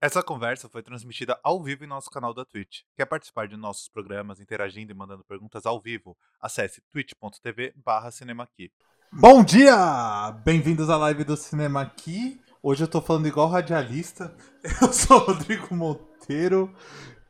Essa 0.00 0.22
conversa 0.22 0.68
foi 0.68 0.82
transmitida 0.82 1.38
ao 1.42 1.62
vivo 1.62 1.84
em 1.84 1.86
nosso 1.86 2.10
canal 2.10 2.34
da 2.34 2.44
Twitch. 2.44 2.82
Quer 2.96 3.06
participar 3.06 3.48
de 3.48 3.56
nossos 3.56 3.88
programas 3.88 4.40
interagindo 4.40 4.92
e 4.92 4.94
mandando 4.94 5.24
perguntas 5.24 5.64
ao 5.64 5.80
vivo? 5.80 6.16
Acesse 6.40 6.82
twitch.tv 6.92 7.72
barra 7.82 8.10
cinemaqui. 8.10 8.70
Bom 9.10 9.42
dia! 9.42 9.74
Bem-vindos 10.44 10.90
à 10.90 10.98
live 10.98 11.24
do 11.24 11.34
Cinema 11.36 11.80
Aqui. 11.80 12.38
Hoje 12.62 12.84
eu 12.84 12.88
tô 12.88 13.00
falando 13.00 13.26
igual 13.26 13.48
radialista. 13.48 14.36
Eu 14.82 14.92
sou 14.92 15.16
o 15.18 15.24
Rodrigo 15.26 15.74
Monteiro, 15.74 16.74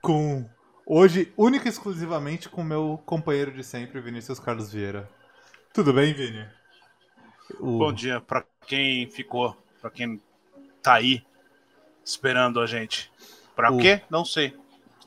com 0.02 0.48
hoje 0.86 1.32
única 1.36 1.66
e 1.66 1.68
exclusivamente 1.70 2.48
com 2.48 2.64
meu 2.64 3.00
companheiro 3.06 3.52
de 3.52 3.62
sempre, 3.62 4.00
Vinícius 4.00 4.40
Carlos 4.40 4.72
Vieira. 4.72 5.08
Tudo 5.72 5.92
bem, 5.92 6.12
Vini? 6.14 6.48
O- 7.60 7.78
Bom 7.78 7.92
dia 7.92 8.20
pra 8.20 8.44
quem 8.66 9.08
ficou, 9.10 9.54
pra 9.80 9.90
quem 9.90 10.20
tá 10.82 10.94
aí 10.94 11.22
esperando 12.06 12.60
a 12.60 12.66
gente. 12.66 13.10
Pra 13.54 13.72
O- 13.72 13.78
quê? 13.78 14.00
Não 14.08 14.24
sei. 14.24 14.56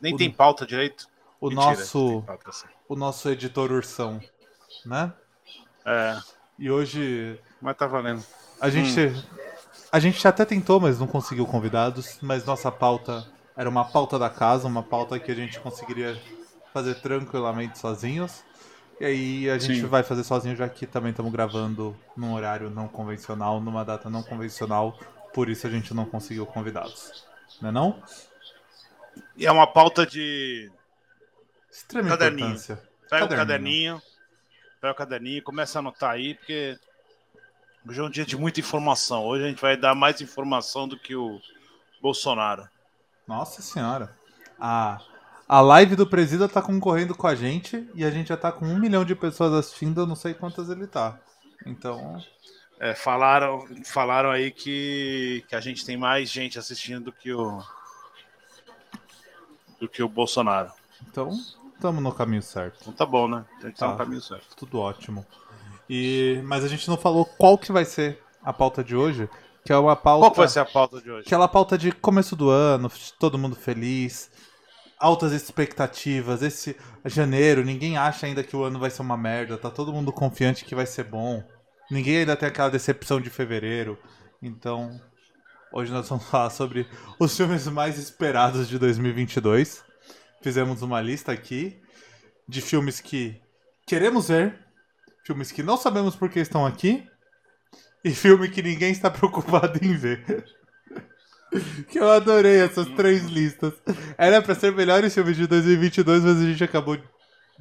Nem 0.02 0.14
o- 0.14 0.18
tem 0.18 0.30
pauta 0.30 0.66
direito. 0.66 1.08
O 1.40 1.50
Mentira, 1.50 1.66
nosso, 1.72 2.22
pauta, 2.28 2.52
o 2.90 2.96
nosso 2.96 3.30
editor 3.30 3.72
Ursão, 3.72 4.20
né? 4.86 5.14
É, 5.86 6.20
E 6.60 6.70
hoje 6.70 7.40
mas 7.62 7.78
tá 7.78 7.88
valendo. 7.88 8.22
A 8.60 8.70
gente, 8.70 9.00
a 9.90 9.98
gente 10.00 10.28
até 10.28 10.44
tentou, 10.44 10.78
mas 10.82 11.00
não 11.00 11.08
conseguiu 11.08 11.46
convidados. 11.46 12.20
Mas 12.22 12.44
nossa 12.44 12.70
pauta 12.70 13.26
era 13.56 13.70
uma 13.70 13.86
pauta 13.86 14.20
da 14.20 14.30
casa, 14.30 14.68
uma 14.68 14.84
pauta 14.84 15.18
que 15.18 15.32
a 15.32 15.36
gente 15.36 15.58
conseguiria 15.62 16.22
fazer 16.74 16.96
tranquilamente 16.96 17.80
sozinhos. 17.80 18.44
E 19.00 19.06
aí 19.06 19.50
a 19.50 19.58
gente 19.58 19.80
Sim. 19.80 19.86
vai 19.88 20.04
fazer 20.04 20.26
sozinho, 20.26 20.58
já 20.58 20.68
que 20.68 20.86
também 20.86 21.12
estamos 21.12 21.32
gravando 21.32 21.96
num 22.18 22.34
horário 22.34 22.70
não 22.70 22.90
convencional, 22.90 23.62
numa 23.62 23.86
data 23.86 24.10
não 24.10 24.22
convencional. 24.22 25.00
Por 25.34 25.50
isso 25.50 25.68
a 25.68 25.70
gente 25.70 25.94
não 25.94 26.06
conseguiu 26.06 26.46
convidados. 26.46 27.26
Não 27.62 27.70
é 27.70 27.72
não? 27.72 28.04
E 29.36 29.46
é 29.46 29.52
uma 29.52 29.68
pauta 29.68 30.06
de. 30.06 30.72
Extrema 31.72 32.10
Caderninho. 32.10 32.48
importância. 32.48 32.76
Pega 33.10 33.26
o 33.26 33.30
Caderninho. 33.30 33.96
caderninho. 33.96 34.02
Pega 34.82 34.94
o 34.94 34.96
caderninho, 34.96 35.44
começa 35.44 35.78
a 35.78 35.82
anotar 35.82 36.12
aí, 36.12 36.36
porque 36.36 36.80
hoje 37.86 38.00
é 38.00 38.04
um 38.04 38.10
dia 38.10 38.26
de 38.26 38.38
muita 38.38 38.62
informação. 38.62 39.26
Hoje 39.26 39.44
a 39.44 39.48
gente 39.50 39.62
vai 39.62 39.76
dar 39.76 39.94
mais 39.94 40.22
informação 40.22 40.88
do 40.88 40.98
que 40.98 41.16
o 41.16 41.42
Bolsonaro. 42.02 42.68
Nossa 43.28 43.62
senhora. 43.62 44.16
A, 44.58 45.02
a 45.48 45.60
live 45.60 45.98
do 45.98 46.08
Presida 46.08 46.48
tá 46.48 46.62
concorrendo 46.62 47.14
com 47.14 47.28
a 47.28 47.36
gente 47.36 47.90
e 47.94 48.06
a 48.06 48.10
gente 48.10 48.30
já 48.30 48.38
tá 48.38 48.54
com 48.54 48.66
um 48.66 48.80
milhão 48.80 49.04
de 49.04 49.16
pessoas 49.16 49.54
assistindo, 49.54 50.00
eu 50.00 50.08
não 50.08 50.16
sei 50.16 50.34
quantas 50.34 50.70
ele 50.70 50.88
tá. 50.88 51.20
Então, 51.66 52.24
É, 52.80 52.94
falaram, 52.96 53.68
falaram 53.86 54.32
aí 54.32 54.52
que, 54.52 55.44
que 55.50 55.56
a 55.56 55.60
gente 55.60 55.86
tem 55.86 55.98
mais 55.98 56.30
gente 56.30 56.58
assistindo 56.58 57.06
do 57.06 57.12
que 57.12 57.34
o. 57.34 57.62
do 59.80 59.88
que 59.88 60.02
o 60.02 60.08
Bolsonaro. 60.10 60.72
então 61.10 61.32
estamos 61.76 62.02
no 62.04 62.14
caminho 62.14 62.42
certo. 62.42 62.78
Então 62.82 62.94
tá 62.94 63.06
bom, 63.06 63.28
né? 63.28 63.46
A 63.62 63.68
gente 63.68 63.78
tá 63.78 63.86
Tá. 63.88 63.92
no 63.92 63.98
caminho 63.98 64.22
certo. 64.22 64.56
Tudo 64.56 64.80
ótimo. 64.80 65.26
E, 65.90 66.42
mas 66.46 66.64
a 66.64 66.68
gente 66.68 66.88
não 66.88 66.98
falou 66.98 67.26
qual 67.26 67.58
que 67.58 67.72
vai 67.72 67.84
ser 67.86 68.22
a 68.44 68.54
pauta 68.54 68.84
de 68.84 68.96
hoje, 68.96 69.30
que 69.66 69.74
é 69.74 69.78
uma 69.78 69.96
pauta. 69.96 70.22
Qual 70.24 70.32
que 70.32 70.38
vai 70.38 70.48
ser 70.48 70.60
a 70.60 70.66
pauta 70.66 71.02
de 71.02 71.10
hoje? 71.12 71.26
Aquela 71.26 71.48
pauta 71.48 71.78
de 71.78 71.92
começo 71.92 72.36
do 72.36 72.50
ano, 72.50 72.92
todo 73.18 73.38
mundo 73.38 73.56
feliz, 73.56 74.30
altas 74.98 75.32
expectativas. 75.32 76.42
Esse 76.44 76.78
janeiro, 77.06 77.64
ninguém 77.66 77.98
acha 77.98 78.26
ainda 78.26 78.44
que 78.44 78.56
o 78.56 78.64
ano 78.64 78.80
vai 78.80 78.90
ser 78.90 79.02
uma 79.02 79.18
merda, 79.18 79.58
tá 79.58 79.70
todo 79.70 79.92
mundo 79.92 80.12
confiante 80.14 80.64
que 80.64 80.76
vai 80.76 80.86
ser 80.86 81.04
bom. 81.06 81.44
Ninguém 81.90 82.18
ainda 82.18 82.36
tem 82.36 82.48
aquela 82.48 82.70
decepção 82.70 83.20
de 83.20 83.30
fevereiro. 83.30 83.98
Então, 84.42 85.00
hoje 85.74 85.92
nós 85.92 86.08
vamos 86.08 86.26
falar 86.30 86.50
sobre 86.50 86.88
os 87.20 87.36
filmes 87.36 87.68
mais 87.68 87.98
esperados 87.98 88.68
de 88.68 88.78
2022. 88.78 89.84
Fizemos 90.42 90.82
uma 90.82 91.02
lista 91.02 91.32
aqui 91.32 91.82
de 92.48 92.62
filmes 92.62 93.00
que 93.00 93.42
queremos 93.86 94.30
ver, 94.30 94.58
filmes 95.26 95.52
que 95.52 95.64
não 95.64 95.78
sabemos 95.78 96.16
por 96.16 96.30
que 96.30 96.40
estão 96.40 96.66
aqui 96.66 97.08
e 98.04 98.12
filme 98.12 98.50
que 98.50 98.62
ninguém 98.62 98.92
está 98.92 99.10
preocupado 99.12 99.80
em 99.84 99.96
ver. 99.96 100.46
Que 101.90 101.98
eu 101.98 102.10
adorei 102.12 102.62
essas 102.62 102.88
três 102.90 103.26
listas. 103.26 103.74
Era 104.18 104.42
pra 104.42 104.54
ser 104.54 104.72
melhores 104.72 105.14
filmes 105.14 105.36
de 105.36 105.48
2022, 105.48 106.24
mas 106.24 106.38
a 106.38 106.46
gente 106.46 106.64
acabou. 106.64 106.98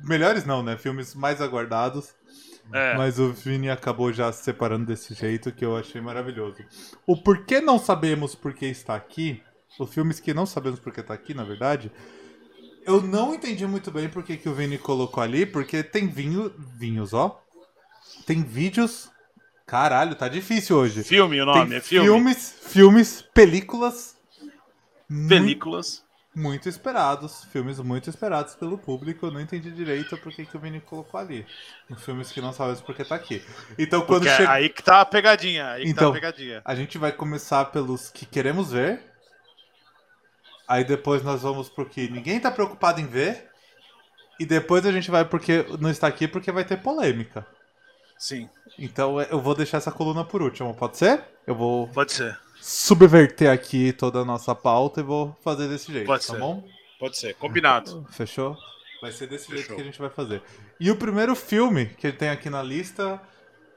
Melhores 0.05 0.45
não, 0.45 0.63
né? 0.63 0.77
Filmes 0.77 1.15
mais 1.15 1.41
aguardados. 1.41 2.15
É, 2.73 2.97
Mas 2.97 3.19
o 3.19 3.33
Vini 3.33 3.71
acabou 3.71 4.13
já 4.13 4.31
se 4.31 4.45
separando 4.45 4.87
desse 4.87 5.15
jeito 5.15 5.53
que 5.53 5.65
eu 5.65 5.77
achei 5.77 6.01
maravilhoso. 6.01 6.59
O 7.07 7.17
porquê 7.17 7.61
não 7.61 7.79
sabemos 7.79 8.35
por 8.35 8.53
que 8.53 8.67
está 8.67 8.95
aqui, 8.95 9.43
os 9.79 9.93
filmes 9.93 10.21
que 10.21 10.35
não 10.35 10.47
sabemos 10.47 10.79
por 10.79 10.93
que 10.93 11.01
está 11.01 11.15
aqui, 11.15 11.33
na 11.35 11.45
verdade, 11.45 11.91
eu 12.85 13.03
não 13.03 13.35
entendi 13.35 13.67
muito 13.67 13.91
bem 13.91 14.09
por 14.09 14.23
que, 14.23 14.49
o 14.49 14.55
Vini 14.55 14.79
colocou 14.79 15.23
ali, 15.23 15.45
porque 15.45 15.83
tem 15.83 16.07
vinho, 16.07 16.53
vinhos, 16.77 17.13
ó. 17.13 17.43
Tem 18.27 18.43
vídeos. 18.43 19.11
Caralho, 19.67 20.15
tá 20.15 20.29
difícil 20.29 20.77
hoje. 20.77 21.05
filme 21.05 21.41
o 21.41 21.45
nome, 21.45 21.69
tem 21.69 21.79
é 21.79 21.81
filme. 21.81 22.09
filmes, 22.09 22.55
filmes, 22.63 23.23
películas. 23.35 24.17
Películas. 25.29 25.99
Muito 25.99 26.08
esperados, 26.67 27.45
filmes 27.53 27.79
muito 27.81 28.09
esperados 28.09 28.55
pelo 28.55 28.79
público. 28.79 29.27
Eu 29.27 29.31
não 29.33 29.41
entendi 29.41 29.71
direito 29.71 30.17
por 30.19 30.33
que, 30.33 30.47
o 30.55 30.59
Vini 30.61 30.81
colocou 30.81 31.19
ali. 31.19 31.47
Filmes 31.99 32.31
que 32.31 32.41
não 32.41 32.53
sabemos 32.53 32.81
porque 32.81 33.05
tá 33.05 33.15
aqui. 33.15 33.43
Então 33.79 34.01
quando 34.03 34.21
Porque 34.21 34.29
é 34.29 34.37
chega. 34.37 34.51
aí 34.53 34.69
que 34.69 34.83
tá 34.83 35.01
a 35.01 35.05
pegadinha. 35.05 35.71
Aí 35.73 35.83
que 35.85 35.89
Então. 35.91 36.13
tá 36.13 36.19
a 36.19 36.21
pegadinha. 36.21 36.63
A 36.65 36.75
gente 36.75 36.97
vai 36.99 37.13
começar 37.13 37.65
pelos 37.67 38.11
que 38.11 38.25
queremos 38.27 38.73
ver. 38.73 39.01
Aí 40.67 40.85
depois 40.85 41.23
nós 41.23 41.43
vamos 41.43 41.69
pro 41.69 41.87
que 41.87 42.09
ninguém 42.11 42.39
tá 42.39 42.51
preocupado 42.51 43.01
em 43.01 43.07
ver. 43.07 43.49
E 44.39 44.47
depois 44.47 44.87
a 44.87 44.93
gente 44.93 45.11
vai 45.11 45.25
porque 45.25 45.65
não 45.81 45.91
está 45.91 46.07
aqui 46.07 46.29
porque 46.29 46.53
vai 46.53 46.65
ter 46.65 46.77
polêmica. 46.77 47.45
Sim, 48.17 48.49
Então 48.79 49.21
eu 49.23 49.41
vou 49.41 49.55
deixar 49.55 49.79
essa 49.79 49.93
coluna 49.93 50.25
por 50.25 50.43
último, 50.43 50.75
pode 50.75 50.97
ser? 50.97 51.25
Eu 51.47 51.55
vou 51.55 51.87
pode 51.89 52.13
ser. 52.13 52.37
Subverter 52.61 53.51
aqui 53.51 53.93
toda 53.93 54.21
a 54.21 54.25
nossa 54.25 54.55
pauta 54.55 55.01
e 55.01 55.03
vou 55.05 55.37
fazer 55.43 55.69
desse 55.69 55.93
jeito, 55.93 56.07
Pode 56.07 56.27
tá 56.27 56.35
ser. 56.35 56.39
bom? 56.41 56.65
Pode 56.99 57.17
ser. 57.19 57.35
Combinado. 57.35 58.07
Fechou? 58.11 58.57
Vai 59.01 59.13
ser 59.13 59.29
desse 59.29 59.47
jeito 59.49 59.63
Fechou. 59.63 59.77
que 59.77 59.83
a 59.83 59.85
gente 59.85 59.99
vai 59.99 60.11
fazer. 60.11 60.43
E 60.81 60.91
o 60.91 60.97
primeiro 60.97 61.35
filme 61.37 61.87
que 61.87 62.07
ele 62.09 62.17
tem 62.17 62.29
aqui 62.31 62.51
na 62.51 62.63
lista, 62.63 63.21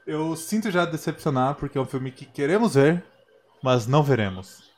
eu 0.06 0.34
sinto 0.34 0.70
já 0.70 0.84
decepcionar, 0.84 1.54
porque 1.54 1.78
é 1.78 1.80
um 1.80 1.86
filme 1.86 2.10
que 2.10 2.24
queremos 2.24 2.74
ver, 2.74 3.04
mas 3.62 3.86
não 3.86 4.02
veremos. 4.02 4.70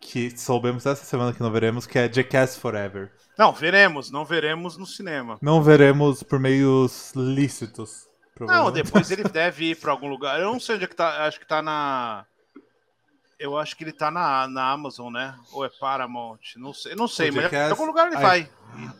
Que 0.00 0.30
soubemos 0.38 0.86
essa 0.86 1.04
semana 1.04 1.32
que 1.34 1.42
não 1.42 1.50
veremos, 1.50 1.86
que 1.86 1.98
é 1.98 2.10
Jackass 2.10 2.56
Forever. 2.56 3.12
Não, 3.38 3.52
veremos. 3.52 4.10
Não 4.10 4.24
veremos 4.24 4.78
no 4.78 4.86
cinema. 4.86 5.38
Não 5.42 5.62
veremos 5.62 6.22
por 6.22 6.38
meios 6.38 7.12
lícitos. 7.14 8.08
Não, 8.40 8.70
depois 8.72 9.10
ele 9.12 9.24
deve 9.24 9.70
ir 9.70 9.76
pra 9.76 9.92
algum 9.92 10.08
lugar. 10.08 10.40
Eu 10.40 10.52
não 10.52 10.60
sei 10.60 10.76
onde 10.76 10.84
é 10.84 10.88
que 10.88 10.96
tá. 10.96 11.26
Acho 11.26 11.38
que 11.38 11.46
tá 11.46 11.60
na. 11.60 12.24
Eu 13.40 13.56
acho 13.58 13.74
que 13.74 13.82
ele 13.82 13.92
tá 13.92 14.10
na, 14.10 14.46
na 14.46 14.70
Amazon, 14.70 15.10
né? 15.12 15.34
Ou 15.52 15.64
é 15.64 15.70
Paramount? 15.70 16.38
Não 16.56 16.74
sei, 16.74 16.94
não 16.94 17.08
sei, 17.08 17.30
mas 17.30 17.44
Jackass- 17.44 17.68
em 17.68 17.70
algum 17.72 17.86
lugar 17.86 18.06
ele 18.06 18.16
Ai, 18.16 18.22
vai. 18.22 18.50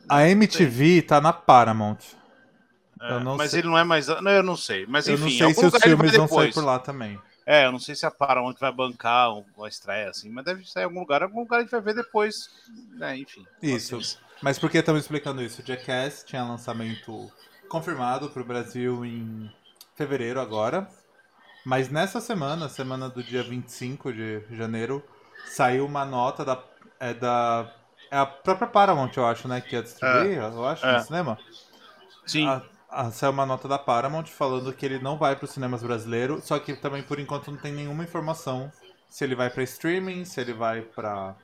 A 0.08 0.26
MTV 0.28 1.02
tá 1.02 1.20
na 1.20 1.32
Paramount. 1.32 1.98
É, 3.02 3.12
eu 3.12 3.20
não 3.20 3.36
mas 3.36 3.50
sei. 3.50 3.60
ele 3.60 3.68
não 3.68 3.76
é 3.78 3.84
mais. 3.84 4.08
Não, 4.08 4.30
eu 4.30 4.42
não 4.42 4.56
sei. 4.56 4.86
Mas 4.86 5.06
eu 5.06 5.14
enfim, 5.14 5.24
não 5.24 5.50
em 5.50 5.54
sei 5.54 5.54
se 5.54 5.66
os 5.76 5.82
filmes 5.82 6.16
vão 6.16 6.26
sair 6.26 6.52
por 6.54 6.64
lá 6.64 6.78
também. 6.78 7.20
É, 7.46 7.66
eu 7.66 7.72
não 7.72 7.78
sei 7.78 7.94
se 7.94 8.06
a 8.06 8.10
Paramount 8.10 8.54
vai 8.60 8.72
bancar 8.72 9.30
uma 9.56 9.68
estreia 9.68 10.08
assim, 10.10 10.30
mas 10.30 10.44
deve 10.44 10.64
sair 10.66 10.82
em 10.82 10.86
algum 10.86 11.00
lugar. 11.00 11.22
Algum 11.22 11.40
lugar 11.40 11.58
a 11.58 11.60
gente 11.62 11.70
vai 11.70 11.80
ver 11.80 11.94
depois. 11.94 12.48
É, 13.00 13.16
enfim. 13.16 13.44
Isso. 13.62 13.96
Vocês- 13.96 14.18
Mas 14.42 14.58
por 14.58 14.70
que 14.70 14.78
estamos 14.78 15.02
explicando 15.02 15.42
isso? 15.42 15.62
Jackass 15.64 16.24
tinha 16.24 16.42
lançamento 16.44 17.30
confirmado 17.68 18.30
para 18.30 18.42
o 18.42 18.44
Brasil 18.44 19.04
em 19.04 19.50
fevereiro 19.94 20.40
agora. 20.40 20.88
Mas 21.64 21.88
nessa 21.88 22.20
semana, 22.20 22.68
semana 22.68 23.08
do 23.08 23.22
dia 23.22 23.42
25 23.42 24.12
de 24.12 24.42
janeiro, 24.50 25.02
saiu 25.46 25.86
uma 25.86 26.04
nota 26.04 26.44
da. 26.44 26.62
É 26.98 27.14
da. 27.14 27.70
É 28.10 28.18
a 28.18 28.26
própria 28.26 28.66
Paramount, 28.66 29.12
eu 29.16 29.26
acho, 29.26 29.46
né? 29.46 29.60
Que 29.60 29.76
ia 29.76 29.82
distribuir, 29.82 30.38
eu 30.38 30.66
acho, 30.66 30.84
É. 30.84 30.98
no 30.98 31.04
cinema. 31.04 31.38
Sim. 32.26 32.48
A, 32.48 32.62
a, 32.90 33.10
saiu 33.10 33.30
uma 33.30 33.46
nota 33.46 33.68
da 33.68 33.78
Paramount 33.78 34.26
falando 34.26 34.72
que 34.72 34.84
ele 34.84 34.98
não 34.98 35.16
vai 35.16 35.36
para 35.36 35.44
os 35.44 35.50
cinemas 35.52 35.82
brasileiros, 35.82 36.44
só 36.44 36.58
que 36.58 36.74
também 36.74 37.02
por 37.02 37.20
enquanto 37.20 37.50
não 37.50 37.58
tem 37.58 37.72
nenhuma 37.72 38.02
informação 38.02 38.72
se 39.08 39.24
ele 39.24 39.34
vai 39.34 39.50
para 39.50 39.62
streaming, 39.64 40.24
se 40.24 40.40
ele 40.40 40.52
vai 40.52 40.82
para 40.82 41.34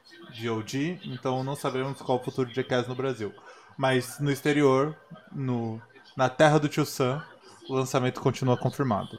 VOD, 0.40 1.00
então 1.04 1.42
não 1.42 1.56
sabemos 1.56 2.00
qual 2.00 2.18
o 2.18 2.22
futuro 2.22 2.48
de 2.48 2.54
Jackass 2.54 2.86
no 2.86 2.94
Brasil. 2.94 3.34
Mas 3.76 4.20
no 4.20 4.30
exterior, 4.30 4.96
no, 5.32 5.82
na 6.16 6.28
terra 6.28 6.58
do 6.58 6.68
tio 6.68 6.86
Sam, 6.86 7.22
o 7.68 7.74
lançamento 7.74 8.20
continua 8.20 8.56
confirmado. 8.56 9.18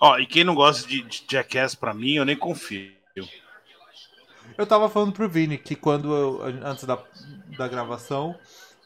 Ó, 0.00 0.18
e 0.18 0.26
quem 0.26 0.42
não 0.44 0.54
gosta 0.54 0.88
de, 0.88 1.02
de 1.02 1.24
Jackass 1.30 1.74
pra 1.74 1.92
mim, 1.92 2.14
eu 2.14 2.24
nem 2.24 2.36
confio. 2.36 2.90
Eu 4.56 4.66
tava 4.66 4.88
falando 4.88 5.12
pro 5.12 5.28
Vini 5.28 5.58
que 5.58 5.76
quando 5.76 6.14
eu, 6.14 6.42
antes 6.64 6.84
da, 6.84 6.98
da 7.56 7.68
gravação, 7.68 8.34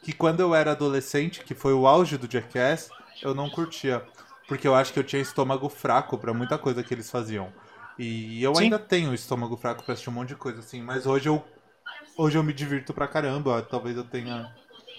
que 0.03 0.13
quando 0.13 0.41
eu 0.41 0.53
era 0.53 0.71
adolescente, 0.71 1.43
que 1.43 1.55
foi 1.55 1.73
o 1.73 1.87
auge 1.87 2.17
do 2.17 2.31
Jackass, 2.31 2.89
eu 3.21 3.33
não 3.33 3.49
curtia. 3.49 4.05
Porque 4.47 4.67
eu 4.67 4.75
acho 4.75 4.93
que 4.93 4.99
eu 4.99 5.03
tinha 5.03 5.21
estômago 5.21 5.67
fraco 5.69 6.17
pra 6.17 6.33
muita 6.33 6.57
coisa 6.57 6.83
que 6.83 6.93
eles 6.93 7.09
faziam. 7.09 7.51
E 7.97 8.43
eu 8.43 8.53
Sim. 8.55 8.63
ainda 8.63 8.77
tenho 8.77 9.13
estômago 9.13 9.57
fraco 9.57 9.83
pra 9.83 9.93
assistir 9.93 10.09
um 10.09 10.13
monte 10.13 10.29
de 10.29 10.35
coisa, 10.35 10.59
assim, 10.59 10.81
mas 10.81 11.05
hoje 11.05 11.29
eu. 11.29 11.43
Hoje 12.17 12.37
eu 12.37 12.43
me 12.43 12.53
divirto 12.53 12.93
pra 12.93 13.07
caramba. 13.07 13.61
Talvez 13.61 13.97
eu 13.97 14.03
tenha 14.03 14.53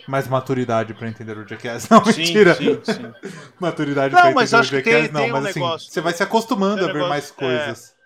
mais 0.07 0.29
maturidade 0.29 0.95
pra 0.95 1.09
entender 1.09 1.37
o 1.37 1.47
Jackass. 1.47 1.89
Não, 1.89 2.05
Sim, 2.05 2.21
mentira. 2.21 2.55
sim, 2.55 2.81
sim. 2.85 3.15
Maturidade 3.59 4.15
mas 4.15 4.53
entender 4.53 4.61
o 4.61 4.63
Jackass, 4.71 4.85
tem- 5.05 5.13
não, 5.13 5.21
tem 5.23 5.31
um 5.31 5.33
mas 5.35 5.47
assim, 5.47 5.61
negócio- 5.61 5.91
você 5.91 6.01
vai 6.01 6.13
se 6.13 6.23
acostumando 6.23 6.83
um 6.83 6.85
a 6.85 6.87
ver 6.87 6.93
negócio- 6.95 7.09
mais 7.09 7.31
coisas. 7.31 7.97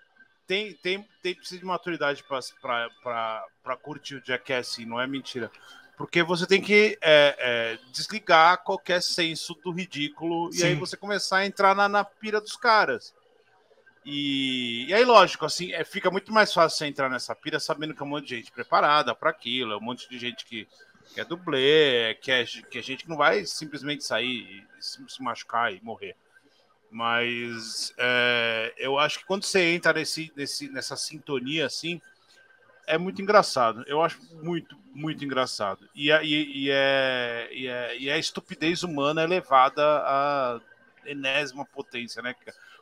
Tem, 0.47 0.73
tem, 0.73 1.07
tem 1.23 1.33
precisa 1.35 1.59
de 1.59 1.65
maturidade 1.65 2.23
pra 2.23 3.77
curtir 3.81 4.15
o 4.15 4.21
Jackass, 4.25 4.77
não 4.79 4.99
é 4.99 5.07
mentira. 5.07 5.49
Porque 5.97 6.23
você 6.23 6.47
tem 6.47 6.61
que 6.61 6.97
é, 7.01 7.35
é, 7.39 7.79
desligar 7.91 8.57
qualquer 8.63 9.01
senso 9.01 9.53
do 9.63 9.71
ridículo 9.71 10.49
e 10.53 10.63
aí 10.63 10.73
você 10.75 10.97
começar 10.97 11.37
a 11.37 11.45
entrar 11.45 11.75
na, 11.75 11.87
na 11.87 12.03
pira 12.03 12.41
dos 12.41 12.55
caras. 12.55 13.13
E, 14.03 14.87
e 14.87 14.93
aí, 14.95 15.05
lógico, 15.05 15.45
assim, 15.45 15.71
é, 15.73 15.83
fica 15.83 16.09
muito 16.09 16.33
mais 16.33 16.51
fácil 16.51 16.75
você 16.79 16.87
entrar 16.87 17.07
nessa 17.07 17.35
pira 17.35 17.59
sabendo 17.59 17.93
que 17.93 18.01
é 18.01 18.05
um 18.05 18.09
monte 18.09 18.27
de 18.27 18.35
gente 18.37 18.51
preparada 18.51 19.13
para 19.13 19.29
aquilo, 19.29 19.73
é 19.73 19.77
um 19.77 19.81
monte 19.81 20.09
de 20.09 20.17
gente 20.17 20.43
que, 20.43 20.67
que 21.13 21.21
é 21.21 21.25
dublê, 21.25 22.15
que 22.21 22.31
é, 22.31 22.45
que 22.45 22.77
é 22.77 22.81
gente 22.81 23.03
que 23.03 23.09
não 23.09 23.17
vai 23.17 23.45
simplesmente 23.45 24.03
sair 24.03 24.65
e 24.77 24.83
se, 24.83 25.21
machucar 25.21 25.73
e 25.73 25.81
morrer. 25.83 26.15
Mas 26.89 27.93
é, 27.97 28.73
eu 28.77 28.97
acho 28.99 29.19
que 29.19 29.25
quando 29.25 29.43
você 29.43 29.73
entra 29.73 29.93
nesse, 29.93 30.31
nesse, 30.35 30.69
nessa 30.69 30.95
sintonia 30.95 31.65
assim, 31.65 32.01
é 32.87 32.97
muito 32.97 33.21
engraçado. 33.21 33.83
Eu 33.87 34.01
acho 34.01 34.19
muito, 34.43 34.77
muito 34.93 35.23
engraçado. 35.23 35.87
E 35.95 36.11
a, 36.11 36.21
e, 36.23 36.69
é, 36.69 37.49
e, 37.51 37.67
é, 37.67 37.97
e 37.97 38.09
a 38.09 38.17
estupidez 38.17 38.83
humana 38.83 39.21
é 39.21 39.27
levada 39.27 39.83
à 39.83 40.61
enésima 41.05 41.65
potência, 41.65 42.21
né? 42.21 42.35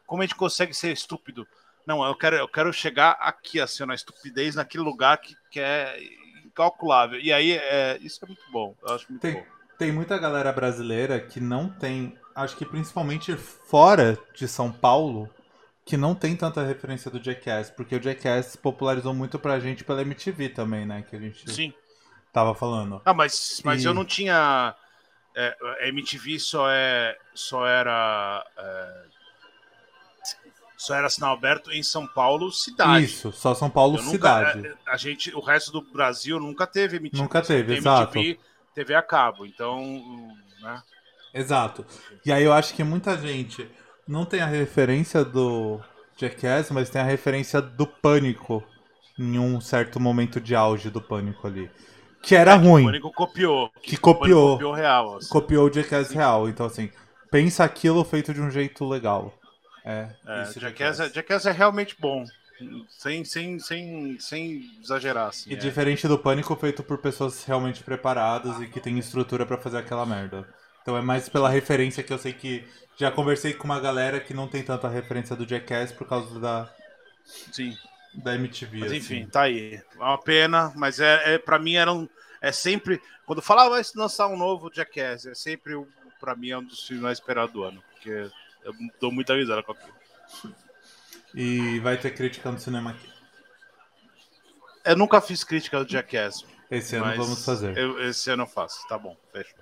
Como 0.06 0.22
a 0.22 0.26
gente 0.26 0.36
consegue 0.36 0.74
ser 0.74 0.92
estúpido? 0.92 1.48
Não, 1.86 2.04
eu 2.04 2.16
quero, 2.16 2.36
eu 2.36 2.48
quero 2.48 2.74
chegar 2.74 3.12
aqui, 3.20 3.60
assim, 3.60 3.86
na 3.86 3.96
estupidez, 3.96 4.56
naquele 4.56 4.84
lugar 4.84 5.18
que, 5.18 5.36
que 5.50 5.60
é 5.60 6.00
incalculável. 6.64 7.20
E 7.20 7.32
aí, 7.32 7.52
é, 7.54 7.98
isso 8.02 8.24
é 8.24 8.28
muito 8.28 8.44
bom. 8.52 8.76
Eu 8.84 8.94
acho 8.94 9.06
muito 9.10 9.22
Tem, 9.22 9.34
bom. 9.34 9.44
tem 9.78 9.92
muita 9.92 10.18
galera 10.18 10.52
brasileira 10.52 11.20
que 11.20 11.40
não 11.40 11.70
tem, 11.70 12.18
acho 12.36 12.56
que 12.58 12.66
principalmente 12.66 13.36
fora 13.36 14.18
de 14.36 14.48
São 14.48 14.72
Paulo, 14.72 15.30
que 15.86 15.98
não 15.98 16.14
tem 16.14 16.36
tanta 16.36 16.64
referência 16.64 17.10
do 17.10 17.24
Jackass, 17.24 17.70
porque 17.72 17.96
o 17.96 18.02
Jackass 18.02 18.56
popularizou 18.56 19.14
muito 19.14 19.40
pra 19.40 19.60
gente 19.60 19.84
pela 19.84 20.02
MTV 20.02 20.50
também, 20.50 20.86
né? 20.86 21.04
Que 21.10 21.16
a 21.16 21.20
gente 21.20 21.50
Sim. 21.50 21.74
tava 22.32 22.54
falando. 22.54 23.02
Ah, 23.06 23.14
mas, 23.14 23.62
mas 23.64 23.84
E- 23.84 23.88
eu 23.88 23.94
não 23.94 24.06
tinha. 24.06 24.76
É, 25.36 25.56
a 25.82 25.88
MTV 25.88 26.40
só, 26.40 26.70
é, 26.70 27.18
só 27.34 27.66
era. 27.66 28.46
é, 28.58 29.19
só 30.80 30.96
era 30.96 31.10
sinal 31.10 31.34
aberto 31.34 31.72
em 31.72 31.84
São 31.84 32.08
Paulo, 32.08 32.52
cidade. 32.52 33.04
Isso, 33.06 33.32
só 33.34 33.54
São 33.54 33.70
Paulo 33.70 33.98
Eu 33.98 34.04
nunca- 34.04 34.12
cidade. 34.12 34.68
é, 34.68 34.74
a 34.88 34.96
gente, 34.98 35.36
o 35.36 35.42
resto 35.42 35.72
do 35.72 35.82
Brasil 35.82 36.40
nunca 36.40 36.66
teve 36.66 36.98
MTV. 36.98 37.22
Nunca 37.22 37.42
teve, 37.42 37.68
tem 37.68 37.78
exato. 37.78 38.18
MTV, 38.18 38.40
TV 38.74 38.96
a 38.96 39.02
cabo. 39.02 39.46
Então, 39.46 39.84
né? 40.62 40.82
Exato. 41.34 41.86
E 42.26 42.32
aí 42.32 42.44
eu 42.44 42.54
acho 42.54 42.74
que 42.74 42.84
muita 42.84 43.18
gente 43.18 43.70
não 44.08 44.24
tem 44.26 44.42
a 44.42 44.46
referência 44.46 45.24
do 45.24 45.80
Jackass, 46.18 46.72
mas 46.72 46.90
tem 46.90 47.02
a 47.02 47.06
referência 47.06 47.62
do 47.62 47.86
Pânico 47.86 48.64
em 49.18 49.38
um 49.38 49.60
certo 49.60 50.00
momento 50.00 50.40
de 50.40 50.56
auge 50.56 50.90
do 50.90 51.02
Pânico 51.02 51.46
ali. 51.46 51.70
Que 52.24 52.36
era 52.36 52.56
O 52.56 52.60
ruim. 52.60 52.86
Pânico 52.86 53.12
copiou. 53.14 53.70
Que 53.82 53.96
o 53.96 54.00
Pânico 54.00 54.02
copiou. 54.02 54.52
copiou 54.54 54.74
real. 54.74 55.18
assim. 55.18 55.30
Copiou 55.30 55.68
o 55.70 55.74
Jackass 55.74 56.10
real. 56.12 56.50
Então, 56.50 56.66
assim, 56.66 56.90
pensa 57.30 57.64
aquilo 57.64 58.04
feito 58.04 58.34
de 58.34 58.42
um 58.42 58.50
jeito 58.50 58.88
legal. 58.88 59.34
É, 59.90 60.10
É, 60.26 60.44
isso, 60.44 60.60
Jackass, 60.60 61.00
é, 61.00 61.10
Jackass 61.10 61.46
é 61.46 61.52
realmente 61.52 61.96
bom. 62.00 62.26
Sem, 62.90 63.24
sem, 63.24 63.58
sem, 63.58 64.20
sem 64.20 64.78
exagerar. 64.82 65.30
Assim, 65.30 65.50
E 65.50 65.54
é. 65.54 65.58
diferente 65.58 66.08
do 66.08 66.20
Pânico, 66.20 66.56
feito 66.58 66.84
por 66.84 66.98
pessoas 66.98 67.46
realmente 67.46 67.84
preparadas 67.84 68.60
e 68.62 68.68
que 68.68 68.82
tem 68.82 69.00
estrutura 69.00 69.46
pra 69.46 69.58
fazer 69.58 69.78
aquela 69.78 70.06
merda. 70.06 70.46
Então 70.82 70.98
é 70.98 71.02
mais 71.02 71.30
pela 71.30 71.50
referência 71.50 72.04
que 72.04 72.12
eu 72.12 72.18
sei 72.18 72.34
que. 72.34 72.68
Já 72.98 73.10
conversei 73.10 73.54
com 73.54 73.64
uma 73.64 73.80
galera 73.80 74.20
que 74.20 74.34
não 74.34 74.46
tem 74.48 74.62
tanta 74.62 74.90
referência 74.90 75.34
do 75.36 75.48
Jackass 75.48 75.94
por 75.94 76.06
causa 76.06 76.38
da, 76.38 76.70
Sim. 77.24 77.76
da 78.14 78.36
MTV. 78.36 78.80
Mas 78.80 78.92
assim. 78.92 78.98
enfim, 78.98 79.26
tá 79.28 79.44
aí. 79.44 79.76
É 79.76 79.84
uma 79.98 80.18
pena, 80.22 80.72
mas 80.76 81.00
é, 81.00 81.36
é 81.36 81.38
para 81.38 81.60
mim 81.60 81.76
era 81.76 81.94
um, 81.94 82.08
é 82.42 82.52
sempre 82.52 83.02
quando 83.26 83.42
falava 83.42 83.70
vai 83.72 83.84
lançar 83.96 84.28
um 84.28 84.38
novo 84.38 84.70
Jackass, 84.74 85.26
é 85.28 85.34
sempre 85.34 85.76
o- 85.76 85.88
pra 86.20 86.36
mim 86.36 86.50
é 86.50 86.58
um 86.58 86.64
dos 86.64 86.86
filmes 86.86 87.04
mais 87.04 87.18
esperados 87.20 87.54
do 87.54 87.64
ano, 87.64 87.82
porque 87.92 88.30
eu 88.64 88.74
dou 89.00 89.12
muita 89.12 89.36
risada 89.36 89.64
com 89.64 89.72
aquilo. 89.72 89.94
E 91.34 91.80
vai 91.80 91.98
ter 91.98 92.12
crítica 92.12 92.52
no 92.52 92.60
cinema 92.60 92.92
aqui. 92.92 93.10
Eu 94.86 94.96
nunca 94.96 95.22
fiz 95.22 95.44
crítica 95.44 95.84
do 95.84 95.90
Jackass, 95.92 96.46
Esse 96.72 96.96
ano 96.96 97.16
vamos 97.16 97.46
fazer. 97.46 97.78
eu- 97.78 98.02
esse 98.10 98.30
ano 98.32 98.44
eu 98.44 98.48
faço. 98.48 98.88
Tá 98.88 98.98
bom, 98.98 99.16
fechou. 99.32 99.60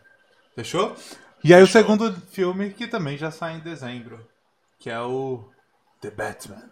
Fechou? 0.56 0.96
E 1.44 1.54
aí 1.54 1.62
o 1.62 1.68
segundo 1.68 2.14
filme 2.28 2.72
que 2.74 2.88
também 2.88 3.18
já 3.18 3.30
sai 3.32 3.56
em 3.56 3.60
dezembro, 3.60 4.28
que 4.80 4.90
é 4.90 5.00
o 5.00 5.52
The 6.02 6.12
Batman, 6.12 6.70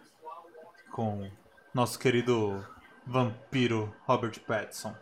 com 0.90 1.30
nosso 1.74 1.98
querido 1.98 2.66
vampiro 3.06 3.94
Robert 4.04 4.40
Pattinson. 4.40 4.96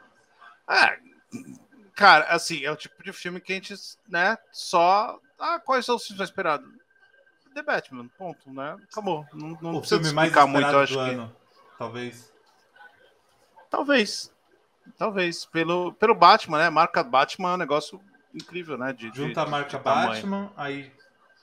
É, 0.69 0.99
cara, 1.95 2.25
assim, 2.27 2.65
é 2.65 2.71
o 2.71 2.77
tipo 2.77 3.03
de 3.03 3.13
filme 3.13 3.41
que 3.41 3.53
a 3.53 3.57
gente, 3.57 3.75
né, 4.09 4.37
só 4.53 5.19
ah, 5.39 5.59
quais 5.61 5.85
são 5.87 5.97
os 5.97 6.07
filmes 6.07 6.29
esperados? 6.29 6.69
The 7.55 7.63
Batman, 7.63 8.09
ponto, 8.19 8.53
né? 8.53 8.77
Acabou. 8.91 9.25
Não, 9.33 9.57
não 9.63 9.75
o 9.77 9.81
precisa 9.81 10.01
filme 10.03 10.15
mais 10.15 10.33
muito, 10.49 10.69
eu 10.69 10.81
acho 10.81 10.93
do 10.93 10.99
que 11.05 11.11
ano, 11.11 11.37
talvez. 11.79 12.33
Talvez. 13.71 14.35
Talvez. 14.99 15.45
Pelo, 15.47 15.93
pelo 15.95 16.15
Batman, 16.15 16.59
né? 16.59 16.71
Marca 16.71 17.03
Batman 17.03 17.51
é 17.53 17.55
um 17.55 17.59
negócio 17.59 18.01
incrível, 18.35 18.77
né? 18.77 18.93
De, 18.93 19.11
de- 19.11 19.17
Junta 19.17 19.43
a 19.43 19.47
marca 19.47 19.79
de 19.79 19.85
tamanho. 19.85 20.09
Batman, 20.11 20.53
aí 20.57 20.93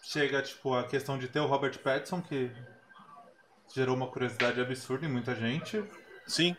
chega 0.03 0.41
tipo 0.41 0.73
a 0.75 0.83
questão 0.83 1.17
de 1.17 1.27
ter 1.27 1.39
o 1.39 1.45
Robert 1.47 1.77
Pattinson, 1.79 2.21
que 2.21 2.51
gerou 3.73 3.95
uma 3.95 4.07
curiosidade 4.07 4.59
absurda 4.59 5.05
em 5.05 5.09
muita 5.09 5.33
gente. 5.35 5.83
Sim. 6.27 6.55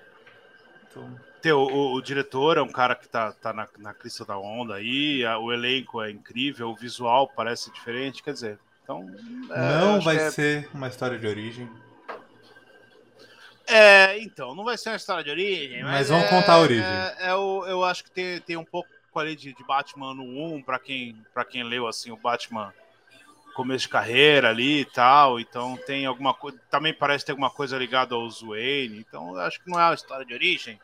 Então, 0.91 1.15
Tem 1.41 1.53
o, 1.53 1.59
o- 1.61 1.95
o 1.95 2.03
diretor 2.03 2.57
é 2.59 2.63
um 2.63 2.71
cara 2.73 2.95
que 2.95 3.09
tá, 3.09 3.33
tá 3.33 3.53
na, 3.53 3.69
na 3.79 3.93
crista 3.95 4.25
da 4.25 4.39
onda 4.39 4.75
aí, 4.77 5.25
a- 5.25 5.39
o 5.39 5.53
elenco 5.53 6.01
é 6.03 6.11
incrível, 6.11 6.69
o 6.71 6.77
visual 6.77 7.29
parece 7.29 7.71
diferente, 7.73 8.23
quer 8.23 8.33
dizer. 8.33 8.59
Então. 8.83 9.09
é, 9.51 9.79
não 9.81 10.01
vai 10.01 10.17
é- 10.17 10.31
ser 10.31 10.69
uma 10.75 10.89
história 10.89 11.19
de 11.19 11.27
origem. 11.27 11.69
É, 13.67 14.19
então, 14.19 14.55
não 14.55 14.65
vai 14.65 14.77
ser 14.77 14.91
uma 14.91 14.97
história 14.97 15.23
de 15.25 15.31
origem, 15.31 15.83
Mas 15.83 15.93
mas. 15.93 16.09
vamos 16.11 16.25
é- 16.27 16.29
contar 16.29 16.55
a 16.55 16.59
origem. 16.59 16.85
É, 16.85 17.17
é 17.29 17.35
o, 17.35 17.65
eu 17.67 17.85
acho 17.85 18.05
que 18.05 18.11
tem, 18.11 18.41
tem 18.41 18.57
um 18.57 18.65
pouco 18.65 18.89
ali 19.15 19.37
de, 19.37 19.53
de 19.55 19.65
Batman 19.65 20.15
no 20.15 20.25
1, 20.25 20.63
pra 20.63 20.79
quem, 20.79 21.17
pra 21.33 21.45
quem 21.45 21.63
leu 21.63 21.87
assim, 21.87 22.11
o 22.11 22.17
Batman 22.17 22.75
começo 23.55 23.83
de 23.85 23.89
carreira 23.91 24.49
ali 24.51 24.81
e 24.81 24.85
tal. 24.85 25.39
Então 25.39 25.77
tem 25.87 26.05
alguma 26.07 26.35
coisa. 26.35 26.59
Também 26.71 26.93
parece 26.93 27.25
ter 27.25 27.33
alguma 27.33 27.51
coisa 27.51 27.79
ligada 27.79 28.15
aos 28.15 28.41
Wayne. 28.43 28.99
Então 28.99 29.35
eu 29.35 29.41
acho 29.41 29.61
que 29.63 29.71
não 29.71 29.79
é 29.81 29.85
uma 29.85 29.95
história 29.95 30.25
de 30.27 30.35
origem. 30.35 30.81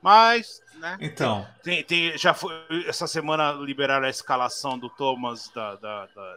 Mas, 0.00 0.60
né? 0.74 0.98
Então, 1.00 1.46
Tem, 1.62 1.82
tem, 1.84 2.16
já 2.18 2.34
foi. 2.34 2.52
Essa 2.86 3.06
semana 3.06 3.52
liberaram 3.52 4.06
a 4.06 4.10
escalação 4.10 4.78
do 4.78 4.88
Thomas, 4.90 5.48
da, 5.54 5.74
da, 5.76 6.06
da- 6.06 6.36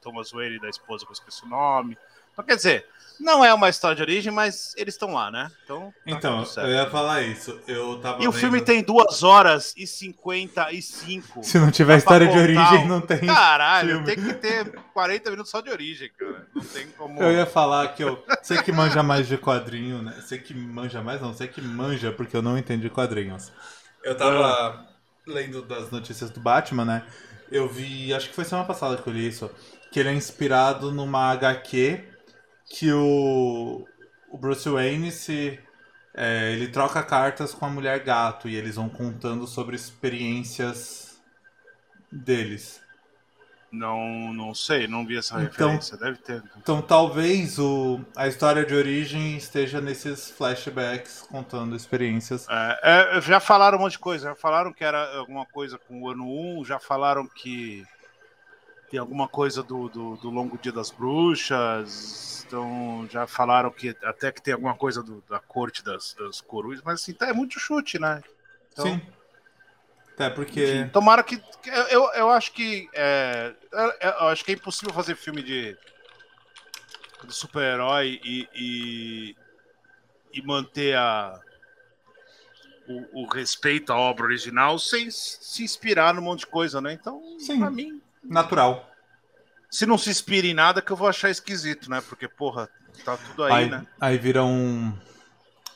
Thomas 0.00 0.30
Wayne, 0.30 0.58
da 0.60 0.68
esposa, 0.68 1.04
que 1.04 1.10
eu 1.10 1.14
esqueci 1.14 1.44
o 1.44 1.48
nome. 1.48 1.96
Então, 2.32 2.44
quer 2.44 2.54
dizer, 2.56 2.86
não 3.18 3.44
é 3.44 3.52
uma 3.52 3.68
história 3.68 3.96
de 3.96 4.02
origem, 4.02 4.32
mas 4.32 4.72
eles 4.76 4.94
estão 4.94 5.12
lá, 5.12 5.28
né? 5.28 5.50
Então, 5.64 5.92
tá 5.92 6.10
então 6.12 6.44
eu 6.58 6.68
ia 6.70 6.88
falar 6.88 7.22
isso. 7.22 7.58
Eu 7.66 7.98
tava 8.00 8.22
E 8.22 8.28
o 8.28 8.30
vendo- 8.30 8.40
filme 8.40 8.60
tem 8.60 8.80
2 8.80 9.24
horas 9.24 9.74
e 9.76 9.86
55. 9.88 11.42
Se 11.42 11.58
não 11.58 11.70
tiver 11.70 11.96
história 11.98 12.28
de 12.28 12.38
origem, 12.38 12.84
o- 12.84 12.86
não 12.88 13.00
tem. 13.00 13.26
Caralho, 13.26 14.02
filme. 14.02 14.06
tem 14.06 14.24
que 14.24 14.34
ter 14.34 14.70
40 14.94 15.30
minutos 15.30 15.50
só 15.50 15.60
de 15.60 15.70
origem, 15.70 16.10
cara. 16.16 16.46
Não 16.54 16.62
tem 16.64 16.86
como. 16.90 17.20
Eu 17.22 17.32
ia 17.32 17.46
falar 17.46 17.88
que 17.88 18.04
eu 18.04 18.22
sei 18.42 18.62
que 18.62 18.72
manja 18.72 19.02
mais 19.02 19.26
de 19.26 19.36
quadrinho, 19.36 20.02
né? 20.02 20.12
Sei 20.24 20.38
que 20.38 20.54
manja 20.54 21.02
mais, 21.02 21.20
não, 21.20 21.34
sei 21.34 21.48
que 21.48 21.60
manja 21.60 22.12
porque 22.12 22.36
eu 22.36 22.42
não 22.42 22.56
entendo 22.56 22.82
de 22.82 22.90
quadrinhos. 22.90 23.52
Eu 24.04 24.16
tava 24.16 24.86
lendo 25.26 25.62
das 25.62 25.90
notícias 25.90 26.30
do 26.30 26.40
Batman, 26.40 26.84
né? 26.84 27.02
Eu 27.50 27.68
vi, 27.68 28.12
acho 28.14 28.28
que 28.28 28.34
foi 28.34 28.44
semana 28.44 28.66
passada 28.66 28.96
que 28.96 29.08
eu 29.08 29.12
li 29.12 29.26
isso, 29.26 29.50
que 29.90 30.00
ele 30.00 30.10
é 30.10 30.12
inspirado 30.14 30.92
numa 30.92 31.30
HQ 31.32 32.04
que 32.70 32.92
o, 32.92 33.86
o 34.30 34.36
Bruce 34.38 34.68
Wayne 34.68 35.10
se 35.10 35.58
é, 36.14 36.52
ele 36.52 36.68
troca 36.68 37.02
cartas 37.02 37.54
com 37.54 37.64
a 37.64 37.70
mulher 37.70 38.00
gato 38.00 38.48
e 38.48 38.56
eles 38.56 38.76
vão 38.76 38.88
contando 38.88 39.46
sobre 39.46 39.76
experiências 39.76 41.20
deles. 42.10 42.80
Não, 43.70 44.32
não 44.32 44.54
sei, 44.54 44.88
não 44.88 45.06
vi 45.06 45.18
essa 45.18 45.34
Então- 45.42 45.68
referência. 45.68 45.96
Deve 45.98 46.16
ter. 46.18 46.42
Então 46.56 46.80
talvez 46.80 47.58
o, 47.58 48.00
a 48.16 48.26
história 48.26 48.64
de 48.64 48.74
origem 48.74 49.36
esteja 49.36 49.78
nesses 49.80 50.30
flashbacks 50.30 51.22
contando 51.30 51.76
experiências. 51.76 52.46
É, 52.48 53.16
é, 53.18 53.20
já 53.20 53.38
falaram 53.40 53.76
um 53.78 53.82
monte 53.82 53.92
de 53.92 53.98
coisa. 53.98 54.30
Já 54.30 54.34
falaram 54.34 54.72
que 54.72 54.82
era 54.82 55.18
alguma 55.18 55.44
coisa 55.44 55.78
com 55.78 56.02
o 56.02 56.08
ano 56.10 56.24
1, 56.60 56.64
já 56.64 56.78
falaram 56.78 57.26
que. 57.28 57.84
Tem 58.90 58.98
alguma 58.98 59.28
coisa 59.28 59.62
do, 59.62 59.88
do, 59.88 60.16
do 60.16 60.30
Longo 60.30 60.58
Dia 60.58 60.72
das 60.72 60.90
Bruxas. 60.90 62.44
Então 62.46 63.06
já 63.10 63.26
falaram 63.26 63.70
que 63.70 63.94
até 64.02 64.32
que 64.32 64.40
tem 64.40 64.54
alguma 64.54 64.74
coisa 64.74 65.02
do, 65.02 65.22
da 65.28 65.38
corte 65.38 65.84
das, 65.84 66.14
das 66.14 66.40
corujas, 66.40 66.82
mas 66.82 67.02
assim, 67.02 67.12
tá, 67.12 67.28
é 67.28 67.32
muito 67.32 67.60
chute, 67.60 67.98
né? 67.98 68.22
Então, 68.72 68.86
Sim. 68.86 69.02
Até 70.14 70.30
porque. 70.30 70.62
enfim, 70.62 70.88
tomara 70.88 71.22
que. 71.22 71.40
Eu, 71.90 72.12
eu 72.14 72.30
acho 72.30 72.52
que. 72.52 72.88
É, 72.92 73.54
é- 74.00 74.08
eu 74.22 74.28
acho 74.28 74.44
que 74.44 74.50
é 74.50 74.54
impossível 74.54 74.92
fazer 74.92 75.14
filme 75.14 75.42
de, 75.42 75.76
de 77.24 77.32
super-herói 77.32 78.20
e, 78.24 78.48
e, 78.54 79.36
e 80.32 80.42
manter 80.42 80.96
a, 80.96 81.40
o, 82.88 83.22
o 83.22 83.26
respeito 83.26 83.92
à 83.92 83.96
obra 83.96 84.24
original 84.24 84.78
sem 84.78 85.08
se 85.10 85.62
inspirar 85.62 86.14
num 86.14 86.22
monte 86.22 86.40
de 86.40 86.46
coisa, 86.46 86.80
né? 86.80 86.94
Então, 86.94 87.22
pra 87.58 87.70
mim, 87.70 88.02
Natural. 88.28 88.86
se 89.70 89.84
não 89.86 89.98
se 89.98 90.10
inspira 90.10 90.46
em 90.46 90.54
nada, 90.54 90.80
que 90.80 90.90
eu 90.90 90.96
vou 90.96 91.08
achar 91.08 91.30
esquisito, 91.30 91.90
né? 91.90 92.02
Porque, 92.08 92.26
porra, 92.28 92.68
tá 93.04 93.16
tudo 93.16 93.44
aí, 93.44 93.52
Aí, 93.64 93.70
né? 93.70 93.86
aí 94.00 94.18
vira 94.18 94.42
um. 94.44 94.92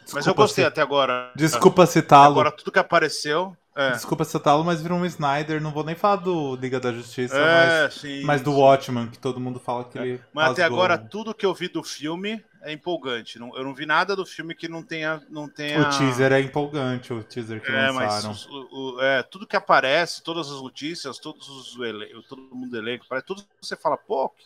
Mas 0.05 0.13
eu 0.15 0.17
Desculpa 0.19 0.43
gostei 0.43 0.65
até 0.65 0.81
agora. 0.83 1.33
Desculpa 1.37 1.87
citá-lo. 1.87 2.33
Agora 2.33 2.51
tudo 2.51 2.73
que 2.73 2.79
apareceu. 2.79 3.57
É, 3.75 3.93
Desculpa 3.93 4.25
citá-lo, 4.25 4.65
mas 4.65 4.83
vira 4.83 4.95
um 4.95 5.07
Snyder. 5.07 5.61
Não 5.61 5.71
vou 5.71 5.85
nem 5.85 5.95
falar 5.95 6.17
do 6.17 6.57
Liga 6.57 6.79
da 6.79 6.93
Justiça, 6.93 7.37
é 7.37 7.83
mas, 7.85 7.95
sim. 7.95 8.23
mas 8.25 8.43
do 8.43 8.51
sim. 8.53 8.59
Watchman, 8.59 9.09
que 9.09 9.19
todo 9.19 9.41
mundo 9.41 9.59
fala 9.59 9.85
que 9.85 9.99
ele. 9.99 10.21
Mas 10.33 10.51
até 10.51 10.63
agora, 10.65 10.99
tudo 10.99 11.33
que 11.33 11.47
eu 11.47 11.55
vi 11.55 11.69
do 11.69 11.83
filme 11.83 12.45
é 12.63 12.73
empolgante. 12.73 13.39
Não- 13.39 13.55
eu 13.57 13.65
não 13.65 13.75
vi 13.75 13.85
nada 13.87 14.15
do 14.17 14.25
filme 14.25 14.55
que 14.55 14.69
não 14.69 14.83
tenha. 14.83 15.21
Não 15.29 15.49
tenha... 15.49 15.81
O 15.81 15.91
teaser 15.91 16.33
é 16.33 16.41
empolgante, 16.41 17.13
o 17.13 17.23
teaser 17.23 17.61
que 17.61 17.71
É, 17.71 17.91
mas 17.93 17.97
lançaram. 18.25 18.31
os- 18.33 18.47
o- 18.47 18.69
o- 18.97 19.01
é, 19.03 19.23
tudo 19.23 19.47
que 19.47 19.57
aparece, 19.57 20.23
todas 20.23 20.51
as 20.51 20.63
notícias, 20.63 21.19
todos 21.19 21.49
os 21.49 21.77
ele... 21.81 22.07
todo 22.29 22.41
mundo 22.55 22.71
do 22.71 22.79
elenco, 22.79 23.05
parece 23.09 23.27
tudo 23.27 23.45
você 23.61 23.77
fala, 23.77 23.97
pô, 23.97 24.29
que, 24.31 24.45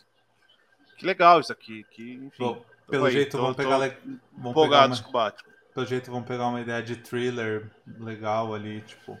que 0.97 1.05
legal 1.05 1.39
isso 1.39 1.51
aqui. 1.51 1.85
Que, 1.91 2.13
enfim, 2.15 2.43
Bom, 2.43 2.55
tô 2.85 2.91
pelo 2.91 3.05
aí, 3.05 3.13
jeito 3.13 3.31
tô- 3.31 3.37
vão 3.43 3.53
tô 3.53 3.57
pegar, 3.63 3.77
le- 3.77 3.89
vão 3.89 3.99
pegar 4.01 4.49
empolgados 4.49 4.99
uma, 4.99 5.03
com 5.03 5.09
o 5.09 5.13
Batman. 5.13 5.53
pelo 5.73 5.85
jeito 5.85 6.11
vão 6.11 6.23
pegar 6.23 6.47
uma 6.47 6.59
ideia 6.61 6.81
de 6.81 6.95
thriller 6.95 7.69
legal 7.99 8.53
ali, 8.53 8.81
tipo. 8.81 9.17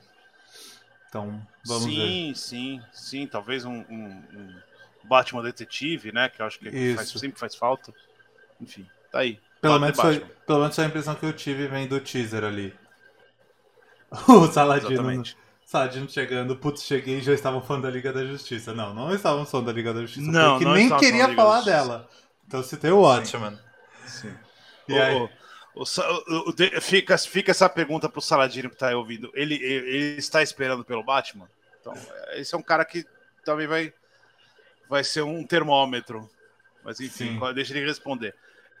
Então, 1.09 1.41
vamos 1.65 1.85
ver. 1.85 1.91
sim, 1.93 2.33
sim, 2.35 2.81
sim. 2.91 3.27
Talvez 3.27 3.63
um, 3.63 3.79
um- 3.89 4.23
um 4.33 4.55
Batman 5.03 5.41
detetive, 5.41 6.11
né? 6.11 6.27
Que 6.29 6.41
eu 6.41 6.45
acho 6.45 6.59
que 6.59 6.69
faz- 6.95 7.07
Isso. 7.09 7.19
sempre 7.19 7.39
faz 7.39 7.55
falta. 7.55 7.93
Enfim, 8.61 8.85
tá 9.11 9.19
aí. 9.19 9.39
Pelo 9.61 9.79
menos, 9.79 9.97
foi, 9.99 10.19
pelo 10.45 10.59
menos 10.59 10.75
foi 10.75 10.83
a 10.83 10.87
impressão 10.87 11.15
que 11.15 11.25
eu 11.25 11.33
tive 11.33 11.67
vendo 11.67 11.95
o 11.95 11.99
teaser 11.99 12.43
ali. 12.43 12.73
O 14.27 14.47
Saladino, 14.47 14.91
Exatamente. 14.93 15.37
Saladino 15.65 16.09
chegando, 16.09 16.55
putz, 16.55 16.83
cheguei 16.83 17.17
e 17.17 17.21
já 17.21 17.33
estavam 17.33 17.61
falando 17.61 17.83
da 17.83 17.89
Liga 17.89 18.13
da 18.13 18.25
Justiça. 18.25 18.73
Não, 18.73 18.93
não 18.93 19.13
estavam 19.13 19.45
falando 19.45 19.65
da 19.67 19.73
Liga 19.73 19.93
da 19.93 20.01
Justiça. 20.01 20.31
Não, 20.31 20.51
porque 20.53 20.65
não 20.65 20.73
nem 20.75 20.97
queria 20.97 21.33
falar 21.35 21.61
dela. 21.61 22.09
Então 22.47 22.63
citei 22.63 22.89
o 22.91 23.01
Watchman. 23.01 23.59
Sim. 24.05 24.33
E 24.87 24.97
aí? 24.97 25.15
o- 25.75 26.53
de- 26.53 26.79
fica, 26.79 27.17
fica 27.17 27.51
essa 27.51 27.67
pergunta 27.67 28.07
pro 28.07 28.21
Saladino 28.21 28.69
que 28.69 28.77
tá 28.77 28.87
aí 28.87 28.95
ouvindo. 28.95 29.29
Ele, 29.33 29.55
ele, 29.55 29.89
ele 29.89 30.17
está 30.17 30.41
esperando 30.41 30.83
pelo 30.85 31.03
Batman? 31.03 31.49
Então, 31.81 31.93
é, 31.93 32.39
esse 32.39 32.55
é 32.55 32.57
um 32.57 32.63
cara 32.63 32.85
que 32.85 33.05
também 33.43 33.67
vai, 33.67 33.93
vai 34.89 35.03
ser 35.03 35.21
um 35.21 35.45
termômetro. 35.45 36.29
Mas 36.83 36.99
enfim, 37.01 37.37
Sim. 37.39 37.53
deixa 37.53 37.77
ele 37.77 37.85
responder. 37.85 38.33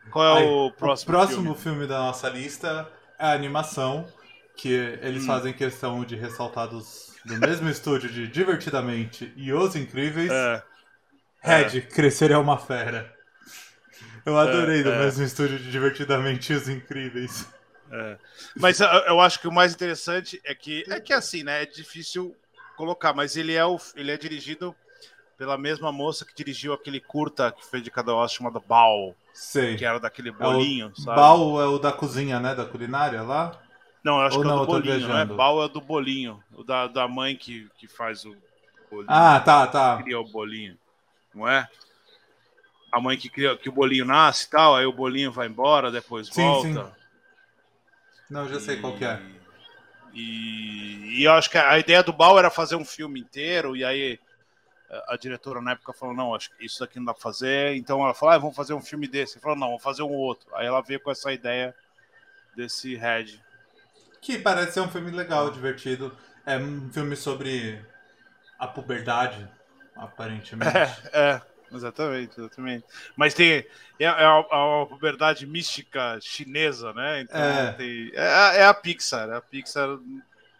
Qual 0.09 0.25
é 0.25 0.41
Aí, 0.41 0.45
o 0.45 0.71
próximo, 0.71 1.15
o 1.15 1.17
próximo 1.17 1.55
filme? 1.55 1.55
filme? 1.55 1.87
da 1.87 1.99
nossa 1.99 2.29
lista 2.29 2.89
é 3.19 3.25
a 3.25 3.31
animação, 3.33 4.07
que 4.55 4.69
eles 5.01 5.23
Hum. 5.23 5.27
fazem 5.27 5.53
questão 5.53 6.03
de 6.05 6.15
ressaltar 6.15 6.67
dos, 6.69 7.19
do 7.25 7.35
mesmo 7.35 7.69
estúdio 7.69 8.09
de 8.11 8.27
Divertidamente 8.27 9.33
e 9.35 9.53
Os 9.53 9.75
Incríveis. 9.75 10.31
É, 10.31 10.63
Red, 11.41 11.81
Crescer 11.89 12.31
é 12.31 12.37
uma 12.37 12.57
Fera. 12.57 13.13
Eu 14.25 14.37
adorei 14.37 14.83
do 14.83 14.91
é. 14.91 14.99
mesmo 14.99 15.23
estúdio 15.23 15.57
de 15.57 15.71
Divertidamente 15.71 16.51
e 16.53 16.55
Os 16.55 16.67
Incríveis. 16.69 17.47
é. 17.91 18.17
Mas 18.55 18.79
eu, 18.79 18.87
eu 18.87 19.19
acho 19.21 19.39
que 19.39 19.47
o 19.47 19.51
mais 19.51 19.73
interessante 19.73 20.41
é 20.43 20.53
que 20.53 20.83
é 20.89 20.99
que 20.99 21.13
assim, 21.13 21.43
né? 21.43 21.63
É 21.63 21.65
difícil 21.65 22.35
colocar, 22.75 23.13
mas 23.13 23.35
ele 23.37 23.53
é, 23.53 23.65
o, 23.65 23.79
ele 23.95 24.11
é 24.11 24.17
dirigido 24.17 24.75
pela 25.37 25.57
mesma 25.57 25.91
moça 25.91 26.25
que 26.25 26.35
dirigiu 26.35 26.73
aquele 26.73 26.99
curta 26.99 27.51
que 27.51 27.65
foi 27.65 27.81
de 27.81 27.91
cada 27.91 28.11
chamado 28.27 28.59
Bal, 28.59 29.15
Sei. 29.37 29.77
que 29.77 29.85
era 29.85 29.99
daquele 29.99 30.29
É 30.29 30.31
o 30.31 30.35
bolinho, 30.35 30.95
sabe? 30.95 31.15
Bal 31.15 31.61
é 31.61 31.67
o 31.67 31.77
da 31.77 31.91
cozinha, 31.91 32.39
né? 32.39 32.55
Da 32.55 32.65
culinária 32.65 33.21
lá? 33.21 33.55
Não, 34.03 34.19
eu 34.19 34.25
acho 34.25 34.37
Ou 34.37 34.41
que 34.41 34.47
é 34.47 34.51
não, 34.51 34.57
o 34.57 34.61
eu 34.61 34.65
do 34.65 34.71
bolinho, 34.71 35.07
né? 35.07 35.25
Bal 35.25 35.61
é 35.61 35.65
o 35.65 35.67
do 35.67 35.79
bolinho. 35.79 36.43
O 36.55 36.63
da, 36.63 36.87
da 36.87 37.07
mãe 37.07 37.35
que, 37.35 37.69
que 37.77 37.87
faz 37.87 38.25
o 38.25 38.35
bolinho. 38.89 39.07
Ah, 39.07 39.39
tá, 39.39 39.67
tá. 39.67 40.01
Cria 40.01 40.19
o 40.19 40.27
bolinho. 40.27 40.75
Não 41.35 41.47
é? 41.47 41.69
A 42.91 42.99
mãe 42.99 43.15
que 43.15 43.29
cria 43.29 43.55
que 43.55 43.69
o 43.69 43.71
bolinho 43.71 44.05
nasce 44.05 44.47
e 44.47 44.49
tal, 44.49 44.75
aí 44.75 44.85
o 44.87 44.91
bolinho 44.93 45.31
vai 45.31 45.47
embora, 45.47 45.91
depois 45.91 46.29
Sim, 46.29 46.41
volta. 46.41 46.85
sim. 46.85 46.91
Não, 48.29 48.47
já 48.49 48.59
sei 48.59 48.77
qual 48.77 48.95
que 48.95 49.05
é. 49.05 49.21
E, 50.13 51.19
e 51.19 51.23
eu 51.23 51.33
acho 51.33 51.49
que 51.49 51.57
a 51.57 51.77
ideia 51.77 52.01
do 52.01 52.11
Bal 52.11 52.39
era 52.39 52.49
fazer 52.49 52.75
um 52.75 52.83
filme 52.83 53.19
inteiro, 53.19 53.75
e 53.75 53.85
aí 53.85 54.19
a, 55.07 55.17
diretora 55.17 55.61
na 55.61 55.71
época 55.71 55.93
falou: 55.93 56.15
não, 56.15 56.33
acho 56.35 56.49
que 56.55 56.65
isso 56.65 56.79
daqui 56.79 56.97
não 56.97 57.05
dá 57.05 57.13
pra 57.13 57.21
fazer. 57.21 57.75
Então 57.75 58.03
ela 58.03 58.13
falou: 58.13 58.35
ah, 58.35 58.37
vamos 58.37 58.55
fazer 58.55 58.73
um 58.73 58.81
filme 58.81 59.07
desse. 59.07 59.35
Ele 59.35 59.41
falou: 59.41 59.57
não, 59.57 59.67
vamos 59.67 59.83
fazer 59.83 60.03
um 60.03 60.11
outro. 60.11 60.47
Aí 60.55 60.65
ela 60.65 60.81
veio 60.81 60.99
com 60.99 61.11
essa 61.11 61.31
ideia 61.31 61.75
desse 62.55 62.95
Red. 62.95 63.39
Que 64.21 64.37
parece 64.39 64.73
ser 64.73 64.81
um 64.81 64.89
filme 64.89 65.11
legal, 65.11 65.51
divertido. 65.51 66.15
É 66.45 66.57
um 66.57 66.89
filme 66.91 67.15
sobre 67.15 67.79
a 68.57 68.67
puberdade, 68.67 69.47
aparentemente. 69.95 70.75
É, 70.75 70.95
é, 71.13 71.41
exatamente, 71.71 72.39
exatamente. 72.39 72.85
Mas 73.15 73.33
tem. 73.33 73.65
É, 73.99 74.05
é 74.05 74.07
a, 74.07 74.39
a 74.39 74.85
puberdade 74.87 75.45
mística 75.45 76.17
chinesa, 76.21 76.93
né? 76.93 77.21
Então 77.21 77.39
É. 77.41 77.71
tem- 77.73 78.11
é, 78.13 78.21
a- 78.27 78.53
é 78.55 78.65
a 78.65 78.73
Pixar, 78.73 79.29
é 79.29 79.35
a 79.35 79.41
Pixar 79.41 79.89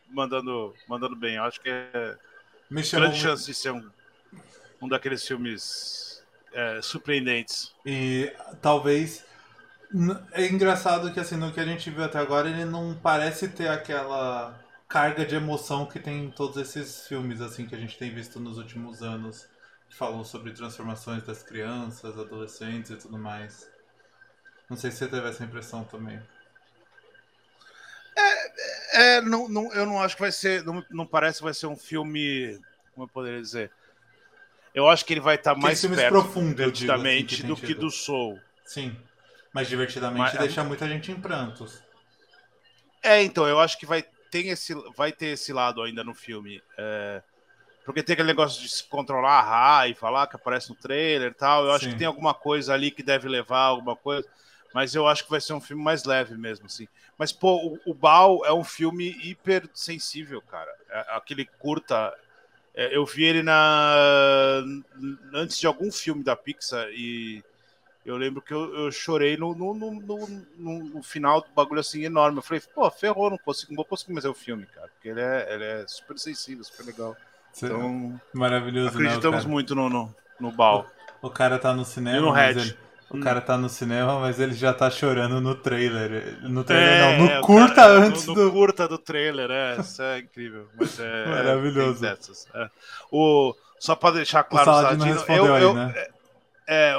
mandando, 0.10 0.74
mandando 0.88 1.16
bem. 1.16 1.36
Eu 1.36 1.44
acho 1.44 1.60
que 1.62 1.70
é 1.70 2.16
Me 2.70 2.84
chamou 2.84 3.08
grande 3.08 3.22
chance 3.22 3.46
de 3.46 3.54
ser 3.54 3.72
um, 3.72 3.90
um 4.82 4.88
daqueles 4.88 5.26
filmes 5.26 6.24
é, 6.54 6.82
surpreendentes. 6.82 7.74
E 7.86 8.34
talvez. 8.62 9.26
É 10.34 10.46
engraçado 10.48 11.14
que 11.14 11.20
assim, 11.20 11.38
no 11.38 11.52
que 11.54 11.60
a 11.60 11.66
gente 11.66 11.90
viu 11.90 12.04
até 12.04 12.20
agora, 12.20 12.50
ele 12.50 12.66
não 12.66 12.94
parece 12.94 13.48
ter 13.48 13.70
aquela 13.70 14.60
carga 14.88 15.26
de 15.26 15.36
emoção 15.36 15.86
que 15.86 16.00
tem 16.00 16.26
em 16.26 16.32
todos 16.32 16.58
esses 16.58 17.08
filmes 17.08 17.40
assim 17.42 17.66
que 17.66 17.76
a 17.76 17.78
gente 17.78 17.98
tem 17.98 18.14
visto 18.14 18.40
nos 18.40 18.58
últimos 18.58 19.02
anos, 19.02 19.48
que 19.90 19.96
falam 19.96 20.24
sobre 20.26 20.52
transformações 20.52 21.24
das 21.24 21.42
crianças, 21.42 22.18
adolescentes 22.20 22.92
e 22.92 22.96
tudo 22.98 23.18
mais. 23.18 23.70
Não 24.70 24.76
sei 24.76 24.92
se 24.92 24.98
você 24.98 25.08
teve 25.08 25.28
essa 25.30 25.44
impressão 25.44 25.86
também. 25.86 26.22
É, 28.94 29.22
não, 29.22 29.48
não, 29.48 29.72
eu 29.74 29.86
não 29.86 30.02
acho 30.02 30.16
que 30.16 30.22
vai 30.22 30.32
ser. 30.32 30.64
Não, 30.64 30.84
não 30.90 31.06
parece 31.06 31.38
que 31.38 31.44
vai 31.46 31.54
ser 31.54 31.68
um 31.68 31.76
filme. 31.76 32.60
Como 32.94 33.06
eu 33.06 33.10
poderia 33.10 33.42
dizer? 33.42 33.72
Eu 34.78 34.88
acho 34.88 35.04
que 35.04 35.12
ele 35.12 35.20
vai 35.20 35.34
estar 35.34 35.54
Aqueles 35.54 35.84
mais 35.84 36.00
perto 36.00 36.12
profundos, 36.12 36.60
eu 36.60 36.70
digo, 36.70 36.92
assim, 36.92 37.02
divertidamente 37.02 37.36
que 37.38 37.42
tem 37.42 37.50
do 37.50 37.56
que 37.56 37.74
do 37.74 37.90
Soul. 37.90 38.40
Sim. 38.64 38.96
Mas 39.52 39.68
divertidamente 39.68 40.20
Mas- 40.20 40.38
deixa 40.38 40.64
muita 40.64 40.88
gente 40.88 41.12
em 41.12 41.20
prantos. 41.20 41.82
É, 43.02 43.24
então, 43.24 43.48
eu 43.48 43.60
acho 43.60 43.76
que 43.80 43.88
vai 43.88 44.04
ter 44.30 44.46
esse, 44.46 44.76
vai 44.96 45.12
ter 45.12 45.30
esse 45.30 45.52
lado 45.52 45.82
ainda 45.82 46.04
no 46.04 46.14
filme. 46.14 46.62
é, 46.78 47.24
porque 47.84 48.04
tem 48.04 48.14
aquele 48.14 48.28
negócio 48.28 48.62
de 48.62 48.70
se 48.70 48.84
controlar 48.84 49.40
a 49.40 49.78
Ra 49.80 49.88
e 49.88 49.96
falar 49.96 50.28
que 50.28 50.36
aparece 50.36 50.70
no 50.70 50.76
trailer 50.76 51.32
e 51.32 51.34
tal. 51.34 51.66
Eu 51.66 51.72
acho 51.72 51.86
Sim. 51.86 51.92
que 51.94 51.98
tem 51.98 52.06
alguma 52.06 52.36
coisa 52.36 52.74
ali 52.76 52.92
que 52.92 53.02
deve 53.02 53.28
levar 53.28 53.62
alguma 53.62 53.96
coisa. 53.96 54.28
Mas 54.76 54.94
eu 54.94 55.08
acho 55.08 55.24
que 55.24 55.30
vai 55.32 55.42
ser 55.42 55.54
um 55.54 55.62
filme 55.62 55.82
mais 55.82 56.04
leve 56.04 56.38
mesmo, 56.38 56.68
assim. 56.68 56.88
Mas, 57.18 57.32
pô, 57.32 57.56
o, 57.56 57.80
o 57.92 57.94
Bal 57.96 58.46
é 58.46 58.54
um 58.54 58.64
filme 58.64 59.10
hiper 59.24 59.68
sensível, 59.74 60.40
cara. 60.40 60.70
É- 60.90 61.16
aquele 61.16 61.46
curta. 61.46 62.14
É, 62.78 62.96
eu 62.96 63.06
vi 63.06 63.26
ele 63.26 63.44
na 63.44 64.64
antes 65.34 65.58
de 65.60 65.68
algum 65.68 65.92
filme 65.92 66.24
da 66.24 66.36
Pixar 66.36 66.88
e 66.92 67.44
eu 68.06 68.16
lembro 68.16 68.42
que 68.42 68.54
eu, 68.54 68.74
eu 68.74 68.92
chorei 68.92 69.36
no, 69.36 69.54
no, 69.54 69.74
no, 69.74 69.92
no- 70.58 71.04
final 71.04 71.42
do 71.42 71.48
bagulho 71.54 71.82
assim 71.82 72.04
enorme. 72.04 72.38
Eu 72.38 72.42
falei, 72.42 72.62
pô, 72.74 72.90
ferrou, 72.90 73.30
não 73.30 73.38
consigo, 73.38 73.72
não 73.74 73.76
vou 73.78 73.84
conseguir 73.86 74.14
mais 74.14 74.24
ver 74.24 74.30
o 74.30 74.34
filme, 74.34 74.66
cara. 74.68 74.88
Porque 74.88 75.10
ele 75.10 75.20
é, 75.20 75.54
ele 75.54 75.64
é 75.66 75.86
super 75.88 76.18
sensível, 76.18 76.64
super 76.64 76.86
legal. 76.86 77.18
Então, 77.58 78.22
Maravilhoso, 78.34 78.86
né? 78.86 78.92
O 78.92 79.04
acreditamos 79.04 79.40
cara, 79.42 79.50
muito 79.50 79.76
no, 79.76 79.90
no, 79.90 80.16
no 80.40 80.52
Bal. 80.52 80.90
o 81.22 81.30
cara 81.30 81.60
tá 81.60 81.74
no 81.74 81.84
cinema, 81.84 82.18
E 82.18 82.22
no 82.22 82.32
Red. 82.32 82.52
ele- 82.52 82.78
o 83.10 83.20
cara 83.20 83.40
tá 83.42 83.58
no 83.58 83.70
cinema, 83.70 84.20
mas 84.20 84.40
ele 84.40 84.54
já 84.54 84.74
tá 84.74 84.90
chorando 84.92 85.40
no 85.40 85.56
trailer. 85.56 86.40
No 86.44 86.64
trailer 86.64 86.90
É, 86.90 87.18
não, 87.18 87.26
no 87.26 87.32
é, 87.32 87.40
o 87.40 87.42
curta 87.44 87.76
cara- 87.76 87.94
antes 87.94 88.26
no, 88.26 88.34
do... 88.36 88.46
no 88.46 88.52
curta 88.52 88.88
do 88.88 88.98
trailer, 88.98 89.50
é, 89.50 89.80
isso 89.80 90.02
é 90.02 90.20
incrível. 90.20 90.68
Mas 90.76 91.00
é, 91.00 91.26
Maravilhoso. 91.26 92.06
É, 92.06 92.10
dessas, 92.10 92.48
é. 92.54 92.70
O, 93.12 93.56
só 93.80 93.96
para 93.96 94.16
deixar 94.16 94.42
O 94.42 94.46
claro, 94.46 94.66
Saladino 94.66 95.04
Saladino, 95.04 95.16
respondeu 95.20 95.46
eu, 95.46 95.56
aí, 95.56 95.64
eu- 95.64 95.74
né? 95.74 95.94
É, 96.70 96.98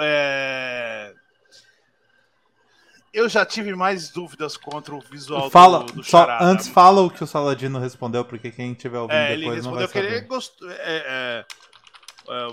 é, 0.00 1.14
eu 3.12 3.28
já 3.28 3.44
tive 3.44 3.74
mais 3.74 4.08
dúvidas 4.08 4.56
contra 4.56 4.94
o 4.94 5.00
visual 5.00 5.50
Fala, 5.50 5.80
do, 5.80 5.92
do 5.94 6.02
só 6.04 6.20
Charada. 6.20 6.44
antes 6.46 6.68
fala 6.68 7.02
o 7.02 7.10
que 7.10 7.22
o 7.22 7.26
Saladino 7.26 7.78
respondeu, 7.78 8.24
porque 8.24 8.50
quem 8.50 8.72
tiver 8.72 8.98
ouvindo 8.98 9.14
É, 9.16 9.32
ele 9.34 9.44
respondeu 9.50 9.80
respondeu 9.80 9.88
que 9.88 9.98
ele 9.98 10.14
saber. 10.16 10.26
gostou. 10.28 10.70
é, 10.70 10.74
é, 10.78 11.44
é, 12.30 12.48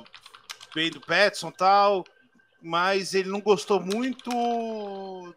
bem 0.75 0.91
do 0.91 0.99
Petson 0.99 1.49
tal, 1.51 2.03
mas 2.61 3.13
ele 3.13 3.29
não 3.29 3.41
gostou 3.41 3.79
muito 3.79 4.29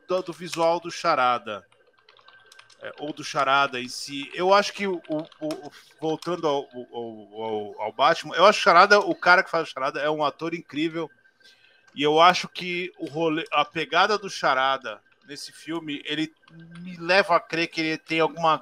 do, 0.08 0.22
do 0.22 0.32
visual 0.32 0.80
do 0.80 0.90
Charada. 0.90 1.64
É, 2.82 2.92
ou 2.98 3.12
do 3.12 3.22
Charada 3.22 3.80
em 3.80 3.88
si. 3.88 4.28
Eu 4.34 4.52
acho 4.52 4.72
que, 4.72 4.88
o, 4.88 5.00
o, 5.08 5.70
voltando 6.00 6.48
ao, 6.48 6.68
ao, 6.92 7.80
ao, 7.80 7.92
Batman, 7.92 8.34
eu 8.34 8.44
acho 8.44 8.58
que 8.58 8.64
Charada, 8.64 8.98
o 8.98 9.14
cara 9.14 9.44
que 9.44 9.50
faz 9.50 9.68
o 9.68 9.70
Charada 9.70 10.00
é 10.00 10.10
um 10.10 10.24
ator 10.24 10.52
incrível. 10.52 11.08
E 11.94 12.02
eu 12.02 12.20
acho 12.20 12.48
que 12.48 12.92
o 12.98 13.06
rolê, 13.06 13.44
a 13.52 13.64
pegada 13.64 14.18
do 14.18 14.28
Charada 14.28 15.00
nesse 15.28 15.52
filme, 15.52 16.02
ele 16.04 16.32
me 16.80 16.96
leva 16.96 17.36
a 17.36 17.40
crer 17.40 17.68
que 17.68 17.80
ele 17.80 17.98
tem 17.98 18.18
alguma, 18.18 18.60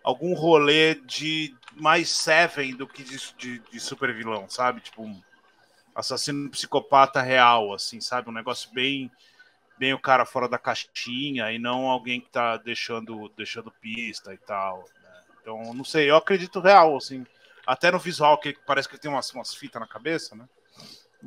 algum 0.00 0.32
rolê 0.32 0.94
de 0.94 1.52
mais 1.72 2.08
Seven 2.08 2.76
do 2.76 2.86
que 2.86 3.02
de, 3.02 3.18
de, 3.36 3.58
de 3.58 3.80
super 3.80 4.14
vilão, 4.14 4.48
sabe? 4.48 4.80
Tipo, 4.80 5.02
um 5.02 5.20
assassino 5.96 6.50
psicopata 6.50 7.22
real, 7.22 7.72
assim, 7.72 8.00
sabe? 8.00 8.28
Um 8.28 8.32
negócio 8.32 8.70
bem 8.72 9.10
bem 9.78 9.92
o 9.92 9.98
cara 9.98 10.24
fora 10.24 10.48
da 10.48 10.58
caixinha 10.58 11.52
e 11.52 11.58
não 11.58 11.86
alguém 11.86 12.20
que 12.20 12.30
tá 12.30 12.56
deixando, 12.56 13.30
deixando 13.36 13.70
pista 13.70 14.32
e 14.32 14.38
tal. 14.38 14.78
Né? 15.02 15.20
Então, 15.40 15.74
não 15.74 15.84
sei, 15.84 16.10
eu 16.10 16.16
acredito 16.16 16.60
real, 16.60 16.96
assim, 16.96 17.26
até 17.66 17.90
no 17.90 17.98
visual, 17.98 18.38
que 18.38 18.56
parece 18.66 18.88
que 18.88 18.98
tem 18.98 19.10
umas, 19.10 19.30
umas 19.34 19.54
fitas 19.54 19.80
na 19.80 19.86
cabeça, 19.86 20.34
né? 20.34 20.48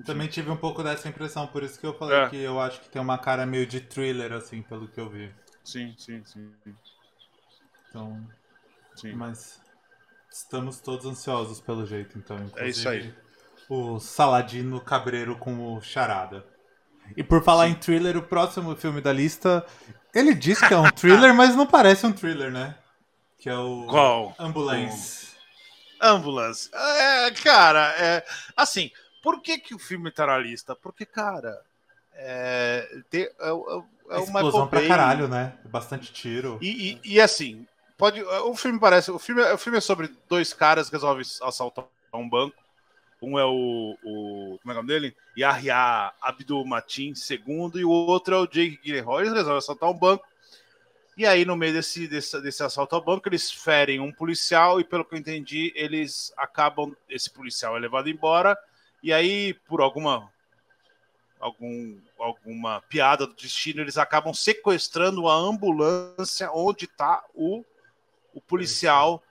Também 0.05 0.27
tive 0.27 0.49
um 0.49 0.57
pouco 0.57 0.81
dessa 0.81 1.09
impressão, 1.09 1.45
por 1.47 1.61
isso 1.61 1.79
que 1.79 1.85
eu 1.85 1.93
falei 1.93 2.17
é. 2.17 2.29
que 2.29 2.38
eu 2.38 2.59
acho 2.59 2.79
que 2.81 2.89
tem 2.89 3.01
uma 3.01 3.17
cara 3.17 3.45
meio 3.45 3.67
de 3.67 3.81
thriller, 3.81 4.31
assim, 4.31 4.61
pelo 4.61 4.88
que 4.88 4.99
eu 4.99 5.09
vi. 5.09 5.31
Sim, 5.63 5.93
sim, 5.97 6.23
sim. 6.25 6.51
Então. 7.89 8.27
Sim. 8.95 9.13
Mas 9.13 9.61
estamos 10.31 10.79
todos 10.79 11.05
ansiosos 11.05 11.59
pelo 11.59 11.85
jeito, 11.85 12.17
então. 12.17 12.38
É 12.55 12.69
isso 12.69 12.88
aí. 12.88 13.13
O 13.69 13.99
Saladino 13.99 14.81
Cabreiro 14.81 15.38
com 15.38 15.75
o 15.75 15.81
Charada. 15.81 16.43
E 17.15 17.23
por 17.23 17.43
falar 17.43 17.67
sim. 17.67 17.71
em 17.71 17.75
thriller, 17.75 18.17
o 18.17 18.23
próximo 18.23 18.75
filme 18.75 18.99
da 18.99 19.13
lista. 19.13 19.65
Ele 20.13 20.33
diz 20.33 20.59
que 20.59 20.73
é 20.73 20.77
um 20.77 20.89
thriller, 20.91 21.33
mas 21.33 21.55
não 21.55 21.67
parece 21.67 22.05
um 22.05 22.11
thriller, 22.11 22.51
né? 22.51 22.75
Que 23.38 23.49
é 23.49 23.57
o. 23.57 23.85
Qual? 23.88 24.35
Ambulance. 24.39 25.29
Ambulance. 26.01 26.69
É, 26.73 27.31
cara, 27.31 27.93
é. 27.97 28.25
Assim 28.57 28.91
por 29.21 29.41
que, 29.41 29.57
que 29.57 29.75
o 29.75 29.79
filme 29.79 30.11
tá 30.11 30.25
na 30.25 30.38
lista? 30.38 30.75
Porque, 30.75 31.05
cara, 31.05 31.61
é, 32.13 32.88
tem, 33.09 33.23
é, 33.23 33.27
é, 33.39 33.49
é 33.49 34.17
uma 34.17 34.39
explosão 34.39 34.67
pra 34.67 34.88
caralho, 34.88 35.27
né? 35.27 35.57
Bastante 35.65 36.11
tiro. 36.11 36.57
E, 36.61 36.99
e, 37.03 37.15
e, 37.15 37.21
assim, 37.21 37.67
pode. 37.97 38.21
O 38.23 38.55
filme 38.55 38.79
parece. 38.79 39.11
O 39.11 39.19
filme, 39.19 39.41
o 39.41 39.57
filme 39.57 39.77
é 39.77 39.81
sobre 39.81 40.11
dois 40.27 40.53
caras 40.53 40.89
que 40.89 40.95
resolvem 40.95 41.25
assaltar 41.43 41.85
um 42.13 42.27
banco. 42.27 42.55
Um 43.21 43.38
é 43.38 43.45
o, 43.45 43.97
o. 44.03 44.59
Como 44.61 44.71
é 44.71 44.73
o 44.73 44.75
nome 44.75 44.88
dele? 44.88 45.15
Yahya 45.38 46.13
Abdul 46.21 46.65
Matin, 46.65 47.13
segundo, 47.15 47.79
e 47.79 47.85
o 47.85 47.89
outro 47.89 48.35
é 48.35 48.38
o 48.38 48.47
Jake 48.47 48.79
Gyllenhaal. 48.83 49.19
Eles 49.21 49.33
resolvem 49.33 49.57
assaltar 49.57 49.89
um 49.89 49.97
banco. 49.97 50.25
E 51.17 51.25
aí, 51.25 51.43
no 51.43 51.57
meio 51.57 51.73
desse, 51.73 52.07
desse, 52.07 52.39
desse 52.41 52.63
assalto 52.63 52.95
ao 52.95 53.03
banco, 53.03 53.27
eles 53.27 53.51
ferem 53.51 53.99
um 53.99 54.11
policial, 54.11 54.79
e 54.79 54.85
pelo 54.85 55.03
que 55.03 55.15
eu 55.15 55.19
entendi, 55.19 55.73
eles 55.75 56.33
acabam. 56.38 56.95
Esse 57.09 57.29
policial 57.29 57.75
é 57.75 57.79
levado 57.79 58.09
embora 58.09 58.57
e 59.01 59.13
aí, 59.13 59.53
por 59.53 59.81
alguma 59.81 60.29
algum, 61.39 61.97
alguma 62.17 62.81
piada 62.81 63.25
do 63.25 63.33
destino, 63.33 63.79
eles 63.81 63.97
acabam 63.97 64.33
sequestrando 64.33 65.27
a 65.29 65.33
ambulância 65.33 66.51
onde 66.51 66.83
está 66.83 67.23
o, 67.33 67.63
o 68.33 68.41
policial 68.41 69.23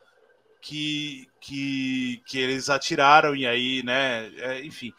que, 0.62 1.27
que, 1.40 2.22
que 2.26 2.38
eles 2.38 2.68
atiraram, 2.68 3.34
e 3.34 3.46
aí, 3.46 3.82
né? 3.82 4.32
É, 4.36 4.64
enfim. 4.64 4.92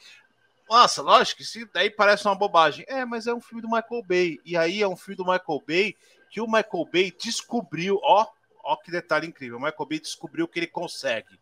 Nossa, 0.69 1.01
lógico, 1.01 1.41
isso 1.41 1.60
daí 1.74 1.89
parece 1.89 2.25
uma 2.25 2.36
bobagem. 2.36 2.86
É, 2.88 3.03
mas 3.03 3.25
é 3.25 3.34
um 3.34 3.41
filme 3.41 3.62
do 3.62 3.69
Michael 3.69 4.03
Bay. 4.08 4.39
E 4.46 4.55
aí 4.55 4.81
é 4.81 4.88
um 4.88 4.96
filme 4.96 5.15
do 5.15 5.25
Michael 5.25 5.63
Bay 5.67 5.96
que 6.29 6.39
o 6.39 6.46
Michael 6.46 6.88
Bay 6.91 7.12
descobriu, 7.19 8.00
ó, 8.03 8.27
ó 8.63 8.75
que 8.75 8.91
detalhe 8.91 9.27
incrível. 9.27 9.58
O 9.58 9.62
Michael 9.62 9.88
Bay 9.88 10.00
descobriu 10.00 10.48
que 10.48 10.60
ele 10.60 10.67
consegue 10.67 11.39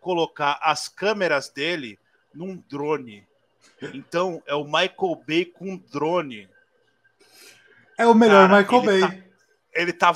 colocar 0.00 0.58
as 0.62 0.88
câmeras 0.88 1.48
dele 1.48 1.98
num 2.34 2.62
drone. 2.68 3.26
Então, 3.94 4.42
é 4.46 4.54
o 4.54 4.64
Michael 4.64 5.22
Bay 5.26 5.46
com 5.46 5.76
drone. 5.90 6.48
É 7.98 8.06
o 8.06 8.14
melhor 8.14 8.48
Cara, 8.48 8.62
Michael 8.62 8.82
Bay. 8.82 9.00
Tá, 9.00 9.26
ele 9.72 9.92
tá. 9.92 10.14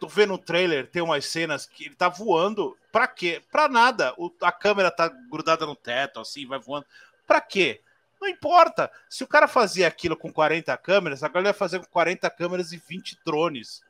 Tô 0.00 0.06
vendo 0.06 0.34
o 0.34 0.38
trailer, 0.38 0.86
tem 0.86 1.02
umas 1.02 1.26
cenas 1.26 1.66
que 1.66 1.86
ele 1.86 1.94
tá 1.94 2.08
voando. 2.08 2.76
Pra 2.96 3.06
quê? 3.06 3.42
Pra 3.52 3.68
nada. 3.68 4.14
O, 4.16 4.32
a 4.40 4.50
câmera 4.50 4.90
tá 4.90 5.06
grudada 5.30 5.66
no 5.66 5.76
teto, 5.76 6.18
assim, 6.18 6.46
vai 6.46 6.58
voando. 6.58 6.86
Pra 7.26 7.42
quê? 7.42 7.82
Não 8.18 8.26
importa. 8.26 8.90
Se 9.06 9.22
o 9.22 9.26
cara 9.26 9.46
fazia 9.46 9.86
aquilo 9.86 10.16
com 10.16 10.32
40 10.32 10.74
câmeras, 10.78 11.22
agora 11.22 11.40
ele 11.40 11.52
vai 11.52 11.58
fazer 11.58 11.78
com 11.78 11.84
40 11.90 12.30
câmeras 12.30 12.72
e 12.72 12.78
20 12.78 13.18
drones. 13.22 13.82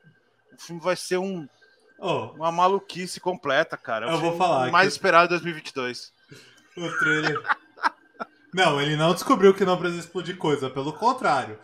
O 0.53 0.61
filme 0.61 0.83
vai 0.83 0.97
ser 0.97 1.19
um. 1.19 1.49
Oh, 2.01 2.33
uma 2.33 2.51
maluquice 2.51 3.21
completa, 3.21 3.77
cara. 3.77 4.11
Eu 4.11 4.19
vou 4.19 4.37
falar. 4.37 4.73
mais 4.73 4.89
que... 4.89 4.95
esperado 4.95 5.29
de 5.29 5.35
2022. 5.35 6.13
O 6.77 6.99
trailer. 6.99 7.41
Não, 8.53 8.81
ele 8.81 8.97
não 8.97 9.15
descobriu 9.15 9.55
que 9.55 9.65
não 9.65 9.79
precisa 9.79 10.01
explodir 10.01 10.37
coisa, 10.37 10.69
pelo 10.69 10.93
contrário. 10.93 11.61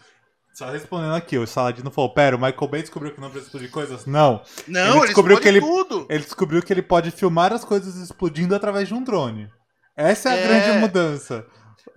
Só 0.53 0.69
respondendo 0.71 1.15
aqui, 1.15 1.39
o 1.39 1.47
Saladino 1.47 1.91
falou: 1.91 2.13
Pera, 2.13 2.37
o 2.37 2.39
Michael 2.39 2.69
Bay 2.69 2.83
descobriu 2.83 3.15
que 3.15 3.21
não 3.21 3.31
precisa 3.31 3.47
explodir 3.47 3.71
coisas? 3.71 4.05
Não. 4.05 4.43
Não, 4.69 4.99
ele 4.99 5.07
descobriu 5.07 5.37
ele 5.37 5.43
que 5.43 5.49
ele, 5.49 5.61
tudo. 5.61 6.07
ele 6.11 6.23
descobriu 6.23 6.63
que 6.63 6.73
ele 6.73 6.83
pode 6.83 7.11
filmar 7.11 7.53
as 7.53 7.65
coisas 7.65 7.97
explodindo 7.97 8.55
através 8.55 8.87
de 8.87 8.95
um 8.95 9.03
drone. 9.03 9.51
Essa 9.97 10.31
é 10.31 10.33
a 10.33 10.37
é... 10.37 10.47
grande 10.47 10.79
mudança. 10.79 11.47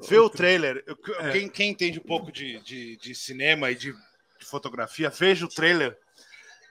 Vê 0.08 0.18
o 0.18 0.30
trailer. 0.30 0.84
É. 1.20 1.32
Quem, 1.32 1.50
quem, 1.50 1.72
entende 1.72 2.00
um 2.00 2.04
pouco 2.04 2.32
de, 2.32 2.60
de, 2.62 2.98
de 2.98 3.16
cinema 3.16 3.72
e 3.72 3.76
de, 3.76 3.92
de, 3.92 4.46
fotografia, 4.46 5.10
veja 5.10 5.46
o 5.46 5.50
trailer 5.50 5.98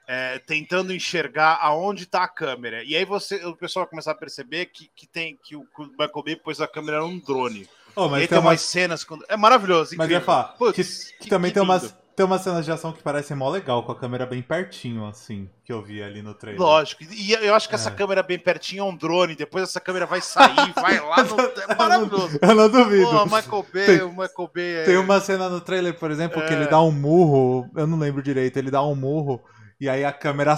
é, 0.07 0.39
tentando 0.39 0.93
enxergar 0.93 1.59
aonde 1.61 2.05
está 2.05 2.25
a 2.25 2.29
câmera. 2.29 2.83
E 2.83 2.97
aí 2.97 3.05
você, 3.05 3.45
o 3.45 3.57
pessoal 3.57 3.85
vai 3.85 3.91
começar 3.91 4.13
a 4.13 4.17
perceber 4.17 4.67
que, 4.67 4.91
que 4.95 5.07
tem 5.07 5.39
que 5.43 5.57
o, 5.57 5.65
que 5.65 5.83
o 5.83 5.87
Michael 5.87 6.23
Bay 6.25 6.37
pôs 6.37 6.61
a 6.61 6.69
câmera 6.69 7.01
num 7.01 7.19
drone. 7.19 7.69
Oh, 7.97 8.09
mas 8.09 8.21
tem, 8.21 8.29
tem 8.29 8.39
umas 8.39 8.61
cenas. 8.61 9.05
Quando... 9.05 9.25
É 9.29 9.37
maravilhoso. 9.37 9.95
Mas 9.97 10.09
eu 10.09 10.15
ia 10.15 10.21
falar, 10.21 10.45
Putz, 10.59 11.13
que, 11.19 11.25
que, 11.25 11.29
também 11.29 11.51
que 11.51 11.55
tem 11.55 11.63
umas, 11.63 11.95
tem 12.15 12.25
umas 12.25 12.43
cenas 12.43 12.65
de 12.65 12.71
ação 12.71 12.93
que 12.93 13.03
parecem 13.03 13.37
mó 13.37 13.51
legal, 13.51 13.83
com 13.83 13.93
a 13.93 13.97
câmera 13.97 14.25
bem 14.25 14.41
pertinho, 14.41 15.07
assim, 15.07 15.51
que 15.65 15.73
eu 15.73 15.83
vi 15.83 16.03
ali 16.03 16.23
no 16.23 16.35
trailer. 16.35 16.61
Lógico. 16.61 17.03
E 17.11 17.33
eu 17.33 17.55
acho 17.55 17.69
que 17.69 17.75
é. 17.75 17.77
essa 17.77 17.91
câmera 17.91 18.23
bem 18.23 18.39
pertinho 18.39 18.83
é 18.83 18.85
um 18.85 18.97
drone, 18.97 19.35
depois 19.35 19.65
essa 19.65 19.81
câmera 19.81 20.07
vai 20.07 20.21
sair, 20.21 20.73
vai 20.75 21.01
lá 21.01 21.23
no. 21.23 21.35
É 21.69 21.75
maravilhoso. 21.75 22.39
Eu 22.41 22.55
não 22.55 22.69
duvido. 22.69 23.11
Pô, 23.11 23.25
Michael 23.25 23.67
Bay, 23.73 23.87
tem, 23.87 24.03
o 24.03 24.11
Michael 24.11 24.51
Bay 24.55 24.77
é... 24.77 24.85
Tem 24.85 24.97
uma 24.97 25.21
cena 25.21 25.49
no 25.49 25.61
trailer, 25.61 25.99
por 25.99 26.11
exemplo, 26.11 26.43
é... 26.43 26.47
que 26.47 26.53
ele 26.53 26.67
dá 26.67 26.81
um 26.81 26.93
murro, 26.93 27.69
eu 27.77 27.87
não 27.87 27.99
lembro 27.99 28.23
direito, 28.23 28.57
ele 28.57 28.71
dá 28.71 28.83
um 28.83 28.95
murro, 28.95 29.43
e 29.81 29.89
aí 29.89 30.05
a 30.05 30.13
câmera 30.13 30.57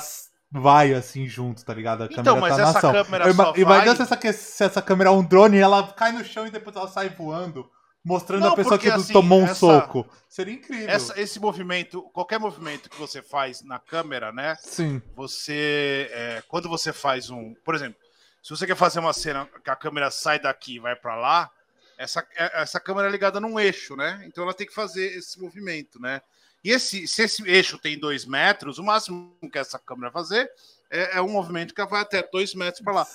vai 0.50 0.94
assim 0.94 1.26
junto, 1.26 1.64
tá 1.64 1.74
ligado? 1.74 2.04
A 2.04 2.06
então, 2.06 2.38
mas 2.38 2.56
tá 2.56 2.62
essa 2.62 2.92
câmera 2.92 3.32
só 3.32 3.54
Imagina 3.56 3.94
vai... 3.94 4.06
se 4.06 4.14
essa, 4.14 4.32
se 4.32 4.64
essa 4.64 4.82
câmera 4.82 5.11
é 5.11 5.12
um 5.12 5.24
drone 5.24 5.56
e 5.56 5.61
ela 5.61 5.92
cai 5.92 6.12
no 6.12 6.24
chão 6.24 6.46
e 6.46 6.50
depois 6.50 6.74
ela 6.76 6.88
sai 6.88 7.09
voando 7.09 7.68
mostrando 8.06 8.42
não, 8.42 8.52
a 8.52 8.56
pessoa 8.56 8.78
porque, 8.78 8.88
que 8.88 8.94
assim, 8.94 9.12
tomou 9.12 9.40
um 9.40 9.46
essa, 9.46 9.54
soco. 9.56 10.09
Seria 10.28 10.54
incrível. 10.54 10.88
Essa, 10.88 11.20
esse 11.20 11.40
movimento, 11.40 12.00
qualquer 12.12 12.38
movimento 12.38 12.88
que 12.88 12.96
você 12.96 13.20
faz 13.20 13.62
na 13.62 13.80
câmera, 13.80 14.32
né? 14.32 14.56
Sim. 14.61 15.02
Você, 15.16 16.09
é, 16.12 16.42
quando 16.46 16.68
você 16.68 16.92
faz 16.92 17.30
um, 17.30 17.52
por 17.64 17.74
exemplo, 17.74 17.98
se 18.40 18.50
você 18.50 18.64
quer 18.64 18.76
fazer 18.76 19.00
uma 19.00 19.12
cena 19.12 19.48
que 19.64 19.68
a 19.68 19.74
câmera 19.74 20.09
sai 20.09 20.38
daqui 20.38 20.76
e 20.76 20.78
vai 20.78 20.94
para 20.94 21.16
lá, 21.16 21.50
essa, 21.98 22.24
é, 22.37 22.62
essa 22.62 22.78
câmera 22.78 23.09
é 23.09 23.11
ligada 23.11 23.40
num 23.40 23.59
eixo, 23.59 23.96
né? 23.96 24.22
Então 24.24 24.44
ela 24.44 24.54
tem 24.54 24.68
que 24.68 24.74
fazer 24.74 25.18
esse 25.18 25.40
movimento, 25.40 26.00
né? 26.00 26.20
E 26.66 26.70
esse, 26.72 27.07
se 27.07 27.22
esse 27.22 27.48
eixo 27.48 27.79
tem 27.79 27.96
dois 27.96 28.26
metros, 28.26 28.81
o 28.81 28.83
máximo 28.83 29.33
que 29.52 29.57
essa 29.57 29.79
câmera 29.79 30.11
fazer 30.11 30.50
é, 30.90 31.18
é 31.18 31.22
um 31.22 31.29
movimento 31.29 31.72
que 31.72 31.87
vai 31.87 32.02
até 32.02 32.29
dois 32.29 32.57
metros 32.57 32.83
para 32.83 32.92
lá. 32.92 33.07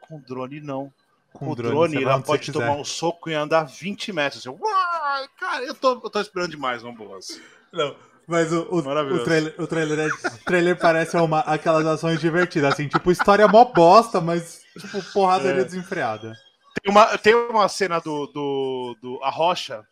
Com 0.00 0.18
drone, 0.18 0.62
não. 0.62 0.90
Com 1.30 1.50
o 1.50 1.54
drone, 1.54 1.74
drone 1.74 2.02
ela 2.02 2.22
pode 2.22 2.50
tomar 2.50 2.72
um 2.72 2.82
soco 2.82 3.28
e 3.28 3.34
andar 3.34 3.64
20 3.64 4.14
metros. 4.14 4.46
Eu, 4.46 4.58
Uai, 4.58 5.28
cara, 5.38 5.62
eu 5.66 5.74
tô, 5.74 6.00
eu 6.02 6.08
tô 6.08 6.22
esperando 6.22 6.52
demais 6.52 6.82
uma 6.82 6.90
ambulância. 6.90 7.38
Não, 7.70 7.94
mas 8.26 8.50
o, 8.50 8.62
o, 8.70 8.78
o, 8.78 9.24
trailer, 9.24 9.54
o 9.58 9.66
trailer, 9.66 9.98
é, 9.98 10.26
o 10.28 10.44
trailer 10.46 10.78
parece 10.78 11.18
uma, 11.18 11.40
aquelas 11.40 11.84
ações 11.84 12.18
divertidas, 12.18 12.72
assim, 12.72 12.88
tipo, 12.88 13.12
história 13.12 13.46
mó 13.46 13.62
bosta, 13.66 14.22
mas, 14.22 14.62
tipo, 14.80 15.02
porradaria 15.12 15.60
é. 15.60 15.64
desenfreada. 15.64 16.34
Tem 16.82 16.90
uma, 16.90 17.18
tem 17.18 17.34
uma 17.34 17.68
cena 17.68 18.00
do, 18.00 18.26
do, 18.28 18.96
do 19.02 19.22
A 19.22 19.28
Rocha, 19.28 19.84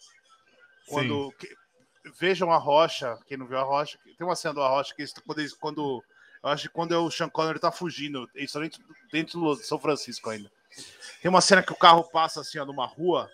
quando. 0.88 1.30
Que, 1.38 1.58
vejam 2.18 2.52
a 2.52 2.56
Rocha, 2.56 3.18
quem 3.26 3.36
não 3.36 3.46
viu 3.46 3.58
a 3.58 3.62
Rocha, 3.62 3.98
tem 4.16 4.26
uma 4.26 4.36
cena 4.36 4.54
do 4.54 4.62
A 4.62 4.68
Rocha 4.68 4.94
que 4.94 5.04
quando, 5.20 5.56
quando 5.58 6.04
eu 6.42 6.50
acho 6.50 6.68
que 6.68 6.74
quando 6.74 6.92
o 6.92 7.10
Sean 7.10 7.28
Connery 7.28 7.58
tá 7.58 7.72
fugindo, 7.72 8.28
isso 8.34 8.58
dentro, 8.60 8.82
dentro 9.12 9.40
do 9.40 9.56
São 9.56 9.78
Francisco 9.78 10.30
ainda. 10.30 10.50
Tem 11.20 11.28
uma 11.28 11.40
cena 11.40 11.62
que 11.62 11.72
o 11.72 11.76
carro 11.76 12.04
passa 12.04 12.40
assim, 12.40 12.58
ó, 12.58 12.64
numa 12.64 12.86
rua, 12.86 13.30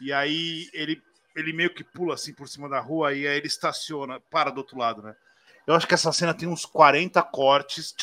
e 0.00 0.12
aí 0.12 0.68
ele, 0.72 1.02
ele 1.34 1.52
meio 1.52 1.74
que 1.74 1.82
pula 1.82 2.14
assim 2.14 2.32
por 2.32 2.48
cima 2.48 2.68
da 2.68 2.80
rua, 2.80 3.12
e 3.12 3.26
aí 3.26 3.36
ele 3.36 3.46
estaciona, 3.46 4.20
para 4.20 4.50
do 4.50 4.58
outro 4.58 4.78
lado, 4.78 5.02
né? 5.02 5.16
Eu 5.66 5.74
acho 5.74 5.86
que 5.86 5.94
essa 5.94 6.12
cena 6.12 6.34
tem 6.34 6.46
uns 6.46 6.66
40 6.66 7.22
cortes. 7.22 7.94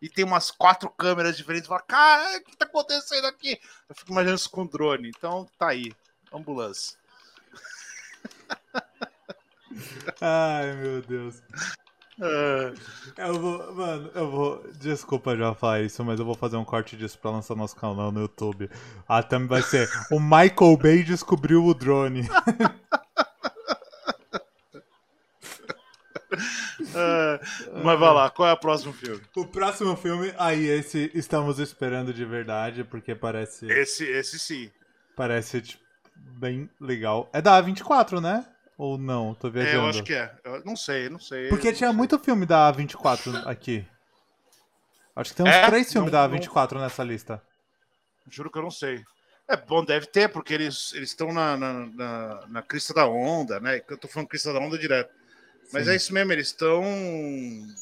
e 0.00 0.10
tem 0.10 0.24
umas 0.24 0.50
quatro 0.50 0.90
câmeras 0.90 1.36
diferentes. 1.36 1.66
Fala, 1.66 1.80
cara, 1.80 2.36
o 2.36 2.42
que 2.42 2.56
tá 2.56 2.66
acontecendo 2.66 3.26
aqui? 3.26 3.58
Eu 3.88 3.94
fico 3.94 4.12
imaginando 4.12 4.36
isso 4.36 4.50
com 4.50 4.66
drone. 4.66 5.08
Então 5.08 5.48
tá 5.58 5.68
aí, 5.68 5.90
ambulância. 6.30 6.98
Ai, 10.20 10.72
meu 10.74 11.02
Deus. 11.02 11.42
É. 12.20 12.72
Eu 13.26 13.40
vou, 13.40 13.74
mano, 13.74 14.10
eu 14.14 14.30
vou. 14.30 14.64
Desculpa 14.78 15.36
já 15.36 15.54
falar 15.54 15.80
isso, 15.80 16.04
mas 16.04 16.18
eu 16.20 16.24
vou 16.24 16.34
fazer 16.34 16.56
um 16.56 16.64
corte 16.64 16.96
disso 16.96 17.18
pra 17.18 17.30
lançar 17.30 17.56
nosso 17.56 17.74
canal 17.74 18.12
no 18.12 18.20
YouTube. 18.20 18.70
A 19.08 19.22
thumb 19.22 19.48
vai 19.48 19.62
ser: 19.62 19.88
O 20.10 20.20
Michael 20.20 20.76
Bay 20.80 21.02
descobriu 21.02 21.64
o 21.64 21.74
drone. 21.74 22.28
É, 26.96 27.40
mas 27.82 27.98
vai 27.98 28.14
lá, 28.14 28.30
qual 28.30 28.48
é 28.48 28.52
o 28.52 28.56
próximo 28.56 28.92
filme? 28.92 29.20
O 29.36 29.46
próximo 29.46 29.96
filme, 29.96 30.32
aí 30.38 30.66
esse 30.66 31.10
estamos 31.14 31.58
esperando 31.58 32.12
de 32.12 32.24
verdade, 32.24 32.84
porque 32.84 33.14
parece. 33.14 33.66
Esse, 33.70 34.04
esse 34.04 34.38
sim. 34.38 34.70
Parece 35.16 35.60
tipo, 35.60 35.82
bem 36.16 36.68
legal. 36.80 37.28
É 37.32 37.42
da 37.42 37.60
A24, 37.60 38.20
né? 38.20 38.44
Ou 38.76 38.98
não? 38.98 39.34
Tô 39.34 39.48
É, 39.48 39.50
viajando. 39.50 39.76
eu 39.76 39.86
acho 39.88 40.02
que 40.02 40.14
é. 40.14 40.34
Eu 40.44 40.64
não 40.64 40.74
sei, 40.76 41.08
não 41.08 41.18
sei. 41.20 41.48
Porque 41.48 41.68
não 41.70 41.76
tinha 41.76 41.90
sei. 41.90 41.96
muito 41.96 42.18
filme 42.18 42.44
da 42.44 42.72
A24 42.72 43.46
aqui. 43.46 43.86
Acho 45.14 45.30
que 45.30 45.36
tem 45.36 45.46
uns 45.46 45.54
É? 45.54 45.66
três 45.66 45.92
filmes 45.92 46.10
Não- 46.10 46.20
da 46.20 46.26
não- 46.28 46.36
A24 46.36 46.80
nessa 46.80 47.04
lista. 47.04 47.40
Juro 48.28 48.50
que 48.50 48.58
eu 48.58 48.62
não 48.62 48.70
sei. 48.70 49.02
É 49.46 49.56
bom, 49.56 49.84
deve 49.84 50.06
ter, 50.06 50.28
porque 50.28 50.54
eles 50.54 50.92
eles 50.94 51.10
estão 51.10 51.32
na, 51.32 51.56
na, 51.56 51.72
na, 51.86 52.46
na 52.48 52.62
crista 52.62 52.92
da 52.94 53.06
onda, 53.06 53.60
né? 53.60 53.80
Eu 53.88 53.98
tô 53.98 54.08
falando 54.08 54.28
crista 54.28 54.52
da 54.52 54.58
onda 54.58 54.78
direto. 54.78 55.10
Mas 55.72 55.84
Sim. 55.84 55.90
é 55.92 55.96
isso 55.96 56.12
mesmo, 56.12 56.32
eles 56.32 56.48
estão. 56.48 56.82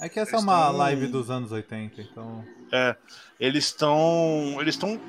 É 0.01 0.09
que 0.09 0.19
essa 0.21 0.37
é 0.37 0.39
uma 0.39 0.67
tão- 0.69 0.77
live 0.77 1.07
dos 1.07 1.31
anos 1.31 1.53
80, 1.53 2.01
então. 2.03 2.45
É, 2.73 2.97
eles 3.41 3.65
estão. 3.67 4.57
Eles 4.61 4.75
estão. 4.75 5.01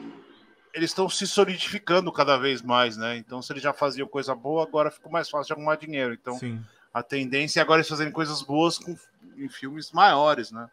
Eles 0.74 0.90
estão 0.90 1.08
se 1.08 1.28
solidificando 1.28 2.12
cada 2.12 2.38
vez 2.38 2.62
mais, 2.62 2.98
né? 2.98 3.16
Então, 3.18 3.42
se 3.42 3.54
eles 3.54 3.62
já 3.62 3.74
faziam 3.74 4.08
coisa 4.08 4.34
boa, 4.34 4.64
agora 4.64 4.90
ficou 4.90 5.12
mais 5.12 5.30
fácil 5.30 5.48
de 5.48 5.54
arrumar 5.54 5.76
dinheiro. 5.76 6.14
Então, 6.14 6.38
Sim. 6.38 6.64
a 6.94 7.04
tendência 7.04 7.60
é 7.60 7.62
agora 7.62 7.80
eles 7.80 7.90
fazerem 7.90 8.12
coisas 8.12 8.42
boas 8.42 8.80
com, 8.80 8.96
em 9.38 9.48
filmes 9.50 9.92
maiores, 9.92 10.52
né? 10.52 10.68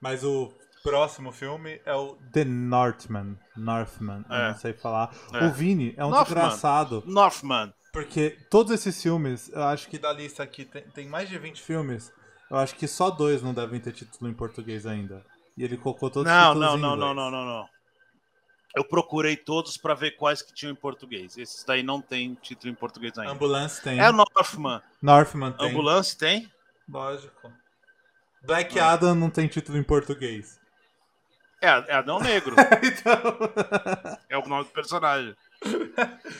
Mas 0.00 0.22
o 0.22 0.52
próximo 0.84 1.32
filme 1.32 1.80
é 1.84 1.92
o 1.94 2.16
The 2.32 2.44
Northman. 2.44 3.36
Northman, 3.56 4.24
eu 4.30 4.34
É. 4.36 4.48
não 4.52 4.58
sei 4.58 4.72
falar. 4.72 5.14
É. 5.34 5.44
O 5.46 5.50
Vini 5.52 5.94
é 5.96 6.04
um 6.04 6.10
Northman. 6.10 6.42
desgraçado, 6.44 7.02
Northman. 7.06 7.72
porque 7.92 8.38
todos 8.48 8.72
esses 8.72 9.02
filmes, 9.02 9.50
eu 9.52 9.62
acho 9.64 9.88
que 9.88 9.98
da 9.98 10.12
lista 10.12 10.42
aqui 10.44 10.64
tem, 10.64 10.82
tem 10.94 11.08
mais 11.08 11.28
de 11.28 11.36
20 11.38 11.60
filmes. 11.60 12.12
Eu 12.48 12.56
acho 12.56 12.74
que 12.76 12.86
só 12.88 13.10
dois 13.10 13.42
não 13.42 13.52
devem 13.52 13.78
ter 13.80 13.92
título 13.92 14.30
em 14.30 14.34
português 14.34 14.86
ainda. 14.86 15.24
E 15.56 15.62
ele 15.64 15.76
colocou 15.76 16.08
todos 16.08 16.30
os 16.30 16.36
Não, 16.38 16.52
títulos 16.54 16.66
não, 16.68 16.78
em 16.78 16.80
não, 16.80 16.94
inglês. 16.94 17.14
não, 17.16 17.30
não, 17.30 17.30
não, 17.30 17.44
não. 17.44 17.68
Eu 18.74 18.84
procurei 18.84 19.36
todos 19.36 19.76
para 19.76 19.94
ver 19.94 20.12
quais 20.12 20.42
que 20.42 20.52
tinham 20.54 20.72
em 20.72 20.76
português. 20.76 21.36
Esses 21.36 21.64
daí 21.64 21.82
não 21.82 22.00
tem 22.00 22.34
título 22.40 22.72
em 22.72 22.74
português 22.74 23.16
ainda. 23.18 23.32
Ambulance 23.32 23.82
tem. 23.82 23.98
É 23.98 24.08
o 24.08 24.12
Northman. 24.12 24.80
Northman 25.02 25.52
tem. 25.52 25.68
Ambulance 25.68 26.16
tem? 26.16 26.48
Lógico. 26.88 27.52
Black 28.42 28.78
Adam 28.78 29.14
não 29.14 29.28
tem 29.28 29.46
título 29.48 29.76
em 29.76 29.82
português. 29.82 30.58
É, 31.60 31.66
é 31.66 31.94
Adão 31.94 32.18
Negro. 32.20 32.54
então... 32.82 33.20
é 34.28 34.38
o 34.38 34.48
nome 34.48 34.64
do 34.64 34.70
personagem. 34.70 35.34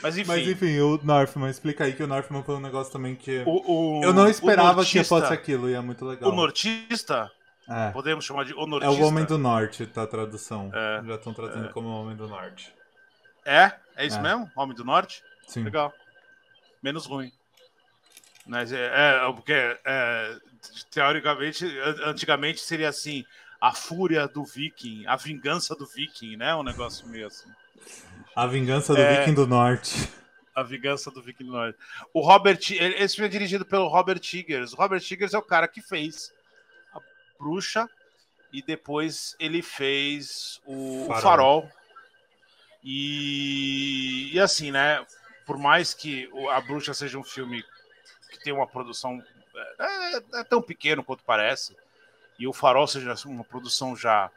Mas 0.03 0.17
enfim. 0.17 0.29
Mas 0.29 0.49
enfim, 0.49 0.79
o 0.81 0.99
Northman, 1.03 1.51
explica 1.51 1.85
aí 1.85 1.93
que 1.93 2.03
o 2.03 2.07
Northman 2.07 2.43
foi 2.43 2.55
um 2.55 2.61
negócio 2.61 2.91
também 2.93 3.15
que. 3.15 3.43
o, 3.47 3.99
o- 4.01 4.05
eu 4.05 4.15
não 4.15 4.29
esperava 4.29 4.83
que 4.85 4.97
nortista- 4.97 5.21
fosse 5.21 5.33
aquilo 5.33 5.69
e 5.69 5.75
é 5.75 5.81
muito 5.81 6.07
legal. 6.07 6.31
O 6.31 6.35
nortista, 6.35 7.31
É. 7.71 7.91
podemos 7.93 8.25
chamar 8.25 8.45
de 8.45 8.53
o 8.53 8.81
É 8.83 8.89
o 8.89 9.01
Homem 9.03 9.25
do 9.25 9.39
Norte, 9.39 9.87
tá 9.87 10.03
a 10.03 10.07
tradução. 10.07 10.71
É. 10.75 11.03
Já 11.07 11.15
estão 11.15 11.33
traduzindo 11.33 11.71
como 11.71 11.89
o 11.89 12.03
Homem 12.03 12.17
do 12.17 12.27
Norte. 12.27 12.75
É? 13.45 13.73
É 13.97 14.05
isso 14.07 14.19
É. 14.19 14.23
mesmo? 14.23 14.51
Homem 14.57 14.75
do 14.77 14.85
Norte? 14.85 15.23
Sim. 15.47 15.63
Legal. 15.63 15.93
Menos 16.83 17.07
ruim. 17.07 17.33
Mas 18.47 18.73
é, 18.73 18.87
é 19.27 19.33
porque 19.33 19.53
é, 19.85 20.37
teoricamente, 20.91 21.65
an- 21.81 22.11
antigamente 22.11 22.61
seria 22.61 22.89
assim, 22.89 23.25
a 23.61 23.73
fúria 23.73 24.27
do 24.27 24.45
viking, 24.45 25.07
a 25.07 25.17
vingança 25.17 25.75
do 25.77 25.87
viking, 25.87 26.37
né? 26.37 26.55
Um 26.55 26.63
negócio 26.63 27.07
meio 27.07 27.27
assim. 27.27 27.49
A 28.35 28.47
Vingança 28.47 28.95
do 28.95 29.01
É. 29.01 29.21
Viking 29.21 29.35
do 29.35 29.47
Norte. 29.47 30.09
A 30.55 30.63
vingança 30.63 31.11
do 31.11 31.23
viking 31.23 31.45
do 31.45 31.53
norte. 31.53 31.79
O 32.13 32.21
Robert, 32.21 32.59
esse 32.61 33.15
filme 33.15 33.29
é 33.29 33.31
dirigido 33.31 33.65
pelo 33.65 33.89
Robert 33.89 34.21
Eggers. 34.35 34.73
O 34.73 34.77
Robert 34.77 35.01
Eggers 35.11 35.33
é 35.35 35.39
o 35.39 35.43
cara 35.43 35.67
que 35.69 35.81
fez 35.81 36.33
Bruxa 37.41 37.89
e 38.53 38.61
depois 38.63 39.35
ele 39.41 39.63
fez 39.63 40.61
o 40.67 41.05
o 41.05 41.07
Farol. 41.07 41.23
Farol. 41.23 41.73
E, 42.83 44.31
e 44.33 44.41
assim, 44.41 44.71
né? 44.71 45.05
Por 45.47 45.59
mais 45.59 45.95
que 45.95 46.29
a 46.51 46.61
Bruxa 46.61 46.95
seja 46.95 47.19
um 47.19 47.25
filme 47.25 47.65
que 48.31 48.39
tem 48.41 48.53
uma 48.53 48.67
produção 48.67 49.23
é, 49.79 50.17
é- 50.17 50.41
é 50.41 50.45
tão 50.45 50.63
pequeno 50.63 51.03
quanto 51.03 51.25
parece, 51.25 51.77
e 52.39 52.47
o 52.47 52.53
Farol 52.53 52.87
seja 52.87 53.15
uma 53.27 53.45
produção 53.45 53.97
já 53.97 54.31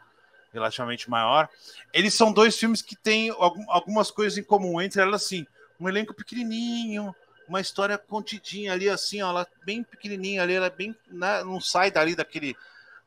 relativamente 0.51 1.09
maior, 1.09 1.47
eles 1.93 2.13
são 2.13 2.31
dois 2.33 2.57
filmes 2.57 2.81
que 2.81 2.95
têm 2.95 3.29
algum- 3.29 3.69
algumas 3.71 4.11
coisas 4.11 4.37
em 4.37 4.43
comum 4.43 4.81
entre 4.81 5.01
elas, 5.01 5.23
assim, 5.23 5.45
um 5.79 5.87
elenco 5.87 6.13
pequenininho, 6.13 7.15
uma 7.47 7.61
história 7.61 7.97
contidinha 7.97 8.73
ali, 8.73 8.89
assim, 8.89 9.21
ó, 9.21 9.29
ela 9.29 9.41
é 9.43 9.65
bem 9.65 9.83
pequenininha 9.83 10.43
ali, 10.43 10.53
ela 10.53 10.67
é 10.67 10.69
bem, 10.69 10.95
né, 11.07 11.43
não 11.43 11.59
sai 11.61 11.89
dali 11.91 12.15
daquele, 12.15 12.55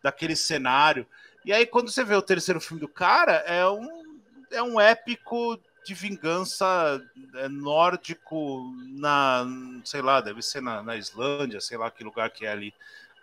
daquele 0.07 0.37
cenário. 0.37 1.05
E 1.45 1.53
aí, 1.53 1.67
quando 1.67 1.91
você 1.91 2.05
vê 2.05 2.15
o 2.15 2.23
terceiro 2.23 2.61
filme 2.61 2.81
do 2.81 2.87
cara, 2.87 3.43
é 3.45 3.69
um, 3.69 3.89
é 4.53 4.63
um 4.63 4.81
épico 4.81 5.59
de 5.85 5.95
vingança 5.95 7.03
é, 7.35 7.49
nórdico 7.49 8.73
na, 8.89 9.45
sei 9.85 10.03
lá, 10.03 10.21
deve 10.21 10.43
ser 10.43 10.63
na, 10.63 10.81
na 10.83 10.97
Islândia, 10.97 11.61
sei 11.61 11.77
lá 11.77 11.91
que 11.91 12.05
lugar 12.05 12.31
que 12.31 12.47
é 12.47 12.51
ali 12.51 12.73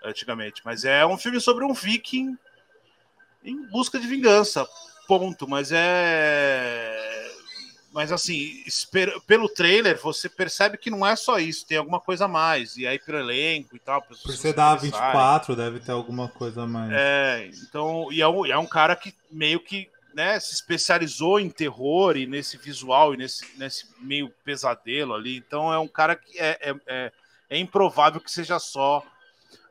antigamente. 0.03 0.61
Mas 0.65 0.83
é 0.83 1.05
um 1.05 1.17
filme 1.17 1.39
sobre 1.39 1.63
um 1.63 1.73
viking 1.73 2.37
em 3.43 3.65
busca 3.67 3.97
de 3.97 4.07
vingança, 4.07 4.67
ponto. 5.07 5.47
Mas 5.47 5.71
é. 5.71 6.92
Mas 7.93 8.11
assim, 8.11 8.63
pelo 9.27 9.47
trailer, 9.47 10.01
você 10.01 10.27
percebe 10.27 10.79
que 10.79 10.89
não 10.89 11.05
é 11.05 11.15
só 11.15 11.37
isso, 11.37 11.65
tem 11.67 11.77
alguma 11.77 11.99
coisa 11.99 12.25
a 12.25 12.27
mais. 12.27 12.75
E 12.75 12.87
aí, 12.87 12.97
pelo 12.97 13.19
elenco 13.19 13.75
e 13.75 13.79
tal. 13.79 14.01
Por 14.01 14.17
ser 14.17 14.53
da 14.53 14.75
24, 14.75 15.55
deve 15.55 15.79
ter 15.79 15.91
alguma 15.91 16.27
coisa 16.27 16.63
a 16.63 16.67
mais. 16.67 16.91
É, 16.91 17.51
então, 17.61 18.11
e 18.11 18.19
é 18.19 18.27
um, 18.27 18.45
é 18.47 18.57
um 18.57 18.65
cara 18.65 18.95
que 18.95 19.13
meio 19.29 19.59
que 19.59 19.87
né, 20.11 20.39
se 20.39 20.55
especializou 20.55 21.39
em 21.39 21.51
terror 21.51 22.17
e 22.17 22.25
nesse 22.25 22.57
visual 22.57 23.13
e 23.13 23.17
nesse, 23.17 23.45
nesse 23.59 23.87
meio 23.99 24.33
pesadelo 24.43 25.13
ali. 25.13 25.37
Então 25.37 25.71
é 25.71 25.77
um 25.77 25.87
cara 25.87 26.15
que 26.15 26.39
é, 26.39 26.57
é, 26.61 26.75
é, 26.87 27.11
é 27.47 27.57
improvável 27.59 28.19
que 28.19 28.31
seja 28.31 28.57
só 28.57 29.05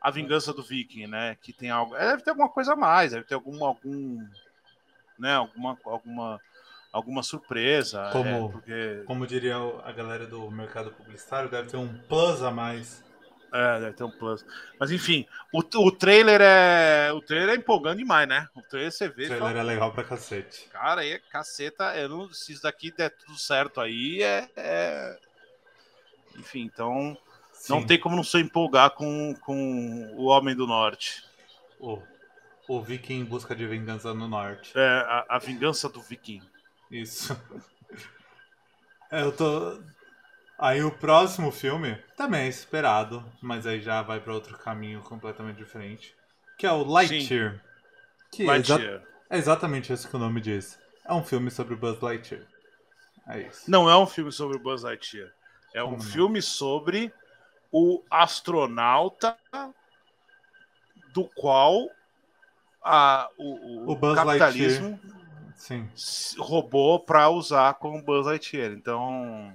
a 0.01 0.13
vingança 0.13 0.53
do 0.53 0.63
Viking, 0.63 1.09
né? 1.09 1.37
Que 1.43 1.53
tem 1.53 1.71
algo. 1.71 1.97
é, 1.97 2.11
Deve 2.11 2.23
ter 2.23 2.31
alguma 2.31 2.49
coisa 2.49 2.75
a 2.75 2.77
mais, 2.77 3.11
deve 3.11 3.25
ter 3.25 3.35
algum. 3.35 3.65
algum 3.65 4.25
né, 5.19 5.35
alguma, 5.35 5.79
alguma, 5.85 6.41
alguma 6.93 7.23
surpresa. 7.23 8.11
Como- 8.13 8.29
é, 8.49 8.53
porque, 8.53 9.03
Como 9.07 9.27
diria 9.27 9.57
a 9.85 9.91
galera 9.93 10.27
do 10.27 10.51
mercado 10.51 10.91
publicitário, 10.93 11.49
deve 11.51 11.71
ter 11.71 11.77
um 11.79 11.89
plus 12.09 12.43
a 12.43 12.51
mais. 12.51 13.03
é, 13.53 13.81
deve 13.81 13.93
ter 13.95 14.05
um 14.05 14.11
plus. 14.11 14.45
Mas 14.79 14.91
enfim, 14.91 15.27
o, 15.53 15.59
o 15.61 15.91
trailer 15.93 16.41
é. 16.43 17.11
O 17.13 17.21
trailer 17.21 17.51
é 17.51 17.57
empolgante 17.59 17.99
demais, 17.99 18.29
né? 18.29 18.49
O 18.55 18.63
trailer 18.63 18.93
você 18.93 19.09
vê. 19.09 19.25
O 19.25 19.27
trailer 19.29 19.49
fala, 19.49 19.61
é 19.61 19.63
legal 19.63 19.93
pra 19.93 20.05
cacete. 20.05 20.69
Cara, 20.71 21.01
aí 21.01 21.13
é 21.13 21.19
caceta. 21.19 21.97
Eu 21.97 22.09
não, 22.09 22.33
se 22.33 22.53
isso 22.53 22.63
daqui 22.63 22.91
der 22.91 23.11
tudo 23.11 23.39
certo 23.39 23.81
aí, 23.81 24.23
é. 24.23 24.49
é- 24.57 25.19
Enfim, 26.39 26.61
então. 26.63 27.17
Não 27.69 27.81
Sim. 27.81 27.87
tem 27.87 28.01
como 28.01 28.17
não 28.17 28.25
se 28.25 28.39
empolgar 28.39 28.91
com, 28.91 29.35
com 29.41 30.13
o 30.17 30.25
Homem 30.25 30.57
do 30.57 30.67
Norte. 30.67 31.23
O, 31.79 32.03
o 32.67 32.81
Viking 32.83 33.21
em 33.21 33.25
busca 33.25 33.55
de 33.55 33.65
vingança 33.67 34.13
no 34.13 34.27
norte. 34.27 34.73
É, 34.75 34.81
a, 34.81 35.27
a 35.29 35.39
vingança 35.39 35.89
do 35.89 36.01
Viking. 36.01 36.43
Isso. 36.93 37.37
É, 39.11 39.23
Eu 39.23 39.33
tô. 39.33 39.81
Aí 40.59 40.83
o 40.83 40.93
próximo 40.93 41.51
filme 41.51 41.97
também 42.17 42.43
é 42.43 42.49
esperado, 42.49 43.25
mas 43.41 43.67
aí 43.67 43.81
já 43.81 44.01
vai 44.03 44.21
pra 44.21 44.33
outro 44.33 44.57
caminho 44.59 45.01
completamente 45.03 45.57
diferente. 45.57 46.15
Que 46.57 46.67
é 46.67 46.71
o 46.73 46.85
Lightyear. 46.85 47.61
Que 48.31 48.49
é, 48.49 48.57
exa- 48.59 48.77
Lightyear. 48.77 49.03
é 49.29 49.39
exatamente 49.39 49.93
isso 49.93 50.09
que 50.09 50.15
o 50.15 50.19
nome 50.21 50.41
diz. 50.41 50.79
É 51.05 51.13
um 51.13 51.25
filme 51.25 51.51
sobre 51.51 51.75
o 51.75 51.77
Buzz 51.77 52.01
Lightyear. 52.01 52.45
É 53.27 53.41
isso. 53.41 53.69
Não 53.69 53.91
é 53.91 53.97
um 53.99 54.07
filme 54.07 54.31
sobre 54.31 54.57
o 54.57 54.61
Buzz 54.61 54.83
Lightyear. 54.85 55.33
É 55.75 55.83
um 55.83 55.99
filme 56.01 56.41
sobre 56.41 57.13
o 57.73 58.03
astronauta 58.11 59.37
do 61.13 61.25
qual 61.35 61.89
a, 62.85 63.29
o, 63.37 63.89
o 63.91 63.93
O 63.93 64.15
capitalismo 64.15 65.01
Sim. 65.57 65.89
roubou 66.39 67.01
para 67.01 67.29
usar 67.29 67.75
como 67.75 68.03
Buzz 68.03 68.27
Lightyear. 68.27 68.73
Então, 68.73 69.53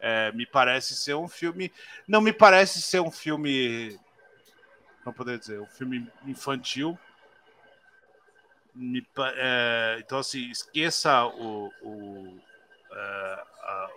é, 0.00 0.32
me 0.32 0.46
parece 0.46 0.94
ser 0.96 1.14
um 1.14 1.28
filme. 1.28 1.72
Não 2.06 2.20
me 2.20 2.32
parece 2.32 2.80
ser 2.82 3.00
um 3.00 3.10
filme. 3.10 3.98
Não 5.04 5.12
poder 5.12 5.38
dizer, 5.38 5.60
um 5.60 5.66
filme 5.66 6.08
infantil. 6.26 6.98
me 8.74 9.06
é, 9.36 9.96
então, 10.00 10.18
assim, 10.18 10.50
esqueça 10.50 11.24
o, 11.26 11.72
o, 11.82 12.40
é, 12.90 13.44
a- 13.62 13.90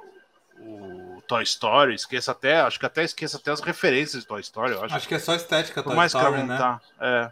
o 0.60 1.22
Toy 1.28 1.44
Story, 1.44 1.96
esqueça 1.96 2.32
até, 2.32 2.58
acho 2.62 2.80
que 2.80 2.86
até 2.86 3.04
esqueça 3.04 3.38
até 3.38 3.52
as 3.52 3.62
referências 3.62 4.24
de 4.24 4.28
Toy 4.28 4.42
Story, 4.42 4.74
acho. 4.74 4.96
Acho 4.96 5.08
que 5.08 5.16
é 5.16 5.20
só 5.20 5.36
estética, 5.36 5.82
Toy 5.84 5.96
mais 5.96 6.12
Story, 6.14 6.44
né? 6.44 6.58
tá. 6.58 6.82
É. 7.00 7.32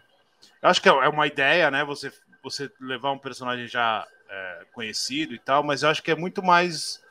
Eu 0.62 0.70
acho 0.70 0.82
que 0.82 0.90
é 0.90 1.10
uma 1.10 1.28
ideia, 1.28 1.70
né? 1.70 1.84
Você, 1.84 2.12
você 2.44 2.70
levar 2.80 3.12
um 3.12 3.18
personagem 3.18 3.68
já 3.68 4.06
é, 4.30 4.66
conhecido 4.74 5.34
e 5.34 5.40
tal, 5.40 5.64
mas 5.64 5.82
eu 5.82 5.90
acho 5.90 6.04
que 6.04 6.12
é 6.12 6.16
muito 6.16 6.44
mais. 6.44 7.02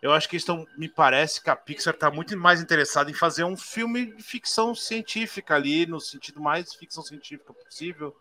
Eu 0.00 0.12
acho 0.12 0.28
que 0.28 0.36
estão. 0.36 0.66
Me 0.78 0.88
parece 0.88 1.42
que 1.42 1.50
a 1.50 1.54
Pixar 1.54 1.92
está 1.92 2.10
muito 2.10 2.36
mais 2.36 2.62
interessada 2.62 3.10
em 3.10 3.14
fazer 3.14 3.44
um 3.44 3.56
filme 3.56 4.06
de 4.06 4.22
ficção 4.22 4.74
científica 4.74 5.54
ali, 5.54 5.84
no 5.84 6.00
sentido 6.00 6.40
mais 6.40 6.74
ficção 6.74 7.02
científica 7.02 7.52
possível, 7.52 8.16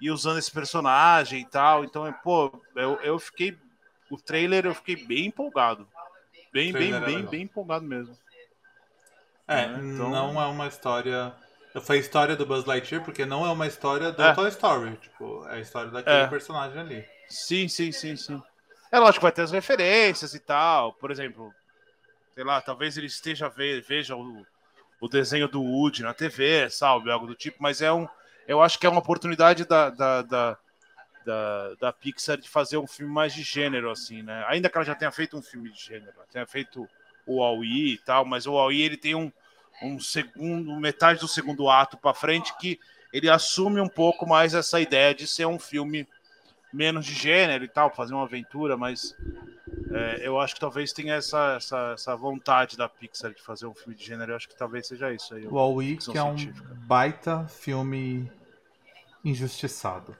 e 0.00 0.10
usando 0.10 0.38
esse 0.38 0.50
personagem 0.50 1.40
e 1.40 1.46
tal. 1.46 1.82
Então, 1.82 2.12
pô, 2.22 2.52
eu, 2.76 3.00
eu 3.00 3.18
fiquei. 3.18 3.56
O 4.10 4.18
trailer 4.18 4.66
eu 4.66 4.74
fiquei 4.74 4.96
bem 4.96 5.26
empolgado. 5.26 5.88
Bem, 6.52 6.72
bem, 6.72 6.92
é 6.92 7.00
bem, 7.00 7.24
bem 7.26 7.42
empolgado 7.42 7.84
mesmo. 7.84 8.16
É, 9.46 9.66
né? 9.66 9.80
Então- 9.82 10.10
não 10.10 10.40
é 10.40 10.46
uma 10.46 10.66
história. 10.66 11.32
Foi 11.82 11.96
a 11.96 12.00
história 12.00 12.34
do 12.34 12.46
Buzz 12.46 12.64
Lightyear, 12.64 13.04
porque 13.04 13.24
não 13.24 13.46
é 13.46 13.50
uma 13.50 13.66
história 13.66 14.10
do 14.10 14.22
É. 14.22 14.34
Toy 14.34 14.48
Story. 14.48 14.96
Tipo, 14.96 15.46
é 15.48 15.54
a 15.56 15.60
história 15.60 15.90
daquele 15.90 16.16
É. 16.16 16.26
personagem 16.26 16.80
ali. 16.80 17.04
Sim, 17.28 17.68
sim, 17.68 17.92
sim, 17.92 18.16
sim. 18.16 18.42
É 18.90 18.98
lógico 18.98 19.18
que 19.18 19.22
vai 19.24 19.32
ter 19.32 19.42
as 19.42 19.52
referências 19.52 20.34
e 20.34 20.40
tal. 20.40 20.92
Por 20.94 21.10
exemplo, 21.10 21.52
sei 22.34 22.42
lá, 22.42 22.60
talvez 22.60 22.96
ele 22.96 23.06
esteja 23.06 23.48
ve 23.48 23.80
veja 23.82 24.16
o, 24.16 24.46
o 25.00 25.08
desenho 25.08 25.46
do 25.46 25.62
Woody 25.62 26.02
na 26.02 26.14
TV, 26.14 26.70
sabe? 26.70 27.10
Algo 27.10 27.26
do 27.26 27.34
tipo, 27.34 27.58
mas 27.60 27.82
é 27.82 27.92
um. 27.92 28.08
Eu 28.46 28.62
acho 28.62 28.78
que 28.78 28.86
é 28.86 28.88
uma 28.88 29.00
oportunidade 29.00 29.66
da, 29.66 29.90
da, 29.90 30.22
da, 30.22 30.58
da, 31.26 31.74
da 31.78 31.92
Pixar 31.92 32.38
de 32.38 32.48
fazer 32.48 32.78
um 32.78 32.86
filme 32.86 33.12
mais 33.12 33.34
de 33.34 33.42
gênero, 33.42 33.90
assim, 33.90 34.22
né? 34.22 34.42
Ainda 34.48 34.70
que 34.70 34.78
ela 34.78 34.86
já 34.86 34.94
tenha 34.94 35.12
feito 35.12 35.36
um 35.36 35.42
filme 35.42 35.70
de 35.70 35.78
gênero, 35.78 36.14
tenha 36.32 36.46
feito 36.46 36.88
o 37.26 37.36
Wall-E 37.40 37.92
e 37.92 37.98
tal, 37.98 38.24
mas 38.24 38.46
o 38.46 38.54
Wall-E 38.54 38.80
ele 38.80 38.96
tem 38.96 39.14
um, 39.14 39.30
um 39.82 39.98
segundo, 39.98 40.74
metade 40.76 41.20
do 41.20 41.28
segundo 41.28 41.68
ato 41.68 41.96
para 41.96 42.14
frente 42.14 42.56
que 42.58 42.78
ele 43.12 43.28
assume 43.30 43.80
um 43.80 43.88
pouco 43.88 44.26
mais 44.26 44.54
essa 44.54 44.80
ideia 44.80 45.14
de 45.14 45.26
ser 45.26 45.46
um 45.46 45.58
filme 45.58 46.06
menos 46.72 47.06
de 47.06 47.14
gênero 47.14 47.64
e 47.64 47.68
tal, 47.68 47.94
fazer 47.94 48.12
uma 48.12 48.24
aventura, 48.24 48.76
mas 48.76 49.16
é, 49.90 50.26
eu 50.26 50.38
acho 50.38 50.54
que 50.54 50.60
talvez 50.60 50.92
tenha 50.92 51.14
essa, 51.14 51.54
essa, 51.56 51.92
essa 51.94 52.16
vontade 52.16 52.76
da 52.76 52.88
Pixar 52.88 53.32
de 53.32 53.42
fazer 53.42 53.66
um 53.66 53.74
filme 53.74 53.94
de 53.94 54.04
gênero, 54.04 54.32
eu 54.32 54.36
acho 54.36 54.48
que 54.48 54.56
talvez 54.56 54.86
seja 54.86 55.12
isso 55.12 55.34
aí. 55.34 55.46
O 55.46 55.80
ficção 55.80 56.12
que 56.12 56.18
é 56.18 56.22
um 56.22 56.36
científica. 56.36 56.74
baita 56.74 57.46
filme 57.48 58.30
injustiçado. 59.24 60.14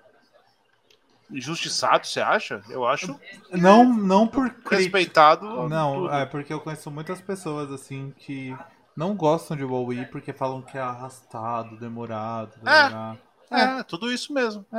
Injustiçado, 1.31 2.07
você 2.07 2.21
acha? 2.21 2.63
Eu 2.71 2.87
acho 2.87 3.21
Não, 3.53 3.85
não 3.85 4.27
por 4.27 4.51
respeitado. 4.71 5.69
Não, 5.69 6.05
tudo. 6.05 6.15
é 6.15 6.25
porque 6.25 6.53
eu 6.53 6.61
conheço 6.61 6.91
muitas 6.91 7.21
pessoas 7.21 7.71
assim 7.71 8.15
que 8.17 8.57
não 8.99 9.15
gostam 9.15 9.57
de 9.57 9.63
Wall-E 9.63 10.07
porque 10.07 10.33
falam 10.33 10.61
que 10.61 10.77
é 10.77 10.81
arrastado, 10.81 11.77
demorado. 11.79 12.57
demorar. 12.57 13.17
É, 13.49 13.83
tudo 13.85 14.11
isso 14.13 14.33
mesmo. 14.33 14.67
É. 14.73 14.79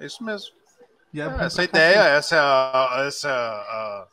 É, 0.00 0.04
é 0.04 0.06
isso 0.06 0.24
mesmo. 0.24 0.56
É 1.14 1.20
É, 1.20 1.44
essa 1.44 1.62
ideia, 1.62 2.00
essa 2.00 2.36
é 2.36 2.38
a, 2.38 3.04
essa 3.06 3.28
é 3.28 3.32
a, 3.32 4.06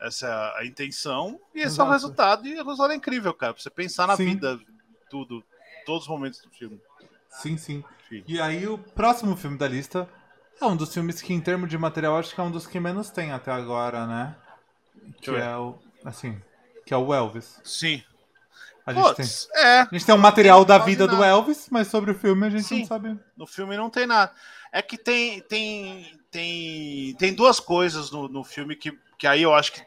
essa 0.00 0.26
é 0.26 0.60
a 0.60 0.66
intenção 0.66 1.40
e 1.54 1.60
esse 1.60 1.80
é 1.80 1.84
o 1.84 1.86
Exato. 1.86 1.90
resultado. 1.92 2.46
E 2.48 2.54
o 2.60 2.64
resultado 2.64 2.92
é 2.92 2.96
incrível, 2.96 3.32
cara. 3.32 3.54
Pra 3.54 3.62
você 3.62 3.70
pensar 3.70 4.08
na 4.08 4.16
Sim. 4.16 4.24
vida, 4.24 4.58
tudo, 5.08 5.44
todos 5.86 6.02
os 6.02 6.08
momentos 6.08 6.40
do 6.42 6.50
filme. 6.50 6.80
Sim, 7.30 7.56
sim. 7.56 7.84
E 8.26 8.40
aí 8.40 8.66
o 8.66 8.76
próximo 8.76 9.36
filme 9.36 9.56
da 9.56 9.68
lista 9.68 10.08
é 10.60 10.64
um 10.66 10.76
dos 10.76 10.92
filmes 10.92 11.22
que, 11.22 11.32
em 11.32 11.40
termos 11.40 11.70
de 11.70 11.78
material, 11.78 12.18
acho 12.18 12.34
que 12.34 12.40
é 12.40 12.44
um 12.44 12.50
dos 12.50 12.66
que 12.66 12.80
menos 12.80 13.10
tem 13.10 13.30
até 13.30 13.52
agora, 13.52 14.08
né? 14.08 14.34
Que 15.20 15.30
é 15.30 15.56
o. 15.56 15.78
Assim. 16.04 16.42
Que 16.84 16.92
é 16.92 16.96
o 16.96 17.14
Elvis. 17.14 17.60
Sim. 17.62 18.02
A 18.84 18.92
gente, 18.92 19.14
tem, 19.14 19.24
Putz, 19.24 19.48
é. 19.54 19.80
a 19.80 19.88
gente 19.92 20.04
tem 20.04 20.14
um 20.14 20.18
material 20.18 20.64
da 20.64 20.76
vida 20.76 21.06
do 21.06 21.14
nada. 21.14 21.26
Elvis, 21.26 21.68
mas 21.70 21.86
sobre 21.86 22.10
o 22.10 22.14
filme 22.14 22.46
a 22.46 22.50
gente 22.50 22.64
Sim. 22.64 22.80
não 22.80 22.86
sabe. 22.86 23.18
No 23.36 23.46
filme 23.46 23.76
não 23.76 23.88
tem 23.88 24.06
nada. 24.06 24.32
É 24.72 24.82
que 24.82 24.98
tem 24.98 25.40
tem 25.42 26.18
tem, 26.30 27.14
tem 27.16 27.34
duas 27.34 27.60
coisas 27.60 28.10
no, 28.10 28.28
no 28.28 28.42
filme 28.42 28.74
que, 28.74 28.98
que 29.16 29.26
aí 29.26 29.42
eu 29.42 29.54
acho 29.54 29.72
que 29.72 29.82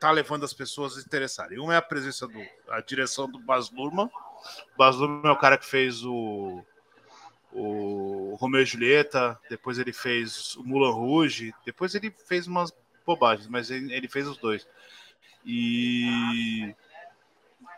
tá 0.00 0.10
levando 0.10 0.44
as 0.44 0.54
pessoas 0.54 0.92
a 0.92 1.00
se 1.00 1.06
interessarem. 1.06 1.58
Uma 1.58 1.74
é 1.74 1.76
a 1.76 1.82
presença 1.82 2.26
do 2.26 2.40
a 2.70 2.80
direção 2.80 3.28
do 3.28 3.38
Baz 3.38 3.70
Luhrmann. 3.70 4.06
O 4.06 4.78
Baz 4.78 4.96
Luhrmann 4.96 5.30
é 5.30 5.32
o 5.32 5.38
cara 5.38 5.58
que 5.58 5.66
fez 5.66 6.02
o 6.04 6.64
o 7.52 8.36
Romeo 8.38 8.60
e 8.60 8.66
Julieta, 8.66 9.38
depois 9.48 9.78
ele 9.78 9.92
fez 9.92 10.56
o 10.56 10.62
Mulan 10.62 10.92
Rouge, 10.92 11.54
depois 11.64 11.94
ele 11.94 12.14
fez 12.26 12.46
umas 12.46 12.70
bobagens, 13.06 13.48
mas 13.48 13.70
ele, 13.70 13.94
ele 13.94 14.08
fez 14.08 14.28
os 14.28 14.36
dois. 14.36 14.68
E 15.44 16.74
é 16.74 16.85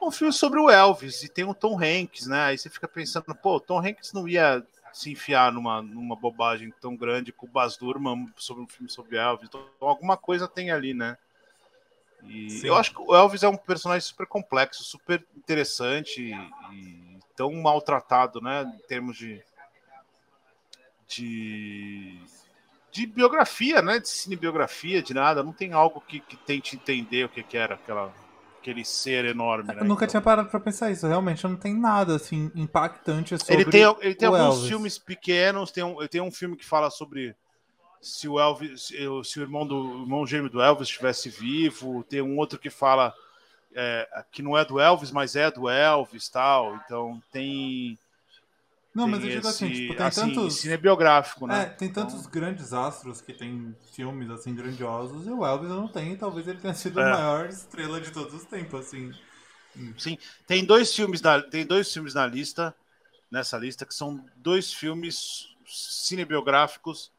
um 0.06 0.10
filme 0.10 0.32
sobre 0.32 0.60
o 0.60 0.70
Elvis 0.70 1.22
e 1.22 1.28
tem 1.28 1.44
o 1.44 1.54
Tom 1.54 1.78
Hanks, 1.78 2.26
né? 2.26 2.46
Aí 2.46 2.58
você 2.58 2.70
fica 2.70 2.86
pensando, 2.86 3.34
pô, 3.34 3.56
o 3.56 3.60
Tom 3.60 3.78
Hanks 3.78 4.12
não 4.12 4.28
ia 4.28 4.64
se 4.92 5.10
enfiar 5.10 5.52
numa, 5.52 5.82
numa 5.82 6.16
bobagem 6.16 6.72
tão 6.80 6.96
grande 6.96 7.32
com 7.32 7.46
o 7.46 7.50
Baz 7.50 7.78
Luhrmann 7.78 8.32
sobre 8.36 8.62
um 8.62 8.68
filme 8.68 8.90
sobre 8.90 9.16
Elvis. 9.16 9.48
Então, 9.48 9.64
alguma 9.80 10.16
coisa 10.16 10.48
tem 10.48 10.70
ali, 10.70 10.94
né? 10.94 11.16
E 12.24 12.50
Sim. 12.50 12.66
eu 12.66 12.74
acho 12.74 12.92
que 12.92 13.00
o 13.00 13.14
Elvis 13.14 13.42
é 13.42 13.48
um 13.48 13.56
personagem 13.56 14.06
super 14.06 14.26
complexo, 14.26 14.82
super 14.82 15.24
interessante 15.36 16.20
e, 16.20 16.74
e 16.74 17.18
tão 17.36 17.52
maltratado, 17.52 18.40
né? 18.40 18.62
Em 18.62 18.86
termos 18.88 19.16
de, 19.16 19.40
de, 21.06 22.20
de 22.90 23.06
biografia, 23.06 23.80
né? 23.80 24.00
De 24.00 24.08
cinebiografia, 24.08 25.02
de 25.02 25.14
nada. 25.14 25.42
Não 25.42 25.52
tem 25.52 25.72
algo 25.72 26.00
que, 26.00 26.18
que 26.20 26.36
tente 26.36 26.74
entender 26.74 27.24
o 27.24 27.28
que, 27.28 27.42
que 27.42 27.56
era 27.56 27.76
aquela, 27.76 28.12
aquele 28.60 28.84
ser 28.84 29.24
enorme, 29.24 29.68
né? 29.68 29.74
Eu 29.80 29.84
nunca 29.84 30.04
Então- 30.04 30.08
tinha 30.12 30.20
parado 30.20 30.48
pra 30.48 30.60
pensar 30.60 30.90
isso. 30.90 31.06
Realmente 31.06 31.42
não 31.44 31.56
tem 31.56 31.74
nada 31.74 32.16
assim 32.16 32.50
impactante 32.54 33.36
sobre 33.38 33.54
Ele 33.54 33.64
tem, 33.70 33.82
ele 34.00 34.14
tem 34.14 34.28
o 34.28 34.34
alguns 34.34 34.54
Elvis. 34.56 34.68
filmes 34.68 34.98
pequenos, 34.98 35.70
tem 35.70 35.84
um, 35.84 36.06
tem 36.08 36.20
um 36.20 36.30
filme 36.30 36.56
que 36.56 36.64
fala 36.66 36.90
sobre 36.90 37.34
se 38.00 38.28
o 38.28 38.38
Elvis, 38.38 38.82
se, 38.88 39.06
o- 39.08 39.24
se 39.24 39.38
o 39.40 39.42
irmão 39.42 39.66
do 39.66 39.76
o 39.76 40.02
irmão 40.02 40.26
gêmeo 40.26 40.50
do 40.50 40.60
Elvis 40.60 40.88
estivesse 40.88 41.28
vivo, 41.28 42.04
tem 42.04 42.20
um 42.22 42.36
outro 42.36 42.58
que 42.58 42.70
fala 42.70 43.12
é, 43.74 44.08
que 44.32 44.42
não 44.42 44.56
é 44.56 44.64
do 44.64 44.80
Elvis, 44.80 45.10
mas 45.12 45.36
é 45.36 45.50
do 45.50 45.68
Elvis 45.68 46.28
tal. 46.28 46.74
Então 46.84 47.22
tem. 47.30 47.98
Não, 48.98 49.04
tem 49.04 49.14
mas 49.14 49.24
eu 49.24 49.30
digo 49.30 49.48
assim, 49.48 49.70
tipo, 49.72 49.94
tem 49.94 50.06
assim, 50.06 50.20
tantos. 50.34 50.56
cinebiográfico, 50.56 51.44
É, 51.46 51.48
né? 51.48 51.64
tem 51.66 51.92
tantos 51.92 52.26
grandes 52.26 52.72
astros 52.72 53.20
que 53.20 53.32
tem 53.32 53.74
filmes 53.92 54.28
assim 54.30 54.54
grandiosos 54.54 55.26
e 55.26 55.30
o 55.30 55.44
Elvis 55.46 55.70
não 55.70 55.88
tem, 55.88 56.12
e 56.12 56.16
talvez 56.16 56.46
ele 56.48 56.58
tenha 56.58 56.74
sido 56.74 57.00
É. 57.00 57.04
a 57.04 57.14
maior 57.14 57.48
estrela 57.48 58.00
de 58.00 58.10
todos 58.10 58.34
os 58.34 58.44
tempos, 58.44 58.80
assim. 58.86 59.12
Sim, 59.96 60.18
tem 60.46 60.64
dois 60.64 60.94
filmes 60.94 61.20
na, 61.22 61.40
tem 61.40 61.64
dois 61.64 61.92
filmes 61.92 62.14
na 62.14 62.26
lista, 62.26 62.74
nessa 63.30 63.56
lista, 63.56 63.86
que 63.86 63.94
são 63.94 64.24
dois 64.36 64.72
filmes 64.72 65.54
cinebiográficos 65.66 67.12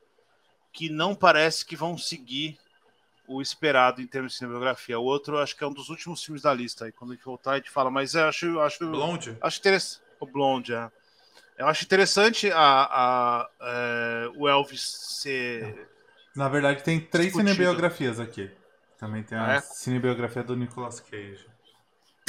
que 0.74 0.90
não 0.90 1.16
parece 1.16 1.66
que 1.66 1.76
vão 1.76 1.98
seguir 1.98 2.58
o 3.28 3.42
esperado 3.42 4.02
em 4.02 4.08
termos 4.08 4.32
de 4.34 4.38
cinebiografia. 4.40 5.00
O 5.00 5.04
outro, 5.04 5.38
acho 5.38 5.56
que 5.56 5.64
é 5.64 5.68
um 5.68 5.74
dos 5.74 5.90
últimos 5.90 6.24
filmes 6.24 6.42
da 6.42 6.54
lista. 6.54 6.86
Aí 6.86 6.92
quando 6.92 7.12
a 7.12 7.16
gente 7.16 7.24
voltar, 7.24 7.52
a 7.52 7.58
gente 7.58 7.70
fala, 7.70 7.92
mas 7.92 8.16
eu 8.16 8.28
acho, 8.28 8.60
acho, 8.60 8.80
Blonde? 8.90 9.38
acho 9.40 9.60
interessante. 9.60 10.02
O 10.20 10.26
Blonde, 10.26 10.74
é. 10.74 10.92
Eu 11.60 11.68
acho 11.68 11.84
interessante 11.84 12.50
a, 12.52 12.60
a, 12.90 13.50
é, 13.62 14.32
o 14.38 14.48
Elvis 14.48 14.82
ser. 15.22 15.88
Na 16.36 16.48
verdade, 16.48 16.84
tem 16.84 17.00
três 17.02 17.28
Discutido. 17.28 17.54
cinebiografias 17.54 18.20
aqui. 18.20 18.50
Também 18.98 19.24
tem 19.24 19.38
a 19.38 19.46
Ah, 19.46 19.54
é? 19.56 19.62
cinebiografia 19.62 20.42
do 20.42 20.56
Nicolas 20.56 21.02
Cage. 21.02 21.46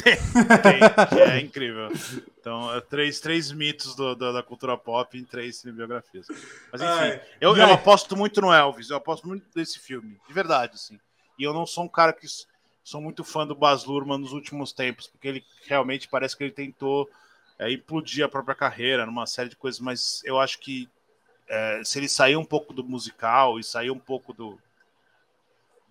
Tem, 0.02 0.80
que 1.08 1.20
é 1.20 1.40
incrível. 1.40 1.90
Então, 2.40 2.74
é 2.74 2.80
três, 2.80 3.20
três 3.20 3.52
mitos 3.52 3.94
do- 3.94 4.14
do- 4.14 4.32
da 4.32 4.42
cultura 4.42 4.76
pop 4.76 5.16
em 5.16 5.24
três 5.24 5.56
cinebiografias. 5.58 6.26
Mas 6.72 6.80
enfim, 6.80 6.88
Ai, 6.94 7.20
eu, 7.40 7.56
eu 7.56 7.72
aposto 7.72 8.16
muito 8.16 8.40
no 8.40 8.52
Elvis, 8.52 8.90
eu 8.90 8.96
aposto 8.96 9.28
muito 9.28 9.44
nesse 9.54 9.78
filme, 9.78 10.18
de 10.26 10.32
verdade, 10.32 10.72
assim. 10.74 10.98
E 11.38 11.44
eu 11.44 11.52
não 11.52 11.66
sou 11.66 11.84
um 11.84 11.88
cara 11.88 12.12
que 12.12 12.26
sou 12.82 13.00
muito 13.00 13.22
fã 13.22 13.46
do 13.46 13.54
Baz 13.54 13.84
Luhrmann 13.84 14.18
nos 14.18 14.32
últimos 14.32 14.72
tempos, 14.72 15.06
porque 15.06 15.28
ele 15.28 15.44
realmente 15.66 16.08
parece 16.08 16.36
que 16.36 16.44
ele 16.44 16.52
tentou 16.52 17.08
é, 17.60 17.70
implodir 17.70 18.24
a 18.24 18.28
própria 18.28 18.54
carreira 18.54 19.04
numa 19.04 19.26
série 19.26 19.50
de 19.50 19.56
coisas, 19.56 19.78
mas 19.80 20.22
eu 20.24 20.40
acho 20.40 20.58
que 20.58 20.88
é, 21.46 21.82
se 21.84 21.98
ele 21.98 22.08
sair 22.08 22.36
um 22.36 22.44
pouco 22.44 22.72
do 22.72 22.82
musical 22.82 23.58
e 23.58 23.64
sair 23.64 23.90
um 23.90 23.98
pouco 23.98 24.32
do 24.32 24.58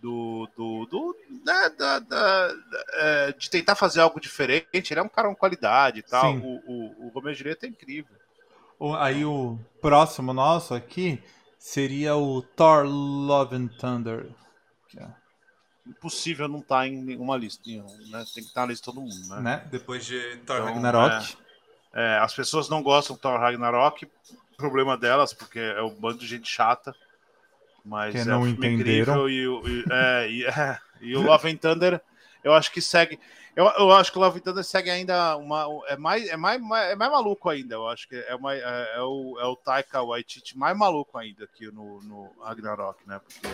do, 0.01 0.47
do, 0.55 0.85
do 0.85 1.15
né, 1.45 1.69
da- 1.77 1.99
da- 1.99 2.47
da- 2.47 2.55
é, 2.93 3.31
de 3.33 3.49
tentar 3.49 3.75
fazer 3.75 3.99
algo 3.99 4.19
diferente, 4.19 4.91
ele 4.93 4.99
é 4.99 5.03
um 5.03 5.09
cara 5.09 5.27
com 5.27 5.35
qualidade 5.35 5.99
e 5.99 6.03
tal. 6.03 6.31
Sim. 6.33 6.39
O, 6.65 7.11
o, 7.11 7.11
o 7.13 7.33
Julieta 7.33 7.65
é 7.65 7.69
incrível. 7.69 8.15
O- 8.79 8.95
Aí 8.95 9.25
o 9.25 9.59
próximo 9.81 10.33
nosso 10.33 10.73
aqui 10.73 11.21
seria 11.57 12.15
o 12.15 12.41
Thor 12.41 12.85
Love 12.85 13.55
and 13.57 13.67
Thunder. 13.77 14.29
é, 14.97 15.05
Impossível 15.85 16.47
não 16.47 16.59
estar 16.59 16.87
em 16.87 17.03
nenhuma 17.03 17.35
lista, 17.35 17.61
né? 17.67 18.23
Tem 18.33 18.41
que 18.43 18.49
estar 18.49 18.61
na 18.61 18.67
lista 18.67 18.89
de 18.89 18.95
todo 18.97 19.01
mundo, 19.03 19.27
né? 19.35 19.41
né? 19.41 19.67
Depois 19.69 20.05
de 20.05 20.17
Thor 20.45 20.57
Então, 20.61 20.65
Ragnarok. 20.65 21.35
É, 21.35 21.48
as 22.21 22.33
pessoas 22.33 22.69
não 22.69 22.81
gostam 22.83 23.15
do 23.15 23.19
Thor 23.21 23.39
Ragnarok 23.39 24.07
problema 24.57 24.97
delas, 24.97 25.33
porque 25.33 25.59
é 25.59 25.81
um 25.81 25.95
bando 25.95 26.19
de 26.19 26.27
gente 26.27 26.49
chata. 26.49 26.93
Mas 27.83 28.11
Que 28.13 28.19
é 28.19 28.25
não 28.25 28.41
um 28.41 28.47
entenderam. 28.47 29.25
incrível 29.25 29.29
e, 29.29 29.47
o- 29.47 29.67
e- 29.67 29.85
é, 29.89 30.29
e, 30.29 30.45
é, 30.45 30.77
e 31.01 31.15
o 31.15 31.21
Love 31.21 31.49
and 31.49 31.55
Thunder, 31.55 32.01
eu 32.43 32.53
acho 32.53 32.71
que 32.71 32.81
segue. 32.81 33.17
Eu, 33.55 33.65
eu 33.77 33.91
acho 33.91 34.11
que 34.11 34.17
o 34.17 34.21
Love 34.21 34.37
and 34.39 34.41
Thunder 34.41 34.63
segue 34.63 34.89
ainda 34.89 35.35
uma. 35.37 35.65
É 35.87 35.95
mais, 35.97 36.27
é 36.27 36.35
mais, 36.37 36.61
é 36.61 36.95
mais 36.95 37.11
maluco 37.11 37.49
ainda. 37.49 37.75
Eu 37.75 37.87
acho 37.87 38.07
que 38.07 38.15
é, 38.17 38.35
uma, 38.35 38.53
é, 38.53 38.93
é 38.97 39.01
o, 39.01 39.37
é 39.39 39.45
o 39.45 39.55
Taika 39.55 40.03
Waititi 40.03 40.57
mais 40.57 40.77
maluco 40.77 41.17
ainda 41.17 41.45
aqui 41.45 41.67
no, 41.67 42.01
no 42.03 42.29
Ragnarok, 42.43 42.99
né? 43.07 43.19
Porque. 43.23 43.47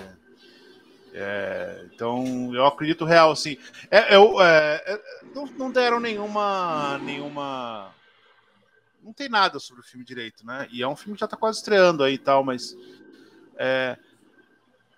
é, 1.13 1.85
então, 1.93 2.51
eu 2.53 2.65
acredito 2.65 3.05
real, 3.05 3.31
assim. 3.31 3.57
É, 3.89 4.15
eu, 4.15 4.41
é, 4.41 4.83
é, 4.85 5.01
não, 5.33 5.45
não 5.45 5.71
deram 5.71 5.99
nenhuma. 5.99 6.97
nenhuma. 6.97 7.93
Não 9.05 9.13
tem 9.13 9.29
nada 9.29 9.59
sobre 9.59 9.81
o 9.81 9.85
filme 9.85 10.03
direito, 10.03 10.43
né? 10.45 10.67
E 10.71 10.81
é 10.81 10.87
um 10.87 10.95
filme 10.95 11.13
que 11.15 11.19
já 11.21 11.27
tá 11.27 11.37
quase 11.37 11.59
estreando 11.59 12.03
aí 12.03 12.15
e 12.15 12.17
tal, 12.17 12.43
mas. 12.43 12.75
É, 13.55 13.95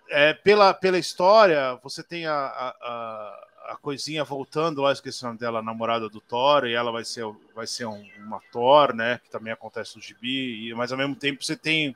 é, 0.08 0.32
pela, 0.32 0.72
pela 0.72 0.98
história, 0.98 1.74
você 1.82 2.02
tem 2.02 2.26
a, 2.26 2.32
a, 2.34 2.68
a, 2.70 3.72
a 3.72 3.76
coisinha 3.76 4.24
voltando 4.24 4.80
lá, 4.80 4.90
esqueci 4.92 5.22
o 5.22 5.26
nome 5.26 5.38
dela, 5.38 5.58
a 5.58 5.62
namorada 5.62 6.08
do 6.08 6.20
Thor, 6.22 6.64
e 6.66 6.72
ela 6.72 6.90
vai 6.90 7.04
ser, 7.04 7.26
vai 7.54 7.66
ser 7.66 7.84
um- 7.84 8.08
uma 8.18 8.40
Thor, 8.50 8.94
né? 8.94 9.18
Que 9.22 9.30
também 9.30 9.52
acontece 9.52 9.96
no 9.96 10.02
gibi, 10.02 10.68
e, 10.70 10.74
mas 10.74 10.90
ao 10.90 10.96
mesmo 10.98 11.14
tempo 11.14 11.44
você 11.44 11.54
tem 11.54 11.94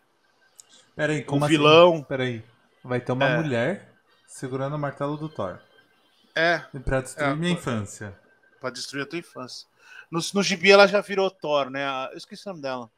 Peraí, 0.94 1.22
um 1.22 1.24
como 1.24 1.44
assim? 1.46 1.56
vilão. 1.56 2.02
Peraí. 2.02 2.44
Vai 2.84 3.00
ter 3.00 3.12
uma 3.12 3.26
É. 3.26 3.36
mulher 3.42 3.88
segurando 4.26 4.76
o 4.76 4.78
martelo 4.78 5.16
do 5.16 5.28
Thor. 5.28 5.58
É, 6.34 6.58
Pra 6.84 7.00
destruir 7.00 7.30
É, 7.30 7.34
minha 7.34 7.52
pô. 7.54 7.58
infância. 7.58 8.14
pra 8.60 8.70
destruir 8.70 9.02
a 9.02 9.06
tua 9.06 9.18
infância. 9.18 9.66
No, 10.12 10.20
no 10.34 10.42
gibi 10.42 10.70
ela 10.70 10.86
já 10.86 11.00
virou 11.00 11.30
Thor, 11.30 11.70
né? 11.70 11.84
A- 11.86 12.10
Eu 12.12 12.18
esqueci 12.18 12.46
o 12.46 12.50
nome 12.50 12.62
dela. 12.62 12.90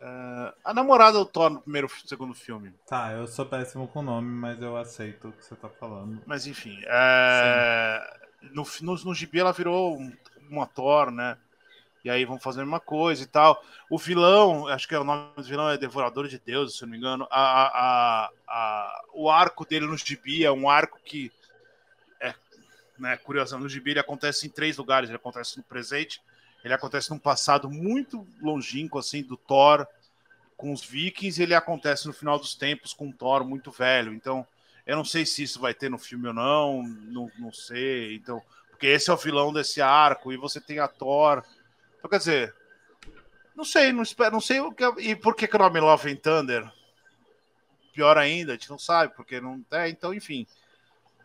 É, 0.00 0.54
a 0.64 0.72
namorada 0.72 1.18
do 1.18 1.26
Thor 1.26 1.50
no 1.50 1.60
primeiro 1.60 1.88
segundo 2.06 2.32
filme. 2.34 2.72
Tá, 2.86 3.12
eu 3.12 3.26
sou 3.26 3.44
péssimo 3.44 3.86
com 3.88 4.00
nome, 4.00 4.28
mas 4.30 4.62
eu 4.62 4.76
aceito 4.76 5.28
o 5.28 5.32
que 5.32 5.44
você 5.44 5.54
tá 5.56 5.68
falando. 5.68 6.22
Mas 6.26 6.46
enfim, 6.46 6.80
é, 6.86 8.18
no, 8.54 8.64
no, 8.82 8.94
no 9.04 9.14
gibi 9.14 9.40
ela 9.40 9.52
virou 9.52 9.98
um- 9.98 10.12
uma 10.48 10.66
Thor, 10.66 11.10
né? 11.10 11.36
E 12.04 12.08
aí 12.08 12.24
vão 12.24 12.38
fazer 12.38 12.60
a 12.60 12.64
mesma 12.64 12.80
coisa 12.80 13.22
e 13.22 13.26
tal. 13.26 13.62
O 13.90 13.98
vilão, 13.98 14.68
acho 14.68 14.88
que 14.88 14.94
é 14.94 14.98
o 14.98 15.04
nome 15.04 15.32
do 15.36 15.42
vilão 15.42 15.68
é 15.68 15.76
Devorador 15.76 16.28
de 16.28 16.38
Deus, 16.38 16.76
se 16.78 16.82
eu 16.84 16.86
não 16.86 16.92
me 16.92 16.98
engano. 16.98 17.26
A, 17.30 18.24
a, 18.26 18.30
a- 18.48 19.02
o 19.12 19.28
arco 19.28 19.66
dele 19.66 19.86
no 19.86 19.96
gibi 19.96 20.44
é 20.44 20.50
um 20.50 20.70
arco 20.70 20.98
que 21.04 21.30
né, 22.98 23.16
curioso, 23.16 23.58
no 23.58 23.68
gibi 23.68 23.92
ele 23.92 24.00
acontece 24.00 24.46
em 24.46 24.50
três 24.50 24.76
lugares. 24.76 25.08
Ele 25.08 25.16
acontece 25.16 25.56
no 25.56 25.62
presente, 25.62 26.20
ele 26.64 26.74
acontece 26.74 27.10
num 27.10 27.18
passado 27.18 27.70
muito 27.70 28.26
longínquo, 28.40 28.98
assim, 28.98 29.22
do 29.22 29.36
Thor 29.36 29.86
com 30.56 30.72
os 30.72 30.84
vikings, 30.84 31.40
e 31.40 31.44
ele 31.44 31.54
acontece 31.54 32.06
no 32.06 32.12
final 32.12 32.38
dos 32.38 32.54
tempos 32.54 32.92
com 32.92 33.06
um 33.06 33.12
Thor 33.12 33.44
muito 33.44 33.70
velho. 33.70 34.12
Então, 34.12 34.46
eu 34.84 34.96
não 34.96 35.04
sei 35.04 35.24
se 35.24 35.42
isso 35.42 35.60
vai 35.60 35.72
ter 35.72 35.88
no 35.88 35.98
filme 35.98 36.28
ou 36.28 36.34
não, 36.34 36.82
não, 36.82 37.30
não 37.38 37.52
sei. 37.52 38.16
Então, 38.16 38.42
porque 38.70 38.86
esse 38.86 39.08
é 39.08 39.12
o 39.12 39.16
vilão 39.16 39.52
desse 39.52 39.80
arco, 39.80 40.32
e 40.32 40.36
você 40.36 40.60
tem 40.60 40.80
a 40.80 40.88
Thor. 40.88 41.44
Então, 41.96 42.10
quer 42.10 42.18
dizer, 42.18 42.54
não 43.54 43.64
sei, 43.64 43.92
não 43.92 44.02
espero, 44.02 44.32
não 44.32 44.40
sei 44.40 44.60
o 44.60 44.72
que. 44.72 44.84
E 44.98 45.16
por 45.16 45.34
que, 45.34 45.46
que 45.46 45.56
o 45.56 45.58
nome 45.58 45.80
Love 45.80 46.12
and 46.12 46.16
Thunder? 46.16 46.72
Pior 47.92 48.16
ainda, 48.16 48.52
a 48.52 48.54
gente 48.54 48.70
não 48.70 48.78
sabe, 48.78 49.12
porque 49.14 49.40
não. 49.40 49.64
É, 49.72 49.88
então, 49.88 50.14
enfim. 50.14 50.46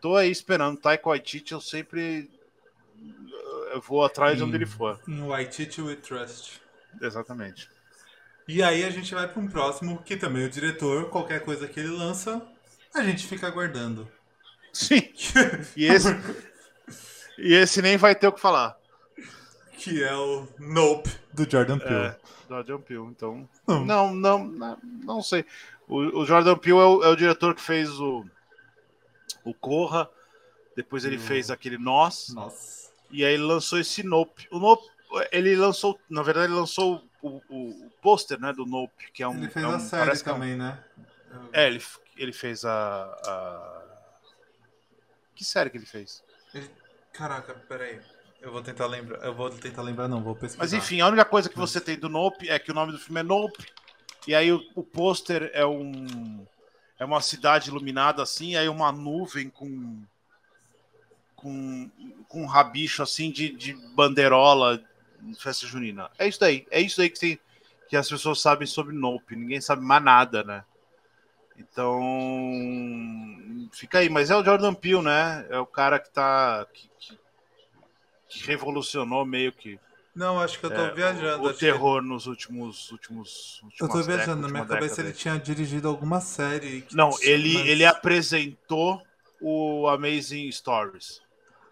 Tô 0.04 0.16
aí 0.16 0.30
esperando. 0.30 0.78
Taika 0.78 1.08
Waititi, 1.08 1.54
eu 1.54 1.62
sempre. 1.62 2.30
Eu 3.72 3.80
vou 3.80 4.04
atrás 4.04 4.36
de 4.36 4.44
onde 4.44 4.54
ele 4.54 4.66
for. 4.66 5.00
Em 5.08 5.22
White 5.22 5.80
We 5.80 5.96
Trust. 5.96 6.60
Exatamente. 7.00 7.70
E 8.46 8.62
aí 8.62 8.84
a 8.84 8.90
gente 8.90 9.14
vai 9.14 9.26
para 9.26 9.40
um 9.40 9.48
próximo, 9.48 10.02
que 10.02 10.14
também 10.14 10.44
o 10.44 10.50
diretor, 10.50 11.08
qualquer 11.08 11.42
coisa 11.42 11.66
que 11.66 11.80
ele 11.80 11.88
lança, 11.88 12.46
a 12.94 13.02
gente 13.02 13.26
fica 13.26 13.46
aguardando. 13.46 14.06
Sim. 14.74 15.10
E 15.74 15.86
esse. 15.86 16.08
e 17.38 17.54
esse 17.54 17.80
nem 17.80 17.96
vai 17.96 18.14
ter 18.14 18.28
o 18.28 18.32
que 18.32 18.40
falar. 18.42 18.76
que 19.78 20.04
é 20.04 20.14
o 20.14 20.46
Nope, 20.58 21.08
do 21.32 21.50
Jordan 21.50 21.78
Peele. 21.78 22.08
É, 22.08 22.16
Jordan 22.46 22.78
Peele. 22.78 23.06
Então. 23.06 23.48
Hum. 23.66 23.86
Não, 23.86 24.14
não, 24.14 24.44
não, 24.44 24.78
não 25.02 25.22
sei. 25.22 25.46
O, 25.88 26.20
o 26.20 26.26
Jordan 26.26 26.58
Peele 26.58 26.76
é 26.76 26.82
o, 26.82 27.04
é 27.04 27.08
o 27.08 27.16
diretor 27.16 27.54
que 27.54 27.62
fez 27.62 27.88
o. 27.98 28.26
O 29.44 29.52
Corra. 29.54 30.08
Depois 30.76 31.04
ele 31.04 31.16
o- 31.16 31.20
fez 31.20 31.50
aquele 31.50 31.78
Nós. 31.78 32.30
Nossa. 32.30 32.90
E 33.10 33.24
aí 33.24 33.34
ele 33.34 33.42
lançou 33.44 33.78
esse 33.78 34.02
Nope. 34.02 34.48
O 34.50 34.58
Nope, 34.58 34.84
ele 35.30 35.54
lançou. 35.54 35.98
Na 36.08 36.22
verdade, 36.22 36.46
ele 36.52 36.58
lançou 36.58 37.02
o, 37.22 37.40
o, 37.48 37.86
o 37.86 37.90
pôster 38.02 38.40
né, 38.40 38.52
do 38.52 38.66
Nope, 38.66 39.10
que 39.12 39.22
é 39.22 39.28
um. 39.28 39.36
Ele 39.36 39.48
fez 39.48 39.64
é 39.64 39.68
um- 39.68 39.74
a 39.74 39.78
série 39.80 40.10
que 40.10 40.28
é 40.28 40.32
um- 40.32 40.34
também, 40.34 40.56
né? 40.56 40.82
É, 41.52 41.66
ele, 41.66 41.82
ele 42.16 42.32
fez 42.32 42.64
a, 42.64 43.04
a- 43.26 43.82
Que 45.34 45.44
série 45.44 45.70
que 45.70 45.76
ele 45.76 45.86
fez? 45.86 46.22
Ele- 46.54 46.70
Caraca, 47.12 47.54
peraí. 47.68 48.00
Eu 48.40 48.52
vou 48.52 48.60
tentar 48.62 48.86
lembrar. 48.86 49.24
Eu 49.24 49.34
vou 49.34 49.48
tentar 49.50 49.82
lembrar, 49.82 50.06
não, 50.08 50.22
vou 50.22 50.34
pesquisar. 50.34 50.62
Mas 50.62 50.72
enfim, 50.72 51.00
a 51.00 51.06
única 51.06 51.24
coisa 51.24 51.48
que 51.48 51.56
você 51.56 51.80
tem 51.80 51.96
do 51.98 52.08
Nope 52.08 52.48
é 52.48 52.58
que 52.58 52.70
o 52.70 52.74
nome 52.74 52.92
do 52.92 52.98
filme 52.98 53.20
é 53.20 53.22
Nope. 53.22 53.64
E 54.26 54.34
aí 54.34 54.52
o, 54.52 54.60
o 54.74 54.82
pôster 54.82 55.50
é 55.54 55.64
um. 55.64 56.46
É 56.98 57.04
uma 57.04 57.20
cidade 57.20 57.70
iluminada 57.70 58.22
assim, 58.22 58.56
aí 58.56 58.68
uma 58.68 58.92
nuvem 58.92 59.48
com. 59.50 60.02
Com, 61.36 61.90
com 62.28 62.42
um 62.42 62.46
rabicho 62.46 63.02
assim 63.02 63.30
de, 63.30 63.50
de 63.50 63.74
bandeirola 63.94 64.82
de 65.20 65.34
festa 65.34 65.66
junina. 65.66 66.10
É 66.18 66.26
isso 66.26 66.40
daí. 66.40 66.66
É 66.70 66.80
isso 66.80 66.96
daí 66.96 67.10
que, 67.10 67.18
tem, 67.20 67.38
que 67.88 67.96
as 67.96 68.08
pessoas 68.08 68.40
sabem 68.40 68.66
sobre 68.66 68.94
Nope. 68.94 69.36
Ninguém 69.36 69.60
sabe 69.60 69.82
mais 69.84 70.02
nada, 70.02 70.42
né? 70.42 70.64
Então. 71.58 72.00
Fica 73.72 73.98
aí. 73.98 74.08
Mas 74.08 74.30
é 74.30 74.36
o 74.36 74.44
Jordan 74.44 74.74
Peele, 74.74 75.02
né? 75.02 75.46
É 75.50 75.58
o 75.58 75.66
cara 75.66 75.98
que 75.98 76.10
tá. 76.10 76.66
que- 76.72 76.88
que- 76.98 77.18
que 78.26 78.46
revolucionou 78.46 79.24
meio 79.24 79.52
que 79.52 79.78
Não, 80.14 80.40
acho 80.40 80.60
que 80.60 80.66
eu 80.66 80.70
tô 80.70 80.80
é, 80.80 80.94
viajando. 80.94 81.42
o, 81.42 81.46
o 81.46 81.50
acho 81.50 81.58
que- 81.58 81.66
terror 81.66 82.00
nos 82.02 82.26
últimos 82.26 82.90
últimos 82.92 83.60
Eu 83.80 83.88
tô 83.88 84.02
viajando, 84.02 84.42
na 84.42 84.48
minha 84.48 84.64
cabeça 84.64 85.00
ele 85.00 85.12
tinha 85.12 85.38
dirigido 85.38 85.88
alguma 85.88 86.20
série. 86.20 86.82
que- 86.82 86.94
Não, 86.94 87.10
ele 87.20 87.54
mas- 87.54 87.66
ele 87.66 87.84
apresentou 87.84 89.02
o 89.40 89.88
Amazing 89.88 90.50
Stories. 90.52 91.20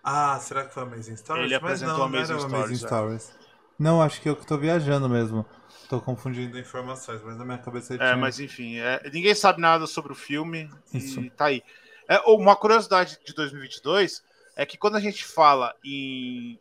Ah, 0.03 0.39
será 0.41 0.65
que 0.65 0.75
foi 0.75 0.83
Amazing 0.83 1.17
Stories? 1.17 1.45
Ele 1.45 1.55
Mas 1.55 1.63
apresentou 1.63 1.93
não, 1.99 1.99
não 2.11 2.19
Amazing 2.19 2.33
era 2.33 2.37
o 2.37 2.41
Stories, 2.49 2.55
Amazing 2.65 2.85
é. 2.85 2.89
Stories. 2.89 3.33
Não, 3.79 4.03
acho 4.03 4.21
que 4.21 4.29
eu 4.29 4.37
que 4.37 4.47
tô 4.47 4.59
viajando 4.59 5.09
mesmo. 5.09 5.47
Tô 5.89 6.01
confundindo 6.01 6.59
informações, 6.59 7.21
mas 7.23 7.37
na 7.37 7.45
minha 7.45 7.59
cabeça 7.59 7.95
ele 7.95 8.03
É, 8.03 8.07
tinha... 8.07 8.17
mas 8.17 8.41
enfim, 8.41 8.79
é, 8.79 9.01
ninguém 9.13 9.35
sabe 9.35 9.61
nada 9.61 9.87
sobre 9.87 10.13
o 10.13 10.15
filme 10.17 10.69
Isso. 10.93 11.21
e 11.21 11.31
tá 11.31 11.47
aí. 11.47 11.63
É, 12.09 12.19
uma 12.27 12.57
curiosidade 12.57 13.19
de 13.25 13.33
2022 13.35 14.23
é 14.57 14.67
que 14.67 14.77
quando 14.77 14.97
a 14.97 15.01
gente 15.01 15.25
fala 15.25 15.75
em, 15.85 16.59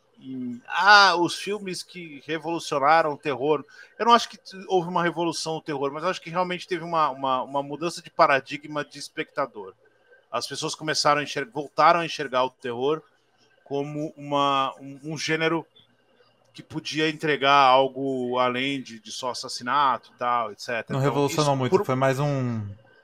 ah, 0.67 1.15
os 1.17 1.35
filmes 1.35 1.81
que 1.83 2.21
revolucionaram 2.25 3.13
o 3.13 3.17
terror, 3.17 3.63
eu 3.97 4.05
não 4.05 4.13
acho 4.13 4.29
que 4.29 4.37
houve 4.67 4.87
uma 4.89 5.03
revolução 5.03 5.55
no 5.55 5.61
terror, 5.61 5.91
mas 5.91 6.03
acho 6.03 6.21
que 6.21 6.29
realmente 6.29 6.67
teve 6.67 6.83
uma, 6.83 7.09
uma, 7.09 7.41
uma 7.43 7.63
mudança 7.63 8.01
de 8.01 8.09
paradigma 8.09 8.83
de 8.85 8.99
espectador. 8.99 9.73
As 10.31 10.47
pessoas 10.47 10.75
começaram 10.75 11.19
a 11.21 11.23
enxergar, 11.23 11.51
voltaram 11.51 11.99
a 12.01 12.05
enxergar 12.05 12.43
o 12.45 12.49
terror 12.49 13.01
como 13.63 14.13
uma, 14.17 14.73
um, 14.79 14.99
um 15.13 15.17
gênero 15.17 15.65
que 16.53 16.61
podia 16.61 17.09
entregar 17.09 17.53
algo 17.67 18.37
além 18.37 18.81
de, 18.81 18.99
de 18.99 19.11
só 19.11 19.31
assassinato 19.31 20.11
e 20.13 20.17
tal, 20.17 20.51
etc. 20.51 20.67
Não 20.67 20.75
Então, 20.81 20.99
revolucionou 20.99 21.55
muito, 21.55 21.71
por- 21.77 21.85
foi 21.85 21.95
mais 21.95 22.19
um 22.19 22.61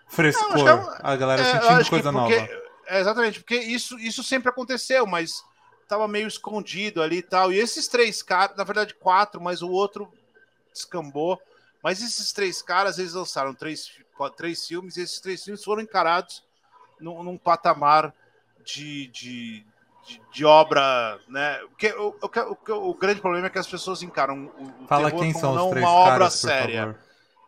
frescor. 0.08 0.58
Não, 0.66 0.92
é 0.94 0.98
A 1.02 1.16
galera 1.16 1.42
é, 1.42 1.46
sentindo 1.46 1.90
coisa 1.90 2.12
porque- 2.12 2.40
nova. 2.40 2.50
é, 2.88 3.00
exatamente, 3.00 3.40
porque 3.40 3.56
isso, 3.56 3.98
isso 4.00 4.22
sempre 4.24 4.50
aconteceu, 4.50 5.06
mas 5.08 5.42
tava 5.88 6.08
meio 6.08 6.28
escondido 6.28 7.02
ali 7.02 7.18
e 7.18 7.24
tal. 7.24 7.52
E 7.52 7.58
esses 7.58 7.88
três 7.88 8.22
caras, 8.22 8.56
na 8.58 8.64
verdade, 8.64 8.94
quatro, 8.94 9.40
mas 9.42 9.62
o 9.62 9.70
outro 9.70 10.12
descambou. 10.74 11.40
Mas 11.84 12.02
esses 12.02 12.32
três 12.32 12.62
caras, 12.62 13.00
eles 13.00 13.14
lançaram 13.14 13.54
três, 13.54 13.92
três 14.36 14.68
filmes, 14.68 14.98
e 14.98 15.02
esses 15.02 15.20
três 15.20 15.44
filmes 15.44 15.64
foram 15.64 15.82
encarados 15.82 16.44
num, 17.00 17.24
num 17.24 17.38
patamar 17.38 18.14
de, 18.66 19.08
de, 19.08 19.64
de, 20.06 20.22
de 20.32 20.46
obra, 20.46 21.20
né? 21.28 21.58
Porque 21.70 21.92
o, 21.94 22.16
o, 22.22 22.30
que- 22.30 22.72
o, 22.72 22.94
grande 22.94 23.22
problema 23.22 23.48
é 23.48 23.50
que 23.50 23.60
as 23.60 23.68
pessoas 23.68 24.02
encaram 24.04 24.52
o, 24.58 24.84
o 24.84 24.88
Fala 24.88 25.12
quem 25.12 25.34
são 25.34 25.56
não 25.56 25.66
os 25.66 25.72
três 25.72 25.86
uma 25.86 25.94
obra 25.94 26.12
caras, 26.12 26.34
séria. 26.34 27.00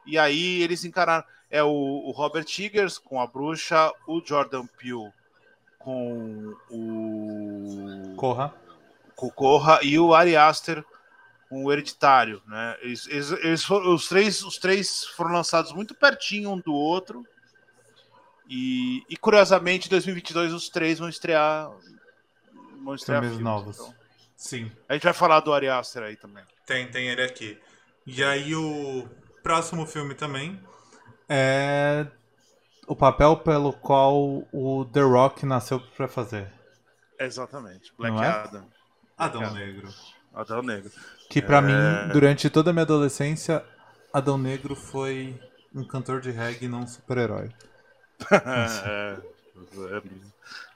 E 0.05 0.17
aí 0.17 0.61
eles 0.61 0.85
encararam. 0.85 1.25
É 1.51 1.63
o, 1.63 1.67
o 1.69 2.11
Robert 2.11 2.45
Eggers 2.59 2.97
com 2.99 3.19
a 3.19 3.25
bruxa, 3.25 3.91
o 4.07 4.21
Jordan 4.23 4.67
Peele 4.77 5.11
com 5.89 6.55
o, 6.69 8.15
Corra. 8.15 8.53
com 9.15 9.27
o 9.27 9.31
Corra 9.31 9.79
e 9.83 9.97
o 9.99 10.13
Ari 10.13 10.35
Aster 10.35 10.83
com 11.49 11.63
o 11.65 11.71
Hereditário. 11.71 12.41
Né? 12.47 12.77
Eles, 12.81 13.07
eles- 13.07 13.31
eles 13.31 13.63
foram, 13.63 13.93
os, 13.93 14.07
três, 14.07 14.43
os 14.43 14.57
três 14.57 15.05
foram 15.05 15.31
lançados 15.31 15.71
muito 15.73 15.95
pertinho 15.95 16.51
um 16.51 16.59
do 16.59 16.73
outro. 16.73 17.25
E, 18.47 19.03
e 19.09 19.15
curiosamente, 19.17 19.87
em 19.87 19.89
2022, 19.89 20.53
os 20.53 20.69
três 20.69 20.99
vão 20.99 21.09
estrear. 21.09 21.69
Vão 22.83 22.95
estrear 22.95 23.21
Filmes 23.21 23.37
filmes, 23.37 23.43
novos. 23.53 23.77
então. 23.79 23.95
Sim, 24.35 24.71
A 24.87 24.93
gente 24.93 25.03
vai 25.03 25.13
falar 25.13 25.41
do 25.41 25.53
Ari 25.53 25.67
Aster 25.67 26.01
aí 26.03 26.15
também. 26.15 26.43
tem, 26.65 26.89
tem 26.89 27.09
ele 27.09 27.21
aqui. 27.23 27.59
E 28.07 28.23
aí 28.23 28.55
o. 28.55 29.07
próximo 29.43 29.85
filme 29.85 30.15
também 30.15 30.59
é 31.27 32.07
o 32.89 32.95
papel 32.95 33.37
pelo 33.37 33.71
qual 33.71 34.43
o 34.51 34.85
The 34.91 35.01
Rock 35.01 35.45
nasceu 35.45 35.79
para 35.95 36.07
fazer. 36.07 36.51
Exatamente. 37.19 37.93
Black 37.97 38.15
Não 38.15 38.23
é? 38.23 38.27
Adam. 38.27 38.65
Adão 39.17 39.41
Adam. 39.41 39.53
Negro. 39.53 39.89
Adão 40.33 40.61
Negro. 40.61 40.91
Que 41.29 41.41
pra 41.41 41.59
É. 41.59 41.61
mim, 41.61 42.13
durante 42.13 42.49
toda 42.49 42.71
a 42.71 42.73
minha 42.73 42.83
adolescência, 42.83 43.63
Adão 44.11 44.37
Negro 44.37 44.75
foi 44.75 45.39
um 45.73 45.83
cantor 45.83 46.19
de 46.19 46.31
reggae, 46.31 46.67
não 46.67 46.79
um 46.81 46.87
super-herói. 46.87 47.51
É, 48.31 49.17
é, 49.17 50.01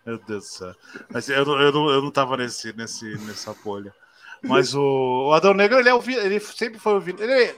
meu 0.05 0.18
Deus 0.20 0.43
do 0.43 0.49
céu. 0.49 0.76
Mas 1.09 1.30
eu, 1.30 1.45
não- 1.45 1.59
eu, 1.61 1.72
não, 1.72 1.89
eu 1.89 2.01
não 2.01 2.11
tava 2.11 2.38
nesse, 2.38 2.74
nesse, 2.74 3.18
nessa 3.26 3.53
bolha. 3.64 3.93
Mas 4.41 4.74
o, 4.76 5.30
o 5.30 5.34
Adão 5.34 5.53
Negro, 5.53 5.80
ele, 5.80 5.89
é 5.89 5.93
o, 5.93 6.01
ele 6.09 6.39
sempre 6.39 6.78
foi 6.80 6.93
o 6.95 6.99
vilão. 6.99 7.24
Ele, 7.24 7.55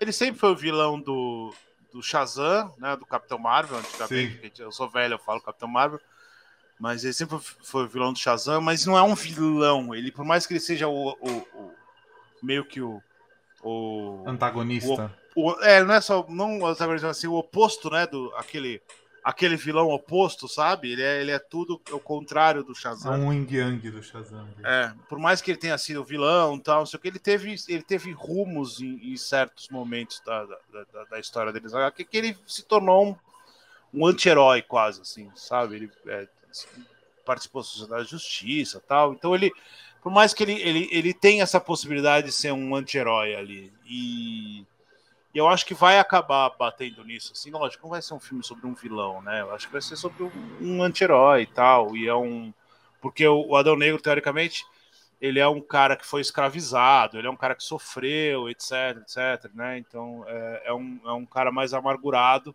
ele 0.00 0.12
sempre 0.12 0.38
foi 0.38 0.50
o 0.52 0.56
vilão 0.56 1.00
do, 1.00 1.52
do 1.94 2.02
Shazam, 2.02 2.74
né? 2.76 2.96
Do 2.96 3.06
Capitão 3.06 3.38
Marvel, 3.38 3.78
antigamente. 3.78 4.60
Eu 4.60 4.72
sou 4.72 4.88
velho, 4.90 5.14
eu 5.14 5.18
falo 5.18 5.40
Capitão 5.40 5.68
Marvel. 5.68 6.00
Mas 6.78 7.04
ele 7.04 7.12
sempre 7.12 7.38
foi 7.62 7.84
o 7.84 7.88
vilão 7.88 8.12
do 8.12 8.18
Shazam, 8.18 8.60
mas 8.60 8.84
não 8.84 8.98
é 8.98 9.02
um 9.02 9.14
vilão. 9.14 9.94
Ele, 9.94 10.10
por 10.10 10.24
mais 10.24 10.44
que 10.44 10.52
ele 10.54 10.60
seja 10.60 10.88
o, 10.88 11.10
o- 11.12 11.46
o- 11.54 11.74
meio 12.42 12.64
que 12.64 12.80
o. 12.80 13.00
o 13.62 14.24
Antagonista. 14.26 15.14
o- 15.36 15.52
é, 15.62 15.84
não 15.84 15.94
é 15.94 16.00
só 16.00 16.26
não 16.28 16.58
o 16.58 16.66
antagonista, 16.66 17.08
assim, 17.08 17.28
o 17.28 17.34
oposto, 17.34 17.88
né, 17.90 18.08
do 18.08 18.32
aquele 18.36 18.82
aquele 19.24 19.56
vilão 19.56 19.88
oposto, 19.88 20.46
sabe? 20.46 20.92
Ele 20.92 21.02
é, 21.02 21.20
ele 21.22 21.30
é 21.30 21.38
tudo 21.38 21.80
o 21.90 21.98
contrário 21.98 22.62
do 22.62 22.72
É 22.72 22.74
Shazam. 22.74 23.18
um 23.20 23.32
yin 23.32 23.46
yang 23.50 23.90
do 23.90 24.02
Shazam. 24.02 24.46
É, 24.62 24.92
por 25.08 25.18
mais 25.18 25.40
que 25.40 25.50
ele 25.50 25.58
tenha 25.58 25.78
sido 25.78 26.04
vilão, 26.04 26.56
e 26.56 26.60
tal, 26.60 26.80
não 26.80 26.86
sei 26.86 26.98
o 26.98 27.00
que, 27.00 27.08
ele 27.08 27.18
teve 27.18 27.56
ele 27.66 27.82
teve 27.82 28.12
rumos 28.12 28.80
em, 28.80 29.12
em 29.12 29.16
certos 29.16 29.70
momentos 29.70 30.20
da, 30.26 30.44
da, 30.44 30.58
da- 30.92 31.04
da 31.10 31.18
história 31.18 31.50
deles, 31.52 31.72
que, 31.96 32.04
que 32.04 32.16
ele 32.18 32.36
se 32.46 32.62
tornou 32.62 33.06
um, 33.08 33.16
um 34.02 34.06
anti-herói 34.06 34.60
quase, 34.60 35.00
assim, 35.00 35.30
sabe? 35.34 35.76
Ele 35.76 35.90
é, 36.06 36.28
participou 37.24 37.62
da 37.62 37.66
Sociedade 37.68 38.02
da 38.04 38.08
Justiça, 38.08 38.82
tal. 38.86 39.14
Então 39.14 39.34
ele 39.34 39.50
por 40.02 40.12
mais 40.12 40.34
que 40.34 40.42
ele, 40.42 40.52
ele, 40.60 40.86
ele 40.92 41.14
tenha 41.14 41.42
essa 41.42 41.58
possibilidade 41.58 42.26
de 42.26 42.32
ser 42.32 42.52
um 42.52 42.76
anti-herói 42.76 43.34
ali. 43.34 43.72
E 43.86 44.66
e 45.34 45.38
eu 45.38 45.48
acho 45.48 45.66
que 45.66 45.74
vai 45.74 45.98
acabar 45.98 46.48
batendo 46.50 47.02
nisso. 47.04 47.32
Assim, 47.32 47.50
lógico, 47.50 47.82
não 47.82 47.90
vai 47.90 48.00
ser 48.00 48.14
um 48.14 48.20
filme 48.20 48.44
sobre 48.44 48.66
um 48.66 48.74
vilão, 48.74 49.20
né? 49.20 49.40
Eu 49.40 49.52
acho 49.52 49.66
que 49.66 49.72
vai 49.72 49.82
ser 49.82 49.96
sobre 49.96 50.22
um, 50.22 50.30
um 50.60 50.82
anti-herói 50.82 51.42
e 51.42 51.46
tal. 51.46 51.96
E 51.96 52.06
é 52.06 52.14
um. 52.14 52.54
Porque 53.00 53.26
o, 53.26 53.56
Adão 53.56 53.76
Negro, 53.76 54.00
teoricamente, 54.00 54.64
ele 55.20 55.40
é 55.40 55.48
um 55.48 55.60
cara 55.60 55.96
que 55.96 56.06
foi 56.06 56.20
escravizado, 56.20 57.18
ele 57.18 57.26
é 57.26 57.30
um 57.30 57.36
cara 57.36 57.56
que 57.56 57.64
sofreu, 57.64 58.48
etc, 58.48 58.98
etc, 59.02 59.50
né? 59.52 59.76
Então 59.78 60.24
é, 60.28 60.62
é 60.66 60.72
um, 60.72 61.00
é 61.04 61.12
um 61.12 61.26
cara 61.26 61.50
mais 61.50 61.74
amargurado 61.74 62.54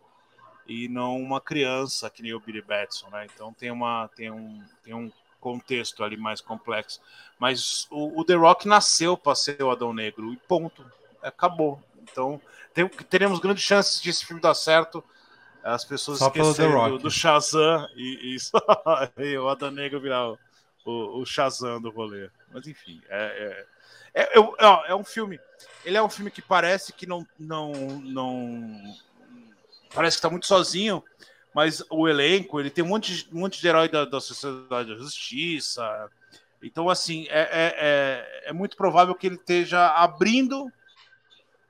e 0.66 0.88
não 0.88 1.20
uma 1.20 1.40
criança 1.40 2.08
que 2.08 2.22
nem 2.22 2.32
o 2.32 2.40
Billy 2.40 2.62
Batson, 2.62 3.10
né? 3.10 3.26
Então 3.32 3.52
tem, 3.52 3.70
uma, 3.70 4.08
tem, 4.16 4.30
um, 4.30 4.64
tem 4.82 4.94
um 4.94 5.12
contexto 5.38 6.02
ali 6.02 6.16
mais 6.16 6.40
complexo. 6.40 6.98
Mas 7.38 7.86
o, 7.90 8.20
o 8.20 8.24
The 8.24 8.34
Rock 8.34 8.66
nasceu 8.66 9.18
para 9.18 9.34
ser 9.34 9.62
o 9.62 9.70
Adão 9.70 9.92
Negro 9.92 10.32
e 10.32 10.36
ponto. 10.36 10.84
Acabou. 11.22 11.82
Então 12.02 12.40
teremos 13.08 13.38
grandes 13.40 13.64
chances 13.64 14.00
de 14.00 14.10
esse 14.10 14.24
filme 14.24 14.40
dar 14.40 14.54
certo. 14.54 15.02
As 15.62 15.84
pessoas 15.84 16.18
Só 16.18 16.26
esquecerem 16.28 16.74
do, 16.74 16.98
do 16.98 17.10
Shazam 17.10 17.86
e, 17.94 18.34
e, 18.34 18.40
só- 18.40 18.58
e 19.18 19.36
o 19.36 19.48
Adão 19.48 19.70
Negro 19.70 20.00
virar 20.00 20.30
o, 20.30 20.38
o, 20.84 21.20
o 21.20 21.26
Shazam 21.26 21.80
do 21.80 21.90
rolê. 21.90 22.30
Mas 22.52 22.66
enfim, 22.66 23.00
é, 23.08 23.66
é, 24.14 24.22
é, 24.22 24.38
é 24.88 24.94
um 24.94 25.04
filme. 25.04 25.38
Ele 25.84 25.96
é 25.96 26.02
um 26.02 26.08
filme 26.08 26.30
que 26.30 26.40
parece 26.42 26.92
que 26.92 27.06
não. 27.06 27.26
não, 27.38 27.72
não 28.00 28.94
parece 29.94 30.16
que 30.16 30.18
está 30.18 30.30
muito 30.30 30.46
sozinho, 30.46 31.02
mas 31.54 31.82
o 31.90 32.08
elenco, 32.08 32.60
ele 32.60 32.70
tem 32.70 32.84
um 32.84 32.88
monte, 32.88 33.14
de- 33.24 33.34
um 33.34 33.40
monte 33.40 33.60
de 33.60 33.68
herói 33.68 33.88
da, 33.88 34.04
da 34.04 34.20
Sociedade 34.20 34.90
da 34.90 34.98
Justiça. 34.98 36.08
Então, 36.62 36.88
assim, 36.88 37.26
é, 37.28 37.40
é, 37.40 37.74
é, 37.78 38.50
é 38.50 38.52
muito 38.52 38.76
provável 38.76 39.14
que 39.14 39.26
ele 39.26 39.36
esteja 39.36 39.88
abrindo 39.88 40.70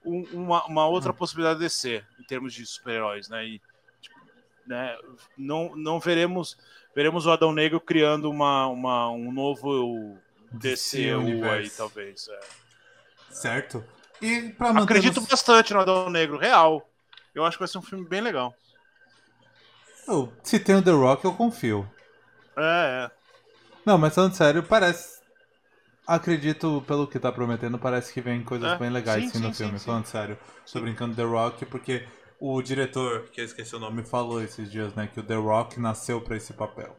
um- 0.04 0.24
uma, 0.32 0.64
uma 0.66 0.86
outra 0.86 1.12
possibilidade 1.12 1.60
de 1.60 1.70
ser 1.70 2.06
em 2.18 2.22
termos 2.24 2.52
de 2.54 2.64
super-heróis, 2.66 3.28
né? 3.28 3.44
E, 3.44 3.60
tipo, 4.00 4.18
né, 4.66 4.96
não, 5.36 5.74
não 5.76 6.00
veremos 6.00 6.56
veremos 6.94 7.24
o 7.26 7.30
Adão 7.30 7.52
Negro 7.52 7.80
criando 7.80 8.28
uma, 8.30 8.66
uma, 8.66 9.10
um 9.10 9.30
novo 9.32 10.18
DCU 10.52 10.96
aí, 10.98 11.14
universo. 11.14 11.76
talvez. 11.76 12.28
é. 12.28 12.40
Certo? 13.30 13.84
E 14.20 14.50
pra 14.50 14.70
Acredito 14.70 15.20
bastante 15.22 15.72
no 15.72 15.80
Adão 15.80 16.10
Negro, 16.10 16.36
real. 16.36 16.86
Eu 17.34 17.44
acho 17.44 17.56
que 17.56 17.60
vai 17.62 17.68
ser 17.68 17.78
um 17.78 17.82
filme 17.82 18.04
bem 18.06 18.20
legal. 18.20 18.54
Eu- 20.06 20.32
se 20.42 20.58
tem 20.58 20.74
o 20.74 20.82
The 20.82 20.90
Rock, 20.90 21.24
eu 21.24 21.32
confio. 21.34 21.88
É, 22.56 23.06
é. 23.06 23.10
Não, 23.86 23.96
mas 23.96 24.14
falando 24.14 24.34
sério, 24.34 24.62
parece. 24.62 25.19
Acredito, 26.10 26.82
pelo 26.86 27.06
que 27.06 27.18
tá 27.18 27.32
prometendo, 27.32 27.78
parece 27.78 28.12
que 28.12 28.20
vem 28.20 28.42
coisas 28.44 28.74
É, 28.74 28.74
bem 28.74 28.90
legais 28.90 29.24
sim, 29.24 29.30
sim, 29.30 29.38
no 29.38 29.50
sim, 29.52 29.52
filme. 29.52 29.78
sim, 29.78 29.86
falando 29.86 30.06
sério. 30.06 30.36
Tô 30.72 30.80
brincando 30.80 31.14
The 31.14 31.22
Rock, 31.22 31.64
porque 31.66 32.06
o 32.40 32.60
diretor, 32.60 33.28
que 33.30 33.40
eu 33.40 33.44
esqueci 33.44 33.74
o 33.76 33.78
nome, 33.78 34.02
falou 34.02 34.42
esses 34.42 34.70
dias, 34.70 34.92
né? 34.94 35.06
Que 35.06 35.20
o 35.20 35.22
The 35.22 35.36
Rock 35.36 35.78
nasceu 35.80 36.20
pra 36.20 36.36
esse 36.36 36.52
papel. 36.52 36.96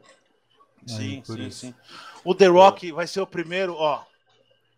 Sim, 0.86 0.96
Aí, 0.98 1.24
por 1.26 1.40
sim, 1.40 1.42
isso. 1.42 1.72
sim. 1.72 1.76
O 2.24 2.34
The 2.36 2.48
Rock 2.48 2.92
vai 2.92 3.08
ser 3.08 3.22
o 3.22 3.28
primeiro, 3.28 3.76
ó. 3.76 4.04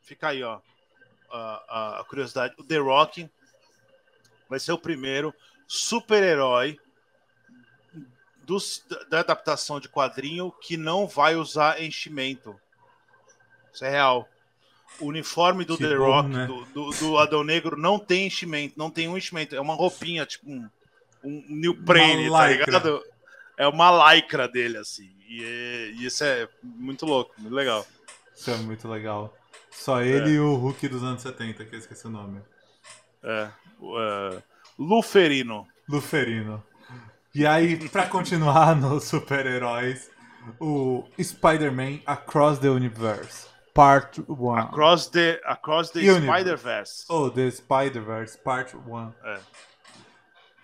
Fica 0.03 0.29
aí, 0.29 0.43
ó. 0.43 0.59
A, 1.31 1.63
a- 1.69 2.01
a 2.01 2.05
curiosidade. 2.05 2.55
O 2.59 2.63
The 2.63 2.77
Rock 2.77 3.29
vai 4.49 4.59
ser 4.59 4.71
o 4.71 4.77
primeiro 4.77 5.33
super-herói 5.67 6.79
da 9.09 9.19
adaptação 9.19 9.79
de 9.79 9.87
quadrinho 9.89 10.51
que 10.61 10.75
não 10.77 11.07
vai 11.07 11.35
usar 11.35 11.81
enchimento. 11.81 12.59
Isso 13.73 13.83
é 13.85 13.89
real. 13.89 14.27
O 14.99 15.07
uniforme 15.07 15.65
do 15.65 15.75
Que 15.77 15.87
The 15.87 15.97
bom, 15.97 16.05
Rock, 16.05 16.29
né? 16.29 16.45
do, 16.45 16.65
do, 16.65 16.89
do 16.91 17.17
Adão 17.17 17.43
Negro, 17.43 17.75
não 17.75 17.97
tem 17.97 18.27
enchimento, 18.27 18.75
não 18.77 18.91
tem 18.91 19.07
um 19.07 19.17
enchimento. 19.17 19.55
É 19.55 19.59
uma 19.61 19.73
roupinha, 19.73 20.25
tipo 20.25 20.49
um, 20.49 20.69
um 21.23 21.43
neoprene, 21.49 22.29
tá 22.29 22.47
ligado? 22.47 23.03
É 23.57 23.67
uma 23.67 24.13
lycra 24.13 24.47
dele, 24.47 24.77
assim. 24.77 25.11
E, 25.27 25.43
é- 25.43 25.91
e 25.95 26.05
isso 26.05 26.23
é 26.23 26.47
muito 26.63 27.05
louco, 27.05 27.33
muito 27.39 27.53
legal. 27.55 27.85
Isso 28.35 28.51
é 28.51 28.57
muito 28.57 28.87
legal. 28.87 29.35
Só 29.71 30.01
ele 30.01 30.31
e 30.31 30.39
o 30.39 30.55
Hulk 30.55 30.87
dos 30.87 31.03
anos 31.03 31.21
70, 31.23 31.65
que 31.65 31.75
eu 31.75 31.79
esqueci 31.79 32.05
o 32.05 32.09
nome. 32.11 32.39
É, 33.23 33.49
é, 33.81 34.43
Luferino. 34.77 35.67
Luferino. 35.89 36.63
E 37.33 37.45
aí, 37.47 37.89
pra 37.89 38.05
continuar 38.05 38.75
nos 38.79 39.05
super-heróis, 39.05 40.11
o 40.59 41.03
Spider-Man 41.21 41.99
Across 42.05 42.59
the 42.59 42.69
Universe, 42.69 43.47
Part 43.73 44.21
1. 44.27 44.57
Across 44.59 45.07
the, 45.07 45.41
across 45.45 45.89
the. 45.91 46.01
Spider-Verse. 46.21 47.05
Oh, 47.09 47.29
The 47.29 47.49
Spider-Verse, 47.49 48.37
Part 48.37 48.75
1. 48.75 49.13
É. 49.23 49.39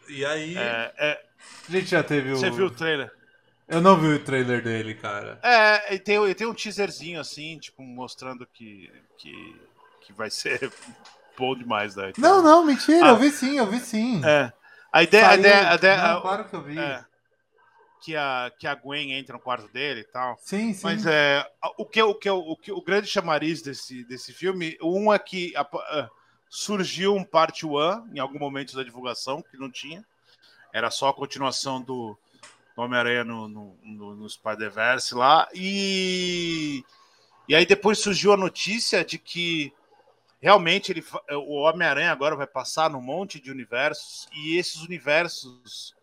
E 0.10 0.26
aí, 0.26 0.58
É, 0.58 0.94
é, 0.98 1.22
a 1.68 1.72
gente 1.72 1.88
já 1.88 2.04
teve 2.04 2.32
o... 2.32 2.38
você 2.38 2.50
viu 2.50 2.66
o 2.68 2.72
trailer? 2.72 3.12
Eu 3.68 3.82
não 3.82 3.96
vi 3.98 4.08
o 4.08 4.24
trailer 4.24 4.64
dele, 4.64 4.96
cara. 4.96 5.40
É, 5.44 5.94
e 5.94 6.00
tem, 6.00 6.24
e 6.28 6.34
tem 6.36 6.48
um 6.48 6.54
teaserzinho 6.54 7.20
assim, 7.20 7.60
tipo, 7.60 7.84
mostrando 7.84 8.46
que, 8.48 8.92
que, 9.18 9.62
que 10.02 10.14
vai 10.14 10.30
ser 10.32 10.72
bom 11.38 11.56
demais, 11.56 11.96
né? 11.96 12.12
Não, 12.18 12.42
não, 12.42 12.66
mentira, 12.66 13.06
Ah. 13.06 13.10
eu 13.10 13.18
vi 13.18 13.30
sim, 13.32 13.58
eu 13.58 13.68
vi 13.68 13.80
sim. 13.80 14.22
É. 14.26 14.52
A 14.92 15.04
ideia, 15.04 15.24
a 15.26 15.30
Saiu- 15.30 15.40
ideia, 15.40 15.70
a 15.72 15.76
ideia 15.76 15.98
Não, 16.14 16.22
claro 16.22 16.46
que 16.46 16.56
eu 16.56 16.62
vi. 16.64 16.80
é, 16.80 17.06
que, 18.02 18.16
a, 18.16 18.52
que 18.58 18.66
a 18.68 18.76
Gwen 18.76 19.14
entra 19.14 19.34
no 19.36 19.42
quarto 19.42 19.68
dele 19.72 20.02
e 20.02 20.06
tal. 20.06 20.38
Sim, 20.42 20.74
sim. 20.74 20.82
Mas 20.84 21.06
é, 21.06 21.46
o 21.78 21.86
que, 21.86 22.02
o, 22.02 22.16
que, 22.16 22.30
o, 22.30 22.56
que, 22.56 22.72
o 22.72 22.82
grande 22.82 23.08
chamariz 23.08 23.62
desse, 23.62 24.04
desse 24.06 24.34
filme, 24.34 24.78
um 24.82 25.14
é 25.14 25.20
que 25.20 25.56
a- 25.56 25.62
a- 25.62 26.10
surgiu 26.50 27.16
um 27.16 27.24
parte 27.24 27.66
1 27.66 28.08
em 28.16 28.20
algum 28.20 28.40
momento 28.40 28.76
da 28.76 28.84
divulgação, 28.84 29.42
que 29.42 29.58
não 29.58 29.70
tinha. 29.70 30.04
Era 30.74 30.90
só 30.92 31.10
a 31.10 31.14
continuação 31.14 31.82
do 31.82 32.18
do 32.76 32.84
Homem-Aranha 32.84 33.26
no, 33.26 33.50
no, 33.50 33.78
no, 33.84 34.16
no 34.16 34.30
Spider-Verse 34.30 35.14
lá. 35.14 35.50
E, 35.54 36.82
e 37.46 37.54
aí 37.54 37.66
depois 37.66 38.00
surgiu 38.00 38.32
a 38.32 38.38
notícia 38.38 39.04
de 39.04 39.18
que 39.18 39.74
realmente 40.40 40.90
ele, 40.94 41.04
o 41.46 41.56
Homem-Aranha 41.56 42.10
agora 42.10 42.38
vai 42.38 42.48
passar 42.48 42.90
num 42.90 43.02
monte 43.02 43.38
de 43.38 43.52
universos, 43.52 44.30
e 44.34 44.56
esses 44.56 44.78
universos, 44.82 45.94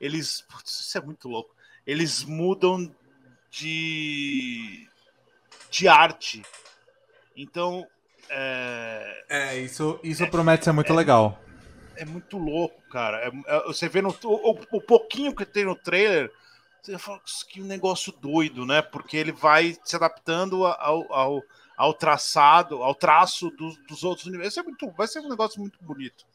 eles. 0.00 0.42
Putz, 0.42 0.80
isso 0.80 0.98
é 0.98 1.00
muito 1.00 1.28
louco. 1.28 1.54
Eles 1.86 2.24
mudam 2.24 2.94
de, 3.50 4.88
de 5.70 5.88
arte. 5.88 6.42
Então, 7.36 7.86
é, 8.28 9.24
É, 9.28 9.58
isso, 9.58 9.98
isso 10.02 10.26
promete 10.28 10.64
ser 10.64 10.72
muito 10.72 10.92
legal. 10.94 11.38
é 11.96 12.04
muito 12.04 12.38
louco, 12.38 12.80
cara. 12.90 13.18
É- 13.26 13.56
é- 13.56 13.64
você 13.66 13.88
vê 13.88 14.02
no, 14.02 14.10
o, 14.24 14.50
o- 14.72 14.80
pouquinho 14.80 15.34
que 15.34 15.44
tem 15.46 15.64
no 15.64 15.76
trailer, 15.76 16.30
você 16.82 16.98
fala 16.98 17.18
"Nossa, 17.18 17.46
que 17.46 17.60
negócio 17.60 18.12
doido, 18.12 18.66
né? 18.66 18.82
Porque 18.82 19.16
ele 19.16 19.32
vai 19.32 19.76
se 19.84 19.96
adaptando 19.96 20.66
ao, 20.66 21.12
ao, 21.12 21.42
ao 21.76 21.94
traçado, 21.94 22.82
ao 22.82 22.94
traço 22.94 23.50
dos, 23.50 23.76
dos 23.86 24.04
outros 24.04 24.26
universos. 24.26 24.58
É 24.58 24.62
muito, 24.62 24.90
vai 24.92 25.06
ser 25.08 25.20
um 25.20 25.28
negócio 25.28 25.60
muito 25.60 25.78
bonito. 25.82 26.26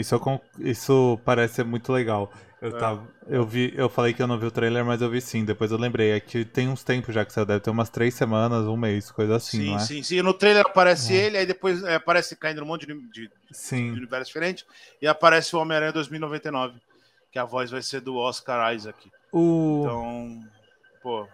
Isso, 0.00 0.18
con- 0.18 0.40
isso 0.58 1.18
parece 1.24 1.54
ser 1.56 1.64
muito 1.64 1.92
legal. 1.92 2.32
Eu, 2.60 2.76
É. 2.76 2.78
tava, 2.78 3.08
eu 3.26 3.44
vi, 3.46 3.72
eu 3.74 3.88
falei 3.88 4.12
que 4.12 4.22
eu 4.22 4.26
não 4.26 4.38
vi 4.38 4.46
o 4.46 4.50
trailer, 4.50 4.84
mas 4.84 5.00
eu 5.00 5.08
vi 5.08 5.20
sim. 5.20 5.44
Depois 5.44 5.70
eu 5.72 5.78
lembrei. 5.78 6.10
É 6.10 6.20
que 6.20 6.44
tem 6.44 6.68
uns 6.68 6.84
tempos 6.84 7.14
já 7.14 7.24
que 7.24 7.32
saiu, 7.32 7.46
deve 7.46 7.60
ter 7.60 7.70
umas 7.70 7.88
três 7.88 8.14
semanas, 8.14 8.66
um 8.66 8.76
mês, 8.76 9.10
coisa 9.10 9.36
assim, 9.36 9.58
sim, 9.64 9.74
é? 9.74 9.78
sim, 9.78 10.02
sim. 10.02 10.22
No 10.22 10.34
trailer 10.34 10.64
aparece 10.66 11.14
É. 11.14 11.26
ele, 11.26 11.38
aí 11.38 11.46
depois 11.46 11.82
é, 11.82 11.94
aparece 11.94 12.36
caindo 12.36 12.60
num 12.60 12.66
monte 12.66 12.86
de, 12.86 12.94
de, 12.94 13.28
de 13.28 13.30
Sim. 13.52 13.92
universo 13.92 14.26
diferente, 14.26 14.66
e 15.00 15.06
aparece 15.06 15.56
o 15.56 15.58
Homem-Aranha 15.58 15.92
2099, 15.92 16.78
que 17.32 17.38
a 17.38 17.44
voz 17.44 17.70
vai 17.70 17.82
ser 17.82 18.00
do 18.00 18.16
Oscar 18.16 18.74
Isaac. 18.74 19.10
O... 19.32 19.80
Então, 19.82 20.44
pô, 21.02 21.26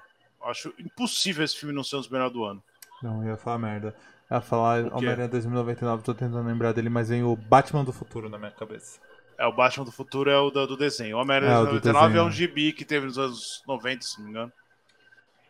acho 0.44 0.72
impossível 0.78 1.44
esse 1.44 1.56
filme 1.56 1.74
não 1.74 1.82
ser 1.82 1.96
um 1.96 2.00
dos 2.00 2.08
melhores 2.08 2.32
do 2.32 2.44
ano. 2.44 2.62
Não, 3.02 3.24
ia 3.26 3.36
falar 3.36 3.58
merda. 3.58 3.94
Ia 4.30 4.40
falar? 4.40 4.92
Homem-Aranha 4.92 5.28
2099, 5.28 6.02
tô 6.02 6.14
tentando 6.14 6.46
lembrar 6.46 6.72
dele, 6.72 6.88
mas 6.88 7.08
vem 7.08 7.22
o 7.22 7.36
Batman 7.36 7.84
do 7.84 7.92
futuro 7.92 8.28
na 8.28 8.38
minha 8.38 8.50
cabeça. 8.50 8.98
É, 9.38 9.46
o 9.46 9.52
Batman 9.52 9.84
do 9.84 9.92
Futuro 9.92 10.30
é 10.30 10.38
o 10.38 10.50
do, 10.50 10.66
do 10.66 10.76
desenho. 10.76 11.16
O 11.16 11.20
Homem-Aranha 11.20 11.52
É, 11.52 11.58
o 11.58 11.66
do 11.66 11.80
2099 11.80 12.18
é 12.18 12.22
um 12.22 12.30
gibi 12.30 12.72
que 12.72 12.84
teve 12.84 13.06
nos 13.06 13.18
anos 13.18 13.62
90, 13.66 14.02
se 14.02 14.18
não 14.18 14.24
me 14.24 14.30
engano. 14.30 14.52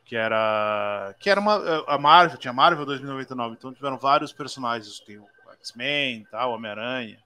Que 0.05 0.17
era. 0.17 1.15
Que 1.19 1.31
era 1.31 1.41
uma. 1.41 1.85
A 1.87 1.99
Marvel, 1.99 2.39
tinha 2.39 2.53
Marvel 2.53 2.85
2099, 2.85 3.57
então 3.59 3.73
tiveram 3.73 3.97
vários 3.97 4.33
personagens. 4.33 5.01
Tem 5.01 5.19
o 5.19 5.27
X-Men 5.61 6.21
e 6.21 6.27
tal, 6.27 6.51
o 6.51 6.55
Homem-Aranha. 6.55 7.19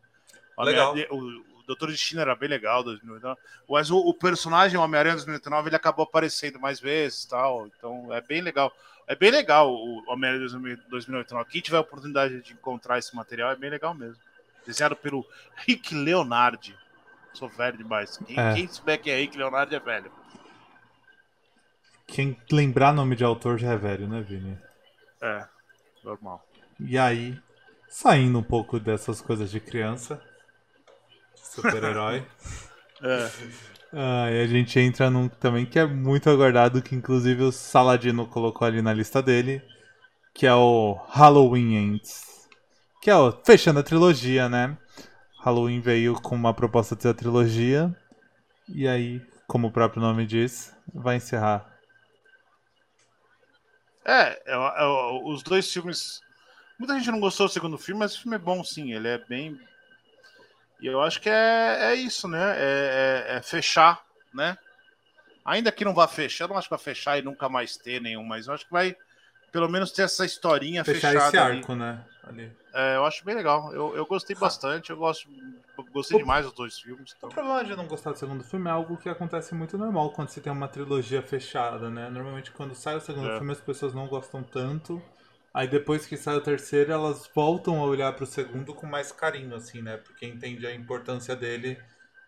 O, 0.56 0.62
Legal. 0.62 0.94
O, 1.10 1.16
o 1.16 1.42
Doutor 1.66 1.90
Destino 1.90 2.20
era 2.20 2.34
bem 2.34 2.48
legal 2.48 2.82
2099. 2.82 3.38
Mas 3.68 3.90
o, 3.90 3.98
o 3.98 4.14
personagem 4.14 4.78
Homem-Aranha 4.78 5.16
2099 5.16 5.68
ele 5.68 5.76
acabou 5.76 6.04
aparecendo 6.04 6.58
mais 6.58 6.80
vezes 6.80 7.24
e 7.24 7.28
tal. 7.28 7.66
Então 7.66 8.12
é 8.12 8.20
bem 8.20 8.40
legal. 8.40 8.72
É 9.06 9.14
bem 9.16 9.30
legal 9.30 9.72
o 9.72 10.04
Homem-Aranha 10.10 10.48
2099. 10.88 11.50
Quem 11.50 11.60
tiver 11.60 11.78
a 11.78 11.80
oportunidade 11.80 12.40
de 12.42 12.52
encontrar 12.52 12.98
esse 12.98 13.14
material 13.14 13.50
é 13.50 13.56
bem 13.56 13.70
legal 13.70 13.94
mesmo. 13.94 14.22
Desenhado 14.66 14.94
pelo 14.96 15.26
Rick 15.66 15.94
Leonardi. 15.94 16.76
Sou 17.32 17.48
velho 17.48 17.76
demais. 17.78 18.16
Quem, 18.18 18.38
É. 18.38 18.54
quem 18.54 18.68
souber 18.68 19.00
quem 19.00 19.12
é 19.12 19.16
Rick 19.16 19.36
Leonardi 19.36 19.74
é 19.74 19.80
velho. 19.80 20.12
Quem 22.06 22.36
lembrar 22.50 22.92
nome 22.92 23.14
de 23.14 23.24
autor 23.24 23.58
já 23.58 23.72
é 23.72 23.76
velho, 23.76 24.08
né, 24.08 24.20
Vini? 24.20 24.58
É, 25.20 25.46
normal. 26.02 26.44
E 26.80 26.98
aí, 26.98 27.40
saindo 27.88 28.38
um 28.38 28.42
pouco 28.42 28.80
dessas 28.80 29.20
coisas 29.20 29.50
de 29.50 29.60
criança, 29.60 30.20
super-herói, 31.34 32.26
É. 33.02 33.30
ah, 33.92 34.30
e 34.30 34.42
a 34.42 34.46
gente 34.46 34.78
entra 34.78 35.10
num 35.10 35.28
também 35.28 35.66
que 35.66 35.78
é 35.78 35.86
muito 35.86 36.30
aguardado, 36.30 36.82
que 36.82 36.94
inclusive 36.94 37.42
o 37.42 37.52
Saladino 37.52 38.26
colocou 38.26 38.66
ali 38.66 38.80
na 38.80 38.92
lista 38.92 39.22
dele, 39.22 39.62
que 40.34 40.46
é 40.46 40.54
o 40.54 40.94
Halloween 41.08 41.74
Ends. 41.74 42.48
Que 43.02 43.10
é 43.10 43.16
o 43.16 43.32
fechando 43.44 43.80
a 43.80 43.82
trilogia, 43.82 44.48
né? 44.48 44.76
Halloween 45.42 45.80
veio 45.80 46.14
com 46.20 46.34
uma 46.34 46.54
proposta 46.54 46.94
de 46.94 47.08
a 47.08 47.14
trilogia, 47.14 47.94
e 48.68 48.86
aí, 48.86 49.20
como 49.46 49.68
o 49.68 49.72
próprio 49.72 50.02
nome 50.02 50.26
diz, 50.26 50.74
vai 50.94 51.16
encerrar. 51.16 51.66
É, 54.04 54.40
é, 54.46 54.54
é, 54.54 55.22
os 55.24 55.42
dois 55.42 55.70
filmes. 55.72 56.20
Muita 56.78 56.94
gente 56.94 57.10
não 57.10 57.20
gostou 57.20 57.46
do 57.46 57.52
segundo 57.52 57.76
filme, 57.76 57.98
mas 57.98 58.14
o 58.14 58.22
filme 58.22 58.36
é 58.36 58.38
bom 58.38 58.62
sim. 58.62 58.92
Ele 58.92 59.08
é 59.08 59.18
bem. 59.18 59.58
E 60.80 60.86
eu 60.86 61.00
acho 61.02 61.20
que 61.20 61.28
é, 61.28 61.90
é 61.90 61.94
isso, 61.94 62.26
né? 62.28 62.54
É, 62.56 63.26
é- 63.28 63.36
é 63.36 63.42
fechar, 63.42 64.02
né? 64.32 64.56
Ainda 65.44 65.72
que 65.72 65.84
não 65.84 65.94
vá 65.94 66.06
fechar, 66.06 66.44
eu 66.44 66.48
não 66.48 66.56
acho 66.56 66.68
que 66.68 66.74
vai 66.74 66.78
fechar 66.84 67.18
e 67.18 67.22
nunca 67.22 67.48
mais 67.48 67.76
ter 67.76 68.00
nenhum, 68.00 68.22
mas 68.24 68.46
eu 68.46 68.54
acho 68.54 68.64
que 68.66 68.72
vai 68.72 68.94
pelo 69.52 69.68
menos 69.68 69.90
ter 69.90 70.02
essa 70.02 70.24
historinha 70.24 70.84
Fechar 70.84 71.08
fechada. 71.08 71.28
esse 71.28 71.38
ali. 71.38 71.58
arco, 71.58 71.74
né? 71.74 72.04
Ali. 72.22 72.52
É, 72.72 72.96
eu 72.96 73.04
acho 73.04 73.24
bem 73.24 73.34
legal. 73.34 73.72
Eu, 73.74 73.96
eu 73.96 74.06
gostei 74.06 74.36
bastante, 74.36 74.90
eu 74.90 74.96
gosto. 74.96 75.28
eu 75.76 75.84
Gostei 75.92 76.16
O- 76.16 76.20
demais 76.20 76.44
dos 76.44 76.54
dois 76.54 76.78
filmes. 76.78 77.12
Então... 77.16 77.28
O 77.30 77.32
problema 77.32 77.64
de 77.64 77.74
não 77.74 77.86
gostar 77.86 78.12
do 78.12 78.18
segundo 78.18 78.44
filme 78.44 78.68
é 78.68 78.72
algo 78.72 78.96
que 78.96 79.08
acontece 79.08 79.54
muito 79.54 79.76
normal 79.76 80.12
quando 80.12 80.28
você 80.28 80.40
tem 80.40 80.52
uma 80.52 80.68
trilogia 80.68 81.20
fechada, 81.22 81.90
né? 81.90 82.08
Normalmente 82.10 82.52
quando 82.52 82.74
sai 82.76 82.96
o 82.96 83.00
segundo 83.00 83.28
É. 83.30 83.38
filme 83.38 83.50
as 83.52 83.60
pessoas 83.60 83.92
não 83.92 84.06
gostam 84.06 84.42
tanto. 84.42 85.02
Aí 85.52 85.66
depois 85.66 86.06
que 86.06 86.16
sai 86.16 86.36
o 86.36 86.40
terceiro, 86.40 86.92
elas 86.92 87.28
voltam 87.34 87.80
a 87.80 87.84
olhar 87.84 88.12
pro 88.14 88.24
segundo 88.24 88.72
com 88.72 88.86
mais 88.86 89.10
carinho, 89.10 89.56
assim, 89.56 89.82
né? 89.82 89.96
Porque 89.96 90.24
entende 90.24 90.66
a 90.66 90.74
importância 90.74 91.34
dele 91.34 91.76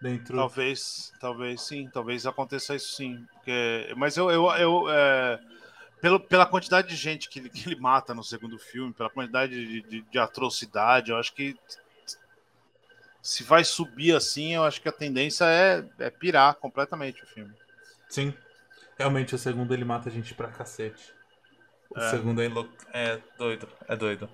dentro. 0.01 0.37
Talvez, 0.37 1.13
talvez 1.21 1.63
sim, 1.63 1.89
talvez 1.93 2.27
aconteça 2.27 2.75
isso 2.75 2.97
sim. 2.97 3.25
Porque, 3.33 3.95
mas 3.97 4.17
eu, 4.17 4.29
eu, 4.29 4.51
eu 4.51 4.91
é, 4.91 5.41
pelo, 6.01 6.19
pela 6.19 6.45
quantidade 6.45 6.89
de 6.89 6.97
gente 6.97 7.29
que 7.29 7.39
ele, 7.39 7.49
que 7.49 7.69
ele 7.69 7.81
mata 7.81 8.13
no 8.13 8.25
segundo 8.25 8.59
filme, 8.59 8.93
pela 8.93 9.09
quantidade 9.09 9.55
de, 9.55 9.83
de, 9.83 10.03
de 10.03 10.19
atrocidade, 10.19 11.13
eu 11.13 11.17
acho 11.17 11.33
que 11.33 11.57
se 13.23 13.45
vai 13.45 13.63
subir 13.63 14.17
assim, 14.17 14.55
eu 14.57 14.65
acho 14.65 14.83
que 14.83 14.89
a 14.89 14.93
tendência 14.93 15.45
é, 15.45 15.85
é 16.01 16.11
pirar 16.11 16.57
completamente 16.57 17.23
o 17.23 17.27
filme. 17.27 17.55
Sim. 18.09 18.35
Realmente 18.99 19.33
o 19.35 19.39
segundo 19.39 19.73
ele 19.73 19.85
mata 19.85 20.09
a 20.09 20.13
gente 20.13 20.35
pra 20.35 20.49
cacete. 20.49 21.15
O 21.95 22.01
É. 22.01 22.11
segundo 22.11 22.41
é, 22.43 22.47
é 22.93 23.19
doido. 23.39 23.69
É 23.89 23.97
doido. 23.97 24.29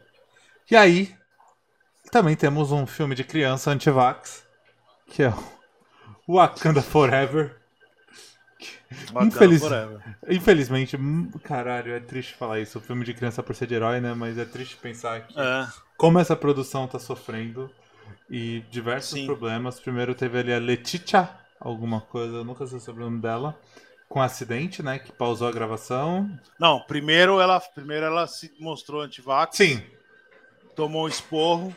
E 0.71 0.77
aí, 0.77 1.15
também 2.11 2.37
temos 2.37 2.73
um 2.73 2.87
filme 2.87 3.15
de 3.15 3.25
criança 3.25 3.71
anti-vax, 3.71 4.45
que 5.07 5.23
é 5.23 5.33
o 6.27 6.37
Wakanda 6.37 6.83
Forever. 6.83 7.57
Wakanda 9.13 9.27
Infeliz- 9.27 9.61
Forever. 9.61 10.01
Infelizmente, 10.29 10.99
caralho, 11.43 11.93
é 11.93 12.01
triste 12.01 12.35
falar 12.35 12.61
isso. 12.61 12.79
O 12.79 12.81
filme 12.83 13.05
de 13.05 13.15
criança 13.15 13.43
por 13.43 13.55
ser 13.55 13.67
de 13.67 13.75
herói, 13.75 14.01
né? 14.01 14.15
Mas 14.15 14.39
é 14.39 14.45
triste 14.45 14.77
pensar 14.77 15.27
que 15.27 15.39
É, 15.39 15.67
como 15.97 16.19
essa 16.19 16.35
produção 16.37 16.87
tá 16.87 16.99
sofrendo 16.99 17.71
e 18.31 18.61
diversos 18.71 19.13
Sim. 19.13 19.27
problemas. 19.27 19.79
Primeiro 19.81 20.15
teve 20.15 20.39
ali 20.39 20.53
a 20.53 20.59
Letitia, 20.59 21.29
alguma 21.61 22.01
coisa, 22.01 22.37
eu 22.37 22.45
nunca 22.45 22.67
sei 22.67 22.81
sobre 22.81 23.03
o 23.03 23.07
nome 23.07 23.21
dela, 23.21 23.59
com 24.09 24.21
um 24.21 24.23
acidente, 24.23 24.83
né? 24.83 24.99
Que 24.99 25.13
pausou 25.13 25.49
a 25.49 25.53
gravação. 25.53 26.29
não, 26.59 26.81
primeiro 26.81 27.41
ela, 27.41 27.61
primeiro 27.61 28.07
ela 28.07 28.27
se 28.27 28.53
mostrou 28.59 29.03
antivax, 29.03 29.57
Sim, 29.57 29.83
tomou 30.75 31.05
um 31.05 31.09
esporro, 31.09 31.77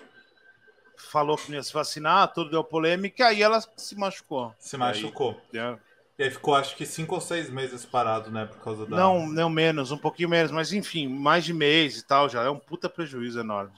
falou 0.95 1.37
que 1.37 1.49
não 1.49 1.57
ia 1.57 1.63
se 1.63 1.73
vacinar, 1.73 2.31
tudo 2.33 2.51
deu 2.51 2.63
polêmica, 2.63 3.27
aí 3.27 3.43
ela 3.43 3.59
se 3.75 3.95
machucou. 3.97 4.53
se 4.57 4.77
machucou. 4.77 5.41
Aí, 5.53 5.59
é, 5.59 5.77
E 6.19 6.23
aí 6.23 6.31
ficou 6.31 6.55
acho 6.55 6.75
que 6.75 6.85
cinco 6.85 7.15
ou 7.15 7.21
seis 7.21 7.49
meses 7.49 7.85
parado, 7.85 8.31
né? 8.31 8.45
Por 8.45 8.59
causa 8.59 8.85
da. 8.85 8.95
Não, 8.95 9.27
não 9.27 9.49
menos, 9.49 9.91
um 9.91 9.97
pouquinho 9.97 10.29
menos, 10.29 10.51
mas 10.51 10.71
enfim, 10.71 11.07
mais 11.07 11.43
de 11.43 11.53
mês 11.53 11.97
e 11.97 12.05
tal, 12.05 12.29
já 12.29 12.43
é 12.43 12.49
um 12.49 12.59
puta 12.59 12.89
prejuízo 12.89 13.39
enorme. 13.39 13.73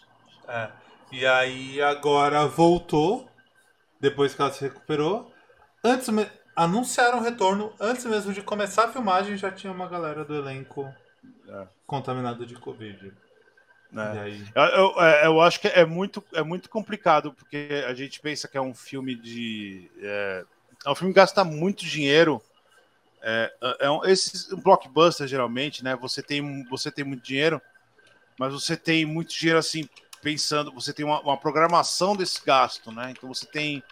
É. 0.48 0.70
E 1.12 1.26
aí 1.26 1.82
agora 1.82 2.46
voltou, 2.48 3.30
depois 4.00 4.34
que 4.34 4.42
ela 4.42 4.52
se 4.52 4.62
recuperou. 4.62 5.32
Antes 5.84 6.10
anunciaram 6.56 7.20
o 7.20 7.22
retorno, 7.24 7.74
antes 7.80 8.06
mesmo 8.06 8.34
de 8.34 8.42
começar 8.42 8.86
a 8.86 8.92
filmagem, 8.92 9.38
já 9.38 9.52
tinha 9.52 9.72
uma 9.74 9.88
galera 9.88 10.26
do 10.26 10.36
elenco 10.36 10.94
É. 11.50 11.68
contaminado 11.88 12.46
de 12.46 12.56
Covid. 12.56 13.08
E 13.08 13.14
Né? 13.92 14.20
aí. 14.20 14.46
Eu, 14.56 14.64
eu- 14.64 15.02
é, 15.02 15.26
eu 15.28 15.42
acho 15.42 15.60
que 15.60 15.68
é 15.68 15.86
muito, 15.86 16.24
é 16.34 16.44
muito 16.44 16.70
complicado, 16.70 17.34
porque 17.34 17.84
a 17.88 17.94
gente 17.94 18.20
pensa 18.20 18.48
que 18.48 18.58
é 18.58 18.62
um 18.62 18.74
filme 18.74 19.16
de. 19.16 19.90
É, 20.02 20.46
é 20.86 20.90
um 20.90 20.96
filme 20.96 21.14
que 21.14 21.20
gasta 21.20 21.44
muito 21.44 21.86
dinheiro. 21.86 22.42
É, 23.22 23.54
é 23.82 23.92
um, 23.92 24.04
esses 24.06 24.52
um 24.52 24.58
blockbuster, 24.62 25.28
geralmente, 25.28 25.84
né? 25.84 25.96
Você 25.98 26.24
tem, 26.24 26.64
você 26.70 26.92
tem 26.92 27.06
muito 27.06 27.24
dinheiro, 27.24 27.62
mas 28.40 28.54
você 28.54 28.78
tem 28.78 29.06
muito 29.06 29.34
dinheiro 29.34 29.60
assim, 29.60 29.88
pensando, 30.22 30.72
você 30.74 30.94
tem 30.94 31.06
uma, 31.06 31.22
uma 31.22 31.38
programação 31.38 32.16
desse 32.16 32.44
gasto, 32.46 32.92
né? 32.92 33.12
Então 33.12 33.30
você 33.30 33.46
tem. 33.48 33.84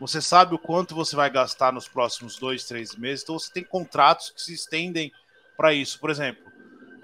Você 0.00 0.20
sabe 0.22 0.54
o 0.54 0.58
quanto 0.58 0.94
você 0.94 1.14
vai 1.14 1.28
gastar 1.30 1.72
nos 1.72 1.86
próximos 1.86 2.38
dois, 2.38 2.64
três 2.64 2.96
meses, 2.96 3.22
então 3.22 3.38
você 3.38 3.52
tem 3.52 3.62
contratos 3.62 4.30
que 4.30 4.40
se 4.40 4.54
estendem 4.54 5.12
para 5.56 5.74
isso. 5.74 6.00
Por 6.00 6.08
exemplo, 6.10 6.50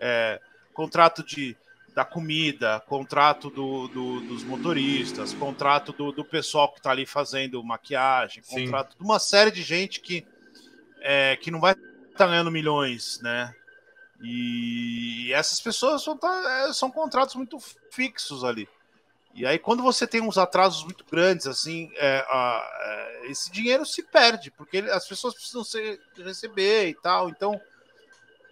é, 0.00 0.40
contrato 0.72 1.22
de 1.22 1.56
da 1.94 2.04
comida, 2.04 2.78
contrato 2.86 3.48
do, 3.48 3.88
do- 3.88 4.20
dos 4.20 4.44
motoristas, 4.44 5.32
contrato 5.32 5.94
do, 5.94 6.12
do 6.12 6.22
pessoal 6.22 6.70
que 6.70 6.78
está 6.78 6.90
ali 6.90 7.06
fazendo 7.06 7.62
maquiagem, 7.64 8.42
Sim. 8.42 8.64
contrato 8.64 8.98
de 8.98 9.02
uma 9.02 9.18
série 9.18 9.50
de 9.50 9.62
gente 9.62 10.00
que, 10.02 10.26
é, 11.00 11.36
que 11.36 11.50
não 11.50 11.58
vai 11.58 11.74
estar 12.12 12.26
ganhando 12.26 12.50
milhões, 12.50 13.18
né? 13.22 13.54
E 14.22 15.30
essas 15.32 15.58
pessoas 15.60 16.02
são, 16.02 16.16
tá- 16.18 16.66
é, 16.68 16.72
são 16.74 16.90
contratos 16.90 17.34
muito 17.34 17.58
fixos 17.90 18.44
ali. 18.44 18.68
E 19.36 19.44
aí, 19.44 19.58
quando 19.58 19.82
você 19.82 20.06
tem 20.06 20.22
uns 20.22 20.38
atrasos 20.38 20.82
muito 20.82 21.04
grandes, 21.10 21.46
assim, 21.46 21.90
é, 21.96 22.24
a- 22.26 22.70
é, 22.80 23.30
esse 23.30 23.50
dinheiro 23.52 23.84
se 23.84 24.02
perde, 24.02 24.50
porque 24.50 24.78
ele- 24.78 24.90
as 24.90 25.06
pessoas 25.06 25.34
precisam 25.34 25.62
ser, 25.62 26.00
receber 26.24 26.88
e 26.88 26.94
tal. 26.94 27.28
Então, 27.28 27.60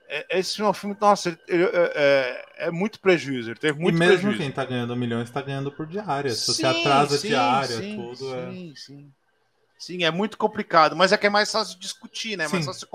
é, 0.08 0.38
esse 0.38 0.60
é 0.60 0.64
um 0.64 0.72
filme, 0.72 0.96
nossa, 1.00 1.30
ele- 1.30 1.38
ele- 1.48 1.64
é, 1.64 1.92
é- 1.94 2.66
é 2.66 2.70
muito 2.70 3.00
prejuízo. 3.00 3.50
Ele 3.50 3.58
teve 3.58 3.78
muito 3.78 3.96
e 3.96 3.98
mesmo 3.98 4.08
prejuízo. 4.08 4.38
quem 4.38 4.52
tá 4.52 4.64
ganhando 4.64 4.94
milhões 4.96 5.30
tá 5.30 5.40
ganhando 5.40 5.72
por 5.72 5.86
diária. 5.86 6.30
Se 6.30 6.46
você 6.46 6.66
Sim, 6.66 6.66
atrasa 6.66 7.18
sim, 7.18 7.28
diária, 7.28 7.76
sim, 7.80 7.94
tudo 7.94 8.34
é. 8.34 8.52
Sim, 8.52 8.74
sim. 8.76 9.12
Sim, 9.78 10.04
é 10.04 10.10
muito 10.10 10.38
complicado, 10.38 10.96
mas 10.96 11.12
é 11.12 11.18
que 11.18 11.26
é 11.26 11.30
mais 11.30 11.50
fácil 11.50 11.78
discutir, 11.78 12.36
né? 12.36 12.48
Mais 12.48 12.64
fácil 12.64 12.88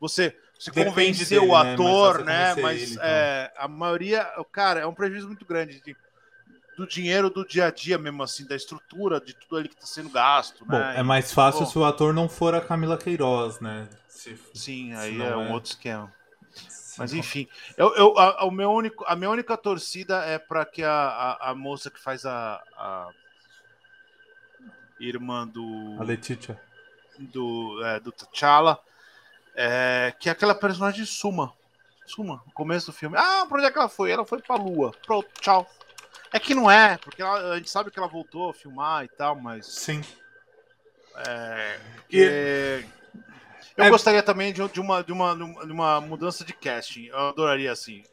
você, 0.00 0.36
você 0.58 0.70
Depende 0.70 0.90
convencer 0.90 1.28
dele, 1.28 1.46
o 1.46 1.56
né? 1.56 1.72
Ator, 1.74 2.24
né? 2.24 2.54
convencer 2.54 2.62
Mas 2.62 2.82
ele, 2.82 2.94
então. 2.94 3.02
é, 3.02 3.52
a 3.56 3.68
maioria, 3.68 4.26
cara, 4.52 4.80
é 4.80 4.86
um 4.86 4.94
prejuízo 4.94 5.26
muito 5.26 5.46
grande. 5.46 5.80
De, 5.80 5.96
do 6.78 6.86
dinheiro 6.86 7.28
do 7.28 7.44
dia 7.44 7.66
a 7.66 7.70
dia 7.72 7.98
mesmo, 7.98 8.22
assim, 8.22 8.46
da 8.46 8.54
estrutura, 8.54 9.20
de 9.20 9.34
tudo 9.34 9.56
ali 9.56 9.68
que 9.68 9.74
está 9.74 9.86
sendo 9.86 10.08
gasto. 10.10 10.64
Bom, 10.64 10.78
né? 10.78 10.94
é 10.96 11.02
mais 11.02 11.32
fácil 11.32 11.62
Bom. 11.62 11.66
se 11.66 11.76
o 11.76 11.84
ator 11.84 12.14
não 12.14 12.28
for 12.28 12.54
a 12.54 12.60
Camila 12.60 12.96
Queiroz, 12.96 13.58
né? 13.58 13.88
Se- 14.08 14.38
Sim, 14.54 14.92
se 14.92 14.94
aí 14.94 15.18
não 15.18 15.26
é 15.26 15.36
um 15.36 15.48
é. 15.48 15.52
outro 15.52 15.70
esquema. 15.70 16.12
se 16.54 17.00
Mas 17.00 17.12
enfim, 17.12 17.48
eu, 17.76 17.92
eu, 17.96 18.16
a, 18.16 18.44
o 18.44 18.50
meu 18.52 18.70
único, 18.70 19.04
a 19.08 19.16
minha 19.16 19.28
única 19.28 19.56
torcida 19.56 20.24
é 20.24 20.38
para 20.38 20.64
que 20.64 20.84
a, 20.84 20.92
a, 20.92 21.50
a 21.50 21.54
moça 21.54 21.90
que 21.90 21.98
faz 21.98 22.24
a, 22.24 22.62
a 22.76 23.08
irmã 25.00 25.48
do, 25.48 25.96
A 25.98 26.04
Letitia. 26.04 26.60
do, 27.18 27.82
é, 27.84 27.98
do 27.98 28.12
T'Challa, 28.12 28.78
é, 29.56 30.14
que 30.20 30.30
aquela 30.30 30.54
personagem 30.54 31.04
suma. 31.04 31.52
Suma, 32.06 32.40
no 32.46 32.52
começo 32.52 32.86
do 32.86 32.92
filme. 32.92 33.16
Ah, 33.18 33.44
pra 33.48 33.58
onde 33.58 33.66
é 33.66 33.70
que 33.70 33.78
ela 33.78 33.88
foi? 33.88 34.12
Ela 34.12 34.24
foi 34.24 34.40
pra 34.40 34.54
lua. 34.56 34.92
Pronto, 35.04 35.28
tchau. 35.40 35.68
É 36.32 36.38
que 36.38 36.54
não 36.54 36.70
é, 36.70 36.96
porque 36.98 37.22
ela- 37.22 37.52
a 37.52 37.56
gente 37.56 37.70
sabe 37.70 37.90
que 37.90 37.98
ela 37.98 38.08
voltou 38.08 38.50
a 38.50 38.54
filmar 38.54 39.04
e 39.04 39.08
tal, 39.08 39.34
mas. 39.36 39.66
Sim. 39.66 40.02
É, 41.26 41.78
porque 41.96 42.84
eu 43.76 43.84
É- 43.84 43.90
gostaria 43.90 44.22
também 44.22 44.52
de, 44.52 44.66
de 44.68 44.80
uma, 44.80 45.02
de, 45.02 45.12
uma, 45.12 45.34
de 45.34 45.72
uma 45.72 46.00
mudança 46.00 46.44
de 46.44 46.52
casting. 46.52 47.06
Eu 47.06 47.18
adoraria, 47.28 47.72
assim. 47.72 48.04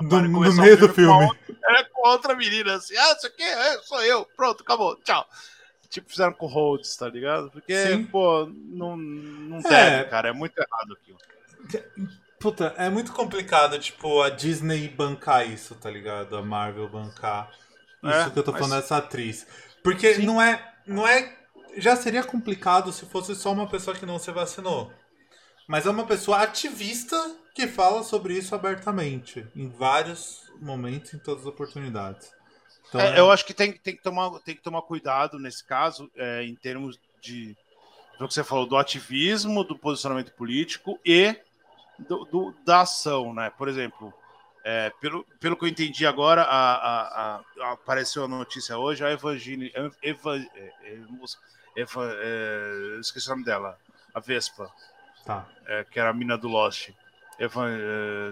No, 0.00 0.20
no 0.22 0.52
meio 0.54 0.76
do 0.78 0.88
com 0.88 1.02
uma 1.02 1.20
filme. 1.20 1.24
outra- 1.26 1.78
é, 1.78 1.84
com 1.84 2.08
outra 2.08 2.34
menina, 2.34 2.74
assim. 2.76 2.96
Ah, 2.96 3.12
isso 3.16 3.26
aqui 3.26 3.42
é, 3.42 3.78
sou 3.82 4.02
eu. 4.02 4.24
Pronto, 4.36 4.62
acabou. 4.62 4.96
Tchau. 4.96 5.28
Tipo, 5.90 6.08
fizeram 6.08 6.32
com 6.32 6.46
o 6.46 6.48
Rhodes, 6.48 6.96
tá 6.96 7.06
ligado? 7.08 7.50
Porque, 7.50 7.76
Sim. 7.76 8.04
pô, 8.06 8.46
não, 8.50 8.96
não 8.96 9.58
É. 9.58 9.62
deve, 9.62 10.04
cara. 10.08 10.30
É 10.30 10.32
muito 10.32 10.56
errado 10.58 10.94
aquilo. 10.94 11.18
Puta, 12.42 12.74
é 12.76 12.90
muito 12.90 13.12
complicado, 13.12 13.78
tipo, 13.78 14.20
a 14.20 14.28
Disney 14.28 14.88
bancar 14.88 15.48
isso, 15.48 15.74
tá 15.76 15.88
ligado? 15.88 16.36
A 16.36 16.42
Marvel 16.42 16.88
bancar 16.88 17.48
isso 18.02 18.12
É, 18.12 18.30
que 18.30 18.38
eu 18.38 18.42
tô 18.42 18.50
mas- 18.52 18.60
falando 18.60 18.80
dessa 18.80 18.96
atriz. 18.96 19.46
Porque 19.82 20.14
Sim. 20.16 20.26
não 20.26 20.42
é, 20.42 20.74
não 20.86 21.06
é. 21.06 21.38
Já 21.76 21.94
seria 21.96 22.22
complicado 22.24 22.92
se 22.92 23.06
fosse 23.06 23.34
só 23.36 23.52
uma 23.52 23.68
pessoa 23.68 23.96
que 23.96 24.04
não 24.04 24.18
se 24.18 24.30
vacinou. 24.32 24.92
Mas 25.68 25.86
é 25.86 25.90
uma 25.90 26.04
pessoa 26.04 26.38
ativista 26.42 27.16
que 27.54 27.66
fala 27.68 28.02
sobre 28.02 28.34
isso 28.36 28.54
abertamente. 28.54 29.46
Em 29.54 29.68
vários 29.70 30.42
momentos, 30.60 31.14
em 31.14 31.18
todas 31.18 31.42
as 31.42 31.48
oportunidades. 31.48 32.30
Então, 32.88 33.00
É, 33.00 33.18
eu 33.18 33.30
acho 33.30 33.46
que 33.46 33.54
tem, 33.54 33.72
tem, 33.72 33.96
que 33.96 34.02
tomar, 34.02 34.30
tem 34.40 34.54
que 34.56 34.62
tomar 34.62 34.82
cuidado 34.82 35.38
nesse 35.38 35.64
caso, 35.64 36.10
é, 36.16 36.42
em 36.42 36.54
termos 36.56 36.98
de. 37.22 37.56
Do 38.18 38.28
que 38.28 38.34
você 38.34 38.44
falou, 38.44 38.66
do 38.66 38.76
ativismo, 38.76 39.64
do 39.64 39.78
posicionamento 39.78 40.32
político 40.32 40.98
e 41.04 41.34
do, 41.98 42.24
do- 42.24 42.54
da 42.64 42.80
ação, 42.82 43.32
né? 43.34 43.50
Por 43.56 43.68
exemplo, 43.68 44.12
é, 44.64 44.90
pelo, 45.00 45.24
pelo 45.40 45.56
que 45.56 45.64
eu 45.64 45.68
entendi 45.68 46.06
agora, 46.06 46.42
a, 46.42 46.74
a- 46.74 47.40
a- 47.60 47.72
apareceu 47.72 48.24
a 48.24 48.28
notícia 48.28 48.76
hoje, 48.78 49.04
a 49.04 49.10
Evangeline. 49.10 49.72
Eva, 50.02 50.36
é, 50.36 50.72
é, 50.84 50.98
Eva- 51.76 52.12
é, 52.14 52.98
esqueci 53.00 53.26
o 53.28 53.30
nome 53.30 53.44
dela, 53.44 53.78
a 54.14 54.20
Vespa, 54.20 54.70
Tá. 55.24 55.46
é, 55.66 55.84
que 55.84 55.98
era 56.00 56.10
a 56.10 56.14
mina 56.14 56.36
do 56.36 56.48
Lost. 56.48 56.90
É, 57.38 57.48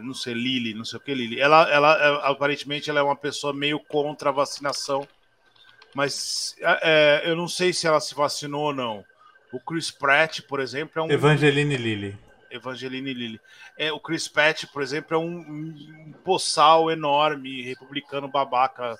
não 0.02 0.14
sei, 0.14 0.34
Lily, 0.34 0.74
não 0.74 0.84
sei 0.84 0.98
o 0.98 1.02
que, 1.02 1.12
Lily. 1.14 1.40
Ela, 1.40 1.68
ela 1.70 2.28
aparentemente 2.28 2.88
ela 2.90 3.00
é 3.00 3.02
uma 3.02 3.16
pessoa 3.16 3.52
meio 3.52 3.80
contra 3.80 4.28
a 4.28 4.32
vacinação, 4.32 5.06
mas 5.94 6.54
eu 7.24 7.34
não 7.34 7.48
sei 7.48 7.72
se 7.72 7.86
ela 7.86 8.00
se 8.00 8.14
vacinou 8.14 8.66
ou 8.66 8.74
não. 8.74 9.04
O 9.52 9.58
Chris 9.58 9.90
Pratt, 9.90 10.40
por 10.42 10.60
exemplo, 10.60 11.00
é 11.00 11.02
um 11.02 11.10
Evangeline 11.10 11.76
Lilly. 11.76 12.16
Evangeline 12.50 13.12
Lilly. 13.12 13.40
É, 13.76 13.92
o 13.92 14.00
Chris 14.00 14.28
Pratt, 14.28 14.64
por 14.66 14.82
exemplo, 14.82 15.14
é 15.14 15.18
um, 15.18 15.38
um 15.38 16.14
poçal 16.24 16.90
enorme, 16.90 17.62
republicano 17.62 18.28
babaca, 18.28 18.98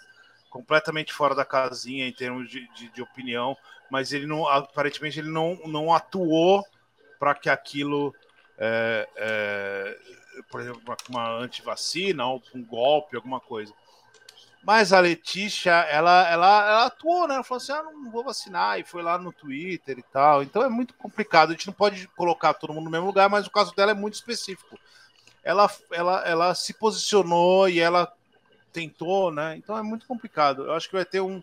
completamente 0.49 1.13
fora 1.13 1.35
da 1.35 1.45
casinha 1.45 2.07
em 2.07 2.13
termos 2.13 2.51
de, 2.51 2.69
de, 2.75 2.89
de 2.91 3.03
opinião, 3.03 3.57
mas 3.91 4.13
ele 4.13 4.27
não, 4.27 4.47
aparentemente 4.47 5.21
ele 5.21 5.31
não, 5.31 5.59
não 5.67 5.95
atuou 5.95 6.65
para 7.19 7.35
que 7.35 7.49
aquilo, 7.49 8.15
é, 8.59 9.09
é, 9.17 9.99
por 10.51 10.61
exemplo, 10.61 10.83
uma, 10.85 10.97
uma 11.09 11.31
antivacina 11.39 12.27
um 12.27 12.65
golpe, 12.65 13.17
alguma 13.17 13.41
coisa. 13.41 13.73
Mas 14.63 14.93
a 14.93 15.01
Letícia, 15.01 15.71
ela, 15.71 16.29
ela, 16.29 16.71
ela 16.71 16.87
atuou, 16.87 17.27
né? 17.27 17.35
Ela 17.35 17.45
falou 17.45 17.63
assim: 17.63 17.73
ah, 17.73 17.83
não 17.83 18.11
vou 18.11 18.23
vacinar, 18.23 18.79
e 18.79 18.85
foi 18.85 19.03
lá 19.03 19.17
no 19.17 19.33
Twitter 19.33 19.99
e 19.99 20.03
tal. 20.03 20.43
Então 20.43 20.63
é 20.63 20.69
muito 20.69 20.93
complicado. 20.95 21.51
A 21.51 21.53
gente 21.53 21.67
não 21.67 21.75
pode 21.75 22.07
colocar 22.09 22.53
todo 22.55 22.75
mundo 22.75 22.85
no 22.85 22.91
mesmo 22.91 23.07
lugar, 23.07 23.29
mas 23.31 23.47
o 23.47 23.51
caso 23.51 23.75
dela 23.75 23.93
é 23.93 23.95
muito 23.95 24.15
específico. 24.15 24.79
Ela, 25.43 25.71
ela, 25.91 26.23
ela 26.29 26.55
se 26.55 26.75
posicionou 26.75 27.69
e 27.69 27.81
ela 27.81 28.13
tentou, 28.73 29.33
né? 29.33 29.57
Então 29.57 29.77
é 29.79 29.83
muito 29.83 30.07
complicado. 30.07 30.65
Eu 30.65 30.75
acho 30.75 30.89
que 30.89 30.95
vai 30.97 31.07
ter 31.07 31.21
um. 31.21 31.43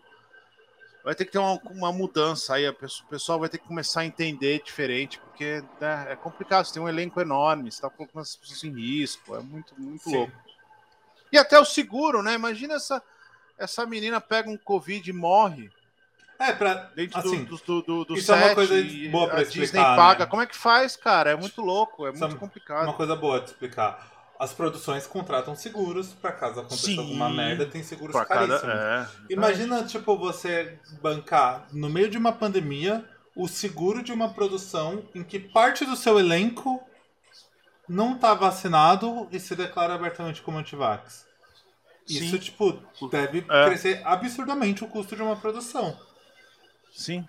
Vai 1.02 1.14
ter 1.14 1.24
que 1.24 1.32
ter 1.32 1.38
uma, 1.38 1.58
uma 1.70 1.92
mudança 1.92 2.54
aí. 2.54 2.70
Pessoa- 2.72 3.06
o 3.06 3.10
pessoal 3.10 3.38
vai 3.40 3.48
ter 3.48 3.58
que 3.58 3.66
começar 3.66 4.02
a 4.02 4.06
entender 4.06 4.62
diferente, 4.62 5.18
porque 5.18 5.62
né, 5.80 6.06
é 6.10 6.14
complicado. 6.16 6.66
Você 6.66 6.74
tem 6.74 6.82
um 6.82 6.88
elenco 6.88 7.20
enorme, 7.20 7.70
você 7.70 7.78
está 7.78 7.90
colocando 7.90 8.22
as 8.22 8.36
pessoas 8.36 8.62
em 8.62 8.72
risco. 8.74 9.34
É 9.34 9.40
muito, 9.40 9.74
muito 9.76 10.04
Sim. 10.04 10.16
louco. 10.18 10.47
E 11.32 11.38
até 11.38 11.58
o 11.58 11.64
seguro, 11.64 12.22
né? 12.22 12.34
Imagina 12.34 12.74
essa, 12.74 13.02
essa 13.58 13.84
menina 13.86 14.20
pega 14.20 14.48
um 14.50 14.56
Covid 14.56 15.08
e 15.08 15.12
morre 15.12 15.70
É, 16.38 16.52
pra. 16.52 16.74
dentro 16.94 17.18
Assim, 17.18 17.44
do, 17.44 17.56
do, 17.58 17.82
do, 17.82 18.04
do 18.04 18.14
isso 18.14 18.32
é 18.32 18.36
uma 18.36 18.44
set 18.46 18.54
coisa 18.54 18.74
boa 19.10 19.28
pra 19.28 19.38
a 19.38 19.42
explicar, 19.42 19.64
Disney 19.64 19.82
paga. 19.82 20.24
né? 20.24 20.30
Como 20.30 20.42
é 20.42 20.46
que 20.46 20.56
faz, 20.56 20.96
cara? 20.96 21.30
É 21.30 21.36
muito 21.36 21.60
louco, 21.60 22.06
é 22.06 22.10
Isso 22.12 22.22
é 22.24 22.26
muito 22.28 22.38
complicado. 22.40 22.84
Uma 22.84 22.94
coisa 22.94 23.14
boa 23.16 23.40
de 23.40 23.46
explicar. 23.46 24.16
As 24.38 24.52
produções 24.52 25.04
contratam 25.04 25.56
seguros 25.56 26.14
pra 26.14 26.30
caso 26.30 26.60
aconteça 26.60 26.86
Sim. 26.86 26.98
alguma 27.00 27.28
merda, 27.28 27.66
tem 27.66 27.82
seguros 27.82 28.14
Pra 28.14 28.24
cada, 28.24 28.46
caríssimos. 28.60 28.74
é. 28.74 29.08
Imagina, 29.30 29.82
tipo, 29.82 30.16
você 30.16 30.78
bancar 31.02 31.66
no 31.72 31.90
meio 31.90 32.08
de 32.08 32.16
uma 32.16 32.30
pandemia 32.32 33.04
o 33.34 33.48
seguro 33.48 34.00
de 34.00 34.12
uma 34.12 34.32
produção 34.32 35.02
em 35.14 35.24
que 35.24 35.40
parte 35.40 35.84
do 35.84 35.96
seu 35.96 36.20
elenco 36.20 36.80
não 37.88 38.16
tá 38.18 38.34
vacinado 38.34 39.28
e 39.32 39.40
se 39.40 39.54
declara 39.56 39.94
abertamente 39.94 40.42
como 40.42 40.58
antivax. 40.58 41.26
Isso, 42.08 42.38
tipo, 42.38 42.72
deve 43.10 43.44
É. 43.50 43.64
crescer 43.66 44.00
absurdamente 44.04 44.82
o 44.82 44.88
custo 44.88 45.14
de 45.14 45.22
uma 45.22 45.36
produção. 45.36 45.98
Sim. 46.92 47.26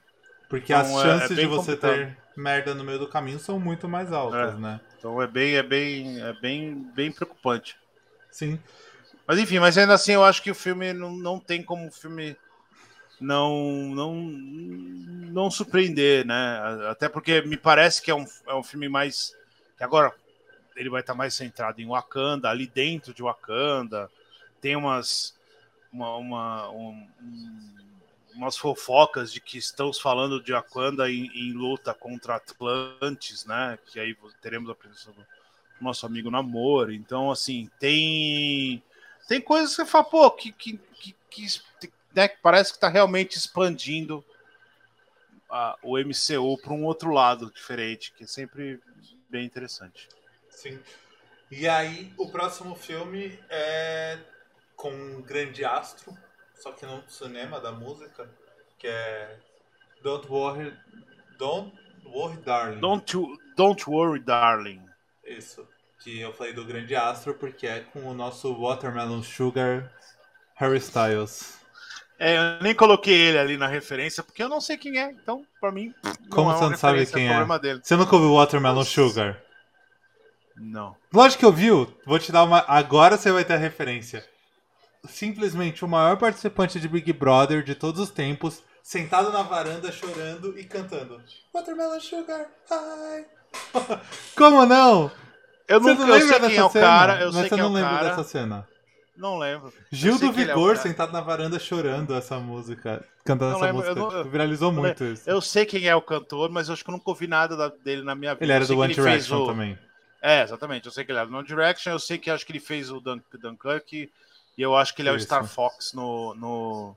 Porque 0.50 0.74
Então, 0.74 0.98
as 0.98 1.06
é- 1.06 1.08
chances 1.08 1.26
é 1.26 1.28
de 1.30 1.36
bem 1.36 1.48
você 1.48 1.74
complicado. 1.76 1.94
ter 1.96 2.18
merda 2.36 2.74
no 2.74 2.84
meio 2.84 2.98
do 2.98 3.08
caminho 3.08 3.40
são 3.40 3.60
muito 3.60 3.88
mais 3.90 4.12
altas, 4.12 4.54
É. 4.56 4.58
né? 4.58 4.80
Então 4.98 5.22
é 5.22 5.28
bem, 5.28 5.56
é 5.56 5.64
bem, 5.64 6.20
é 6.22 6.34
bem, 6.34 6.74
bem 6.96 7.12
preocupante. 7.12 7.76
Sim. 8.32 8.60
Mas 9.28 9.38
enfim, 9.38 9.60
mas 9.60 9.78
ainda 9.78 9.94
assim 9.94 10.14
eu 10.14 10.24
acho 10.24 10.42
que 10.42 10.50
o 10.50 10.56
filme 10.56 10.92
não, 10.94 11.12
não 11.12 11.40
tem 11.40 11.62
como 11.62 11.88
o 11.88 11.92
filme 11.92 12.36
não, 13.20 13.54
não, 13.94 14.16
não 14.16 15.52
surpreender, 15.52 16.26
né? 16.26 16.60
Até 16.90 17.10
porque 17.10 17.42
me 17.42 17.58
parece 17.58 18.02
que 18.02 18.10
é 18.10 18.16
um, 18.16 18.26
é 18.48 18.56
um 18.56 18.64
filme 18.64 18.88
mais. 18.88 19.34
que 19.78 19.84
agora 19.84 20.14
ele 20.80 20.90
vai 20.90 21.02
estar 21.02 21.14
mais 21.14 21.34
centrado 21.34 21.82
em 21.82 21.88
Wakanda, 21.88 22.50
ali 22.50 22.66
dentro 22.68 23.14
de 23.14 23.22
Wakanda. 23.22 24.10
Tem 24.62 24.76
umas. 24.76 25.38
Uma, 25.92 26.16
uma- 26.18 26.70
um- 26.70 27.08
um- 27.22 27.90
umas 28.36 28.56
fofocas 28.56 29.34
de 29.34 29.42
que 29.42 29.58
estamos 29.58 30.00
falando 30.00 30.42
de 30.42 30.54
Wakanda 30.54 31.12
em, 31.12 31.26
em 31.34 31.52
luta 31.52 31.94
contra 31.96 32.36
Atlantes, 32.36 33.44
né? 33.46 33.78
Que 33.88 34.00
aí 34.00 34.16
teremos 34.42 34.70
a 34.70 34.76
presença 34.76 35.12
do 35.12 35.26
nosso 35.82 36.06
amigo 36.06 36.30
Namor. 36.32 36.92
Então, 36.92 37.32
assim, 37.32 37.70
tem 37.80 38.82
tem 39.28 39.42
coisas 39.42 39.72
que 39.72 39.76
você 39.78 39.86
fala, 39.86 40.04
pô, 40.06 40.32
que, 40.32 40.52
que, 40.52 40.80
que, 41.00 41.16
que, 41.30 41.46
né, 42.16 42.28
parece 42.28 42.72
que 42.72 42.78
está 42.78 42.88
realmente 42.90 43.38
expandindo 43.38 44.24
a- 45.50 45.78
o 45.84 45.98
MCU 45.98 46.58
para 46.58 46.74
um 46.74 46.84
outro 46.86 47.12
lado 47.12 47.52
diferente, 47.54 48.12
que 48.16 48.24
é 48.24 48.28
sempre 48.28 48.80
bem 49.30 49.46
interessante. 49.46 50.08
Sim. 50.62 50.78
E 51.50 51.70
aí, 51.70 52.14
o 52.18 52.30
próximo 52.30 52.76
filme 52.76 53.40
é 53.50 54.18
com 54.76 54.92
um 54.92 55.22
grande 55.22 55.64
astro, 55.64 56.14
só 56.54 56.74
que 56.74 56.86
no 56.86 57.02
cinema 57.08 57.62
da 57.62 57.72
música, 57.72 58.30
que 58.78 58.86
é 58.86 59.38
Don't 60.04 60.28
Worry, 60.28 60.74
Don't 61.38 61.74
Worry 62.06 62.38
Darling. 62.42 62.82
Don't, 62.82 63.16
you, 63.16 63.38
don't 63.56 63.90
worry, 63.90 64.20
darling. 64.20 64.82
Isso. 65.24 65.66
Que 66.00 66.20
eu 66.20 66.34
falei 66.34 66.52
do 66.52 66.66
grande 66.66 66.94
astro 66.94 67.34
porque 67.36 67.66
é 67.66 67.80
com 67.80 68.04
o 68.04 68.14
nosso 68.14 68.54
Watermelon 68.54 69.24
Sugar 69.24 69.90
Harry 70.56 70.80
Styles. 70.80 71.58
É, 72.20 72.38
eu 72.38 72.62
nem 72.62 72.76
coloquei 72.76 73.16
ele 73.16 73.38
ali 73.38 73.56
na 73.56 73.68
referência, 73.68 74.22
porque 74.22 74.44
eu 74.44 74.50
não 74.50 74.60
sei 74.60 74.76
quem 74.78 75.00
é. 75.00 75.10
Então, 75.10 75.46
para 75.62 75.72
mim, 75.72 75.94
Como 76.30 76.50
não 76.50 76.56
é 76.56 76.60
você 76.60 76.70
não 76.70 76.78
sabe 76.78 77.00
referência, 77.00 77.46
quem 77.48 77.56
é? 77.56 77.60
dele. 77.60 77.80
Você 77.82 77.96
nunca 77.96 78.14
ouviu 78.14 78.34
Watermelon 78.36 78.84
Sugar? 78.84 79.42
Não. 80.60 80.96
Lógico 81.14 81.40
que 81.40 81.46
ouviu. 81.46 81.92
Vou 82.06 82.20
te 82.20 82.32
dar 82.32 82.44
uma. 82.44 82.64
Agora 82.68 83.18
você 83.18 83.32
vai 83.32 83.44
ter 83.46 83.54
a 83.54 83.58
referência. 83.58 84.26
Simplesmente 85.08 85.86
o 85.86 85.88
maior 85.88 86.18
participante 86.18 86.80
de 86.80 86.88
Big 86.88 87.14
Brother 87.14 87.64
de 87.64 87.74
todos 87.74 88.02
os 88.02 88.10
tempos, 88.10 88.62
sentado 88.84 89.32
na 89.32 89.42
varanda 89.42 89.92
chorando 89.92 90.58
e 90.60 90.64
cantando. 90.66 91.22
Watermelon 91.54 92.00
Sugar, 92.02 92.48
hi. 92.70 93.26
Como 94.36 94.66
não? 94.66 95.10
Eu 95.68 95.80
Você 95.80 95.90
nunca 95.92 96.06
não 96.06 96.10
eu 96.16 96.20
lembra 96.20 96.28
sei 96.28 96.40
quem 96.40 96.46
é 96.48 96.50
dessa 96.50 96.66
o 96.66 96.70
cena? 96.72 96.86
cara, 96.86 97.14
eu 97.22 97.26
Mas 97.28 97.34
sei 97.36 97.44
você 97.44 97.50
quem 97.50 97.60
é 97.60 97.62
não 97.62 97.70
o 97.70 97.74
lembra 97.74 97.90
cara. 97.92 98.10
dessa 98.10 98.24
cena. 98.24 98.68
Não 99.16 99.38
lembro. 99.38 99.74
Gil 99.92 100.14
Eu 100.14 100.18
sei 100.18 100.30
do 100.32 100.34
é 100.42 100.46
Vigor 100.46 100.74
o- 100.74 100.78
sentado 100.78 101.12
na 101.14 101.22
varanda 101.22 101.60
chorando 101.60 102.14
essa 102.16 102.40
música. 102.40 103.04
Cantando 103.26 103.52
Não 103.52 103.58
essa 103.58 103.66
lembro, 103.68 103.86
eu 103.86 103.96
música. 103.96 104.24
não- 104.24 104.30
Viralizou 104.32 104.70
eu- 104.72 104.76
muito 104.80 105.04
isso. 105.04 105.30
Eu 105.30 105.42
sei 105.42 105.66
quem 105.66 105.88
é 105.88 105.96
o 105.96 106.02
cantor, 106.02 106.50
mas 106.50 106.68
eu 106.68 106.74
acho 106.74 106.84
que 106.84 106.90
eu 106.90 106.94
nunca 106.94 107.10
ouvi 107.10 107.28
nada 107.28 107.56
da- 107.56 107.68
dele 107.68 108.02
na 108.02 108.16
minha 108.16 108.34
vida. 108.34 108.46
Ele 108.46 108.52
era 108.54 108.64
Eu 108.64 108.68
do 108.68 108.80
One 108.80 108.94
Direction 108.94 109.44
o- 109.44 109.46
também. 109.48 109.78
É, 110.22 110.44
exatamente. 110.44 110.86
Eu 110.86 110.92
sei 110.92 111.06
que 111.06 111.12
ele 111.12 111.26
do 111.26 111.36
One 111.36 111.48
Direction, 111.48 111.92
eu 111.92 112.00
sei 112.00 112.18
que 112.18 112.30
acho 112.30 112.46
que 112.46 112.52
ele 112.52 112.60
fez 112.60 112.92
o 112.92 113.00
Dun 113.00 113.22
Dunkirk, 113.34 114.12
e 114.58 114.62
eu 114.62 114.76
acho 114.76 114.94
que 114.94 115.02
ele 115.02 115.10
é 115.10 115.12
o 115.12 115.16
Isso. 115.16 115.26
Star 115.26 115.46
Fox 115.46 115.94
no, 115.94 116.36
no, 116.36 116.96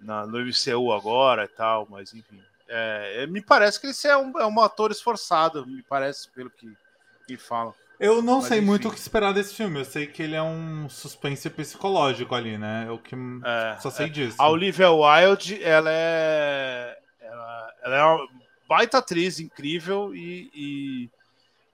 na, 0.00 0.26
no 0.26 0.38
MCU 0.38 0.92
agora 0.92 1.44
e 1.44 1.48
tal, 1.48 1.86
mas 1.90 2.14
enfim. 2.14 2.40
É, 2.68 3.22
é, 3.22 3.26
me 3.26 3.40
parece 3.40 3.80
que 3.80 3.86
ele 3.86 3.94
é 4.04 4.16
um, 4.16 4.38
é 4.38 4.46
um 4.46 4.60
ator 4.60 4.90
esforçado, 4.90 5.66
me 5.66 5.82
parece, 5.82 6.28
pelo 6.28 6.50
que, 6.50 6.76
que 7.26 7.36
falam. 7.36 7.74
Eu 7.98 8.22
não 8.22 8.36
Mas, 8.36 8.46
sei 8.46 8.58
enfim. 8.58 8.66
muito 8.66 8.88
o 8.88 8.92
que 8.92 8.98
esperar 8.98 9.32
desse 9.32 9.54
filme. 9.54 9.80
Eu 9.80 9.84
sei 9.84 10.06
que 10.06 10.22
ele 10.22 10.36
é 10.36 10.42
um 10.42 10.88
suspense 10.88 11.50
psicológico 11.50 12.32
ali, 12.34 12.56
né? 12.56 12.84
É 12.86 12.90
o 12.92 12.98
que 12.98 13.16
É, 13.44 13.76
só 13.80 13.90
sei 13.90 14.08
disso. 14.08 14.36
A 14.38 14.48
Olivia 14.48 14.90
Wilde, 14.92 15.60
ela 15.62 15.90
é. 15.90 16.96
Ela, 17.20 17.74
ela 17.82 17.96
é 17.96 18.04
uma 18.04 18.28
baita 18.68 18.98
atriz 18.98 19.40
incrível 19.40 20.14
e, 20.14 20.48
e 20.54 21.10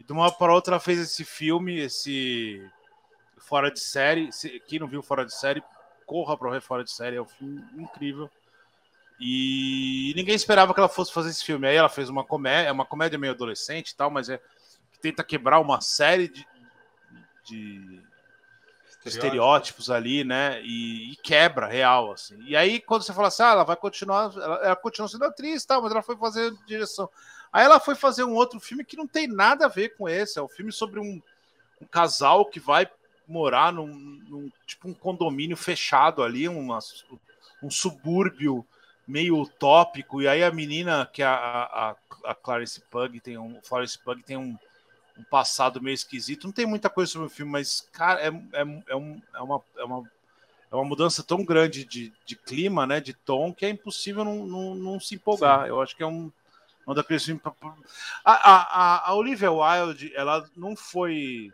de 0.07 0.13
uma 0.13 0.25
hora 0.25 0.33
para 0.33 0.53
outra 0.53 0.75
ela 0.75 0.81
fez 0.81 0.99
esse 0.99 1.25
filme, 1.25 1.79
esse 1.79 2.63
Fora 3.39 3.71
de 3.71 3.81
Série. 3.81 4.31
Quem 4.67 4.79
não 4.79 4.87
viu 4.87 5.03
Fora 5.03 5.25
de 5.25 5.35
Série, 5.35 5.63
corra 6.07 6.37
para 6.37 6.51
ver 6.51 6.61
Fora 6.61 6.85
de 6.85 6.91
Série, 6.91 7.17
é 7.17 7.23
um 7.23 7.27
filme 7.27 7.65
incrível. 7.77 8.31
E 9.21 10.13
ninguém 10.17 10.35
esperava 10.35 10.75
que 10.75 10.81
ela 10.81 10.89
fosse 10.89 11.13
fazer 11.13 11.31
esse 11.31 11.45
filme. 11.45 11.67
Aí 11.67 11.77
ela 11.77 11.89
fez 11.89 12.09
uma 12.09 12.25
comédia, 12.25 12.69
é 12.69 12.73
uma 12.73 12.85
comédia 12.85 13.19
meio 13.19 13.33
adolescente 13.33 13.91
e 13.91 13.97
tal, 13.97 14.11
mas 14.11 14.29
é 14.29 14.39
que 14.93 14.99
tenta 15.01 15.23
quebrar 15.23 15.61
uma 15.61 15.81
série 15.81 16.29
de, 16.29 16.47
de 17.45 18.03
estereótipos 19.05 19.91
ali, 19.91 20.25
né? 20.25 20.61
E, 20.63 21.13
e 21.13 21.17
quebra 21.17 21.67
real, 21.67 22.13
assim. 22.13 22.43
E 22.43 22.57
aí, 22.57 22.81
quando 22.81 23.03
você 23.03 23.13
fala 23.13 23.29
assim, 23.29 23.43
ah, 23.43 23.53
ela 23.53 23.65
vai 23.65 23.77
continuar, 23.77 24.33
ela, 24.35 24.57
ela 24.57 24.77
continua 24.77 25.09
sendo 25.09 25.25
atriz 25.25 25.63
e 25.63 25.67
tal, 25.67 25.83
mas 25.83 25.93
ela 25.93 26.03
foi 26.03 26.17
fazer 26.17 26.53
direção. 26.67 27.09
Aí 27.55 27.65
ela 27.65 27.79
foi 27.79 27.95
fazer 27.95 28.25
um 28.25 28.35
outro 28.35 28.59
filme 28.59 28.85
que 28.85 28.97
não 28.97 29.07
tem 29.07 29.29
nada 29.29 29.67
a 29.67 29.69
ver 29.69 29.91
com 29.91 30.09
esse. 30.09 30.41
É 30.41 30.43
um 30.43 30.49
filme 30.49 30.73
sobre 30.73 30.99
um, 30.99 31.23
um 31.81 31.87
casal 31.87 32.45
que 32.45 32.59
vai 32.59 32.91
morar 33.29 33.73
num, 33.73 33.87
num 33.87 34.51
tipo 34.67 34.89
um 34.89 34.93
condomínio 34.93 35.57
fechado 35.57 36.25
ali, 36.25 36.49
uma, 36.49 36.81
um 37.63 37.71
subúrbio 37.71 38.67
meio 39.07 39.41
utópico. 39.41 40.21
E 40.21 40.27
aí 40.27 40.43
a 40.43 40.51
menina, 40.51 41.09
que 41.13 41.23
é 41.23 41.27
a, 41.27 41.31
a, 41.33 41.97
a 42.25 42.35
Clarice 42.35 42.81
Pug, 42.91 43.21
tem 43.21 43.39
um, 43.39 43.61
Florence 43.63 43.97
Pug 44.01 44.21
tem 44.25 44.37
um, 44.37 44.59
um 45.17 45.23
passado 45.23 45.81
meio 45.81 45.95
esquisito. 45.95 46.49
Não 46.49 46.53
tem 46.53 46.67
muita 46.67 46.91
coisa 46.91 47.13
sobre 47.13 47.29
o 47.29 47.31
filme, 47.31 47.53
mas, 47.53 47.89
cara, 47.93 48.21
é, 48.21 48.31
é, 48.53 48.83
é, 48.89 48.97
um, 48.97 49.23
é, 49.33 49.41
uma, 49.41 49.63
é, 49.79 49.85
uma, 49.85 50.11
é 50.73 50.75
uma 50.75 50.85
mudança 50.85 51.23
tão 51.23 51.45
grande 51.45 51.85
de, 51.85 52.13
de 52.27 52.35
clima, 52.35 52.85
né? 52.85 53.01
De 53.01 53.15
tom, 53.15 53.55
que 53.55 53.65
é 53.65 53.71
impossível 53.71 54.25
não, 54.25 54.45
não, 54.45 54.75
não 54.75 54.99
se 54.99 55.15
empolgar. 55.15 55.63
Sim. 55.63 55.69
Eu 55.69 55.81
acho 55.81 55.95
que 55.95 56.03
é 56.03 56.07
um, 56.07 56.33
daqueles 56.93 57.25
filmes. 57.25 57.43
A, 58.25 58.33
a, 58.33 59.11
a 59.11 59.15
Olivia 59.15 59.51
Wilde, 59.51 60.13
ela 60.15 60.45
não 60.57 60.75
foi. 60.77 61.53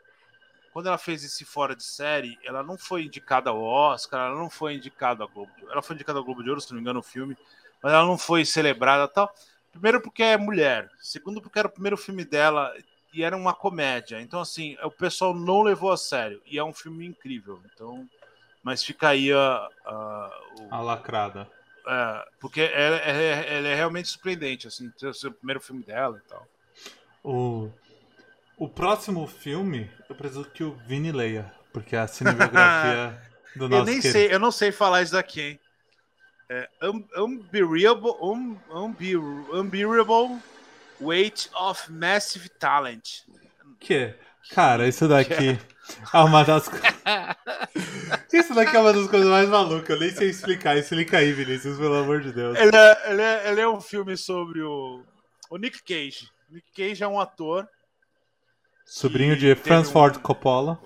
Quando 0.73 0.87
ela 0.87 0.99
fez 0.99 1.23
esse 1.23 1.45
fora 1.45 1.77
de 1.77 1.85
série, 1.85 2.39
ela 2.45 2.63
não 2.63 2.79
foi 2.79 3.05
indicada 3.05 3.51
ao 3.51 3.61
Oscar, 3.61 4.27
ela 4.27 4.39
não 4.39 4.49
foi 4.49 4.75
indicada 4.75 5.23
ao 5.23 5.29
Globo. 5.29 5.53
Ela 5.69 5.83
foi 5.83 5.95
indicada 5.95 6.19
ao 6.19 6.25
Globo 6.25 6.43
de 6.43 6.49
Ouro, 6.49 6.61
se 6.61 6.71
não 6.71 6.77
me 6.77 6.81
engano, 6.81 7.01
o 7.01 7.03
filme, 7.03 7.37
mas 7.83 7.93
ela 7.93 8.07
não 8.07 8.17
foi 8.17 8.45
celebrada 8.45 9.07
tal. 9.07 9.33
Primeiro 9.73 10.01
porque 10.01 10.23
é 10.23 10.37
mulher, 10.37 10.91
segundo 10.99 11.41
porque 11.41 11.59
era 11.59 11.69
o 11.69 11.73
primeiro 11.73 11.97
filme 11.97 12.25
dela 12.25 12.73
e 13.13 13.23
era 13.23 13.37
uma 13.37 13.53
comédia. 13.53 14.21
Então, 14.21 14.41
assim, 14.41 14.77
o 14.83 14.91
pessoal 14.91 15.35
não 15.35 15.63
levou 15.63 15.93
a 15.93 15.97
sério. 15.97 16.41
E 16.47 16.59
é 16.59 16.65
um 16.65 16.73
filme 16.73 17.07
incrível. 17.07 17.61
Então, 17.73 18.09
mas 18.63 18.83
fica 18.83 19.09
aí 19.09 19.33
a. 19.33 19.69
A, 19.85 20.41
o, 20.61 20.75
a 20.75 20.81
lacrada. 20.81 21.49
É, 21.87 22.25
porque 22.41 22.61
ela 22.61 22.97
é, 22.97 23.57
ela 23.57 23.69
é, 23.69 23.75
realmente 23.75 24.09
surpreendente, 24.09 24.69
assim, 24.69 24.93
ser 25.13 25.29
o 25.29 25.33
primeiro 25.33 25.61
filme 25.61 25.83
dela 25.83 26.21
e 26.25 26.29
tal. 26.29 26.47
O, 27.23 27.71
o 28.57 28.69
próximo 28.69 29.27
filme, 29.27 29.91
eu 30.09 30.15
preciso 30.15 30.45
que 30.45 30.63
o 30.63 30.73
Vini 30.87 31.13
leia, 31.13 31.53
porque 31.73 31.97
é 31.97 32.01
a 32.01 32.07
cinebiografia 32.07 33.21
do 33.57 33.69
nosso 33.69 33.83
Eu 33.83 33.85
nem 33.85 34.01
querido. 34.01 34.13
sei, 34.13 34.35
eu 34.35 34.39
não 34.39 34.51
sei 34.51 34.73
falar 34.73 35.03
isso 35.03 35.13
daqui, 35.13 35.41
hein? 35.41 35.61
É, 36.49 36.69
un, 36.83 37.05
unbearable, 37.17 38.11
un, 38.21 38.57
unbearable, 38.71 39.51
unbearable 39.53 40.43
Weight 41.01 41.49
of 41.55 41.91
Massive 41.93 42.49
Talent. 42.49 43.23
Que? 43.79 44.15
Cara, 44.51 44.89
isso 44.89 45.07
daqui 45.07 45.59
é 46.13 46.19
uma 46.19 46.45
das 46.45 46.69
Isso 48.33 48.55
daqui 48.55 48.77
é 48.77 48.79
uma 48.79 48.93
das 48.93 49.09
coisas 49.09 49.29
mais 49.29 49.49
malucas. 49.49 49.91
Eu 49.91 50.01
nem 50.01 50.11
sei 50.11 50.31
explicar. 50.31 50.77
Explica 50.77 51.19
aí, 51.19 51.33
Vinícius, 51.33 51.79
pelo 51.79 51.97
amor 51.97 52.21
de 52.21 52.33
Deus. 52.33 52.57
Ele 52.59 52.77
é, 52.77 53.11
ele 53.11 53.23
é, 53.23 53.51
ele 53.51 53.61
é 53.61 53.69
um 53.69 53.81
filme 53.81 54.17
sobre 54.17 54.63
o, 54.63 55.03
o 55.51 55.57
Nick 55.57 55.83
Cage. 55.83 56.31
O 56.49 56.55
Nick 56.55 56.71
Cage 56.73 57.03
é 57.03 57.09
um 57.09 57.21
ator. 57.21 57.69
Sobrinho 58.87 59.37
de 59.37 59.55
Francis 59.55 59.91
um... 59.91 59.93
Ford 59.93 60.19
Coppola. 60.19 60.81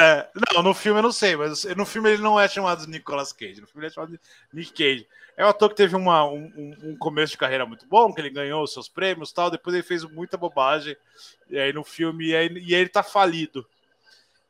É, 0.00 0.28
não, 0.52 0.62
no 0.62 0.74
filme 0.74 0.98
eu 0.98 1.02
não 1.02 1.12
sei, 1.12 1.34
mas 1.36 1.64
no 1.64 1.86
filme 1.86 2.10
ele 2.10 2.22
não 2.22 2.38
é 2.38 2.46
chamado 2.46 2.84
de 2.84 2.90
Nicolas 2.90 3.32
Cage. 3.32 3.60
No 3.60 3.66
filme 3.66 3.86
ele 3.86 3.90
é 3.90 3.94
chamado 3.94 4.12
de 4.12 4.20
Nick 4.52 4.72
Cage. 4.72 5.06
É 5.36 5.44
um 5.46 5.48
ator 5.48 5.68
que 5.70 5.76
teve 5.76 5.94
uma, 5.96 6.24
um, 6.24 6.74
um, 6.82 6.96
começo 6.98 7.32
de 7.32 7.38
carreira 7.38 7.64
muito 7.64 7.86
bom, 7.86 8.12
que 8.12 8.20
ele 8.20 8.28
ganhou 8.28 8.62
os 8.62 8.72
seus 8.72 8.88
prêmios 8.88 9.30
e 9.30 9.34
tal. 9.34 9.50
Depois 9.50 9.74
ele 9.74 9.84
fez 9.84 10.04
muita 10.04 10.36
bobagem. 10.36 10.96
E 11.48 11.58
aí 11.58 11.72
no 11.72 11.84
filme, 11.84 12.26
e 12.26 12.36
aí, 12.36 12.48
e 12.48 12.74
aí 12.74 12.80
ele 12.80 12.88
tá 12.88 13.02
falido. 13.02 13.64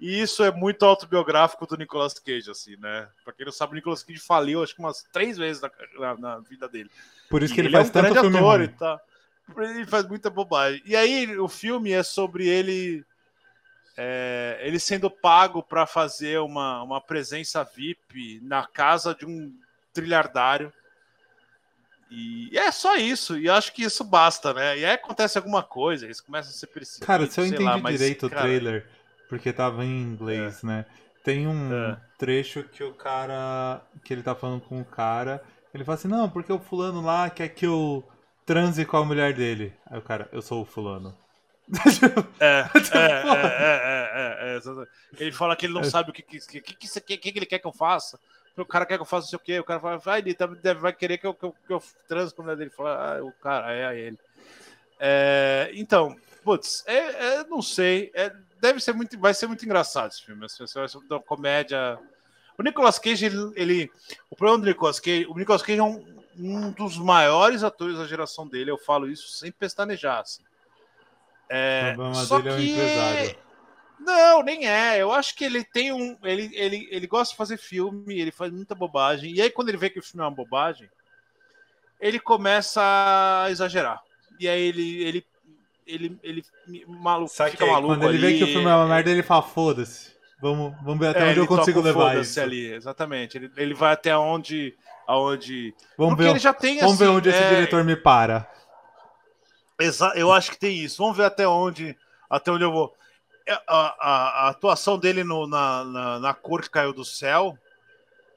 E 0.01 0.21
isso 0.21 0.45
é 0.45 0.53
muito 0.53 0.85
autobiográfico 0.85 1.67
do 1.67 1.77
Nicolas 1.77 2.15
Cage, 2.15 2.51
assim, 2.51 2.77
né? 2.77 3.09
Pra 3.25 3.33
quem 3.33 3.45
não 3.45 3.53
sabe, 3.53 3.73
o 3.73 3.75
Nicolas 3.75 4.03
Cage 4.03 4.21
faliu 4.21 4.63
acho 4.63 4.75
que 4.75 4.81
umas 4.81 5.03
três 5.13 5.37
vezes 5.37 5.61
na, 5.61 5.71
na, 5.99 6.17
na 6.17 6.39
vida 6.39 6.69
dele. 6.69 6.91
Por 7.29 7.43
isso 7.43 7.53
e 7.53 7.55
que 7.55 7.61
ele, 7.61 7.69
ele 7.69 7.77
faz 7.77 7.89
é 7.89 7.91
um 7.91 8.03
tanto 8.03 8.21
filme 8.21 8.37
ator 8.37 8.59
ruim. 8.59 8.69
tá. 8.69 9.01
Ele 9.57 9.87
faz 9.87 10.07
muita 10.07 10.31
bobagem. 10.31 10.83
E 10.85 10.95
aí 10.95 11.37
o 11.39 11.49
filme 11.49 11.91
é 11.91 12.03
sobre 12.03 12.47
ele. 12.47 13.05
É, 13.97 14.61
ele 14.63 14.79
sendo 14.79 15.11
pago 15.11 15.61
para 15.63 15.85
fazer 15.85 16.39
uma, 16.39 16.83
uma 16.85 17.01
presença 17.01 17.65
VIP 17.65 18.41
na 18.45 18.65
casa 18.65 19.13
de 19.15 19.27
um 19.27 19.53
trilhardário. 19.93 20.73
E 22.11 22.57
é 22.57 22.71
só 22.71 22.97
isso, 22.97 23.37
e 23.37 23.51
acho 23.51 23.73
que 23.73 23.83
isso 23.83 24.03
basta, 24.03 24.55
né? 24.55 24.79
E 24.79 24.85
aí 24.85 24.93
acontece 24.93 25.37
alguma 25.37 25.63
coisa, 25.63 26.07
eles 26.07 26.23
começam 26.23 26.51
a 26.51 26.55
ser 26.55 26.69
perseguidos. 26.69 27.07
Cara, 27.07 27.27
se 27.27 27.39
eu 27.39 27.47
entendi 27.47 27.63
lá, 27.63 27.77
mas, 27.77 27.99
direito 27.99 28.31
cara, 28.31 28.41
o 28.41 28.45
trailer, 28.45 28.87
porque 29.29 29.53
tava 29.53 29.85
em 29.85 30.03
inglês, 30.03 30.63
é. 30.65 30.67
né? 30.67 30.87
Tem 31.25 31.47
um 31.47 31.73
É. 31.73 32.01
trecho 32.17 32.63
que 32.65 32.83
o 32.83 32.95
cara. 32.95 33.83
que 34.05 34.13
ele 34.13 34.23
tá 34.23 34.35
falando 34.35 34.63
com 34.63 34.81
o 34.81 34.85
cara. 34.85 35.43
Ele 35.75 35.85
fala 35.85 35.97
assim, 35.99 36.09
não, 36.09 36.29
porque 36.31 36.53
o 36.53 36.59
fulano 36.59 37.03
lá 37.03 37.29
quer 37.29 37.49
que 37.49 37.67
eu 37.67 38.03
transe 38.47 38.85
com 38.87 38.97
a 38.97 39.05
mulher 39.05 39.35
dele. 39.35 39.75
Aí 39.87 39.99
o 39.99 40.03
cara, 40.03 40.29
eu 40.33 40.41
sou 40.41 40.63
o 40.63 40.65
fulano. 40.65 41.15
É, 42.41 42.65
é, 42.95 42.99
é, 42.99 43.79
é, 44.15 44.55
é, 44.55 44.57
é. 44.57 45.23
Ele 45.23 45.33
fala 45.33 45.55
que 45.55 45.67
ele 45.67 45.75
não 45.75 45.85
sabe 45.85 46.11
o 46.11 46.13
que, 46.13 46.23
que, 46.23 46.39
que, 46.39 46.61
que, 46.63 47.19
que, 47.19 47.39
ele 47.39 47.47
quer 47.47 47.59
que 47.59 47.67
eu 47.67 47.73
faça. 47.73 48.19
O 48.57 48.65
cara 48.65 48.87
quer 48.87 48.97
que 48.97 49.03
eu 49.03 49.07
faça 49.07 49.25
não 49.25 49.29
sei 49.29 49.37
o 49.37 49.41
quê. 49.41 49.61
O 49.61 49.65
cara 49.65 49.79
fala, 49.79 49.99
vai, 49.99 50.21
ele 50.21 50.35
vai 50.81 50.93
querer 50.93 51.19
que 51.19 51.27
eu, 51.27 51.35
que 51.35 51.45
eu, 51.45 51.55
que 51.67 51.73
eu 51.73 51.83
transe 52.09 52.35
com 52.35 52.43
a 52.43 52.45
mulher 52.47 52.57
dele. 52.57 52.71
Fala, 52.71 53.19
ah, 53.19 53.23
o 53.23 53.33
cara, 53.33 53.73
é, 53.75 53.83
é 53.83 54.01
ele. 54.01 54.19
É, 54.99 55.71
então, 55.75 56.17
putz, 56.43 56.83
é, 56.87 56.97
é, 56.97 57.45
não 57.45 57.61
sei. 57.61 58.11
É, 58.15 58.33
deve 58.61 58.81
ser 58.81 58.93
muito, 58.93 59.19
vai 59.19 59.35
ser 59.35 59.47
muito 59.47 59.65
engraçado 59.65 60.11
esse 60.11 60.25
filme. 60.25 60.41
Vai 60.41 60.49
ser 60.49 60.99
uma 61.11 61.21
comédia. 61.21 61.99
O 62.59 62.63
Nicolas 62.63 62.99
Cage, 62.99 63.27
ele, 63.27 63.53
ele, 63.55 63.93
o 64.29 64.37
problema 64.37 64.63
do 64.63 64.69
Nicolas 64.69 64.99
Cage, 64.99 65.27
o 65.27 65.35
Nicolas 65.35 65.63
Cage 65.63 65.79
é 65.79 65.83
um, 65.83 66.05
um 66.37 66.71
dos 66.73 66.99
maiores 66.99 67.63
atores 67.63 67.99
da 67.99 68.07
geração 68.07 68.47
dele. 68.47 68.71
Eu 68.71 68.79
falo 68.79 69.09
isso 69.09 69.29
sem 69.29 69.53
pestanejar. 69.53 70.21
Assim. 70.21 70.43
É, 71.49 71.95
só 72.27 72.41
é 72.41 72.43
que 72.43 72.49
empresário. 72.49 73.37
não, 74.01 74.43
nem 74.43 74.69
é. 74.69 75.01
Eu 75.01 75.13
acho 75.13 75.35
que 75.35 75.45
ele 75.45 75.65
tem 75.65 75.93
um. 75.93 76.17
Ele, 76.23 76.51
ele, 76.53 76.89
ele 76.91 77.07
gosta 77.07 77.33
de 77.33 77.39
fazer 77.39 77.57
filme, 77.57 78.21
ele 78.21 78.31
faz 78.31 78.53
muita 78.53 78.75
bobagem. 78.75 79.33
E 79.35 79.41
aí, 79.41 79.51
quando 79.51 79.69
ele 79.69 79.79
vê 79.79 79.89
que 79.89 79.99
o 79.99 80.03
filme 80.03 80.23
é 80.23 80.29
uma 80.29 80.35
bobagem, 80.35 80.89
ele 82.01 82.19
começa 82.21 82.83
a 82.83 83.51
exagerar. 83.51 84.03
E 84.39 84.49
aí 84.49 84.61
ele. 84.61 85.03
ele 85.03 85.27
ele, 85.89 86.19
ele 86.23 86.45
maluco, 86.87 87.33
Saquei. 87.33 87.53
fica 87.53 87.67
maluco 87.67 87.89
Quando 87.95 88.05
ele 88.09 88.19
ali. 88.19 88.33
vê 88.33 88.39
que 88.39 88.45
o 88.45 88.47
filme 88.47 88.69
é 88.71 88.75
uma 88.75 88.87
merda, 88.87 89.11
ele 89.11 89.23
fala, 89.23 89.43
foda-se. 89.43 90.17
Vamos, 90.41 90.73
vamos 90.83 90.99
ver 91.01 91.09
até 91.09 91.27
É, 91.27 91.31
onde 91.31 91.41
eu 91.41 91.47
consigo 91.49 91.81
levar 91.81 92.11
foda-se 92.11 92.31
isso. 92.31 92.41
ali, 92.41 92.73
exatamente. 92.73 93.37
Ele, 93.39 93.51
ele 93.57 93.75
vai 93.75 93.93
até 93.93 94.17
onde. 94.17 94.75
Aonde. 95.07 95.75
Vamos 95.97 96.13
Porque 96.13 96.25
ver, 96.25 96.31
ele 96.31 96.39
já 96.39 96.53
tem 96.53 96.79
vamos 96.81 96.99
ver 96.99 97.07
assim, 97.07 97.15
onde 97.17 97.29
esse 97.31 97.39
é, 97.43 97.49
diretor 97.49 97.83
me 97.83 97.97
para. 97.97 98.47
Exa 99.81 100.13
eu 100.17 100.33
acho 100.33 100.51
que 100.51 100.59
tem 100.59 100.77
isso. 100.79 100.99
Vamos 101.03 101.17
ver 101.17 101.25
até 101.25 101.47
onde, 101.49 101.97
até 102.29 102.51
onde 102.53 102.65
eu 102.65 102.71
vou. 102.73 102.95
É, 103.47 103.55
A, 103.55 103.63
a- 103.67 104.31
a 104.45 104.49
atuação 104.51 104.99
dele 104.99 105.25
no- 105.25 105.47
na, 105.47 105.85
na, 105.85 106.19
na 106.19 106.35
cor 106.35 106.61
que 106.61 106.69
caiu 106.69 106.93
do 106.93 107.05
céu, 107.05 107.57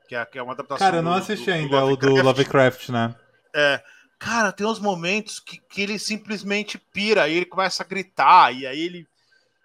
que 0.08 0.16
é, 0.16 0.26
que 0.26 0.40
é 0.40 0.44
uma 0.44 0.54
adaptação. 0.54 0.86
Cara, 0.88 0.98
eu 1.00 1.02
não 1.04 1.12
do- 1.12 1.18
assisti 1.18 1.46
do- 1.46 1.52
do 1.52 1.58
ainda 1.58 1.86
o 1.86 1.96
do 1.98 2.08
Lovecraft. 2.08 2.24
Lovecraft, 2.26 2.90
né? 2.90 3.16
É, 3.54 3.84
cara, 4.22 4.52
tem 4.52 4.68
uns 4.68 4.80
momentos 4.80 5.40
que, 5.40 5.58
que 5.58 5.82
ele 5.82 5.98
simplesmente 5.98 6.78
pira 6.78 7.28
e 7.28 7.34
ele 7.34 7.46
começa 7.46 7.82
a 7.82 7.86
gritar, 7.86 8.56
e 8.56 8.68
aí 8.68 8.80
ele. 8.80 9.08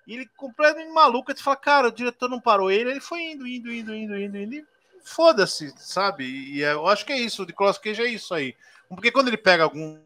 E 0.07 0.15
ele 0.15 0.27
completamente 0.35 0.91
maluco, 0.93 1.35
tu 1.35 1.43
fala, 1.43 1.57
cara, 1.57 1.89
o 1.89 1.93
diretor 1.93 2.31
não 2.31 2.41
parou 2.41 2.71
ele, 2.71 2.91
ele 2.91 3.01
foi 3.01 3.23
indo, 3.23 3.47
indo, 3.47 3.71
indo, 3.71 3.95
indo, 3.95 4.17
indo, 4.17 4.39
indo. 4.39 4.55
E 4.55 4.65
foda-se, 5.05 5.75
sabe? 5.77 6.25
E 6.25 6.63
é, 6.63 6.73
eu 6.73 6.87
acho 6.87 7.05
que 7.05 7.13
é 7.13 7.19
isso, 7.19 7.43
o 7.43 7.47
Nicolas 7.47 7.77
Cage 7.77 8.01
é 8.01 8.09
isso 8.09 8.33
aí. 8.33 8.55
Porque 8.89 9.11
quando 9.11 9.29
ele 9.29 9.37
pega 9.37 9.65
algum, 9.65 9.99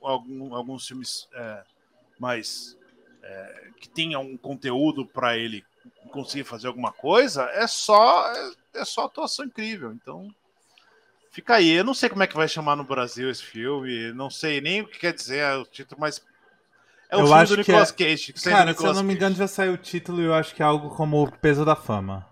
algum 0.00 0.54
alguns 0.54 0.86
filmes 0.86 1.28
é, 1.34 1.64
mais 2.18 2.78
é, 3.22 3.70
que 3.78 3.88
tenham 3.88 4.22
um 4.22 4.36
conteúdo 4.36 5.04
para 5.04 5.36
ele 5.36 5.64
conseguir 6.12 6.44
fazer 6.44 6.68
alguma 6.68 6.92
coisa, 6.92 7.42
é 7.50 7.66
só 7.66 8.32
é, 8.32 8.52
é, 8.74 8.84
só 8.84 9.04
atuação 9.04 9.44
incrível. 9.44 9.92
Então 9.92 10.32
fica 11.30 11.56
aí. 11.56 11.70
Eu 11.70 11.84
não 11.84 11.94
sei 11.94 12.08
como 12.08 12.22
é 12.22 12.26
que 12.26 12.36
vai 12.36 12.48
chamar 12.48 12.76
no 12.76 12.84
Brasil 12.84 13.30
esse 13.30 13.42
filme, 13.42 14.12
não 14.12 14.30
sei 14.30 14.60
nem 14.60 14.82
o 14.82 14.86
que 14.86 14.98
quer 14.98 15.12
dizer 15.12 15.44
o 15.56 15.64
título, 15.64 16.00
mas 16.00 16.22
é 17.08 17.16
o 17.16 17.20
eu 17.20 17.26
filme 17.26 17.46
do 17.46 17.56
Nicolas 17.56 17.90
é... 17.90 17.94
Cage. 17.94 18.32
Cara, 18.34 18.74
se 18.74 18.84
eu 18.84 18.94
não 18.94 19.02
me 19.02 19.14
engano, 19.14 19.34
já 19.34 19.48
saiu 19.48 19.74
o 19.74 19.78
título 19.78 20.20
e 20.20 20.24
eu 20.26 20.34
acho 20.34 20.54
que 20.54 20.62
é 20.62 20.64
algo 20.64 20.90
como 20.90 21.22
o 21.22 21.30
Peso 21.30 21.64
da 21.64 21.74
Fama. 21.74 22.26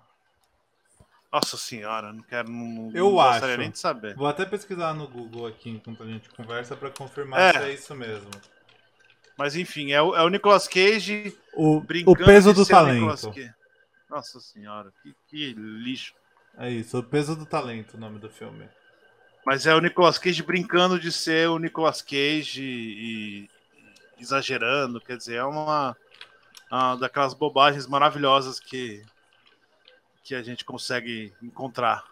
Nossa 1.33 1.57
senhora, 1.57 2.13
não 2.13 2.23
quero. 2.23 2.51
Não, 2.51 2.91
eu 2.95 3.11
não 3.11 3.21
acho. 3.21 3.57
nem 3.59 3.71
de 3.71 3.79
saber. 3.79 4.15
Vou 4.15 4.27
até 4.27 4.45
pesquisar 4.45 4.95
no 4.95 5.07
Google 5.09 5.47
aqui 5.47 5.71
enquanto 5.71 6.03
a 6.03 6.07
gente 6.07 6.29
conversa 6.31 6.77
para 6.77 6.91
confirmar 6.91 7.41
é. 7.41 7.53
se 7.53 7.59
é 7.59 7.75
isso 7.75 7.95
mesmo. 7.95 8.31
Mas 9.37 9.55
enfim, 9.55 9.93
é 9.93 10.01
o, 10.01 10.17
é 10.17 10.23
o 10.23 10.31
Nicolas 10.31 10.67
Cage 10.67 11.37
o, 11.55 11.81
brincando 11.81 12.23
o 12.23 12.25
peso 12.25 12.55
do 12.55 12.65
talento. 12.65 13.35
Nossa 14.09 14.41
senhora, 14.41 14.93
que, 15.03 15.15
que 15.27 15.53
lixo. 15.55 16.15
É 16.57 16.71
isso, 16.71 16.99
o 16.99 17.03
peso 17.03 17.37
do 17.37 17.45
talento, 17.45 17.95
o 17.95 18.01
nome 18.01 18.19
do 18.19 18.31
filme. 18.31 18.67
Mas 19.47 19.65
é 19.65 19.73
o 19.73 19.81
Nicolas 19.81 20.19
Cage 20.19 20.43
brincando 20.43 20.99
de 20.99 21.13
ser 21.13 21.49
o 21.49 21.61
Nicolas 21.61 22.03
Cage 22.03 22.65
e, 22.65 23.51
exagerando, 24.19 25.01
quer 25.01 25.17
dizer, 25.17 25.37
é 25.37 25.45
uma, 25.45 25.97
uma 26.69 26.97
daquelas 26.97 27.33
bobagens 27.33 27.87
maravilhosas 27.87 28.59
que, 28.59 29.07
que 30.25 30.35
a 30.35 30.43
gente 30.43 30.65
consegue 30.65 31.33
encontrar. 31.41 32.05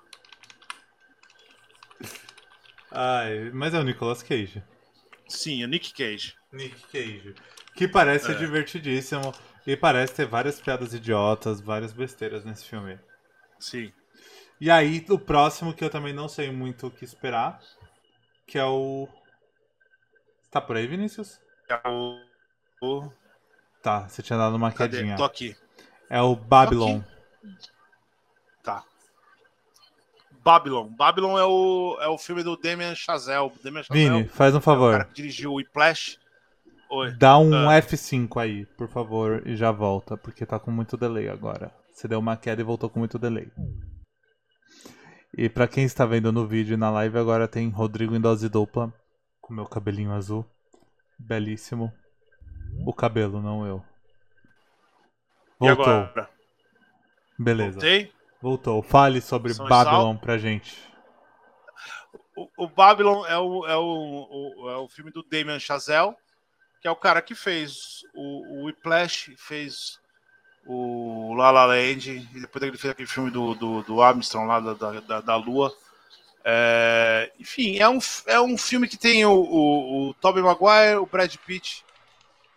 Ai, 2.89 3.51
mas 3.53 3.75
é 3.75 3.81
o 3.81 3.85
Nicolas 3.85 4.23
Cage. 4.23 4.63
Sim, 5.27 5.65
é 5.65 5.67
o 5.67 5.69
Nick 5.69 5.93
Cage. 5.93 6.37
Nick 6.53 6.81
Cage. 6.87 7.35
Que 7.75 7.89
parece 7.89 8.31
é. 8.31 8.35
divertidíssimo 8.35 9.35
e 9.67 9.77
parece 9.77 10.15
ter 10.15 10.27
várias 10.27 10.61
piadas 10.61 10.95
idiotas, 10.95 11.61
várias 11.61 11.93
besteiras 11.93 12.45
nesse 12.45 12.65
filme. 12.65 12.97
Sim. 13.59 13.93
E 14.61 14.71
aí, 14.71 15.05
o 15.09 15.19
próximo 15.19 15.75
que 15.75 15.85
eu 15.85 15.91
também 15.91 16.13
não 16.13 16.29
sei 16.29 16.51
muito 16.51 16.87
o 16.87 16.91
que 16.91 17.05
esperar, 17.05 17.61
que 18.47 18.59
é 18.59 18.65
o. 18.65 19.09
Tá 20.51 20.61
por 20.61 20.77
aí, 20.77 20.87
Vinícius? 20.87 21.41
É 21.69 21.81
o. 21.89 23.11
Tá, 23.83 24.09
você 24.09 24.23
tinha 24.23 24.39
dado 24.39 24.57
uma 24.57 24.73
Cadê? 24.73 24.99
quedinha. 24.99 25.17
Tô 25.17 25.25
aqui. 25.25 25.57
É 26.09 26.21
o 26.21 26.37
Babylon. 26.37 27.01
Tá. 28.63 28.85
Babylon. 30.43 30.89
Babylon 30.89 31.39
é 31.39 31.45
o, 31.45 31.99
é 32.01 32.09
o 32.09 32.19
filme 32.19 32.43
do 32.43 32.57
Damien 32.57 32.95
Chazelle. 32.95 33.51
Damien 33.63 33.83
Chazelle 33.83 34.11
Vini, 34.11 34.29
faz 34.29 34.55
um 34.55 34.61
favor. 34.61 34.87
É 34.87 34.89
o 34.89 34.99
cara 34.99 35.05
que 35.05 35.15
dirigiu 35.15 35.53
o 35.53 35.55
Whiplash. 35.57 36.19
Oi. 36.91 37.13
Dá 37.13 37.39
um 37.39 37.53
ah. 37.69 37.81
F5 37.81 38.41
aí, 38.41 38.67
por 38.67 38.89
favor, 38.89 39.43
e 39.47 39.57
já 39.57 39.73
volta, 39.73 40.17
porque 40.17 40.47
tá 40.47 40.59
com 40.59 40.71
muito 40.71 40.97
delay 40.97 41.29
agora. 41.29 41.73
Você 41.93 42.07
deu 42.07 42.19
uma 42.19 42.37
queda 42.37 42.61
e 42.61 42.65
voltou 42.65 42.89
com 42.89 42.99
muito 42.99 43.19
delay. 43.19 43.51
E 45.37 45.49
para 45.49 45.67
quem 45.67 45.85
está 45.85 46.07
vendo 46.07 46.31
no 46.31 46.47
vídeo 46.47 46.75
e 46.75 46.77
na 46.77 46.91
live, 46.91 47.19
agora 47.19 47.49
tem 47.49 47.69
Rodrigo 47.69 48.15
em 48.15 48.21
dose 48.21 48.49
dupla, 48.49 48.93
com 49.41 49.53
meu 49.53 49.67
cabelinho 49.67 50.13
azul. 50.13 50.47
Belíssimo. 51.19 51.93
O 52.87 52.93
cabelo, 52.93 53.43
não 53.43 53.67
eu. 53.67 53.85
Voltou. 55.59 56.09
Beleza. 57.39 57.73
Voltei? 57.73 58.13
Voltou. 58.41 58.83
Fale 58.83 59.21
sobre 59.21 59.55
São 59.55 59.67
Babylon 59.67 60.17
pra 60.17 60.39
gente. 60.39 60.89
O, 62.37 62.65
o 62.65 62.69
Babylon 62.69 63.25
é 63.27 63.39
o, 63.39 63.67
é, 63.67 63.77
o, 63.77 63.83
o, 63.83 64.71
é 64.71 64.77
o 64.77 64.89
filme 64.89 65.11
do 65.11 65.23
Damien 65.23 65.59
Chazelle, 65.59 66.15
que 66.81 66.87
é 66.87 66.91
o 66.91 66.97
cara 66.97 67.23
que 67.23 67.35
fez 67.35 68.03
o, 68.15 68.61
o 68.61 68.65
Whiplash, 68.67 69.35
fez 69.37 69.99
o 70.67 71.35
La 71.35 71.51
La 71.51 71.67
Land, 71.67 72.11
e 72.11 72.41
depois 72.41 72.63
ele 72.63 72.77
fez 72.77 72.93
aquele 72.93 73.09
filme 73.09 73.31
do, 73.31 73.55
do, 73.55 73.83
do 73.83 74.03
Armstrong 74.03 74.47
lá 74.47 74.61
da, 74.61 75.01
da, 75.01 75.21
da 75.21 75.37
Lua. 75.37 75.75
É, 76.45 77.33
enfim, 77.41 77.79
é 77.79 77.89
um, 77.89 77.99
é 78.27 78.41
um 78.41 78.57
filme 78.57 78.87
que 78.87 78.97
tem 78.97 79.25
o, 79.25 79.33
o, 79.33 80.09
o 80.09 80.15
Tobey 80.15 80.43
Maguire, 80.43 80.99
o 80.99 81.07
Brad 81.07 81.35
Pitt 81.37 81.85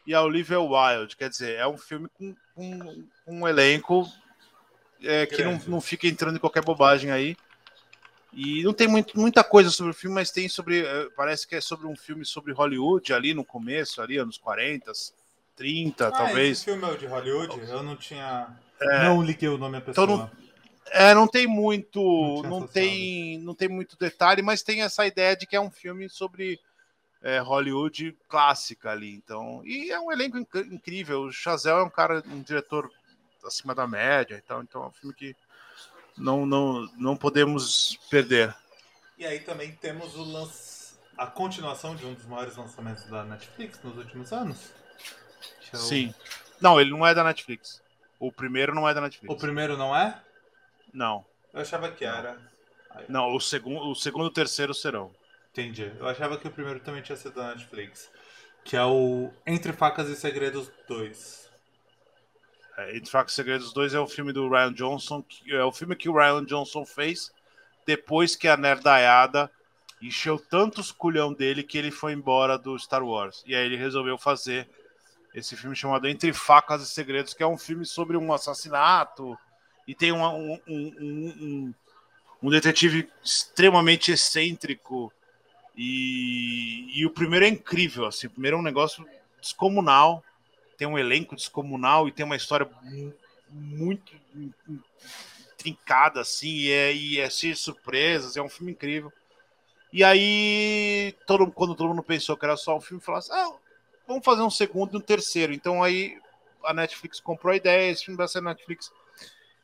e 0.05 0.13
a 0.13 0.21
Olivia 0.21 0.59
Wilde. 0.59 1.15
Quer 1.15 1.29
dizer, 1.29 1.55
é 1.55 1.67
um 1.67 1.77
filme 1.77 2.07
com, 2.13 2.35
com 2.53 3.03
um 3.25 3.47
elenco 3.47 4.09
é, 5.01 5.25
que 5.25 5.43
não, 5.43 5.59
não 5.67 5.81
fica 5.81 6.07
entrando 6.07 6.35
em 6.35 6.39
qualquer 6.39 6.63
bobagem 6.63 7.11
aí. 7.11 7.37
E 8.33 8.61
não 8.63 8.73
tem 8.73 8.87
muito, 8.87 9.17
muita 9.17 9.43
coisa 9.43 9.69
sobre 9.69 9.91
o 9.91 9.95
filme, 9.95 10.15
mas 10.15 10.31
tem 10.31 10.49
sobre. 10.49 10.85
É, 10.85 11.09
parece 11.15 11.47
que 11.47 11.55
é 11.55 11.61
sobre 11.61 11.87
um 11.87 11.95
filme 11.95 12.25
sobre 12.25 12.53
Hollywood 12.53 13.13
ali 13.13 13.33
no 13.33 13.43
começo, 13.43 14.01
ali, 14.01 14.17
anos 14.17 14.37
40, 14.37 14.91
30, 15.57 16.07
ah, 16.07 16.11
talvez. 16.11 16.59
Esse 16.59 16.65
filme 16.65 16.83
é 16.83 16.87
o 16.87 16.97
de 16.97 17.05
Hollywood? 17.07 17.59
Eu 17.67 17.83
não 17.83 17.97
tinha. 17.97 18.47
É, 18.79 19.03
não 19.03 19.21
liguei 19.21 19.49
o 19.49 19.57
nome 19.57 19.77
à 19.77 19.81
pessoa. 19.81 20.05
Então 20.05 20.17
não, 20.17 20.31
é, 20.91 21.13
não 21.13 21.27
tem 21.27 21.47
muito, 21.47 21.99
não, 22.43 22.61
não 22.61 22.67
tem, 22.67 23.39
não 23.39 23.53
tem 23.53 23.67
muito 23.67 23.97
detalhe, 23.97 24.41
mas 24.41 24.61
tem 24.61 24.83
essa 24.83 25.05
ideia 25.05 25.35
de 25.35 25.45
que 25.45 25.55
é 25.55 25.59
um 25.59 25.71
filme 25.71 26.07
sobre 26.07 26.59
é, 27.21 27.39
Hollywood 27.39 28.15
clássica 28.29 28.91
ali, 28.91 29.13
então. 29.13 29.61
E 29.65 29.91
é 29.91 29.99
um 29.99 30.11
elenco 30.11 30.37
inc 30.37 30.55
incrível. 30.71 31.23
O 31.23 31.31
Chazelle 31.31 31.79
é 31.79 31.83
um 31.83 31.89
cara, 31.89 32.23
um 32.27 32.41
diretor 32.41 32.89
acima 33.43 33.73
da 33.73 33.87
média, 33.87 34.41
então, 34.43 34.61
então 34.61 34.83
é 34.83 34.87
um 34.87 34.91
filme 34.91 35.15
que 35.15 35.35
não, 36.15 36.45
não, 36.45 36.87
não 36.97 37.17
podemos 37.17 37.97
perder. 38.09 38.55
E 39.17 39.25
aí 39.25 39.39
também 39.39 39.71
temos 39.71 40.15
o 40.15 40.23
lance, 40.23 40.95
a 41.17 41.25
continuação 41.25 41.95
de 41.95 42.05
um 42.05 42.13
dos 42.13 42.25
maiores 42.25 42.55
lançamentos 42.55 43.05
da 43.05 43.23
Netflix 43.23 43.81
nos 43.83 43.97
últimos 43.97 44.31
anos. 44.31 44.71
O... 45.73 45.77
Sim. 45.77 46.13
Não, 46.61 46.79
ele 46.79 46.89
não 46.89 47.05
é 47.05 47.13
da 47.13 47.23
Netflix. 47.23 47.81
O 48.19 48.31
primeiro 48.31 48.73
não 48.73 48.87
é 48.87 48.93
da 48.93 49.01
Netflix. 49.01 49.33
O 49.33 49.37
primeiro 49.37 49.77
não 49.77 49.95
é? 49.95 50.19
Não. 50.93 51.25
Eu 51.53 51.61
achava 51.61 51.91
que 51.91 52.03
era. 52.03 52.37
Não, 53.07 53.35
o 53.35 53.39
segundo, 53.39 53.89
o 53.89 53.95
segundo 53.95 54.25
e 54.25 54.27
o 54.27 54.33
terceiro 54.33 54.73
serão. 54.73 55.11
Entendi. 55.51 55.91
Eu 55.99 56.07
achava 56.07 56.37
que 56.37 56.47
o 56.47 56.51
primeiro 56.51 56.79
também 56.79 57.01
tinha 57.01 57.15
sido 57.15 57.35
da 57.35 57.49
Netflix. 57.49 58.09
Que 58.63 58.75
é 58.75 58.83
o 58.83 59.31
Entre 59.45 59.71
Facas 59.71 60.09
e 60.09 60.15
Segredos 60.15 60.71
2. 60.87 61.49
É, 62.77 62.97
Entre 62.97 63.09
Facas 63.09 63.33
e 63.33 63.35
Segredos 63.35 63.73
2 63.73 63.93
é 63.93 63.99
o 63.99 64.07
filme 64.07 64.33
do 64.33 64.49
Ryan 64.49 64.73
Johnson. 64.73 65.21
Que 65.23 65.53
é 65.53 65.63
o 65.63 65.71
filme 65.71 65.95
que 65.95 66.09
o 66.09 66.13
Ryan 66.13 66.43
Johnson 66.43 66.85
fez 66.85 67.31
depois 67.85 68.35
que 68.35 68.47
a 68.47 68.57
nerdaiada 68.57 69.49
encheu 70.01 70.37
tantos 70.37 70.91
culhão 70.91 71.33
dele 71.33 71.63
que 71.63 71.77
ele 71.77 71.89
foi 71.89 72.13
embora 72.13 72.57
do 72.57 72.77
Star 72.77 73.03
Wars. 73.03 73.43
E 73.47 73.55
aí 73.55 73.65
ele 73.65 73.77
resolveu 73.77 74.17
fazer 74.17 74.67
esse 75.37 75.55
filme 75.55 75.75
chamado 75.75 76.07
Entre 76.07 76.33
Facas 76.33 76.81
e 76.81 76.87
Segredos, 76.87 77.33
que 77.33 77.43
é 77.43 77.47
um 77.47 77.59
filme 77.59 77.85
sobre 77.85 78.17
um 78.17 78.33
assassinato 78.33 79.37
e 79.87 79.93
tem 79.93 80.11
um, 80.11 80.25
um, 80.25 80.59
um, 80.67 81.73
um 82.41 82.49
detetive 82.49 83.07
extremamente 83.23 84.11
excêntrico. 84.11 85.13
E, 85.75 86.89
e, 86.99 87.05
o 87.05 87.11
primeiro 87.11 87.45
é 87.45 87.49
incrível, 87.49 88.07
assim, 88.07 88.25
o 88.25 88.31
primeiro 88.31 88.57
é 88.57 88.59
um 88.59 88.63
negócio 88.63 89.07
descomunal, 89.39 90.23
tem 90.75 90.87
um 90.87 90.97
elenco 90.97 91.35
descomunal 91.35 92.07
e 92.07 92.11
tem 92.11 92.25
uma 92.25 92.35
história 92.35 92.67
muito 93.47 94.11
trincada, 95.55 96.21
assim, 96.21 96.49
e 96.49 96.71
é, 96.71 96.93
e 96.95 97.19
é 97.19 97.29
cheio 97.29 97.53
de 97.53 97.59
surpresas, 97.59 98.35
é 98.35 98.41
um 98.41 98.49
filme 98.49 98.71
incrível. 98.71 99.13
E 99.93 100.03
aí, 100.03 101.15
todo, 101.27 101.51
quando 101.51 101.75
todo 101.75 101.89
mundo 101.89 102.01
pensou 102.01 102.35
que 102.35 102.43
era 102.43 102.57
só 102.57 102.75
um 102.75 102.81
filme, 102.81 103.03
falou 103.03 103.19
assim, 103.19 103.31
ah, 103.33 103.53
vamos 104.07 104.23
fazer 104.23 104.41
um 104.41 104.49
segundo 104.49 104.93
e 104.93 104.97
um 104.97 105.01
terceiro. 105.01 105.53
Então 105.53 105.83
aí 105.83 106.17
a 106.63 106.73
Netflix 106.73 107.19
comprou 107.19 107.53
a 107.53 107.57
ideia, 107.57 107.91
esse 107.91 108.05
filme 108.05 108.17
vai 108.17 108.27
ser 108.27 108.41
Netflix 108.41 108.91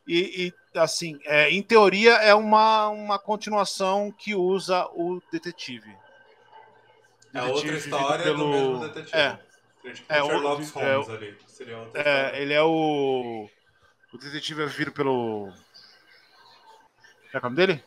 e, 0.08 0.54
e 0.76 0.80
assim, 0.80 1.20
é, 1.24 1.50
em 1.50 1.62
teoria, 1.62 2.14
é 2.16 2.34
uma, 2.34 2.90
uma 2.90 3.20
continuação 3.20 4.12
que 4.12 4.36
usa 4.36 4.86
o 4.94 5.22
detetive. 5.32 5.96
É 7.34 7.42
detetive 7.42 7.52
outra 7.52 7.78
história 7.78 8.24
pelo... 8.24 8.38
do 8.38 8.50
mesmo 8.50 8.80
detetive. 8.88 9.18
É, 9.18 9.40
é, 10.10 10.24
o, 10.24 10.42
Holmes 10.42 10.76
é, 10.76 10.94
ali. 10.94 11.38
Seria 11.48 11.78
outra 11.78 12.02
é 12.02 12.42
ele 12.42 12.54
é 12.54 12.62
o. 12.62 13.50
O 14.14 14.18
detetive 14.18 14.64
é 14.64 14.66
vindo 14.66 14.92
pelo. 14.92 15.52
É 17.34 17.38
o 17.38 17.42
nome 17.42 17.56
dele? 17.56 17.84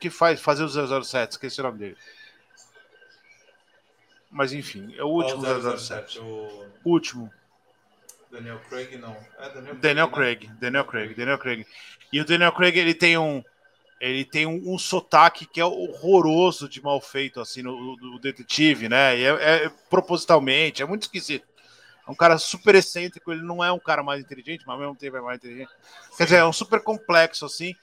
Que 0.00 0.08
faz 0.10 0.40
fazer 0.40 0.64
o 0.64 1.04
007, 1.04 1.32
esqueci 1.32 1.60
o 1.60 1.64
nome 1.64 1.78
dele. 1.78 1.96
Mas 4.32 4.52
enfim, 4.54 4.94
é 4.96 5.04
o 5.04 5.08
último 5.08 5.42
oh, 5.42 5.76
007. 5.76 6.14
007 6.14 6.18
o... 6.20 6.66
Último. 6.84 7.30
Daniel 8.30 8.58
Craig 8.68 8.96
não. 8.96 9.14
É 9.38 9.50
Daniel, 9.50 9.74
Daniel 9.74 10.08
Craig, 10.08 10.38
Craig 10.38 10.48
né? 10.48 10.56
Daniel 10.58 10.84
Craig, 10.86 11.14
Daniel 11.14 11.38
Craig. 11.38 11.66
E 12.10 12.20
o 12.20 12.24
Daniel 12.24 12.52
Craig 12.52 12.78
ele 12.78 12.94
tem 12.94 13.18
um 13.18 13.44
ele 14.00 14.24
tem 14.24 14.46
um, 14.46 14.72
um 14.72 14.78
sotaque 14.78 15.46
que 15.46 15.60
é 15.60 15.64
horroroso 15.64 16.68
de 16.68 16.82
mal 16.82 17.00
feito 17.00 17.40
assim 17.40 17.62
no, 17.62 17.96
no 17.96 18.18
detetive, 18.18 18.88
né? 18.88 19.16
E 19.16 19.24
é, 19.24 19.28
é, 19.66 19.70
propositalmente, 19.90 20.82
é 20.82 20.86
muito 20.86 21.02
esquisito. 21.02 21.46
É 22.08 22.10
um 22.10 22.14
cara 22.14 22.36
super 22.36 22.74
excêntrico, 22.74 23.30
ele 23.30 23.42
não 23.42 23.62
é 23.62 23.70
um 23.70 23.78
cara 23.78 24.02
mais 24.02 24.20
inteligente, 24.20 24.64
mas 24.66 24.74
ao 24.74 24.80
mesmo 24.80 24.96
tempo 24.96 25.16
é 25.18 25.20
mais 25.20 25.38
inteligente. 25.38 25.70
Quer 26.16 26.24
dizer, 26.24 26.36
é 26.38 26.44
um 26.44 26.52
super 26.52 26.80
complexo, 26.80 27.44
assim. 27.44 27.76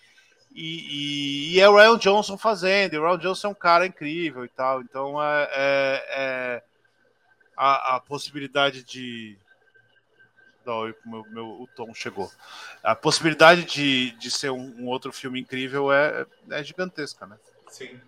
E, 0.52 1.52
e, 1.52 1.56
e 1.56 1.60
é 1.60 1.70
o 1.70 1.76
Ryan 1.76 1.98
Johnson 1.98 2.38
fazendo, 2.38 2.94
e 2.94 2.98
o 2.98 3.06
Ryan 3.06 3.20
Johnson 3.20 3.48
é 3.48 3.52
um 3.52 3.56
cara 3.56 3.86
incrível 3.86 4.44
e 4.44 4.50
tal. 4.50 4.82
Então 4.82 5.22
é, 5.22 5.50
é, 5.52 6.06
é 6.10 6.64
a, 7.56 7.96
a, 7.96 8.00
possibilidade 8.00 8.84
de. 8.84 9.38
Não, 10.66 10.90
o 10.90 10.94
meu, 11.06 11.24
meu, 11.30 11.48
o 11.62 11.68
Tom 11.76 11.94
chegou. 11.94 12.32
A 12.84 12.96
possibilidade 12.96 13.64
de, 13.64 14.12
de 14.12 14.32
ser 14.32 14.50
um, 14.52 14.76
um 14.80 14.88
outro 14.88 15.12
filme 15.12 15.40
incrível 15.40 15.92
é, 15.92 16.26
é 16.50 16.64
gigantesca, 16.64 17.26
né? 17.26 17.38
Sim. 17.70 18.00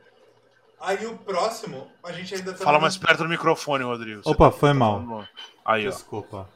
Aí 0.80 1.06
o 1.06 1.16
próximo, 1.16 1.92
a 2.04 2.12
gente 2.12 2.34
ainda 2.34 2.54
tá 2.54 2.64
Fala 2.64 2.80
mais 2.80 2.98
perto 2.98 3.24
do 3.24 3.30
microfone, 3.30 3.84
Rodrigo. 3.84 4.22
Opa, 4.26 4.50
tá, 4.50 4.58
foi 4.58 4.70
tá 4.70 4.74
mal. 4.74 5.28
Aí, 5.64 5.86
Desculpa. 5.86 6.50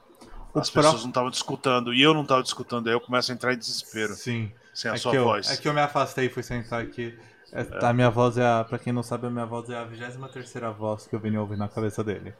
Ó. 0.56 0.60
As 0.60 0.70
pessoas 0.70 1.02
não 1.02 1.10
estavam 1.10 1.30
discutando 1.30 1.94
e 1.94 2.02
eu 2.02 2.14
não 2.14 2.24
estava 2.24 2.42
discutando, 2.42 2.88
aí 2.88 2.94
eu 2.94 3.02
começo 3.02 3.32
a 3.32 3.36
entrar 3.36 3.54
em 3.54 3.58
desespero. 3.58 4.16
Sim. 4.16 4.52
Sem 4.76 4.92
a 4.92 4.96
é 4.96 4.98
sua 4.98 5.16
eu, 5.16 5.24
voz. 5.24 5.50
É 5.50 5.58
que 5.58 5.68
eu 5.68 5.74
me 5.74 5.80
afastei 5.80 6.26
e 6.26 6.30
fui 6.30 6.44
sentar 6.44 6.84
aqui. 6.84 7.18
É, 7.52 7.62
é. 7.62 7.86
A 7.86 7.94
minha 7.94 8.10
voz 8.10 8.38
é 8.38 8.46
a. 8.46 8.66
Pra 8.66 8.78
quem 8.78 8.92
não 8.92 9.02
sabe, 9.02 9.28
a 9.28 9.30
minha 9.30 9.46
voz 9.46 9.70
é 9.70 9.78
a 9.78 9.86
23 9.86 10.52
voz 10.78 11.08
que 11.08 11.16
eu 11.16 11.20
venho 11.20 11.40
ouvir 11.40 11.58
na 11.58 11.70
cabeça 11.70 12.04
dele. 12.04 12.34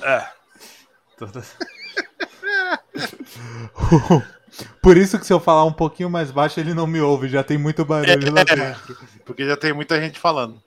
É. 0.00 0.24
Toda... 1.18 1.42
Por 4.80 4.96
isso 4.96 5.18
que 5.18 5.26
se 5.26 5.32
eu 5.32 5.40
falar 5.40 5.64
um 5.64 5.72
pouquinho 5.72 6.08
mais 6.08 6.30
baixo, 6.30 6.60
ele 6.60 6.72
não 6.72 6.86
me 6.86 7.00
ouve, 7.00 7.28
já 7.28 7.42
tem 7.42 7.58
muito 7.58 7.84
barulho 7.84 8.28
é, 8.28 8.30
lá 8.30 8.44
dentro. 8.44 8.96
Porque 9.24 9.44
já 9.44 9.56
tem 9.56 9.72
muita 9.72 10.00
gente 10.00 10.18
falando. 10.18 10.62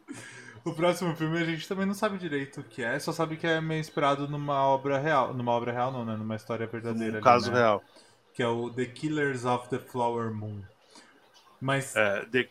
O 0.65 0.73
próximo 0.73 1.15
filme 1.15 1.39
a 1.39 1.45
gente 1.45 1.67
também 1.67 1.85
não 1.85 1.93
sabe 1.93 2.17
direito 2.17 2.59
o 2.59 2.63
que 2.63 2.83
é, 2.83 2.99
só 2.99 3.13
sabe 3.13 3.37
que 3.37 3.47
é 3.47 3.61
meio 3.61 3.79
inspirado 3.79 4.27
numa 4.27 4.67
obra 4.67 4.99
real. 4.99 5.33
Numa 5.33 5.53
obra 5.53 5.71
real 5.71 5.91
não, 5.91 6.03
né? 6.03 6.17
Numa 6.17 6.35
história 6.35 6.67
verdadeira. 6.67 7.13
Um 7.13 7.15
ali, 7.15 7.23
caso 7.23 7.51
né? 7.51 7.59
real. 7.59 7.81
Que 8.33 8.43
é 8.43 8.47
o 8.47 8.69
The 8.69 8.85
Killers 8.85 9.45
of 9.45 9.69
the 9.69 9.79
Flower 9.79 10.33
Moon. 10.33 10.61
Mas. 11.59 11.95
É, 11.95 12.25
de... 12.25 12.49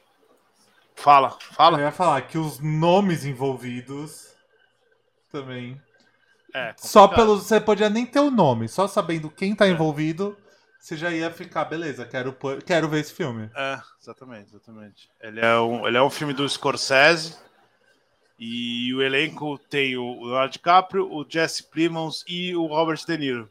Fala, 0.94 1.30
fala. 1.52 1.78
Eu 1.78 1.82
ia 1.82 1.92
falar 1.92 2.20
que 2.22 2.38
os 2.38 2.58
nomes 2.58 3.24
envolvidos 3.24 4.34
também. 5.30 5.80
É, 6.54 6.74
só 6.76 7.06
pelo. 7.06 7.36
Você 7.36 7.60
podia 7.60 7.88
nem 7.88 8.06
ter 8.06 8.20
o 8.20 8.30
nome, 8.30 8.68
só 8.68 8.88
sabendo 8.88 9.30
quem 9.30 9.54
tá 9.54 9.66
é. 9.66 9.70
envolvido, 9.70 10.36
você 10.78 10.96
já 10.96 11.10
ia 11.10 11.30
ficar, 11.30 11.64
beleza, 11.66 12.06
quero, 12.06 12.36
quero 12.64 12.88
ver 12.88 13.00
esse 13.00 13.12
filme. 13.12 13.50
É, 13.54 13.80
exatamente, 14.00 14.50
exatamente. 14.50 15.10
Ele 15.20 15.40
é 15.40 15.58
um, 15.58 15.86
ele 15.86 15.96
é 15.96 16.02
um 16.02 16.10
filme 16.10 16.32
do 16.32 16.48
Scorsese. 16.48 17.36
E 18.38 18.94
o 18.94 19.02
elenco 19.02 19.58
tem 19.58 19.96
o 19.96 20.24
Leonardo 20.24 20.52
DiCaprio, 20.52 21.12
o 21.12 21.26
Jesse 21.28 21.64
Plimons 21.64 22.24
e 22.28 22.54
o 22.54 22.66
Robert 22.66 23.04
De 23.04 23.18
Niro. 23.18 23.50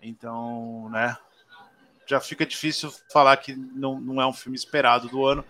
Então, 0.00 0.88
né? 0.90 1.16
Já 2.06 2.20
fica 2.20 2.44
difícil 2.44 2.92
falar 3.12 3.36
que 3.36 3.54
não, 3.54 4.00
não 4.00 4.20
é 4.20 4.26
um 4.26 4.32
filme 4.32 4.56
esperado 4.56 5.08
do 5.08 5.24
ano. 5.24 5.44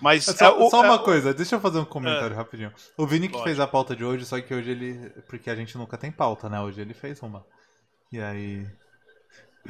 Mas 0.00 0.28
é 0.28 0.32
só, 0.32 0.66
é, 0.66 0.70
só 0.70 0.80
uma 0.82 0.96
é, 0.96 0.98
coisa, 0.98 1.32
deixa 1.32 1.54
eu 1.54 1.60
fazer 1.60 1.78
um 1.78 1.84
comentário 1.84 2.34
é, 2.34 2.36
rapidinho. 2.36 2.72
O 2.96 3.06
Vini 3.06 3.28
que 3.28 3.42
fez 3.42 3.60
a 3.60 3.66
pauta 3.66 3.94
de 3.94 4.04
hoje, 4.04 4.26
só 4.26 4.40
que 4.40 4.54
hoje 4.54 4.70
ele. 4.70 5.10
Porque 5.26 5.48
a 5.48 5.54
gente 5.54 5.78
nunca 5.78 5.96
tem 5.96 6.10
pauta, 6.10 6.48
né? 6.48 6.60
Hoje 6.60 6.80
ele 6.80 6.94
fez 6.94 7.22
uma. 7.22 7.44
E 8.12 8.20
aí. 8.20 8.66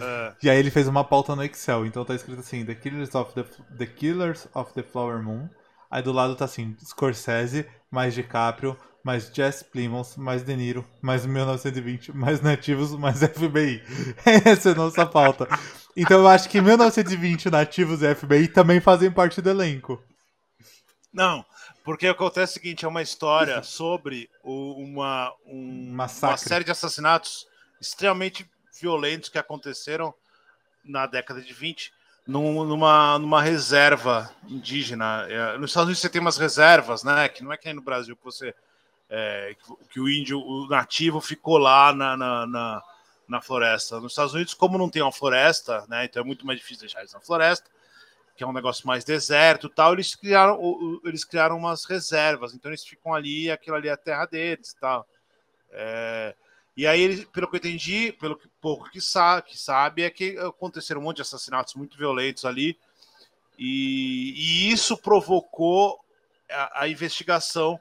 É. 0.00 0.34
E 0.42 0.50
aí 0.50 0.58
ele 0.58 0.70
fez 0.70 0.88
uma 0.88 1.04
pauta 1.04 1.36
no 1.36 1.44
Excel, 1.44 1.86
então 1.86 2.04
tá 2.04 2.14
escrito 2.14 2.40
assim: 2.40 2.64
The 2.64 2.74
Killers 2.74 3.14
of 3.14 3.32
the, 3.34 3.44
the 3.78 3.86
Killers 3.86 4.48
of 4.54 4.72
the 4.72 4.82
Flower 4.82 5.22
Moon. 5.22 5.48
Aí 5.90 6.02
do 6.02 6.12
lado 6.12 6.34
tá 6.34 6.46
assim: 6.46 6.76
Scorsese, 6.84 7.68
mais 7.90 8.14
DiCaprio, 8.14 8.76
mais 9.04 9.30
Jesse 9.32 9.64
Plimons, 9.64 10.16
mais 10.16 10.42
De 10.42 10.56
Niro, 10.56 10.84
mais 11.02 11.26
1920, 11.26 12.12
mais 12.12 12.40
nativos, 12.40 12.92
mais 12.92 13.20
FBI. 13.22 13.82
Essa 14.44 14.70
é 14.70 14.72
a 14.72 14.76
nossa 14.76 15.04
pauta. 15.04 15.46
Então 15.96 16.20
eu 16.20 16.26
acho 16.26 16.48
que 16.48 16.60
1920, 16.60 17.50
nativos 17.50 18.02
e 18.02 18.14
FBI 18.14 18.48
também 18.48 18.80
fazem 18.80 19.12
parte 19.12 19.42
do 19.42 19.50
elenco. 19.50 20.02
Não, 21.12 21.44
porque 21.84 22.06
acontece 22.06 22.52
o 22.52 22.54
seguinte: 22.54 22.84
é 22.84 22.88
uma 22.88 23.02
história 23.02 23.62
sobre 23.62 24.28
uma, 24.42 25.32
um, 25.46 25.90
uma 25.92 26.08
série 26.08 26.64
de 26.64 26.70
assassinatos 26.70 27.46
extremamente 27.80 28.50
violentos 28.80 29.28
que 29.28 29.38
aconteceram 29.38 30.12
na 30.84 31.06
década 31.06 31.40
de 31.40 31.52
20 31.52 31.92
numa, 32.26 33.18
numa 33.18 33.42
reserva 33.42 34.30
indígena. 34.48 35.26
É, 35.28 35.58
nos 35.58 35.70
Estados 35.70 35.88
Unidos 35.88 36.00
você 36.00 36.08
tem 36.08 36.20
umas 36.20 36.38
reservas, 36.38 37.04
né? 37.04 37.28
Que 37.28 37.44
não 37.44 37.52
é 37.52 37.56
que 37.56 37.66
nem 37.66 37.74
no 37.74 37.82
Brasil 37.82 38.16
que 38.16 38.24
você. 38.24 38.54
É, 39.08 39.54
que 39.90 40.00
o 40.00 40.08
índio, 40.08 40.40
o 40.40 40.66
nativo, 40.68 41.20
ficou 41.20 41.58
lá 41.58 41.92
na, 41.92 42.16
na, 42.16 42.46
na, 42.46 42.82
na, 43.28 43.40
floresta. 43.40 44.00
Nos 44.00 44.12
Estados 44.12 44.34
Unidos, 44.34 44.54
como 44.54 44.78
não 44.78 44.88
tem 44.88 45.02
uma 45.02 45.12
floresta, 45.12 45.84
né? 45.88 46.06
Então 46.06 46.22
é 46.22 46.24
muito 46.24 46.46
mais 46.46 46.58
difícil 46.58 46.80
deixar 46.80 47.00
eles 47.00 47.12
na 47.12 47.20
floresta, 47.20 47.70
que 48.36 48.42
é 48.42 48.46
um 48.46 48.52
negócio 48.52 48.86
mais 48.86 49.04
deserto 49.04 49.68
tal. 49.68 49.92
Eles 49.92 50.14
criaram, 50.14 50.58
eles 51.04 51.24
criaram 51.24 51.56
umas 51.56 51.84
reservas, 51.84 52.54
então 52.54 52.70
eles 52.70 52.84
ficam 52.84 53.14
ali, 53.14 53.50
aquilo 53.50 53.76
ali 53.76 53.88
é 53.88 53.92
a 53.92 53.96
terra 53.96 54.26
deles 54.26 54.70
e 54.70 54.80
tal. 54.80 55.06
É, 55.70 56.34
e 56.76 56.86
aí, 56.86 57.24
pelo 57.26 57.48
que 57.48 57.54
eu 57.54 57.58
entendi, 57.58 58.12
pelo 58.12 58.36
que 58.36 58.48
pouco 58.60 58.90
que 58.90 59.00
sabe, 59.00 59.48
que 59.48 59.58
sabe, 59.58 60.02
é 60.02 60.10
que 60.10 60.36
aconteceram 60.38 61.00
um 61.00 61.04
monte 61.04 61.16
de 61.16 61.22
assassinatos 61.22 61.74
muito 61.74 61.96
violentos 61.96 62.44
ali. 62.44 62.76
E, 63.56 64.34
e 64.36 64.72
isso 64.72 64.96
provocou 64.96 66.00
a, 66.50 66.82
a, 66.82 66.88
investigação 66.88 67.78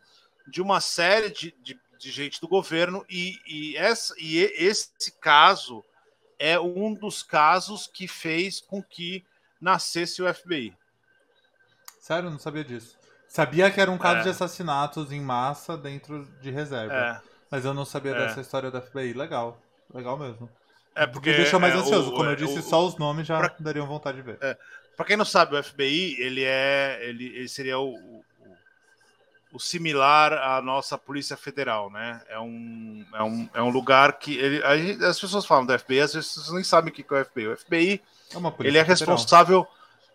de 0.48 0.62
uma 0.62 0.80
série 0.82 1.30
de, 1.30 1.54
de, 1.64 1.80
de 1.98 2.12
gente 2.12 2.40
do 2.42 2.48
governo. 2.48 3.06
E, 3.10 3.40
e, 3.48 3.78
essa, 3.78 4.14
e 4.18 4.38
esse 4.40 4.90
caso 5.20 5.84
é 6.40 6.60
um 6.60 6.94
dos 6.94 7.24
casos 7.24 7.88
que 7.88 8.08
fez 8.08 8.60
com 8.62 8.82
que 8.84 9.24
nascesse 9.62 10.22
o 10.22 10.34
FBI. 10.34 10.74
Sério, 12.00 12.30
não 12.30 12.40
sabia 12.40 12.64
disso. 12.64 12.98
Sabia 13.28 13.72
que 13.72 13.80
era 13.82 13.90
um 13.90 13.98
caso 13.98 14.20
é. 14.20 14.24
de 14.24 14.30
assassinatos 14.30 15.12
em 15.12 15.22
massa 15.22 15.78
dentro 15.78 16.26
de 16.42 16.52
reserva. 16.52 16.94
É. 16.94 17.22
Mas 17.50 17.66
eu 17.66 17.74
não 17.74 17.86
sabia 17.86 18.12
É. 18.12 18.16
dessa 18.28 18.42
história 18.42 18.70
da 18.70 18.82
FBI. 18.82 19.14
Legal. 19.14 19.60
Legal 19.94 20.18
mesmo. 20.18 20.50
É 20.96 21.08
porque. 21.08 21.32
Me 21.32 21.38
deixou 21.38 21.60
mais 21.60 21.74
é, 21.74 21.78
ansioso. 21.78 22.10
o- 22.10 22.14
Como 22.14 22.26
eu 22.26 22.34
é, 22.34 22.36
disse, 22.36 22.60
o- 22.60 22.62
só 22.64 22.86
os 22.86 22.98
nomes 22.98 23.26
já 23.26 23.38
pra- 23.40 23.56
dariam 23.60 23.88
vontade 23.88 24.18
de 24.18 24.24
ver. 24.24 24.38
É. 24.42 24.58
Pra 24.96 25.06
quem 25.06 25.18
não 25.18 25.26
sabe, 25.26 25.56
o 25.56 25.64
FBI, 25.64 26.16
ele 26.22 26.44
é. 26.44 27.00
Ele, 27.02 27.26
ele 27.26 27.48
seria 27.48 27.80
o, 27.80 28.24
o, 29.54 29.60
similar 29.60 30.34
à 30.34 30.62
nossa 30.62 30.98
Polícia 30.98 31.38
Federal, 31.38 31.90
né? 31.90 32.22
É 32.28 32.40
um, 32.40 33.06
é 33.14 33.24
um, 33.24 33.50
é 33.54 33.62
um 33.62 33.70
lugar 33.70 34.20
que. 34.20 34.38
Ele, 34.38 34.62
a 34.64 35.10
as 35.10 35.20
pessoas 35.20 35.46
falam 35.46 35.66
do 35.66 35.78
FBI, 35.78 36.02
às 36.02 36.14
vezes 36.14 36.52
nem 36.52 36.64
sabem 36.64 36.92
o 36.92 36.94
que 36.94 37.06
é 37.14 37.22
o 37.22 37.26
FBI. 37.26 37.48
O 37.48 37.58
FBI 37.58 38.02
É 38.32 38.38
uma 38.38 38.54
ele 38.60 38.78
é 38.78 38.82
responsável. 38.82 39.68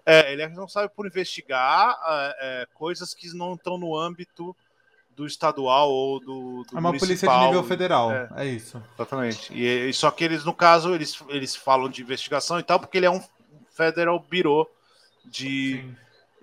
É, 0.04 0.32
ele 0.32 0.42
é 0.42 0.46
responsável 0.46 0.88
por 0.88 1.06
investigar 1.06 1.98
é, 2.06 2.36
é, 2.40 2.66
coisas 2.74 3.12
que 3.12 3.28
não 3.36 3.54
estão 3.54 3.76
no 3.76 3.96
âmbito 3.96 4.56
do 5.14 5.26
estadual 5.26 5.90
ou 5.90 6.20
do, 6.20 6.64
do 6.64 6.76
É 6.76 6.78
uma 6.78 6.96
polícia 6.96 7.28
de 7.28 7.46
nível 7.46 7.64
federal. 7.64 8.12
É. 8.12 8.28
É, 8.36 8.46
isso. 8.46 8.82
Exatamente. 8.94 9.52
E, 9.52 9.88
e 9.88 9.92
só 9.92 10.10
que 10.10 10.24
eles, 10.24 10.44
no 10.44 10.54
caso, 10.54 10.94
eles, 10.94 11.22
eles 11.28 11.56
falam 11.56 11.88
de 11.88 12.02
investigação 12.02 12.58
e 12.58 12.62
tal, 12.62 12.78
porque 12.78 12.96
ele 12.96 13.06
é 13.06 13.10
um 13.10 13.22
Federal 13.70 14.18
Bureau 14.18 14.68
de 15.24 15.84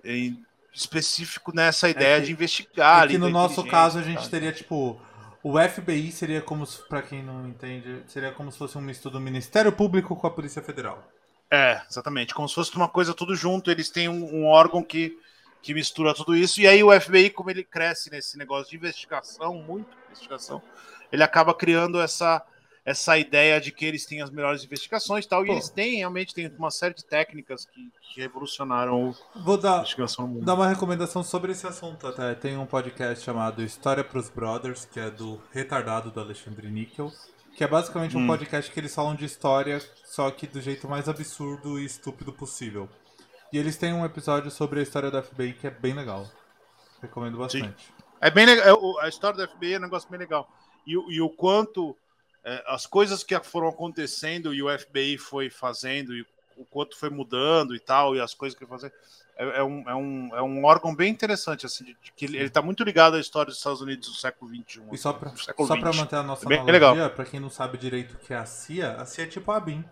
em- 0.04 0.44
específico 0.76 1.52
nessa 1.54 1.88
ideia 1.88 2.20
que- 2.20 2.26
de 2.26 2.32
investigar. 2.32 3.04
É 3.04 3.08
que 3.08 3.18
no 3.18 3.28
nosso 3.30 3.64
caso 3.64 3.98
a 3.98 4.02
gente 4.02 4.28
teria, 4.28 4.52
tipo. 4.52 5.00
O 5.42 5.60
FBI 5.60 6.10
seria 6.10 6.42
como 6.42 6.66
pra 6.88 7.02
quem 7.02 7.22
não 7.22 7.46
entende, 7.46 8.02
seria 8.08 8.32
como 8.32 8.50
se 8.50 8.58
fosse 8.58 8.76
um 8.76 8.80
misto 8.80 9.08
do 9.08 9.20
Ministério 9.20 9.70
Público 9.70 10.16
com 10.16 10.26
a 10.26 10.30
Polícia 10.30 10.60
Federal. 10.60 11.06
É, 11.48 11.80
exatamente. 11.88 12.34
Como 12.34 12.48
se 12.48 12.54
fosse 12.56 12.74
uma 12.76 12.88
coisa 12.88 13.14
tudo 13.14 13.36
junto. 13.36 13.70
Eles 13.70 13.88
têm 13.88 14.08
um, 14.08 14.24
um 14.40 14.46
órgão 14.46 14.82
que, 14.82 15.16
que 15.62 15.72
mistura 15.72 16.12
tudo 16.12 16.34
isso. 16.34 16.60
E 16.60 16.66
aí 16.66 16.82
o 16.82 16.90
FBI, 17.00 17.30
como 17.30 17.48
ele 17.48 17.62
cresce 17.62 18.10
nesse 18.10 18.36
negócio 18.36 18.70
de 18.70 18.76
investigação, 18.76 19.54
muito 19.54 19.86
investigação, 20.10 20.60
ele 21.12 21.22
acaba 21.22 21.54
criando 21.54 22.00
essa, 22.00 22.42
essa 22.86 23.18
ideia 23.18 23.60
de 23.60 23.72
que 23.72 23.84
eles 23.84 24.06
têm 24.06 24.22
as 24.22 24.30
melhores 24.30 24.62
investigações 24.64 25.24
e 25.24 25.28
tal. 25.28 25.42
E 25.42 25.48
Pô. 25.48 25.52
eles 25.54 25.68
têm, 25.68 25.96
realmente, 25.98 26.32
tem 26.32 26.46
uma 26.56 26.70
série 26.70 26.94
de 26.94 27.04
técnicas 27.04 27.66
que, 27.66 27.90
que 28.14 28.20
revolucionaram 28.20 29.12
Vou 29.44 29.56
a 29.56 29.58
dar, 29.60 29.76
investigação 29.78 30.26
no 30.28 30.34
mundo. 30.34 30.44
dar 30.46 30.54
uma 30.54 30.68
recomendação 30.68 31.22
sobre 31.24 31.50
esse 31.52 31.66
assunto 31.66 32.06
até. 32.06 32.34
Tem 32.36 32.56
um 32.56 32.64
podcast 32.64 33.24
chamado 33.24 33.60
História 33.62 34.04
pros 34.04 34.28
Brothers, 34.30 34.84
que 34.84 35.00
é 35.00 35.10
do 35.10 35.42
retardado 35.52 36.10
do 36.12 36.20
Alexandre 36.20 36.70
Níquel, 36.70 37.10
que 37.56 37.64
é 37.64 37.66
basicamente 37.66 38.16
um 38.16 38.20
Hum. 38.20 38.26
podcast 38.28 38.70
que 38.70 38.78
eles 38.78 38.94
falam 38.94 39.16
de 39.16 39.24
história, 39.24 39.80
só 40.04 40.30
que 40.30 40.46
do 40.46 40.60
jeito 40.60 40.88
mais 40.88 41.08
absurdo 41.08 41.80
e 41.80 41.84
estúpido 41.84 42.32
possível. 42.32 42.88
E 43.52 43.58
eles 43.58 43.76
têm 43.76 43.92
um 43.92 44.04
episódio 44.04 44.50
sobre 44.50 44.78
a 44.78 44.82
história 44.84 45.10
do 45.10 45.20
FBI 45.22 45.54
que 45.54 45.66
é 45.66 45.70
bem 45.70 45.92
legal. 45.92 46.30
Recomendo 47.02 47.38
bastante. 47.38 47.92
É 48.20 48.30
bem 48.30 48.46
legal. 48.46 49.00
é, 49.00 49.04
A 49.06 49.08
história 49.08 49.36
do 49.44 49.52
FBI 49.52 49.74
é 49.74 49.78
um 49.78 49.82
negócio 49.82 50.08
bem 50.08 50.18
legal. 50.20 50.48
E, 50.86 50.96
o- 50.96 51.10
e 51.10 51.20
o 51.20 51.28
quanto 51.28 51.96
as 52.66 52.86
coisas 52.86 53.22
que 53.24 53.38
foram 53.40 53.68
acontecendo 53.68 54.54
e 54.54 54.62
o 54.62 54.78
FBI 54.78 55.18
foi 55.18 55.50
fazendo, 55.50 56.14
e 56.14 56.22
o 56.56 56.64
quanto 56.70 56.96
foi 56.96 57.10
mudando 57.10 57.74
e 57.74 57.80
tal, 57.80 58.14
e 58.16 58.20
as 58.20 58.32
coisas 58.34 58.58
que 58.58 58.64
foi 58.64 58.78
fazendo. 58.78 58.92
é, 59.36 59.58
é 59.58 59.62
um, 59.62 59.90
é, 59.90 59.94
um, 59.94 60.30
é 60.36 60.42
um 60.42 60.64
órgão 60.64 60.94
bem 60.94 61.10
interessante, 61.12 61.66
assim, 61.66 61.84
de, 61.84 61.96
de 62.02 62.12
que 62.12 62.24
ele, 62.24 62.38
ele 62.38 62.48
tá 62.50 62.62
muito 62.62 62.82
ligado 62.84 63.16
à 63.16 63.20
história 63.20 63.48
dos 63.50 63.58
Estados 63.58 63.80
Unidos 63.80 64.08
do 64.08 64.14
século 64.14 64.50
XXI. 64.50 64.82
E 64.92 64.96
só 64.98 65.10
assim, 65.10 65.92
XX. 65.92 65.96
manter 66.00 66.16
a 66.16 66.22
nossa 66.22 66.46
Bem 66.48 66.58
analogia, 66.60 66.92
legal. 66.94 67.10
pra 67.10 67.24
quem 67.24 67.40
não 67.40 67.50
sabe 67.50 67.76
direito 67.76 68.14
o 68.14 68.18
que 68.18 68.32
é 68.32 68.36
a 68.36 68.46
CIA, 68.46 68.92
a 68.92 69.04
CIA 69.04 69.24
é 69.24 69.28
tipo 69.28 69.50
a 69.52 69.60
BIM. 69.60 69.84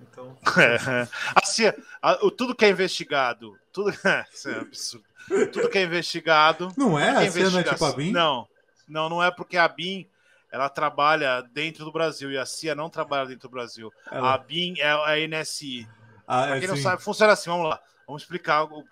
Então, 0.00 0.36
É, 0.58 1.08
a 1.34 1.44
CIA, 1.46 1.74
a- 2.02 2.18
o- 2.24 2.30
tudo 2.30 2.54
que 2.54 2.64
é 2.64 2.68
investigado, 2.68 3.58
tudo, 3.72 3.90
isso 4.32 4.48
é 4.50 4.58
absurdo. 4.58 5.04
Tudo 5.52 5.68
que 5.70 5.78
é 5.78 5.82
investigado. 5.82 6.70
não 6.76 6.98
é? 6.98 7.12
que 7.12 7.18
A 7.28 7.30
CIA 7.32 7.50
não 7.50 7.58
é 7.60 7.62
tipo 7.64 7.84
a 7.84 7.92
BIM? 7.92 8.12
Não, 8.12 8.46
não, 8.86 9.08
não 9.08 9.22
é 9.22 9.30
porque 9.30 9.56
a 9.56 9.66
BIM 9.66 10.06
ela 10.54 10.68
trabalha 10.68 11.40
dentro 11.52 11.84
do 11.84 11.90
Brasil 11.90 12.30
e 12.30 12.38
a 12.38 12.46
CIA 12.46 12.76
não 12.76 12.88
trabalha 12.88 13.26
dentro 13.26 13.48
do 13.48 13.52
Brasil. 13.52 13.92
A 14.06 14.16
Ela, 14.16 14.38
BIM 14.38 14.74
é 14.78 14.88
a 14.92 15.16
NSI. 15.26 15.88
ah, 16.28 16.42
Pra 16.46 16.56
é 16.56 16.58
quem 16.60 16.68
não 16.68 16.74
assim, 16.74 16.82
sabe, 16.84 17.02
funciona 17.02 17.32
assim, 17.32 17.50
vamos 17.50 17.68
lá. 17.68 17.80
Vamos 18.06 18.22
explicar 18.22 18.62
o, 18.64 18.84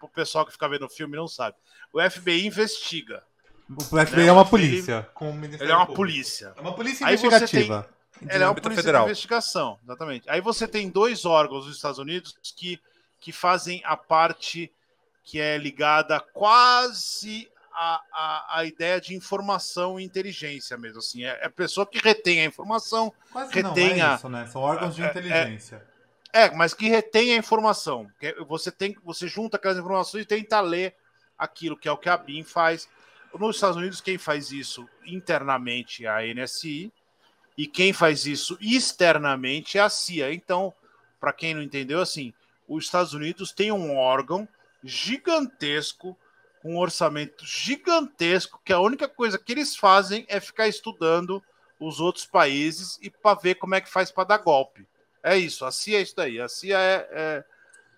o 0.00 0.08
pessoal 0.08 0.46
que 0.46 0.52
fica 0.52 0.66
vendo 0.66 0.86
o 0.86 0.88
filme 0.88 1.14
e 1.14 1.18
não 1.20 1.28
sabe. 1.28 1.56
O 1.92 2.00
FBI 2.00 2.46
investiga. 2.46 3.22
O 3.68 3.82
FBI 3.84 4.16
né, 4.16 4.26
é 4.28 4.32
uma 4.32 4.46
polícia. 4.46 5.06
com 5.12 5.28
o 5.30 5.34
Ministério 5.34 5.64
Ele 5.66 5.72
é 5.72 5.76
uma 5.76 5.84
Público. 5.84 6.02
polícia. 6.02 6.54
É 6.56 6.60
uma 6.62 6.74
polícia 6.74 7.06
Aí 7.06 7.14
investigativa. 7.16 7.88
Ela 8.26 8.44
é 8.44 8.46
uma 8.48 8.54
polícia 8.54 8.76
federal. 8.82 9.02
de 9.04 9.10
investigação, 9.10 9.78
exatamente. 9.84 10.30
Aí 10.30 10.40
você 10.40 10.66
tem 10.66 10.88
dois 10.88 11.26
órgãos 11.26 11.66
dos 11.66 11.76
Estados 11.76 11.98
Unidos 11.98 12.34
que, 12.56 12.80
que 13.20 13.30
fazem 13.30 13.82
a 13.84 13.94
parte 13.96 14.72
que 15.22 15.38
é 15.38 15.58
ligada 15.58 16.18
quase 16.18 17.46
à, 17.80 18.02
à, 18.12 18.58
à 18.58 18.64
ideia 18.64 19.00
de 19.00 19.14
informação 19.14 20.00
e 20.00 20.04
inteligência 20.04 20.76
mesmo. 20.76 20.98
Assim. 20.98 21.24
É, 21.24 21.38
é 21.42 21.46
a 21.46 21.50
pessoa 21.50 21.86
que 21.86 21.98
retém 21.98 22.40
a 22.40 22.44
informação, 22.44 23.12
Quase 23.32 23.52
retenha- 23.54 24.04
não 24.06 24.12
é 24.12 24.16
isso, 24.16 24.28
né? 24.28 24.46
São 24.46 24.60
órgãos 24.62 24.96
de 24.96 25.02
É- 25.02 25.06
é- 25.06 25.10
inteligência. 25.10 25.86
é, 26.32 26.50
mas 26.50 26.74
que 26.74 26.88
retém 26.88 27.32
a 27.34 27.36
informação. 27.36 28.10
Você, 28.48 28.72
tem, 28.72 28.96
você 29.04 29.28
junta 29.28 29.56
aquelas 29.56 29.78
informações 29.78 30.22
e 30.22 30.26
tenta 30.26 30.60
ler 30.60 30.94
aquilo, 31.38 31.76
que 31.76 31.86
é 31.88 31.92
o 31.92 31.96
que 31.96 32.08
a 32.08 32.16
BIM 32.16 32.42
faz. 32.42 32.88
Nos 33.32 33.56
Estados 33.56 33.76
Unidos, 33.76 34.00
quem 34.00 34.18
faz 34.18 34.50
isso 34.50 34.88
internamente 35.06 36.04
é 36.04 36.08
a 36.08 36.26
NSI 36.26 36.92
e 37.56 37.66
quem 37.66 37.92
faz 37.92 38.26
isso 38.26 38.58
externamente 38.60 39.78
é 39.78 39.82
a 39.82 39.88
CIA. 39.88 40.32
Então, 40.32 40.74
para 41.20 41.32
quem 41.32 41.54
não 41.54 41.62
entendeu, 41.62 42.00
assim, 42.00 42.32
os 42.66 42.84
Estados 42.86 43.12
Unidos 43.12 43.52
tem 43.52 43.70
um 43.70 43.96
órgão 43.96 44.48
gigantesco, 44.82 46.16
um 46.64 46.76
orçamento 46.78 47.44
gigantesco, 47.46 48.60
que 48.64 48.72
a 48.72 48.80
única 48.80 49.08
coisa 49.08 49.38
que 49.38 49.52
eles 49.52 49.76
fazem 49.76 50.24
é 50.28 50.40
ficar 50.40 50.68
estudando 50.68 51.42
os 51.80 52.00
outros 52.00 52.26
países 52.26 52.98
e 53.00 53.08
para 53.10 53.38
ver 53.38 53.54
como 53.56 53.74
é 53.74 53.80
que 53.80 53.90
faz 53.90 54.10
para 54.10 54.24
dar 54.24 54.38
golpe. 54.38 54.86
É 55.22 55.36
isso, 55.36 55.64
a 55.64 55.70
CIA 55.72 55.98
é 55.98 56.02
isso 56.02 56.16
daí. 56.16 56.40
A 56.40 56.48
CIA 56.48 56.78
é, 56.78 57.44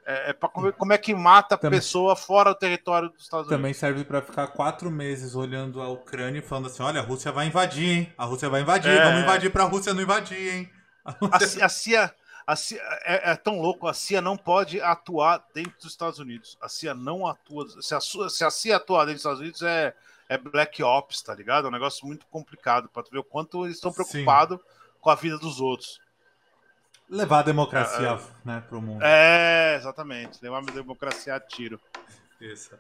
é, 0.06 0.30
é, 0.30 0.32
para 0.32 0.48
como, 0.48 0.72
como 0.72 0.92
é 0.92 0.98
que 0.98 1.14
mata 1.14 1.54
a 1.54 1.58
Também- 1.58 1.78
pessoa 1.78 2.14
fora 2.16 2.50
do 2.50 2.58
território 2.58 3.08
dos 3.10 3.22
Estados 3.22 3.46
Unidos. 3.46 3.56
Também 3.56 3.72
serve 3.74 4.04
pra 4.04 4.20
ficar 4.22 4.48
quatro 4.48 4.90
meses 4.90 5.34
olhando 5.34 5.80
a 5.80 5.88
Ucrânia 5.88 6.40
e 6.40 6.42
falando 6.42 6.66
assim: 6.66 6.82
olha, 6.82 7.00
a 7.00 7.04
Rússia 7.04 7.30
vai 7.32 7.46
invadir, 7.46 7.88
hein? 7.88 8.12
A 8.18 8.24
Rússia 8.24 8.48
vai 8.48 8.62
invadir, 8.62 8.90
É. 8.90 9.04
vamos 9.04 9.22
invadir 9.22 9.50
pra 9.50 9.64
Rússia 9.64 9.94
não 9.94 10.02
invadir, 10.02 10.54
hein? 10.54 10.70
A, 11.04 11.14
a 11.36 11.68
CIA, 11.68 12.04
a 12.04 12.08
CIA 12.56 12.80
é, 13.04 13.32
é 13.32 13.36
tão 13.36 13.60
louco, 13.60 13.86
a 13.86 13.94
CIA 13.94 14.20
não 14.20 14.36
pode 14.36 14.80
atuar 14.80 15.44
dentro 15.54 15.76
dos 15.78 15.90
Estados 15.90 16.18
Unidos. 16.18 16.58
A 16.60 16.68
CIA 16.68 16.94
não 16.94 17.26
atua. 17.26 17.66
Se 17.82 17.94
a, 17.94 18.00
se 18.00 18.44
a 18.44 18.50
CIA 18.50 18.76
atuar 18.76 19.04
dentro 19.04 19.14
dos 19.14 19.20
Estados 19.20 19.40
Unidos 19.40 19.62
é, 19.62 19.94
é 20.28 20.38
Black 20.38 20.82
Ops, 20.82 21.22
tá 21.22 21.34
ligado? 21.34 21.66
É 21.66 21.68
um 21.68 21.72
negócio 21.72 22.06
muito 22.06 22.26
complicado 22.26 22.88
para 22.88 23.02
tu 23.02 23.10
ver 23.10 23.18
o 23.18 23.24
quanto 23.24 23.64
eles 23.64 23.76
estão 23.76 23.92
preocupados 23.92 24.58
com 25.00 25.10
a 25.10 25.14
vida 25.14 25.38
dos 25.38 25.60
outros. 25.60 26.00
Levar 27.08 27.40
a 27.40 27.42
democracia 27.42 28.20
né, 28.44 28.62
pro 28.68 28.80
mundo. 28.80 29.02
É, 29.02 29.74
exatamente. 29.76 30.38
Levar 30.40 30.58
a 30.58 30.72
democracia 30.72 31.34
a 31.34 31.40
tiro. 31.40 31.80
Isso. 32.40 32.70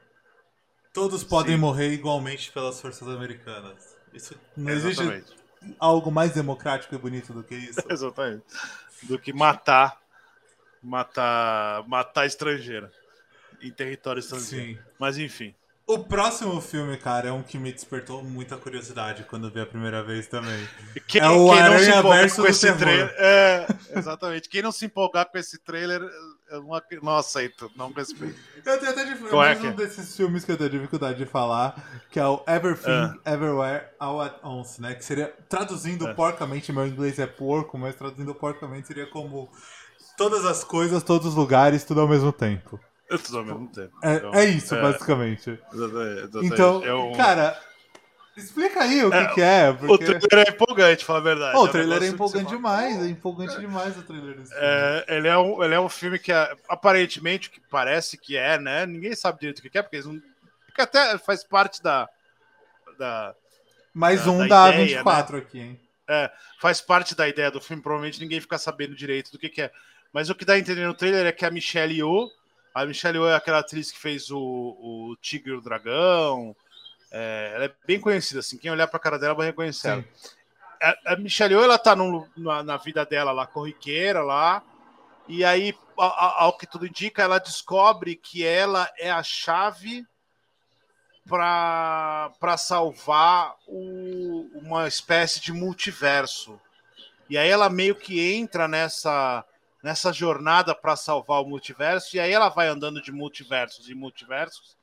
Todos 0.92 1.24
podem 1.24 1.54
Sim. 1.54 1.60
morrer 1.60 1.92
igualmente 1.92 2.52
pelas 2.52 2.80
forças 2.80 3.08
americanas. 3.08 3.96
Isso 4.12 4.34
não 4.56 4.72
existe 4.72 5.02
Exatamente. 5.02 5.32
algo 5.78 6.10
mais 6.10 6.32
democrático 6.32 6.94
e 6.94 6.98
bonito 6.98 7.32
do 7.32 7.42
que 7.42 7.54
isso. 7.54 7.80
Exatamente. 7.90 8.44
Do 9.02 9.18
que 9.18 9.32
matar, 9.32 9.98
matar, 10.82 11.86
matar 11.88 12.26
estrangeiro 12.26 12.88
em 13.62 13.70
território 13.70 14.20
estrangeiro. 14.20 14.74
Sim. 14.74 14.78
Mas 14.98 15.18
enfim. 15.18 15.54
O 15.86 15.98
próximo 15.98 16.60
filme, 16.60 16.96
cara, 16.96 17.28
é 17.30 17.32
um 17.32 17.42
que 17.42 17.58
me 17.58 17.72
despertou 17.72 18.22
muita 18.22 18.56
curiosidade 18.56 19.24
quando 19.24 19.48
eu 19.48 19.50
vi 19.50 19.60
a 19.60 19.66
primeira 19.66 20.02
vez 20.04 20.28
também. 20.28 20.68
Quem, 21.08 21.20
É 21.20 21.28
o 21.28 21.30
quem 21.30 21.36
não 21.36 21.56
se 21.56 21.60
Aranha 21.60 21.98
empolgar 21.98 22.18
versus 22.20 22.36
com 22.36 22.42
do 22.42 22.48
esse 22.48 22.60
terror. 22.60 22.78
trailer. 22.78 23.14
É, 23.18 23.66
exatamente. 23.96 24.48
Quem 24.48 24.62
não 24.62 24.70
se 24.70 24.84
empolgar 24.86 25.26
com 25.26 25.36
esse 25.36 25.58
trailer, 25.58 26.00
eu 26.50 26.62
não, 26.62 26.80
não 27.02 27.16
aceito, 27.16 27.70
não 27.76 27.92
respeito. 27.92 28.38
Eu 28.64 28.78
tenho 28.78 28.92
até 28.92 29.04
dif- 29.04 29.28
Qual 29.28 29.42
é 29.44 29.56
um 29.56 29.66
é? 29.68 29.72
desses 29.72 30.14
filmes 30.16 30.44
que 30.44 30.52
eu 30.52 30.56
tenho 30.58 30.68
dificuldade 30.70 31.16
de 31.18 31.24
falar, 31.24 32.02
que 32.10 32.20
é 32.20 32.26
o 32.26 32.42
Everything 32.46 33.18
Everywhere 33.24 33.86
All 33.98 34.20
at 34.20 34.34
Once, 34.44 34.80
né? 34.82 34.94
Que 34.94 35.04
seria, 35.04 35.34
traduzindo 35.48 36.06
É. 36.08 36.12
porcamente, 36.14 36.72
meu 36.72 36.86
inglês 36.86 37.18
é 37.18 37.26
porco, 37.26 37.78
mas 37.78 37.94
traduzindo 37.94 38.34
porcamente 38.34 38.86
seria 38.88 39.06
como 39.06 39.50
todas 40.18 40.44
as 40.44 40.62
coisas, 40.62 41.02
todos 41.02 41.28
os 41.28 41.34
lugares, 41.34 41.84
tudo 41.84 42.00
ao 42.02 42.08
mesmo 42.08 42.32
tempo. 42.32 42.78
Eu 43.08 43.18
tudo 43.18 43.38
ao 43.38 43.44
mesmo 43.44 43.66
tempo. 43.68 43.92
É, 44.02 44.16
Então, 44.16 44.34
é 44.34 44.44
isso, 44.44 44.74
é, 44.74 44.82
basicamente. 44.82 45.58
exatamente, 45.72 46.18
exatamente. 46.20 46.52
Então, 46.54 46.84
É 46.84 46.94
um- 46.94 47.12
cara, 47.16 47.58
explica 48.40 48.80
aí 48.82 49.04
o 49.04 49.10
que 49.10 49.16
É, 49.16 49.26
que 49.34 49.40
é, 49.40 49.70
o 49.70 49.76
porque... 49.76 50.18
trailer 50.18 50.48
é 50.48 50.50
empolgante, 50.50 51.04
falar 51.04 51.18
a 51.18 51.22
verdade. 51.22 51.56
É 51.56 51.58
o 51.58 51.68
trailer 51.68 51.96
é 51.96 52.00
que 52.00 52.06
empolgante 52.06 52.44
fala, 52.44 52.56
demais, 52.56 53.02
é 53.02 53.08
empolgante 53.08 53.60
demais 53.60 53.96
o 53.98 54.02
trailer 54.02 54.36
desse 54.36 54.50
filme. 54.52 54.66
É, 54.66 55.04
ele, 55.08 55.28
é 55.28 55.38
um, 55.38 55.62
ele 55.64 55.74
é 55.74 55.80
um 55.80 55.88
filme 55.88 56.18
que 56.18 56.32
é, 56.32 56.56
aparentemente 56.68 57.48
o 57.48 57.50
que 57.52 57.60
parece 57.70 58.16
que 58.18 58.36
é, 58.36 58.58
né? 58.58 58.86
Ninguém 58.86 59.14
sabe 59.14 59.40
direito 59.40 59.58
o 59.58 59.62
que 59.62 59.78
é, 59.78 59.82
porque 59.82 59.96
eles 59.96 60.06
não. 60.06 60.20
Porque 60.66 60.80
até 60.82 61.18
faz 61.18 61.42
parte 61.44 61.82
da. 61.82 62.08
da 62.98 63.34
Mais 63.94 64.24
da- 64.24 64.30
um 64.30 64.46
da 64.46 64.64
da, 64.66 64.74
ideia, 64.74 64.86
24 64.98 65.36
aqui, 65.36 65.58
hein? 65.60 65.80
faz 66.60 66.80
parte 66.80 67.14
da 67.14 67.28
ideia 67.28 67.50
do 67.52 67.60
filme, 67.60 67.80
provavelmente 67.82 68.20
ninguém 68.20 68.40
fica 68.40 68.58
sabendo 68.58 68.96
direito 68.96 69.30
do 69.30 69.38
que, 69.38 69.48
que 69.48 69.62
é. 69.62 69.70
Mas 70.12 70.28
o 70.28 70.34
que 70.34 70.44
dá 70.44 70.54
a 70.54 70.58
entender 70.58 70.84
no 70.84 70.94
trailer 70.94 71.24
é 71.24 71.30
que 71.32 71.46
a 71.46 71.50
Michelle 71.52 71.94
Yeoh, 71.94 72.28
a 72.74 72.84
Michelle 72.84 73.16
Yeoh 73.16 73.28
é 73.28 73.36
aquela 73.36 73.60
atriz 73.60 73.92
que 73.92 73.98
fez 73.98 74.28
o, 74.30 74.38
o 74.38 75.16
Tigre 75.22 75.52
e 75.52 75.56
o 75.56 75.60
Dragão, 75.60 76.54
é, 77.10 77.52
ela 77.54 77.64
é 77.66 77.74
bem 77.86 77.98
conhecida, 78.00 78.40
assim, 78.40 78.56
quem 78.58 78.70
olhar 78.70 78.86
pra 78.86 78.98
cara 79.00 79.18
dela 79.18 79.34
vai 79.34 79.46
reconhecer 79.46 79.88
ela. 79.88 80.04
A, 80.82 81.12
a 81.12 81.16
Michelle 81.16 81.52
Yeoh, 81.54 81.64
ela 81.64 81.78
tá 81.78 81.94
num- 81.96 82.26
na, 82.36 82.62
na 82.62 82.76
vida 82.76 83.04
dela 83.04 83.32
lá, 83.32 83.46
corriqueira 83.46 84.22
lá, 84.22 84.62
e 85.28 85.44
aí, 85.44 85.76
a- 85.98 86.04
a- 86.06 86.42
ao 86.44 86.56
que 86.56 86.66
tudo 86.66 86.86
indica, 86.86 87.22
ela 87.22 87.38
descobre 87.38 88.16
que 88.16 88.44
ela 88.46 88.90
é 88.98 89.10
a 89.10 89.22
chave 89.22 90.06
para 91.28 92.56
salvar 92.56 93.54
o- 93.66 94.50
uma 94.54 94.88
espécie 94.88 95.40
de 95.40 95.52
multiverso. 95.52 96.60
E 97.28 97.38
aí 97.38 97.48
ela 97.48 97.68
meio 97.70 97.94
que 97.94 98.20
entra 98.34 98.66
nessa, 98.66 99.44
nessa 99.82 100.12
jornada 100.12 100.74
para 100.74 100.96
salvar 100.96 101.42
o 101.42 101.46
multiverso, 101.46 102.16
e 102.16 102.20
aí 102.20 102.32
ela 102.32 102.48
vai 102.48 102.66
andando 102.68 103.00
de 103.00 103.12
multiversos 103.12 103.88
em 103.88 103.94
multiversos, 103.94 104.76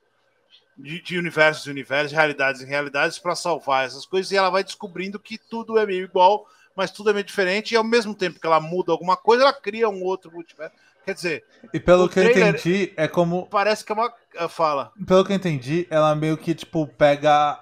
de, 0.78 1.02
de 1.02 1.18
universos 1.18 1.66
em 1.66 1.70
universos, 1.70 2.10
de 2.10 2.16
realidades 2.16 2.62
em 2.62 2.66
realidades, 2.66 3.18
para 3.18 3.34
salvar 3.34 3.84
essas 3.86 4.06
coisas, 4.06 4.30
e 4.30 4.36
ela 4.36 4.50
vai 4.50 4.62
descobrindo 4.62 5.18
que 5.18 5.36
tudo 5.36 5.78
é 5.78 5.84
meio 5.84 6.04
igual, 6.04 6.46
mas 6.76 6.90
tudo 6.90 7.10
é 7.10 7.12
meio 7.12 7.24
diferente, 7.24 7.72
e 7.72 7.76
ao 7.76 7.84
mesmo 7.84 8.14
tempo 8.14 8.38
que 8.38 8.46
ela 8.46 8.60
muda 8.60 8.92
alguma 8.92 9.16
coisa, 9.16 9.42
ela 9.42 9.52
cria 9.52 9.88
um 9.88 10.02
outro 10.02 10.30
multiverso. 10.30 10.74
Quer 11.04 11.14
dizer, 11.14 11.44
E 11.72 11.80
pelo 11.80 12.08
que 12.08 12.20
eu 12.20 12.30
entendi, 12.30 12.92
é 12.94 13.08
como 13.08 13.46
parece 13.46 13.82
que 13.82 13.90
é 13.90 13.94
uma. 13.94 14.12
ah, 14.36 14.46
Fala. 14.46 14.92
Pelo 15.06 15.24
que 15.24 15.32
eu 15.32 15.36
entendi, 15.36 15.86
ela 15.90 16.14
meio 16.14 16.36
que, 16.36 16.54
tipo, 16.54 16.86
pega 16.86 17.58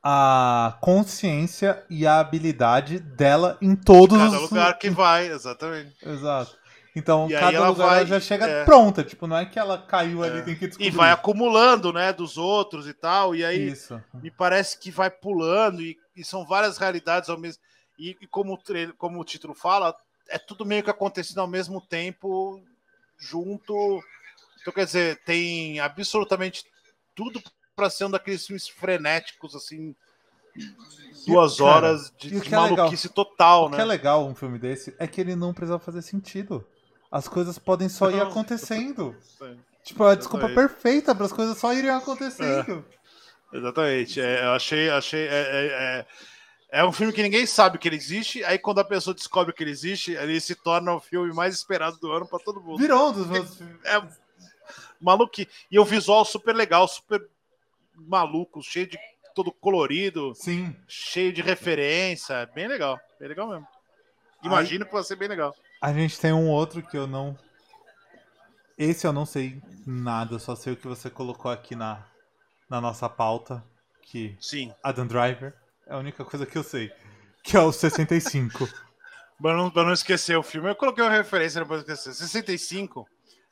a 0.00 0.76
consciência 0.80 1.82
e 1.90 2.06
a 2.06 2.20
habilidade 2.20 3.00
dela 3.00 3.58
em 3.60 3.74
todos 3.74 4.18
Cada 4.18 4.36
os 4.36 4.42
lugar 4.42 4.78
que 4.78 4.88
vai, 4.88 5.26
exatamente. 5.28 5.96
Exato. 6.06 6.56
Então, 6.96 7.28
E 7.28 7.32
cada 7.34 7.68
lugar 7.68 7.86
vai- 7.88 7.96
ela 7.98 8.06
já 8.06 8.20
chega 8.20 8.46
é. 8.46 8.64
pronta. 8.64 9.02
Tipo, 9.02 9.26
não 9.26 9.36
é 9.36 9.44
que 9.44 9.58
ela 9.58 9.76
caiu 9.78 10.22
ali 10.22 10.38
É. 10.38 10.40
e 10.40 10.44
tem 10.44 10.54
que 10.54 10.64
E 10.64 10.68
descobrir. 10.68 10.90
vai 10.92 11.10
acumulando, 11.10 11.92
né, 11.92 12.12
dos 12.12 12.36
outros 12.38 12.86
e 12.86 12.94
tal. 12.94 13.34
E 13.34 13.44
aí 13.44 13.68
Isso. 13.70 14.00
me 14.14 14.30
parece 14.30 14.78
que 14.78 14.90
vai 14.92 15.10
pulando 15.10 15.82
e, 15.82 15.98
e 16.16 16.24
são 16.24 16.46
várias 16.46 16.78
realidades 16.78 17.28
ao 17.28 17.36
mesmo. 17.38 17.60
E, 17.98 18.16
e 18.20 18.26
como, 18.28 18.56
como 18.96 19.20
o 19.20 19.24
título 19.24 19.54
fala, 19.54 19.96
é 20.28 20.38
tudo 20.38 20.64
meio 20.64 20.82
que 20.84 20.90
acontecendo 20.90 21.40
ao 21.40 21.48
mesmo 21.48 21.80
tempo, 21.80 22.62
junto. 23.18 24.00
Então, 24.60 24.72
quer 24.72 24.86
dizer, 24.86 25.20
tem 25.24 25.80
absolutamente 25.80 26.64
tudo 27.14 27.42
para 27.76 27.90
ser 27.90 28.04
um 28.04 28.10
daqueles 28.10 28.46
filmes 28.46 28.68
frenéticos, 28.68 29.54
assim, 29.56 29.94
duas 31.26 31.56
cara, 31.58 31.70
horas 31.70 32.12
de, 32.18 32.28
e 32.28 32.30
de 32.30 32.40
que 32.40 32.54
é 32.54 32.58
maluquice 32.58 33.08
total, 33.08 33.66
O 33.66 33.68
que 33.70 33.74
é 33.76 33.78
né? 33.78 33.84
legal 33.84 34.26
um 34.26 34.34
filme 34.34 34.58
desse 34.58 34.94
é 34.98 35.06
que 35.06 35.20
ele 35.20 35.34
não 35.34 35.52
precisa 35.52 35.78
fazer 35.78 36.02
sentido. 36.02 36.64
As 37.14 37.28
coisas 37.28 37.60
podem 37.60 37.88
só 37.88 38.10
ir 38.10 38.20
acontecendo. 38.20 39.16
Tipo, 39.84 40.02
é 40.02 40.10
a 40.10 40.14
desculpa 40.16 40.48
perfeita 40.48 41.14
para 41.14 41.26
as 41.26 41.32
coisas 41.32 41.56
só 41.56 41.72
irem 41.72 41.90
acontecendo. 41.90 42.84
Exatamente. 43.52 44.20
É, 44.20 44.44
eu 44.44 44.50
achei. 44.50 44.90
achei 44.90 45.28
é, 45.28 45.28
é, 45.28 45.66
é, 46.72 46.80
é 46.80 46.84
um 46.84 46.90
filme 46.90 47.12
que 47.12 47.22
ninguém 47.22 47.46
sabe 47.46 47.78
que 47.78 47.86
ele 47.86 47.94
existe. 47.94 48.42
Aí, 48.42 48.58
quando 48.58 48.80
a 48.80 48.84
pessoa 48.84 49.14
descobre 49.14 49.54
que 49.54 49.62
ele 49.62 49.70
existe, 49.70 50.10
ele 50.10 50.40
se 50.40 50.56
torna 50.56 50.92
o 50.92 50.98
filme 50.98 51.32
mais 51.32 51.54
esperado 51.54 51.98
do 51.98 52.10
ano 52.10 52.26
para 52.26 52.40
todo 52.40 52.60
mundo. 52.60 52.78
Virou 52.78 53.10
um 53.10 53.12
dos 53.12 53.28
meus 53.28 53.58
filmes. 53.58 53.76
É, 53.84 54.02
maluco. 55.00 55.40
E 55.70 55.78
o 55.78 55.84
visual 55.84 56.24
super 56.24 56.52
legal, 56.52 56.88
super 56.88 57.24
maluco, 57.94 58.60
cheio 58.60 58.88
de 58.88 58.98
todo 59.36 59.52
colorido, 59.52 60.34
Sim. 60.34 60.74
cheio 60.88 61.32
de 61.32 61.42
referência. 61.42 62.44
Bem 62.52 62.66
legal, 62.66 62.98
bem 63.20 63.28
legal 63.28 63.46
mesmo. 63.46 63.68
Imagino 64.42 64.84
que 64.84 64.92
vai 64.92 65.04
ser 65.04 65.14
bem 65.14 65.28
legal. 65.28 65.54
A 65.84 65.92
gente 65.92 66.18
tem 66.18 66.32
um 66.32 66.48
outro 66.48 66.82
que 66.82 66.96
eu 66.96 67.06
não. 67.06 67.38
Esse 68.78 69.06
eu 69.06 69.12
não 69.12 69.26
sei 69.26 69.60
nada, 69.86 70.38
só 70.38 70.56
sei 70.56 70.72
o 70.72 70.76
que 70.78 70.88
você 70.88 71.10
colocou 71.10 71.50
aqui 71.50 71.76
na, 71.76 72.02
na 72.70 72.80
nossa 72.80 73.06
pauta. 73.06 73.62
Que 74.00 74.34
Sim. 74.40 74.72
Adam 74.82 75.06
Driver 75.06 75.54
é 75.86 75.92
a 75.92 75.98
única 75.98 76.24
coisa 76.24 76.46
que 76.46 76.56
eu 76.56 76.64
sei. 76.64 76.90
Que 77.42 77.58
é 77.58 77.60
o 77.60 77.70
65. 77.70 78.66
Pra 79.36 79.54
não, 79.54 79.68
pra 79.68 79.82
não 79.84 79.92
esquecer 79.92 80.38
o 80.38 80.42
filme, 80.42 80.70
eu 80.70 80.76
coloquei 80.76 81.04
uma 81.04 81.10
referência 81.10 81.60
depois 81.60 81.84
de 81.84 81.92
esquecer. 81.92 82.14
65 82.14 83.06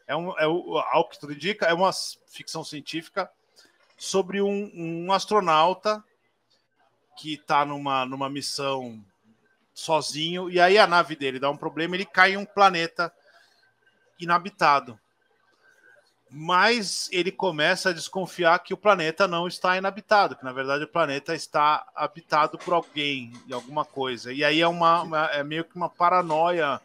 é, 0.06 0.16
um, 0.16 0.38
é 0.38 0.46
o, 0.46 0.78
ao 0.78 1.06
que 1.06 1.18
tudo 1.18 1.34
indica, 1.34 1.66
é 1.66 1.74
uma 1.74 1.90
ficção 2.32 2.64
científica 2.64 3.28
sobre 3.98 4.40
um, 4.40 4.70
um 4.74 5.12
astronauta 5.12 6.02
que 7.18 7.34
está 7.34 7.66
numa, 7.66 8.06
numa 8.06 8.30
missão 8.30 9.04
sozinho, 9.74 10.51
e 10.51 10.61
aí 10.61 10.77
a 10.78 10.86
nave 10.86 11.16
dele 11.16 11.39
dá 11.39 11.51
um 11.51 11.57
problema, 11.57 11.94
ele 11.97 12.05
cai 12.05 12.32
em 12.32 12.36
um 12.36 12.44
planeta 12.44 13.12
inabitado. 14.20 14.99
Mas 16.35 17.11
ele 17.12 17.31
começa 17.31 17.90
a 17.90 17.93
desconfiar 17.93 18.59
que 18.61 18.73
o 18.73 18.77
planeta 18.77 19.28
não 19.28 19.47
está 19.47 19.77
inabitado, 19.77 20.35
que 20.35 20.44
na 20.44 20.53
verdade 20.53 20.85
o 20.85 20.89
planeta 20.89 21.35
está 21.35 21.86
habitado 21.94 22.57
por 22.57 22.73
alguém 22.73 23.31
e 23.47 23.53
alguma 23.53 23.85
coisa. 23.85 24.32
E 24.32 24.43
aí 24.43 24.61
é 24.61 24.66
uma, 24.66 25.03
uma- 25.03 25.27
é 25.27 25.43
meio 25.44 25.62
que 25.65 25.77
uma 25.77 25.90
paranoia, 25.90 26.81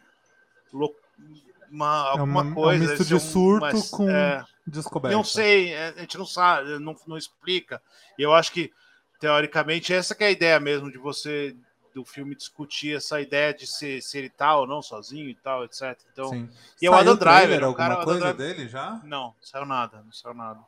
uma, 1.70 1.86
É 2.08 2.10
alguma 2.10 2.26
uma- 2.26 2.42
é 2.42 2.44
um 2.44 2.54
coisa. 2.54 2.86
misto 2.90 3.04
de 3.06 3.14
é 3.14 3.16
um- 3.16 3.20
surto 3.20 3.60
mas, 3.60 3.88
com 3.90 4.10
é, 4.10 4.44
Descoberta. 4.66 5.16
não 5.16 5.24
sei, 5.24 5.72
é, 5.72 5.94
a 5.96 6.00
gente 6.00 6.18
não 6.18 6.26
sabe, 6.26 6.78
não, 6.78 6.94
não 7.06 7.16
explica. 7.16 7.80
Eu 8.18 8.34
acho 8.34 8.52
que, 8.52 8.70
teoricamente, 9.18 9.94
essa 9.94 10.14
que 10.14 10.24
é 10.24 10.26
a 10.26 10.30
ideia 10.30 10.60
mesmo 10.60 10.92
de 10.92 10.98
você, 10.98 11.56
do 11.98 12.04
filme, 12.04 12.34
discutir 12.34 12.96
essa 12.96 13.20
ideia 13.20 13.52
de 13.52 13.66
ser, 13.66 14.00
se 14.00 14.16
ele 14.18 14.30
tá 14.30 14.56
ou 14.56 14.66
não 14.66 14.80
sozinho 14.80 15.28
e 15.28 15.34
tal, 15.34 15.64
etc. 15.64 15.98
Então, 16.12 16.28
Sim. 16.30 16.48
e 16.80 16.86
é 16.86 16.90
o 16.90 16.92
Saiu 16.92 17.00
Adam 17.02 17.16
Driver, 17.16 17.68
o 17.68 17.74
cara- 17.74 18.04
coisa 18.04 18.32
Driver- 18.32 18.36
dele 18.56 18.68
já? 18.68 19.00
não, 19.04 19.24
não 19.24 19.34
saiu 19.40 19.66
nada, 19.66 20.02
não 20.04 20.12
saiu 20.12 20.34
nada. 20.34 20.60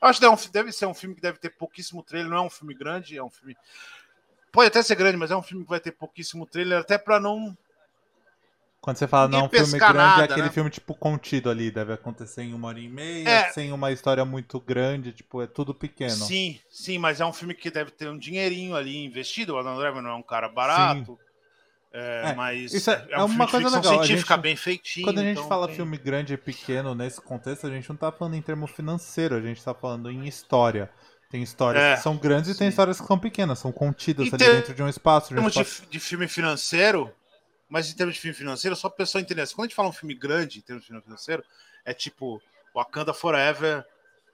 Eu 0.00 0.08
acho 0.08 0.20
que 0.20 0.26
deve, 0.28 0.48
deve 0.50 0.72
ser 0.72 0.86
um 0.86 0.94
filme 0.94 1.14
que 1.16 1.20
deve 1.22 1.38
ter 1.38 1.50
pouquíssimo 1.50 2.02
trailer, 2.02 2.30
não 2.30 2.36
é 2.36 2.42
um 2.42 2.50
filme 2.50 2.74
grande, 2.74 3.16
é 3.18 3.22
um 3.22 3.30
filme. 3.30 3.56
Pode 4.52 4.68
até 4.68 4.82
ser 4.82 4.94
grande, 4.94 5.16
mas 5.16 5.30
é 5.30 5.36
um 5.36 5.42
filme 5.42 5.64
que 5.64 5.70
vai 5.70 5.80
ter 5.80 5.92
pouquíssimo 5.92 6.46
trailer, 6.46 6.78
até 6.80 6.96
pra 6.96 7.18
não. 7.18 7.56
Quando 8.86 8.98
você 8.98 9.08
fala 9.08 9.26
não, 9.26 9.46
um 9.46 9.48
filme 9.48 9.78
grande, 9.80 9.84
é 9.84 9.92
nada, 9.98 10.24
aquele 10.26 10.42
né? 10.42 10.48
filme 10.50 10.70
tipo 10.70 10.94
contido 10.94 11.50
ali, 11.50 11.72
deve 11.72 11.92
acontecer 11.92 12.42
em 12.42 12.54
uma 12.54 12.68
hora 12.68 12.78
e 12.78 12.88
meia, 12.88 13.28
É. 13.28 13.48
sem 13.50 13.72
uma 13.72 13.90
história 13.90 14.24
muito 14.24 14.60
grande, 14.60 15.10
tipo, 15.10 15.42
é 15.42 15.46
tudo 15.48 15.74
pequeno. 15.74 16.12
Sim, 16.12 16.60
sim, 16.70 16.96
mas 16.96 17.20
é 17.20 17.26
um 17.26 17.32
filme 17.32 17.52
que 17.52 17.68
deve 17.68 17.90
ter 17.90 18.08
um 18.08 18.16
dinheirinho 18.16 18.76
ali 18.76 19.04
investido. 19.04 19.54
O 19.54 19.58
Adam 19.58 19.76
Driver 19.76 20.00
não 20.00 20.10
é 20.10 20.14
um 20.14 20.22
cara 20.22 20.48
barato. 20.48 21.18
É, 21.92 22.30
É, 22.30 22.34
mas 22.36 22.72
isso 22.74 22.88
é- 22.88 23.06
é 23.10 23.18
um 23.18 23.24
uma 23.24 23.28
filme 23.28 23.46
de 23.46 23.50
coisa 23.50 23.76
legal, 23.78 23.92
a 24.00 24.04
científica 24.04 24.34
gente- 24.34 24.42
bem 24.42 24.54
feitinho. 24.54 25.06
Quando 25.08 25.18
a 25.18 25.22
gente 25.22 25.38
então 25.38 25.48
fala 25.48 25.66
tem- 25.66 25.74
filme 25.74 25.98
grande 25.98 26.34
e 26.34 26.36
pequeno 26.36 26.94
nesse 26.94 27.20
contexto, 27.20 27.66
a 27.66 27.70
gente 27.70 27.88
não 27.88 27.96
tá 27.96 28.12
falando 28.12 28.34
em 28.34 28.42
termo 28.42 28.68
financeiro, 28.68 29.34
a 29.34 29.40
gente 29.40 29.64
tá 29.64 29.74
falando 29.74 30.08
em 30.12 30.28
história. 30.28 30.88
Tem 31.28 31.42
histórias 31.42 31.82
É, 31.82 31.96
que 31.96 32.02
são 32.02 32.16
grandes 32.16 32.50
e 32.54 32.56
tem 32.56 32.66
sim. 32.66 32.70
histórias 32.70 33.00
que 33.00 33.06
são 33.08 33.18
pequenas, 33.18 33.58
são 33.58 33.72
contidas 33.72 34.26
Em 34.26 34.28
ali 34.28 34.38
ter- 34.38 34.52
dentro 34.54 34.74
de 34.74 34.82
um 34.84 34.88
espaço. 34.88 35.34
De 35.34 35.40
um 35.40 35.42
de, 35.42 35.48
espaço- 35.48 35.82
fi- 35.82 35.86
de 35.90 35.98
filme 35.98 36.28
financeiro, 36.28 37.10
mas 37.68 37.90
em 37.90 37.94
termos 37.94 38.14
de 38.14 38.20
filme 38.20 38.36
financeiro, 38.36 38.76
só 38.76 38.88
pra 38.88 38.98
pessoa 38.98 39.20
entender. 39.20 39.46
Quando 39.48 39.60
a 39.60 39.68
gente 39.68 39.74
fala 39.74 39.88
um 39.88 39.92
filme 39.92 40.14
grande 40.14 40.58
em 40.58 40.62
termos 40.62 40.82
de 40.82 40.88
filme 40.88 41.02
financeiro, 41.02 41.44
é 41.84 41.92
tipo 41.92 42.40
Wakanda 42.74 43.12
Forever, 43.12 43.84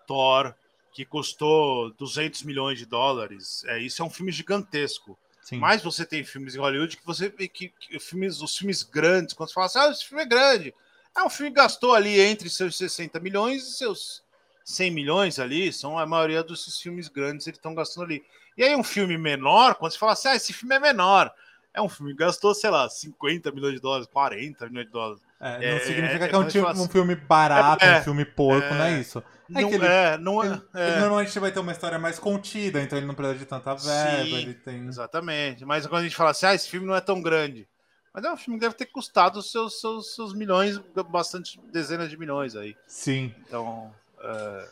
Thor, 0.07 0.55
que 0.93 1.05
custou 1.05 1.91
200 1.95 2.43
milhões 2.43 2.79
de 2.79 2.87
dólares. 2.87 3.65
É, 3.67 3.79
isso 3.79 4.03
é 4.03 4.05
um 4.05 4.11
filme 4.11 4.31
gigantesco. 4.31 5.19
Sim. 5.43 5.59
Mas 5.59 5.83
você 5.83 6.05
tem 6.05 6.23
filmes 6.23 6.55
em 6.55 6.59
Hollywood 6.59 6.97
que 6.97 7.05
você 7.05 7.29
vê 7.29 7.49
que, 7.49 7.69
que 7.69 7.99
filmes, 7.99 8.41
os 8.41 8.57
filmes 8.57 8.83
grandes, 8.83 9.35
quando 9.35 9.49
você 9.49 9.55
fala 9.55 9.67
assim, 9.67 9.79
ah, 9.79 9.91
esse 9.91 10.05
filme 10.05 10.23
é 10.23 10.27
grande. 10.27 10.75
É 11.17 11.23
um 11.23 11.31
filme 11.31 11.51
que 11.51 11.57
gastou 11.57 11.95
ali 11.95 12.21
entre 12.21 12.49
seus 12.49 12.77
60 12.77 13.19
milhões 13.21 13.67
e 13.67 13.73
seus 13.73 14.23
100 14.65 14.91
milhões 14.91 15.39
ali, 15.39 15.73
são 15.73 15.99
a 15.99 16.07
maioria 16.07 16.43
dos 16.43 16.81
filmes 16.81 17.09
grandes 17.09 17.47
eles 17.47 17.59
estão 17.59 17.75
gastando 17.75 18.05
ali. 18.05 18.25
E 18.57 18.63
aí 18.63 18.77
um 18.77 18.85
filme 18.85 19.19
menor, 19.19 19.75
quando 19.75 19.93
você 19.93 19.99
fala 19.99 20.13
assim, 20.13 20.29
ah, 20.29 20.37
esse 20.37 20.53
filme 20.53 20.75
é 20.75 20.79
menor. 20.79 21.33
É 21.75 21.81
um 21.81 21.89
filme 21.89 22.13
que 22.13 22.19
gastou, 22.19 22.55
sei 22.55 22.69
lá, 22.71 22.89
50 22.89 23.51
milhões 23.51 23.75
de 23.75 23.81
dólares, 23.81 24.07
40 24.13 24.69
milhões 24.69 24.87
de 24.87 24.93
dólares. 24.93 25.23
É, 25.41 25.59
não 25.71 25.77
é- 25.77 25.81
significa 25.81 26.25
é- 26.25 26.29
que 26.29 26.35
é 26.35 26.39
um, 26.39 26.43
é- 26.43 26.47
ti- 26.47 26.61
fala 26.61 26.69
um 26.69 26.73
assim- 26.83 26.89
filme 26.89 27.15
barato, 27.17 27.85
um 27.85 28.03
filme 28.03 28.25
porco, 28.25 28.75
não 28.75 28.85
é 28.85 29.01
isso. 29.01 29.19
É 29.19 29.61
não 29.63 29.69
que 29.69 29.75
ele- 29.75 29.87
é, 29.87 30.19
não 30.19 30.43
é. 30.43 30.47
Ele, 30.47 30.61
é. 30.75 31.01
normalmente 31.01 31.39
vai 31.39 31.51
ter 31.51 31.61
uma 31.61 31.73
história 31.73 31.99
mais 31.99 32.19
contida, 32.19 32.81
então 32.81 32.97
ele 32.99 33.07
não 33.07 33.15
precisa 33.15 33.39
de 33.39 33.47
tanta 33.47 33.75
verba, 33.75 34.25
Sim, 34.25 34.35
ele 34.37 34.55
tem... 34.55 34.87
Exatamente. 34.87 35.65
Mas 35.65 35.87
quando 35.87 36.01
a 36.01 36.05
gente 36.05 36.15
fala 36.17 36.31
assim, 36.31 36.47
ah, 36.47 36.55
esse 36.55 36.69
filme 36.69 36.87
não 36.87 36.95
é 36.95 37.01
tão 37.01 37.21
grande. 37.21 37.67
Mas 38.15 38.25
é 38.25 38.31
um 38.33 38.37
filme 38.37 38.59
que 38.59 38.67
deve 38.67 38.75
ter 38.77 38.87
custado 38.87 39.39
os 39.39 39.51
seus, 39.51 39.81
seus, 39.81 40.15
seus 40.15 40.35
milhões, 40.35 40.79
bastante 41.11 41.59
dezenas 41.73 42.11
de 42.11 42.17
milhões 42.19 42.55
aí. 42.55 42.77
Sim, 42.87 43.35
Então. 43.47 43.91
é, 44.23 44.69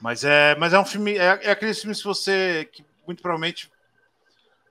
Mas, 0.00 0.22
é, 0.22 0.54
mas 0.56 0.72
é 0.74 0.78
um 0.78 0.84
filme. 0.84 1.16
É, 1.16 1.40
é 1.42 1.50
aqueles 1.50 1.80
filmes 1.80 1.98
que 1.98 2.04
você. 2.06 2.68
que 2.72 2.84
muito 3.06 3.20
provavelmente 3.22 3.70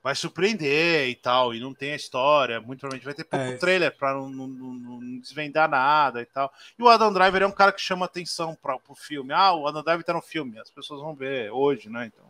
vai 0.07 0.15
surpreender 0.15 1.09
e 1.09 1.15
tal. 1.15 1.53
E 1.53 1.59
não 1.59 1.73
tem 1.73 1.91
a 1.91 1.95
história. 1.97 2.61
Muito 2.61 2.79
provavelmente 2.79 3.03
vai 3.03 3.13
ter 3.13 3.25
pouco 3.25 3.45
É. 3.45 3.57
trailer 3.57 3.93
pra 3.97 4.13
não, 4.13 4.29
não- 4.29 4.47
não- 4.47 4.73
não 5.01 5.19
desvendar 5.19 5.69
nada 5.69 6.21
e 6.21 6.25
tal. 6.25 6.49
E 6.79 6.81
o 6.81 6.87
Adam 6.87 7.11
Driver 7.11 7.41
é 7.41 7.45
um 7.45 7.51
cara 7.51 7.73
que 7.73 7.81
chama 7.81 8.05
atenção 8.05 8.55
para 8.55 8.77
o 8.87 8.95
filme. 8.95 9.33
Ah, 9.33 9.53
o 9.53 9.67
Adam 9.67 9.83
Driver 9.83 10.05
tá 10.05 10.13
no 10.13 10.21
filme. 10.21 10.57
As 10.59 10.69
pessoas 10.69 11.01
vão 11.01 11.13
ver 11.13 11.51
hoje, 11.51 11.89
né? 11.89 12.05
Então. 12.05 12.25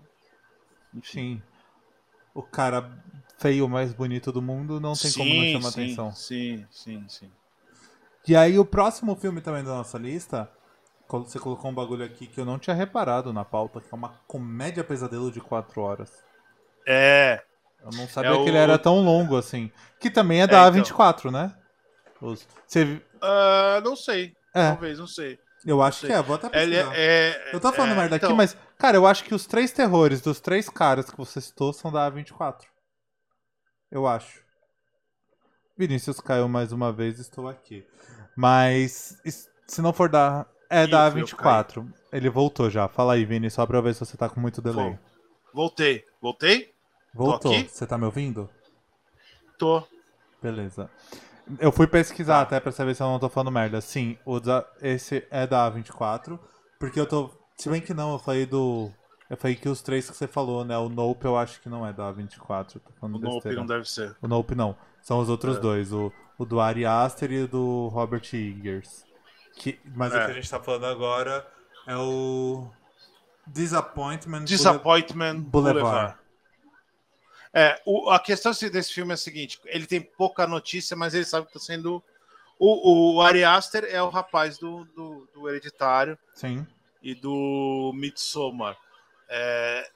sim. 1.04 1.40
O 2.34 2.42
cara 2.42 2.92
feio 3.38 3.70
mais 3.70 3.94
bonito 3.94 4.32
do 4.32 4.42
mundo 4.42 4.80
não 4.80 4.94
tem 4.94 5.12
como 5.12 5.26
não 5.30 5.42
Sim, 5.44 5.52
chamar 5.54 5.72
sim, 5.72 5.82
atenção. 5.84 6.12
Sim, 6.16 6.68
sim, 6.72 7.06
sim. 7.08 7.32
E 8.28 8.36
aí 8.36 8.58
o 8.58 8.66
próximo 8.66 9.16
filme 9.16 9.40
também 9.40 9.64
da 9.64 9.70
nossa 9.76 10.00
lista, 10.00 10.50
você 11.08 11.38
colocou 11.38 11.70
um 11.70 11.76
bagulho 11.76 12.04
aqui 12.04 12.26
que 12.26 12.40
eu 12.40 12.46
não 12.46 12.58
tinha 12.58 12.76
reparado 12.76 13.32
na 13.32 13.46
pauta, 13.46 13.80
que 13.82 13.88
é 13.92 13.96
uma 13.96 14.20
comédia 14.28 14.84
pesadelo 14.84 15.32
de 15.32 15.40
4 15.40 15.82
horas. 15.82 16.24
É. 16.88 17.44
Eu 17.92 17.98
não 17.98 18.08
sabia 18.08 18.32
É 18.32 18.34
que 18.36 18.50
ele 18.50 18.58
o- 18.58 18.62
era 18.62 18.78
tão 18.78 19.02
longo 19.04 19.36
assim. 19.38 19.72
Que 20.00 20.10
também 20.10 20.42
é 20.42 20.48
da 20.48 20.68
então. 20.68 20.84
A24, 20.84 21.32
né? 21.32 21.56
Os- 22.22 22.48
Você... 22.68 23.02
Ah, 23.22 23.82
não 23.84 23.96
sei. 23.96 24.34
É, 24.54 24.70
Talvez, 24.72 25.00
não 25.00 25.08
sei. 25.08 25.38
eu 25.66 25.82
acho 25.82 26.06
que 26.06 26.12
é, 26.12 26.22
vou 26.22 26.36
até 26.36 26.48
Ele 26.48 26.76
pesquisar. 26.76 26.96
é, 26.96 27.30
é- 27.30 27.56
Eu 27.56 27.60
tô 27.60 27.72
falando 27.72 27.92
é, 27.92 27.96
merda 27.96 28.16
aqui, 28.16 28.26
então, 28.26 28.36
mas, 28.36 28.58
cara, 28.78 28.98
eu 28.98 29.06
acho 29.08 29.24
que 29.24 29.34
os 29.36 29.46
três 29.46 29.72
terrores 29.72 30.22
dos 30.22 30.40
três 30.40 30.68
caras 30.70 31.10
que 31.10 31.18
você 31.18 31.40
citou 31.42 31.72
são 31.74 31.92
da 31.92 32.10
A24. 32.12 32.66
Eu 33.92 34.06
acho. 34.08 34.42
Vinícius 35.78 36.20
caiu 36.20 36.48
mais 36.48 36.72
uma 36.72 36.92
vez, 36.92 37.20
estou 37.20 37.48
aqui. 37.48 37.86
Mas, 38.36 39.18
se 39.68 39.82
não 39.82 39.94
for 39.94 40.10
da. 40.10 40.46
É 40.70 40.84
Ih, 40.84 40.88
da 40.88 41.10
fui 41.12 41.22
eu 41.22 41.26
A24. 41.26 41.88
Ele 42.12 42.30
voltou 42.30 42.70
já. 42.70 42.88
Fala 42.88 43.14
aí, 43.14 43.24
Vini, 43.26 43.50
só 43.50 43.66
pra 43.66 43.80
ver 43.80 43.94
se 43.94 44.00
você 44.02 44.18
tá 44.18 44.28
com 44.28 44.40
muito 44.40 44.62
delay. 44.62 44.98
Voltei. 45.54 46.04
Voltei? 46.22 46.74
Voltou. 47.18 47.54
Você 47.54 47.86
tá 47.88 47.98
me 47.98 48.06
ouvindo? 48.06 48.50
Tô. 49.58 49.84
Beleza. 50.42 50.90
Eu 51.60 51.72
fui 51.72 51.88
pesquisar 51.88 52.36
Tá. 52.38 52.42
até 52.42 52.60
pra 52.60 52.72
saber 52.72 52.94
se 52.96 53.02
eu 53.02 53.08
não 53.08 53.20
tô 53.20 53.30
falando 53.30 53.52
merda. 53.52 53.80
Sim, 53.82 54.18
o 54.26 54.40
da- 54.40 54.66
esse 54.82 55.26
é 55.32 55.48
da 55.48 55.66
A24. 55.72 56.40
Porque 56.80 57.00
eu 57.00 57.06
tô. 57.08 57.32
Se 57.58 57.70
bem 57.70 57.82
que 57.82 57.94
não, 57.94 58.14
eu 58.14 58.20
falei 58.20 58.46
do. 58.46 58.92
Eu 59.30 59.36
falei 59.36 59.56
que 59.56 59.68
os 59.68 59.82
três 59.82 60.10
que 60.10 60.16
você 60.16 60.28
falou, 60.28 60.64
né? 60.64 60.78
O 60.78 60.88
Nope 60.90 61.26
eu 61.26 61.36
acho 61.38 61.60
que 61.62 61.68
não 61.68 61.86
é 61.86 61.92
da 61.92 62.14
A24. 62.14 62.80
Tô 62.80 62.94
falando 63.00 63.16
O 63.16 63.20
Nope 63.20 63.34
besteira. 63.36 63.58
não 63.60 63.66
deve 63.66 63.90
ser. 63.90 64.16
O 64.22 64.28
Nope 64.28 64.56
não. 64.56 64.76
São 65.02 65.20
os 65.20 65.28
outros 65.30 65.58
É. 65.58 65.60
dois. 65.60 65.92
O, 65.92 66.12
o 66.38 66.46
do 66.46 66.60
Ari 66.62 66.86
Aster 66.86 67.32
e 67.32 67.44
o 67.44 67.48
do 67.48 67.88
Robert 67.88 68.24
Eggers. 68.34 69.06
Que, 69.56 69.80
mas 69.96 70.14
o 70.14 70.18
É. 70.18 70.26
que 70.26 70.32
a 70.32 70.34
gente 70.36 70.50
tá 70.50 70.60
falando 70.60 70.86
agora 70.86 71.46
é 71.88 71.96
o. 71.98 72.68
Disappointment. 73.48 74.44
Disappointment 74.44 75.40
Boulevard. 75.40 75.80
Boulevard. 75.82 76.16
É, 77.60 77.82
o- 77.88 78.12
a 78.12 78.20
questão 78.20 78.52
desse 78.52 78.94
filme 78.94 79.12
é 79.12 79.16
a 79.16 79.18
seguinte: 79.18 79.60
ele 79.66 79.88
tem 79.88 80.00
pouca 80.00 80.46
notícia, 80.46 80.96
mas 80.96 81.16
ele 81.16 81.26
sabe 81.26 81.48
que 81.48 81.58
está 81.58 81.74
sendo. 81.74 82.04
O, 82.60 83.16
o 83.16 83.22
Ari 83.22 83.44
Aster 83.44 83.84
é 83.90 84.02
o 84.02 84.10
rapaz 84.10 84.60
do, 84.60 84.86
do, 84.96 85.28
do 85.34 85.50
Hereditário 85.50 86.18
Sim. 86.36 86.66
e 87.02 87.16
do 87.16 87.92
Midsommar. 87.96 88.78
É, 89.28 89.90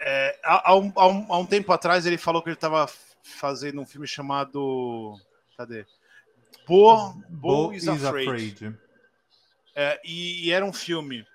é, 0.00 0.38
há, 0.44 0.70
há 0.70 0.76
um, 0.76 0.92
há 0.94 1.06
um- 1.08 1.32
há 1.32 1.38
um 1.38 1.46
tempo 1.46 1.72
atrás 1.72 2.06
ele 2.06 2.18
falou 2.18 2.40
que 2.40 2.48
ele 2.50 2.54
estava 2.56 2.88
fazendo 3.22 3.80
um 3.80 3.86
filme 3.86 4.06
chamado. 4.06 5.18
Cadê? 5.56 5.84
Bo, 6.68 7.14
Bo, 7.28 7.72
is, 7.72 7.88
Afraid. 7.88 8.76
É, 9.74 10.00
e, 10.04 10.46
e 10.46 10.52
era 10.52 10.64
um 10.64 10.72
filme 10.72 11.26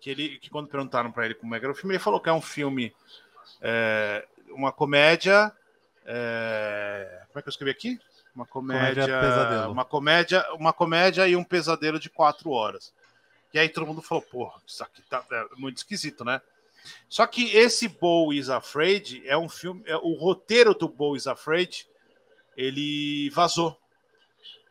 que 0.00 0.08
ele, 0.10 0.38
que 0.38 0.50
quando 0.50 0.68
perguntaram 0.68 1.10
para 1.10 1.24
ele 1.24 1.34
como 1.34 1.52
é 1.54 1.58
que 1.58 1.64
era 1.64 1.72
o 1.72 1.76
filme, 1.76 1.94
ele 1.94 2.02
falou 2.02 2.20
que 2.20 2.28
é 2.28 2.32
um 2.32 2.40
filme, 2.40 2.94
é, 3.60 4.24
uma 4.50 4.72
comédia. 4.72 5.52
é, 6.04 7.22
como 7.28 7.38
é 7.38 7.42
que 7.42 7.48
eu 7.48 7.50
escrevi 7.50 7.70
aqui? 7.70 8.00
Uma 8.34 8.44
comédia, 8.44 9.04
Comédia 9.06 9.68
uma 9.70 9.84
comédia, 9.84 10.54
uma 10.54 10.72
comédia 10.72 11.26
e 11.26 11.34
um 11.34 11.42
pesadelo 11.42 11.98
de 11.98 12.10
quatro 12.10 12.50
horas. 12.50 12.92
Que 13.50 13.58
aí 13.58 13.68
todo 13.68 13.86
mundo 13.86 14.02
falou, 14.02 14.22
porra, 14.22 14.60
isso 14.66 14.82
aqui 14.84 15.00
tá 15.08 15.24
é 15.30 15.46
muito 15.56 15.78
esquisito, 15.78 16.22
né? 16.24 16.40
Só 17.08 17.26
que 17.26 17.56
esse 17.56 17.88
Bo 17.88 18.32
is 18.32 18.50
Afraid 18.50 19.22
é 19.26 19.36
um 19.36 19.48
filme. 19.48 19.82
É, 19.86 19.96
o 19.96 20.12
roteiro 20.14 20.74
do 20.74 20.88
Bo 20.88 21.16
is 21.16 21.26
Afraid 21.26 21.86
ele 22.56 23.30
vazou. 23.30 23.76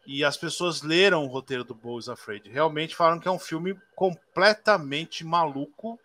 E 0.06 0.24
as 0.24 0.38
pessoas 0.38 0.84
leram 0.84 1.24
o 1.24 1.28
roteiro 1.28 1.64
do 1.64 1.74
Bo 1.74 1.98
is 1.98 2.08
Afraid. 2.08 2.48
Realmente 2.50 2.96
falaram 2.96 3.20
que 3.20 3.28
é 3.28 3.32
um 3.32 3.40
filme 3.40 3.76
completamente 3.96 5.24
maluco 5.26 6.00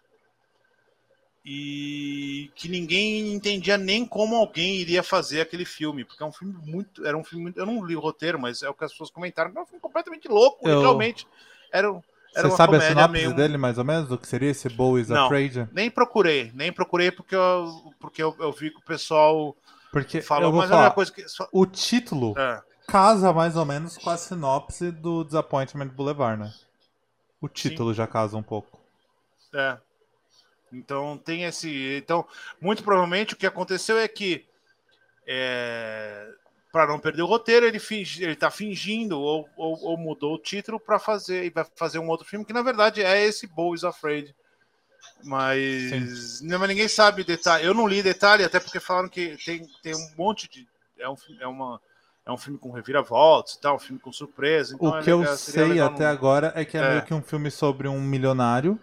e 1.45 2.51
que 2.55 2.69
ninguém 2.69 3.33
entendia 3.33 3.79
nem 3.79 4.05
como 4.05 4.37
alguém 4.37 4.77
iria 4.77 5.03
fazer 5.03 5.41
aquele 5.41 5.65
filme, 5.65 6.05
porque 6.05 6.23
é 6.23 6.27
um 6.27 6.33
filme 6.33 6.55
muito, 6.65 7.07
era 7.07 7.17
um 7.17 7.25
filme, 7.25 7.45
muito, 7.45 7.59
eu 7.59 7.65
não 7.65 7.85
li 7.85 7.97
o 7.97 8.01
roteiro, 8.01 8.39
mas 8.39 8.62
é 8.62 8.69
o 8.69 8.75
que 8.75 8.85
as 8.85 8.93
pessoas 8.93 9.11
comentaram, 9.11 9.53
é 9.57 9.61
um 9.61 9.67
filme 9.67 9.81
completamente 9.81 10.29
louco, 10.29 10.69
eu... 10.69 10.81
realmente 10.81 11.27
era, 11.73 11.89
era 12.35 12.49
Você 12.49 12.57
sabe 12.57 12.77
a 12.77 12.81
sinopse 12.81 13.12
meio... 13.12 13.35
dele 13.35 13.57
mais 13.57 13.79
ou 13.79 13.85
menos, 13.85 14.09
do 14.09 14.19
que 14.19 14.29
seria 14.29 14.51
esse 14.51 14.69
Bo 14.69 14.99
is 14.99 15.09
não, 15.09 15.25
Afraid? 15.25 15.67
Nem 15.73 15.91
procurei, 15.91 16.51
nem 16.55 16.71
procurei 16.71 17.11
porque 17.11 17.35
eu, 17.35 17.95
porque 17.99 18.23
eu, 18.23 18.37
eu 18.39 18.53
vi 18.53 18.71
que 18.71 18.79
o 18.79 18.85
pessoal 18.85 19.57
porque 19.91 20.21
falou, 20.21 20.53
mas 20.53 20.69
falar, 20.69 20.83
é 20.83 20.87
uma 20.89 20.95
coisa 20.95 21.11
que 21.11 21.27
só... 21.27 21.49
o 21.51 21.65
título 21.65 22.35
é. 22.39 22.62
casa 22.87 23.33
mais 23.33 23.57
ou 23.57 23.65
menos 23.65 23.97
com 23.97 24.11
a 24.11 24.17
sinopse 24.17 24.91
do 24.91 25.25
Disappointment 25.25 25.89
Boulevard, 25.89 26.43
né? 26.43 26.53
O 27.41 27.49
título 27.49 27.91
Sim. 27.91 27.97
já 27.97 28.07
casa 28.07 28.37
um 28.37 28.43
pouco. 28.43 28.79
É. 29.55 29.79
Então 30.73 31.19
tem 31.19 31.45
esse. 31.45 31.97
Então, 31.97 32.27
muito 32.61 32.83
provavelmente 32.83 33.35
o 33.35 33.37
que 33.37 33.47
aconteceu 33.47 33.99
é 33.99 34.07
que 34.07 34.47
é, 35.27 36.29
para 36.73 36.87
não 36.87 36.99
perder 36.99 37.23
o 37.23 37.27
roteiro, 37.27 37.67
ele 37.67 37.79
finge, 37.79 38.23
ele 38.23 38.37
tá 38.37 38.51
fingindo 38.51 39.21
ou, 39.21 39.49
ou, 39.57 39.79
ou 39.83 39.97
mudou 39.97 40.35
o 40.35 40.39
título 40.39 40.79
para 40.79 40.99
fazer 40.99 41.45
e 41.45 41.51
vai 41.51 41.67
fazer 41.75 41.99
um 41.99 42.09
outro 42.09 42.27
filme 42.27 42.45
que 42.45 42.53
na 42.53 42.63
verdade 42.63 43.03
é 43.03 43.25
esse 43.25 43.47
Bo 43.47 43.75
is 43.75 43.85
Afraid. 43.85 44.35
Mas, 45.23 46.41
não, 46.41 46.59
mas 46.59 46.69
ninguém 46.69 46.89
sabe 46.89 47.25
detalhe. 47.25 47.67
Eu 47.67 47.75
não 47.75 47.87
li 47.87 48.03
detalhe, 48.03 48.45
até 48.45 48.59
porque 48.59 48.81
falaram 48.81 49.09
que 49.09 49.37
tem, 49.45 49.67
tem 49.83 49.95
um 49.95 50.11
monte 50.17 50.49
de. 50.49 50.67
É, 50.99 51.09
um, 51.09 51.17
é, 51.41 51.47
uma, 51.47 51.81
é 52.27 52.33
um 52.33 52.37
filme 52.37 52.59
com 52.59 52.71
reviravoltas 52.71 53.55
e 53.55 53.61
tal, 53.61 53.77
um 53.77 53.79
filme 53.79 54.01
com 54.01 54.13
surpresa. 54.13 54.75
Então 54.75 54.91
o 54.91 54.99
é 54.99 55.03
que 55.03 55.13
legal, 55.13 55.33
eu 55.33 55.39
sei 55.39 55.81
até 55.81 56.05
não... 56.05 56.11
agora 56.11 56.53
é 56.55 56.65
que 56.65 56.77
é, 56.77 56.81
é, 56.81 56.91
meio 56.91 57.03
que 57.03 57.15
um 57.15 57.23
filme 57.23 57.51
sobre 57.51 57.89
um 57.89 58.01
milionário 58.01 58.79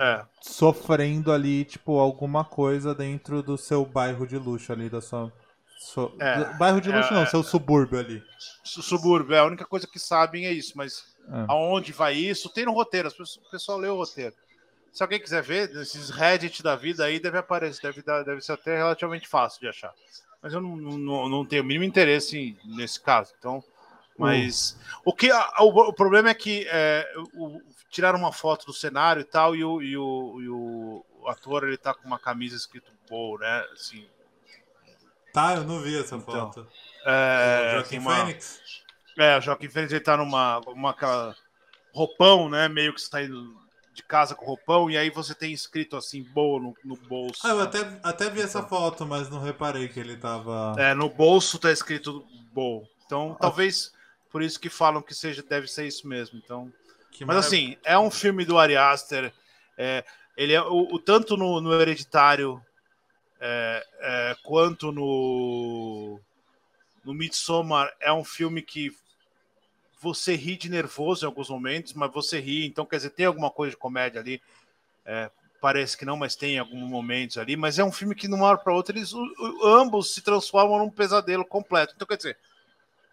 é. 0.00 0.24
sofrendo 0.40 1.32
ali, 1.32 1.64
tipo, 1.64 1.98
alguma 1.98 2.44
coisa 2.44 2.94
dentro 2.94 3.42
do 3.42 3.56
seu 3.56 3.84
bairro 3.84 4.26
de 4.26 4.36
luxo 4.36 4.72
ali, 4.72 4.88
da 4.88 5.00
sua. 5.00 5.32
sua 5.78 6.12
é, 6.18 6.44
bairro 6.56 6.80
de 6.80 6.90
luxo 6.90 7.12
é, 7.12 7.16
não, 7.16 7.26
seu 7.26 7.42
subúrbio 7.42 7.98
ali. 7.98 8.22
Subúrbio, 8.64 9.34
é 9.34 9.38
a 9.38 9.44
única 9.44 9.64
coisa 9.64 9.86
que 9.86 9.98
sabem 9.98 10.46
é 10.46 10.52
isso, 10.52 10.72
mas 10.76 11.04
é. 11.28 11.44
aonde 11.48 11.92
vai 11.92 12.14
isso? 12.14 12.48
Tem 12.48 12.64
no 12.64 12.72
roteiro, 12.72 13.08
o 13.08 13.50
pessoal 13.50 13.78
lê 13.78 13.88
o 13.88 13.96
roteiro. 13.96 14.34
Se 14.92 15.02
alguém 15.02 15.20
quiser 15.20 15.42
ver, 15.42 15.70
esses 15.76 16.10
Reddit 16.10 16.62
da 16.62 16.74
vida 16.74 17.04
aí 17.04 17.20
deve 17.20 17.38
aparecer, 17.38 17.82
deve, 17.82 18.02
deve 18.24 18.40
ser 18.40 18.52
até 18.52 18.76
relativamente 18.76 19.28
fácil 19.28 19.60
de 19.60 19.68
achar. 19.68 19.92
Mas 20.42 20.52
eu 20.52 20.60
não, 20.60 20.76
não, 20.76 21.28
não 21.28 21.44
tenho 21.44 21.62
o 21.62 21.66
mínimo 21.66 21.84
interesse 21.84 22.56
nesse 22.64 23.00
caso. 23.00 23.32
Então, 23.38 23.62
mas 24.18 24.72
uh. 24.72 25.00
o 25.06 25.12
que 25.12 25.30
o, 25.32 25.88
o, 25.88 25.92
problema 25.92 26.28
é 26.30 26.34
que 26.34 26.66
é, 26.68 27.10
o, 27.34 27.60
tiraram 27.90 28.18
uma 28.18 28.32
foto 28.32 28.66
do 28.66 28.72
cenário 28.72 29.20
e 29.20 29.24
tal, 29.24 29.54
e 29.54 29.64
o, 29.64 29.80
e 29.80 29.96
o, 29.96 30.40
e 30.40 30.48
o, 30.48 31.04
ator 31.26 31.64
ele 31.64 31.76
tá 31.76 31.94
com 31.94 32.06
uma 32.06 32.18
camisa 32.18 32.56
escrito 32.56 32.90
Bow, 33.08 33.38
né? 33.38 33.64
Assim. 33.72 34.06
Tá, 35.32 35.54
eu 35.54 35.64
não 35.64 35.80
vi 35.80 35.98
essa 35.98 36.16
então, 36.16 36.52
foto. 36.52 36.66
É, 37.04 37.70
o 37.70 37.74
Joaquim 37.76 37.98
uma, 37.98 38.16
Fênix? 38.16 38.60
É, 39.18 39.38
o 39.38 39.40
Joaquim 39.40 39.68
Fênix 39.68 39.92
ele 39.92 40.00
tá 40.00 40.16
numa 40.16 40.58
uma, 40.66 40.94
roupão, 41.92 42.48
né? 42.48 42.68
Meio 42.68 42.94
que 42.94 43.00
saindo 43.00 43.56
de 43.94 44.02
casa 44.02 44.34
com 44.34 44.46
roupão, 44.46 44.88
e 44.88 44.96
aí 44.96 45.10
você 45.10 45.34
tem 45.34 45.52
escrito 45.52 45.96
assim, 45.96 46.22
Bow 46.22 46.60
no, 46.60 46.74
no 46.84 46.96
bolso. 46.96 47.40
Ah, 47.44 47.50
eu 47.50 47.60
até, 47.60 47.98
até 48.02 48.30
vi 48.30 48.40
essa 48.40 48.62
foto, 48.62 49.04
mas 49.04 49.28
não 49.28 49.40
reparei 49.40 49.88
que 49.88 49.98
ele 49.98 50.16
tava. 50.16 50.74
É, 50.78 50.94
no 50.94 51.08
bolso 51.08 51.58
tá 51.58 51.72
escrito 51.72 52.24
Bow. 52.52 52.88
Então, 53.04 53.32
ah. 53.32 53.38
talvez 53.40 53.92
por 54.30 54.42
isso 54.42 54.60
que 54.60 54.68
falam 54.68 55.02
que 55.02 55.14
seja, 55.14 55.42
deve 55.42 55.68
ser 55.68 55.86
isso 55.86 56.06
mesmo. 56.06 56.38
Então. 56.42 56.72
Que 57.10 57.24
Mas 57.24 57.36
assim, 57.36 57.76
é 57.84 57.98
um 57.98 58.10
filme 58.10 58.44
do 58.44 58.58
Ari 58.58 58.76
Aster. 58.76 59.32
É, 59.76 60.04
ele 60.36 60.52
é 60.52 60.62
o, 60.62 60.94
o 60.94 60.98
tanto 60.98 61.36
no, 61.36 61.60
no 61.60 61.72
Hereditário 61.72 62.64
é, 63.40 63.86
é, 64.00 64.36
quanto 64.42 64.92
no 64.92 66.20
no 67.04 67.14
Midsommar 67.14 67.90
é 68.00 68.12
um 68.12 68.24
filme 68.24 68.60
que 68.60 68.94
você 70.00 70.34
ri 70.34 70.56
de 70.56 70.68
nervoso 70.68 71.24
em 71.24 71.26
alguns 71.26 71.48
momentos, 71.48 71.94
mas 71.94 72.12
você 72.12 72.38
ri, 72.38 72.66
então 72.66 72.84
quer 72.84 72.96
dizer, 72.96 73.10
tem 73.10 73.26
alguma 73.26 73.50
coisa 73.50 73.70
de 73.70 73.76
comédia 73.76 74.20
ali. 74.20 74.40
É, 75.04 75.30
parece 75.60 75.96
que 75.96 76.04
não, 76.04 76.16
mas 76.16 76.36
tem 76.36 76.58
alguns 76.58 76.88
momentos 76.88 77.38
ali. 77.38 77.56
Mas 77.56 77.78
é 77.78 77.84
um 77.84 77.90
filme 77.90 78.14
que, 78.14 78.28
de 78.28 78.34
uma 78.34 78.46
hora 78.46 78.58
para 78.58 78.74
outra, 78.74 78.96
eles 78.96 79.12
ambos 79.64 80.14
se 80.14 80.20
transformam 80.20 80.78
num 80.78 80.90
pesadelo 80.90 81.44
completo. 81.44 81.94
Então, 81.96 82.06
quer 82.06 82.16
dizer, 82.16 82.38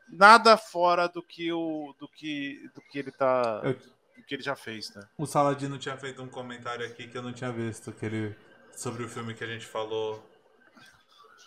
nada 0.10 0.58
fora 0.58 1.08
do 1.08 1.22
que 1.22 1.52
o 1.52 1.96
do 2.00 2.08
que 2.08 2.70
do 2.74 2.82
que 2.82 3.00
ele 3.00 3.12
tá 3.12 3.62
Eu 3.64 3.76
que 4.26 4.36
ele 4.36 4.44
já 4.44 4.56
fez, 4.56 4.94
né? 4.94 5.08
O 5.18 5.26
Saladino 5.26 5.78
tinha 5.78 5.98
feito 5.98 6.22
um 6.22 6.28
comentário 6.28 6.86
aqui 6.86 7.08
que 7.08 7.18
eu 7.18 7.22
não 7.22 7.32
tinha 7.32 7.52
visto, 7.52 7.92
que 7.92 8.06
ele, 8.06 8.36
sobre 8.76 9.04
o 9.04 9.10
filme 9.10 9.34
que 9.34 9.44
a 9.44 9.48
gente 9.48 9.66
falou 9.66 10.24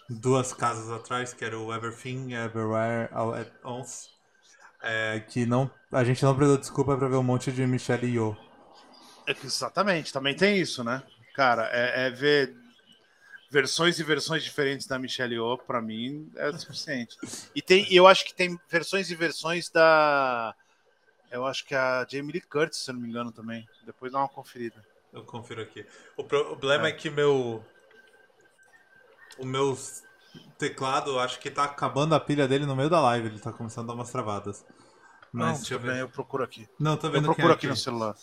duas 0.08 0.52
casas 0.52 0.90
atrás, 0.90 1.34
que 1.34 1.44
era 1.44 1.58
o 1.58 1.74
Everything, 1.74 2.32
Everywhere, 2.32 3.08
All 3.12 3.34
at 3.34 3.48
Once. 3.64 4.10
É, 4.80 5.20
que 5.20 5.44
não, 5.44 5.68
a 5.90 6.04
gente 6.04 6.22
não 6.22 6.36
perdeu 6.36 6.56
desculpa 6.56 6.96
para 6.96 7.08
ver 7.08 7.16
um 7.16 7.22
monte 7.22 7.50
de 7.50 7.66
Michelle 7.66 8.06
Yeoh. 8.06 8.36
Exatamente, 9.26 10.12
também 10.12 10.36
tem 10.36 10.58
isso, 10.58 10.84
né? 10.84 11.02
Cara, 11.34 11.68
é, 11.72 12.06
é 12.06 12.10
ver 12.10 12.56
versões 13.50 13.98
e 13.98 14.02
versões 14.02 14.42
diferentes 14.42 14.86
da 14.86 14.98
Michelle 14.98 15.34
Yeoh, 15.34 15.58
para 15.58 15.80
mim, 15.80 16.30
é 16.36 16.48
o 16.48 16.58
suficiente. 16.58 17.16
E 17.54 17.62
tem, 17.62 17.86
eu 17.92 18.06
acho 18.06 18.24
que 18.24 18.34
tem 18.34 18.58
versões 18.70 19.10
e 19.10 19.14
versões 19.14 19.70
da 19.70 20.54
eu 21.30 21.46
acho 21.46 21.64
que 21.66 21.74
é 21.74 21.78
a 21.78 22.06
Jamie 22.08 22.32
Lee 22.32 22.40
Curtis, 22.40 22.78
se 22.80 22.90
eu 22.90 22.94
não 22.94 23.02
me 23.02 23.08
engano, 23.08 23.30
também. 23.30 23.66
Depois 23.84 24.12
dá 24.12 24.18
uma 24.18 24.28
conferida. 24.28 24.82
Eu 25.12 25.22
confiro 25.22 25.62
aqui. 25.62 25.84
O 26.16 26.24
problema 26.24 26.86
é, 26.86 26.90
é 26.90 26.92
que 26.92 27.10
meu. 27.10 27.64
O 29.38 29.46
meu 29.46 29.78
teclado, 30.56 31.18
acho 31.18 31.38
que 31.38 31.50
tá 31.50 31.64
acabando 31.64 32.14
a 32.14 32.20
pilha 32.20 32.48
dele 32.48 32.66
no 32.66 32.74
meio 32.74 32.90
da 32.90 33.00
live. 33.00 33.28
Ele 33.28 33.38
tá 33.38 33.52
começando 33.52 33.84
a 33.84 33.88
dar 33.88 33.94
umas 33.94 34.10
travadas. 34.10 34.64
Mas 35.30 35.68
não, 35.68 35.78
bem, 35.78 35.98
eu 35.98 36.08
procuro 36.08 36.42
aqui. 36.42 36.66
Não, 36.78 36.96
tô 36.96 37.10
vendo 37.10 37.28
Eu 37.28 37.34
procuro 37.34 37.52
aqui, 37.52 37.66
aqui 37.66 37.68
no 37.68 37.76
celular. 37.76 38.14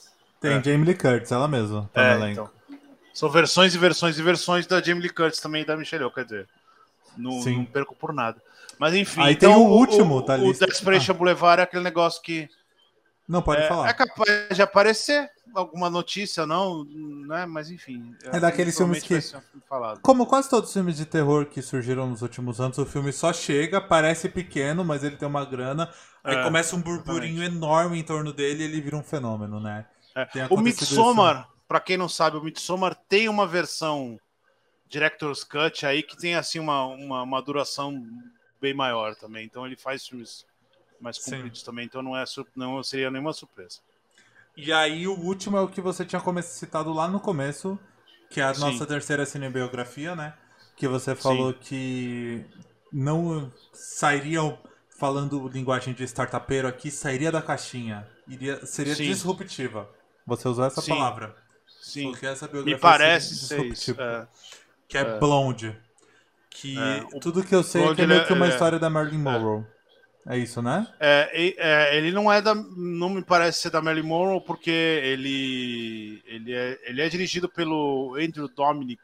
Tem 0.41 0.57
é. 0.57 0.63
Jamie 0.63 0.85
Lee 0.85 0.95
Curtis, 0.95 1.31
ela 1.31 1.47
mesma. 1.47 1.89
Tá 1.93 2.03
é, 2.03 2.31
então. 2.31 2.49
São 3.15 3.29
versões 3.29 3.73
e 3.73 3.77
versões 3.77 4.19
e 4.19 4.21
versões 4.21 4.67
da 4.67 4.81
Jamie 4.81 5.01
Lee 5.01 5.09
Curtis 5.09 5.39
também 5.39 5.63
e 5.63 5.65
da 5.65 5.75
Michelle 5.75 6.03
Yeoh, 6.03 6.13
quer 6.13 6.25
dizer. 6.25 6.47
Não, 7.17 7.39
não, 7.43 7.65
perco 7.65 7.95
por 7.95 8.13
nada. 8.13 8.41
Mas 8.77 8.93
enfim. 8.93 9.21
Aí 9.21 9.33
então, 9.33 9.53
tem 9.53 9.59
o 9.59 9.67
último 9.67 10.17
o, 10.17 10.21
da 10.21 10.35
lista. 10.35 10.65
O 10.65 10.67
Desperation 10.67 11.13
ah. 11.13 11.15
Boulevard 11.15 11.61
é 11.61 11.63
aquele 11.63 11.81
negócio 11.83 12.21
que 12.21 12.49
não, 13.27 13.41
pode 13.41 13.61
é, 13.61 13.67
falar. 13.69 13.89
É 13.89 13.93
capaz 13.93 14.49
de 14.53 14.61
aparecer 14.61 15.29
alguma 15.53 15.89
notícia, 15.89 16.45
não, 16.45 16.83
né? 16.83 17.45
Mas 17.45 17.71
enfim. 17.71 18.13
É 18.25 18.39
daqueles 18.39 18.77
filmes 18.77 19.01
que. 19.01 19.17
Como 20.01 20.25
quase 20.25 20.49
todos 20.49 20.69
os 20.69 20.73
filmes 20.73 20.97
de 20.97 21.05
terror 21.05 21.45
que 21.45 21.61
surgiram 21.61 22.07
nos 22.07 22.21
últimos 22.21 22.59
anos, 22.59 22.77
o 22.77 22.85
filme 22.85 23.13
só 23.13 23.31
chega, 23.31 23.79
parece 23.79 24.27
pequeno, 24.27 24.83
mas 24.83 25.03
ele 25.03 25.15
tem 25.15 25.27
uma 25.27 25.45
grana. 25.45 25.89
Aí 26.23 26.35
é, 26.35 26.43
começa 26.43 26.75
um 26.75 26.81
burburinho 26.81 27.41
exatamente. 27.41 27.55
enorme 27.55 27.99
em 27.99 28.03
torno 28.03 28.33
dele 28.33 28.63
e 28.63 28.67
ele 28.67 28.81
vira 28.81 28.97
um 28.97 29.03
fenômeno, 29.03 29.59
né? 29.61 29.85
É. 30.15 30.27
O 30.49 30.57
Midsommar, 30.57 31.47
para 31.67 31.79
quem 31.79 31.97
não 31.97 32.09
sabe, 32.09 32.37
o 32.37 32.43
Midsommar 32.43 32.95
tem 33.07 33.27
uma 33.27 33.47
versão 33.47 34.19
Director's 34.87 35.43
Cut 35.43 35.85
aí 35.85 36.03
que 36.03 36.17
tem 36.17 36.35
assim 36.35 36.59
uma, 36.59 36.85
uma, 36.85 37.23
uma 37.23 37.41
duração 37.41 38.05
bem 38.61 38.73
maior 38.73 39.15
também. 39.15 39.45
Então 39.45 39.65
ele 39.65 39.75
faz 39.75 40.07
filmes 40.07 40.45
mais 40.99 41.17
compridos 41.17 41.59
Sim. 41.59 41.65
também, 41.65 41.85
então 41.85 42.01
não, 42.01 42.15
é, 42.15 42.23
não 42.55 42.81
seria 42.83 43.11
nenhuma 43.11 43.33
surpresa. 43.33 43.79
E 44.55 44.71
aí 44.71 45.07
o 45.07 45.19
último 45.19 45.57
é 45.57 45.61
o 45.61 45.67
que 45.67 45.81
você 45.81 46.05
tinha 46.05 46.21
citado 46.41 46.93
lá 46.93 47.07
no 47.07 47.19
começo, 47.19 47.77
que 48.29 48.39
é 48.39 48.43
a 48.43 48.53
Sim. 48.53 48.61
nossa 48.61 48.85
terceira 48.85 49.25
cinebiografia, 49.25 50.15
né? 50.15 50.33
Que 50.75 50.87
você 50.87 51.15
falou 51.15 51.51
Sim. 51.51 51.59
que 51.61 52.45
não 52.91 53.51
sairia 53.73 54.57
falando 54.97 55.47
linguagem 55.49 55.93
de 55.93 56.03
startupeiro 56.05 56.67
aqui, 56.67 56.89
sairia 56.89 57.31
da 57.31 57.41
caixinha. 57.41 58.07
Iria, 58.27 58.65
seria 58.65 58.95
disruptiva. 58.95 59.89
Você 60.25 60.47
usou 60.47 60.65
essa 60.65 60.81
palavra. 60.81 61.35
Sim. 61.85 62.09
Porque 62.09 62.25
essa 62.25 62.47
biografia 62.47 62.75
Me 62.75 62.81
parece 62.81 63.35
ser 63.35 63.63
isso. 63.63 63.95
É. 64.01 64.27
Que 64.87 64.97
é, 64.97 65.01
é. 65.01 65.19
Blonde. 65.19 65.77
Que 66.49 66.75
é. 66.79 67.19
tudo 67.19 67.43
que 67.43 67.53
eu 67.53 67.61
sei 67.61 67.83
Blonde, 67.83 67.93
é 67.93 67.95
que 67.95 68.11
é 68.11 68.15
meio 68.15 68.25
que 68.25 68.33
uma 68.33 68.47
é- 68.47 68.49
história 68.49 68.79
da 68.79 68.89
Marilyn 68.89 69.19
é. 69.19 69.23
Monroe. 69.23 69.63
É 70.27 70.35
isso, 70.35 70.63
né? 70.63 70.91
É, 70.99 71.53
é, 71.59 71.95
ele 71.95 72.11
não 72.11 72.33
é 72.33 72.41
da. 72.41 72.55
Não 72.55 73.09
me 73.09 73.23
parece 73.23 73.59
ser 73.59 73.69
da 73.69 73.83
Marilyn 73.83 74.07
Monroe, 74.07 74.41
porque 74.41 74.71
ele, 74.71 76.23
ele, 76.25 76.51
é, 76.51 76.79
ele 76.85 77.03
é 77.03 77.07
dirigido 77.07 77.47
pelo 77.47 78.15
Andrew 78.15 78.47
Dominic. 78.47 79.01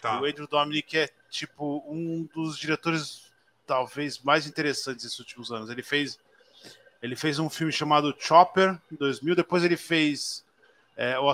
Tá. 0.00 0.20
O 0.20 0.24
Andrew 0.24 0.46
Dominic 0.46 0.96
é, 0.96 1.10
tipo, 1.28 1.82
um 1.88 2.28
dos 2.32 2.56
diretores 2.56 3.32
talvez 3.66 4.20
mais 4.20 4.46
interessantes 4.46 5.02
desses 5.02 5.18
últimos 5.18 5.50
anos. 5.50 5.68
Ele 5.68 5.82
fez. 5.82 6.16
Ele 7.02 7.16
fez 7.16 7.40
um 7.40 7.50
filme 7.50 7.72
chamado 7.72 8.14
Chopper, 8.16 8.78
em 8.92 8.94
2000. 8.94 9.34
Depois 9.34 9.64
ele 9.64 9.76
fez 9.76 10.44
é, 10.96 11.18
o 11.18 11.28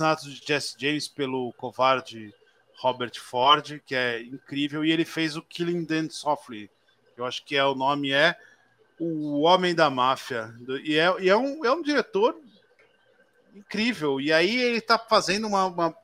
assassinato 0.00 0.28
de 0.28 0.42
Jesse 0.46 0.74
James 0.78 1.08
pelo 1.08 1.52
covarde 1.54 2.34
Robert 2.78 3.12
Ford, 3.20 3.80
que 3.84 3.94
é 3.94 4.22
incrível. 4.22 4.84
E 4.84 4.90
ele 4.90 5.04
fez 5.04 5.36
o 5.36 5.42
Killing 5.42 5.84
Dan 5.84 6.08
Softly, 6.08 6.70
eu 7.16 7.24
acho 7.26 7.44
que 7.44 7.56
é 7.56 7.64
o 7.64 7.74
nome 7.74 8.12
é 8.12 8.36
O 8.98 9.42
Homem 9.42 9.74
da 9.74 9.90
Máfia. 9.90 10.54
E 10.82 10.96
é, 10.96 11.22
e 11.22 11.28
é, 11.28 11.36
um, 11.36 11.64
é 11.64 11.72
um 11.72 11.82
diretor 11.82 12.34
incrível. 13.54 14.20
E 14.20 14.32
aí 14.32 14.56
ele 14.56 14.78
está 14.78 14.98
fazendo 14.98 15.46
uma, 15.46 15.66
uma, 15.66 15.96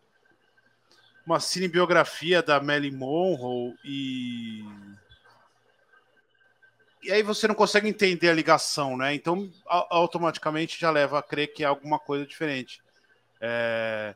uma 1.26 1.40
cinebiografia 1.40 2.42
da 2.42 2.60
Melly 2.60 2.90
Monroe 2.90 3.74
e 3.84 4.64
e 7.02 7.12
aí 7.12 7.22
você 7.22 7.46
não 7.46 7.54
consegue 7.54 7.88
entender 7.88 8.28
a 8.28 8.34
ligação, 8.34 8.96
né? 8.96 9.14
Então 9.14 9.48
automaticamente 9.64 10.80
já 10.80 10.90
leva 10.90 11.20
a 11.20 11.22
crer 11.22 11.52
que 11.52 11.62
é 11.62 11.66
alguma 11.66 12.00
coisa 12.00 12.26
diferente. 12.26 12.82
É... 13.40 14.14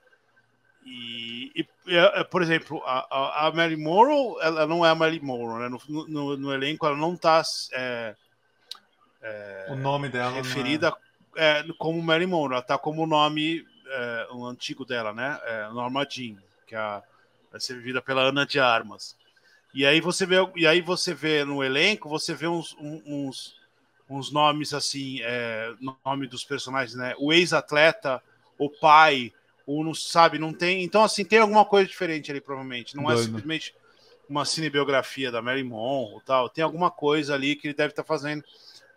E, 0.85 1.53
e, 1.55 1.95
é, 1.95 2.25
por 2.25 2.43
exemplo, 2.43 2.83
a, 2.85 3.47
a 3.47 3.53
Mary 3.53 3.77
Morrow, 3.77 4.41
ela 4.41 4.67
não 4.67 4.85
é 4.85 4.91
a 4.91 4.95
Mary 4.95 5.21
Morrow, 5.21 5.59
né? 5.59 5.69
No, 5.69 6.09
no, 6.09 6.37
no 6.37 6.53
elenco 6.55 6.87
ela 6.87 6.97
não 6.97 7.15
está 7.15 7.43
é, 7.73 8.17
é, 9.21 9.67
o 9.69 9.77
nome 9.77 10.09
dela 10.09 10.31
referida 10.31 10.97
é... 11.37 11.63
como 11.79 12.03
Mary 12.03 12.27
Morrow, 12.27 12.53
ela 12.53 12.61
está 12.61 12.79
como 12.79 13.03
o 13.03 13.07
nome 13.07 13.65
o 14.31 14.47
antigo 14.47 14.85
dela, 14.85 15.13
né? 15.13 15.39
Norma 15.73 16.07
Jean, 16.09 16.37
que 16.67 16.75
é 16.75 17.03
vai 17.51 17.61
ser 17.61 17.75
vivida 17.75 18.01
pela 18.01 18.23
Ana 18.23 18.47
de 18.47 18.61
Armas. 18.61 19.17
E 19.75 19.85
aí 19.87 20.01
você 20.01 20.27
vê, 20.27 20.37
e 20.57 20.67
aí 20.67 20.81
você 20.81 21.15
vê 21.15 21.45
no 21.45 21.63
elenco, 21.63 22.09
você 22.09 22.35
vê 22.35 22.47
uns, 22.47 22.77
uns, 22.81 23.57
uns 24.09 24.33
nomes 24.33 24.73
assim, 24.75 25.21
é, 25.23 25.73
nome 26.05 26.27
dos 26.27 26.45
personagens, 26.45 26.95
né? 26.97 27.15
O 27.19 27.33
ex-atleta, 27.33 28.23
o 28.61 28.69
pai, 28.69 29.33
o 29.67 29.83
não 29.83 29.95
sabe, 29.95 30.39
não 30.39 30.53
tem. 30.53 30.85
Então, 30.85 31.03
assim, 31.03 31.25
tem 31.25 31.39
alguma 31.39 31.65
coisa 31.65 31.89
diferente 31.89 32.31
ali, 32.31 32.41
provavelmente. 32.41 32.95
Não 32.95 33.05
é 33.05 33.15
Doido. 33.15 33.21
é 33.21 33.25
simplesmente 33.25 33.75
uma 34.29 34.45
cinebiografia 34.45 35.33
da 35.33 35.41
Mary 35.43 35.65
Monroe 35.65 36.21
tal. 36.25 36.49
Tem 36.49 36.63
alguma 36.63 36.91
coisa 36.91 37.35
ali 37.35 37.57
que 37.57 37.69
ele 37.69 37.75
deve 37.75 37.93
estar 37.93 38.03
tá 38.03 38.07
fazendo. 38.07 38.45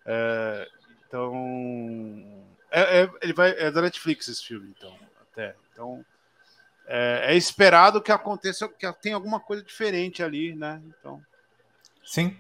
É, 0.06 0.68
então. 1.08 2.44
É, 2.70 3.02
é, 3.02 3.10
ele 3.22 3.34
vai, 3.34 3.52
é 3.52 3.72
da 3.72 3.82
Netflix 3.82 4.28
esse 4.28 4.44
filme, 4.44 4.74
então. 4.78 4.94
Até. 5.32 5.56
Então 5.72 6.06
é, 6.86 7.34
é, 7.34 7.38
esperado 7.38 8.02
que 8.02 8.12
aconteça, 8.12 8.68
que 8.68 8.92
tenha 8.94 9.16
alguma 9.16 9.40
coisa 9.40 9.64
diferente 9.64 10.22
ali, 10.22 10.54
né? 10.54 10.82
Então. 10.88 11.22
Sim. 12.04 12.36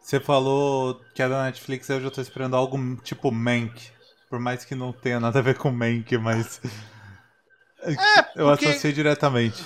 Você 0.00 0.20
falou 0.20 1.00
que 1.14 1.22
é 1.22 1.28
da 1.28 1.44
Netflix, 1.44 1.88
eu 1.88 2.00
já 2.00 2.10
tô 2.10 2.20
esperando 2.20 2.56
algo 2.56 2.96
tipo 2.96 3.30
Mank. 3.30 3.90
Por 4.34 4.40
mais 4.40 4.64
que 4.64 4.74
não 4.74 4.92
tenha 4.92 5.20
nada 5.20 5.38
a 5.38 5.42
ver 5.42 5.56
com 5.56 5.70
Mank, 5.70 6.18
mas. 6.18 6.60
É, 7.86 8.22
porque... 8.22 8.40
Eu 8.40 8.48
associei 8.48 8.94
diretamente. 8.94 9.62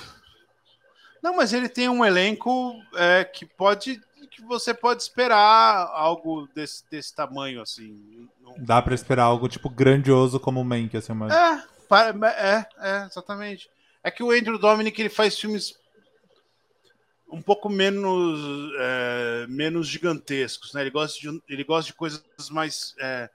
Não, 1.23 1.37
mas 1.37 1.53
ele 1.53 1.69
tem 1.69 1.87
um 1.87 2.03
elenco 2.03 2.75
é, 2.93 3.23
que 3.23 3.45
pode. 3.45 3.99
que 4.29 4.41
você 4.43 4.73
pode 4.73 5.01
esperar 5.01 5.89
algo 5.93 6.49
desse, 6.53 6.83
desse 6.91 7.15
tamanho, 7.15 7.61
assim. 7.61 8.27
Dá 8.57 8.81
para 8.81 8.93
esperar 8.93 9.23
algo 9.23 9.47
tipo 9.47 9.69
grandioso 9.69 10.37
como 10.37 10.59
o 10.59 10.65
Mank, 10.65 10.97
assim, 10.97 11.13
mas. 11.13 11.33
É, 11.33 11.63
é, 12.27 12.65
é, 12.77 13.05
exatamente. 13.05 13.69
É 14.03 14.11
que 14.11 14.21
o 14.21 14.31
Andrew 14.31 14.59
Dominic 14.59 14.99
ele 14.99 15.09
faz 15.09 15.39
filmes 15.39 15.75
um 17.31 17.41
pouco 17.41 17.69
menos 17.69 18.69
é, 18.77 19.47
menos 19.47 19.87
gigantescos, 19.87 20.73
né? 20.73 20.81
Ele 20.81 20.91
gosta 20.91 21.17
de, 21.21 21.41
ele 21.47 21.63
gosta 21.63 21.87
de 21.89 21.93
coisas 21.93 22.21
mais 22.51 22.93
é, 22.99 23.29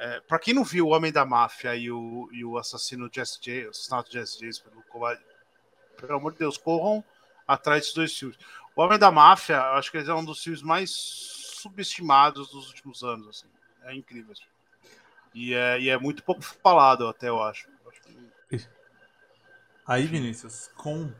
é, 0.00 0.18
para 0.20 0.38
quem 0.38 0.54
não 0.54 0.64
viu 0.64 0.86
o 0.86 0.90
Homem 0.90 1.12
da 1.12 1.26
Máfia 1.26 1.76
e 1.76 1.90
o, 1.90 2.26
e 2.32 2.42
o 2.42 2.56
assassino 2.56 3.10
Jesse 3.12 3.38
J, 3.38 3.66
o 3.66 3.70
assassinato 3.70 4.10
Jesse 4.10 4.40
James 4.40 4.58
pelo 4.58 4.82
covarde, 4.84 5.22
pelo 5.98 6.14
amor 6.14 6.32
de 6.32 6.38
Deus, 6.38 6.56
corram 6.56 7.04
atrás 7.46 7.80
desses 7.82 7.94
dois 7.94 8.18
filmes. 8.18 8.38
O 8.74 8.80
Homem 8.80 8.98
da 8.98 9.10
Máfia, 9.10 9.60
acho 9.72 9.90
que 9.90 9.98
ele 9.98 10.10
é 10.10 10.14
um 10.14 10.24
dos 10.24 10.42
filmes 10.42 10.62
mais 10.62 10.90
subestimados 10.90 12.50
dos 12.50 12.68
últimos 12.68 13.02
anos, 13.02 13.28
assim. 13.28 13.46
É 13.82 13.94
incrível. 13.94 14.32
Assim. 14.32 14.44
E 15.34 15.52
é, 15.52 15.78
e 15.78 15.90
é 15.90 15.98
muito 15.98 16.22
pouco 16.22 16.40
falado, 16.42 17.06
até 17.06 17.28
eu 17.28 17.42
acho. 17.42 17.68
Aí, 19.86 20.06
Vinícius, 20.06 20.70
com 20.76 21.12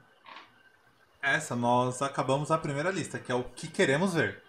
essa 1.21 1.55
nós 1.55 2.01
acabamos 2.01 2.51
a 2.51 2.57
primeira 2.57 2.91
lista, 2.91 3.19
que 3.19 3.31
é 3.31 3.35
o 3.35 3.45
que 3.45 3.69
queremos 3.69 4.15
ver. 4.15 4.43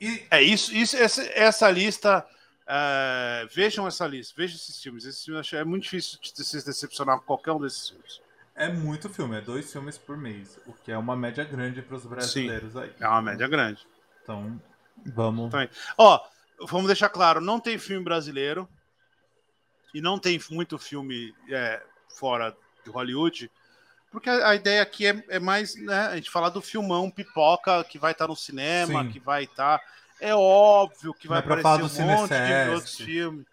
E... 0.00 0.26
É 0.30 0.40
isso, 0.40 0.74
isso 0.74 0.96
essa, 0.96 1.22
essa 1.34 1.70
lista. 1.70 2.26
Uh, 2.70 3.48
vejam 3.52 3.84
essa 3.88 4.06
lista, 4.06 4.32
vejam 4.36 4.54
esses 4.54 4.80
filmes. 4.80 5.04
Esse 5.04 5.24
filme 5.24 5.42
é 5.52 5.64
muito 5.64 5.82
difícil 5.82 6.20
de 6.22 6.44
se 6.44 6.64
decepcionar 6.64 7.18
com 7.18 7.24
qualquer 7.24 7.50
um 7.50 7.60
desses 7.60 7.88
filmes. 7.88 8.20
É 8.54 8.68
muito 8.68 9.08
filme, 9.08 9.36
é 9.36 9.40
dois 9.40 9.72
filmes 9.72 9.98
por 9.98 10.16
mês, 10.16 10.56
o 10.66 10.72
que 10.72 10.92
é 10.92 10.98
uma 10.98 11.16
média 11.16 11.42
grande 11.42 11.82
para 11.82 11.96
os 11.96 12.06
brasileiros 12.06 12.72
Sim, 12.72 12.78
aí. 12.78 12.92
É 13.00 13.08
uma 13.08 13.22
média 13.22 13.48
grande. 13.48 13.84
Então, 14.22 14.60
vamos. 15.04 15.48
Então, 15.48 15.68
ó, 15.98 16.20
vamos 16.68 16.86
deixar 16.86 17.08
claro: 17.08 17.40
não 17.40 17.58
tem 17.58 17.76
filme 17.76 18.04
brasileiro 18.04 18.68
e 19.92 20.00
não 20.00 20.16
tem 20.18 20.40
muito 20.50 20.78
filme 20.78 21.34
é, 21.48 21.82
fora 22.08 22.56
de 22.84 22.90
Hollywood, 22.90 23.50
porque 24.12 24.30
a, 24.30 24.50
a 24.50 24.54
ideia 24.54 24.82
aqui 24.82 25.06
é, 25.06 25.24
é, 25.28 25.38
mais 25.40 25.74
né, 25.74 26.06
a 26.06 26.16
gente 26.16 26.30
falar 26.30 26.50
do 26.50 26.60
filmão 26.60 27.10
pipoca 27.10 27.82
que 27.82 27.98
vai 27.98 28.12
estar 28.12 28.26
tá 28.26 28.28
no 28.28 28.36
cinema, 28.36 29.02
Sim. 29.02 29.10
que 29.10 29.18
vai 29.18 29.44
estar. 29.44 29.78
Tá, 29.78 29.84
é 30.20 30.34
óbvio 30.34 31.14
que 31.14 31.26
vai 31.26 31.38
é 31.38 31.40
aparecer 31.40 32.02
um 32.02 32.06
monte 32.06 32.28
de 32.28 32.70
outros 32.70 32.96
filmes. 32.96 33.46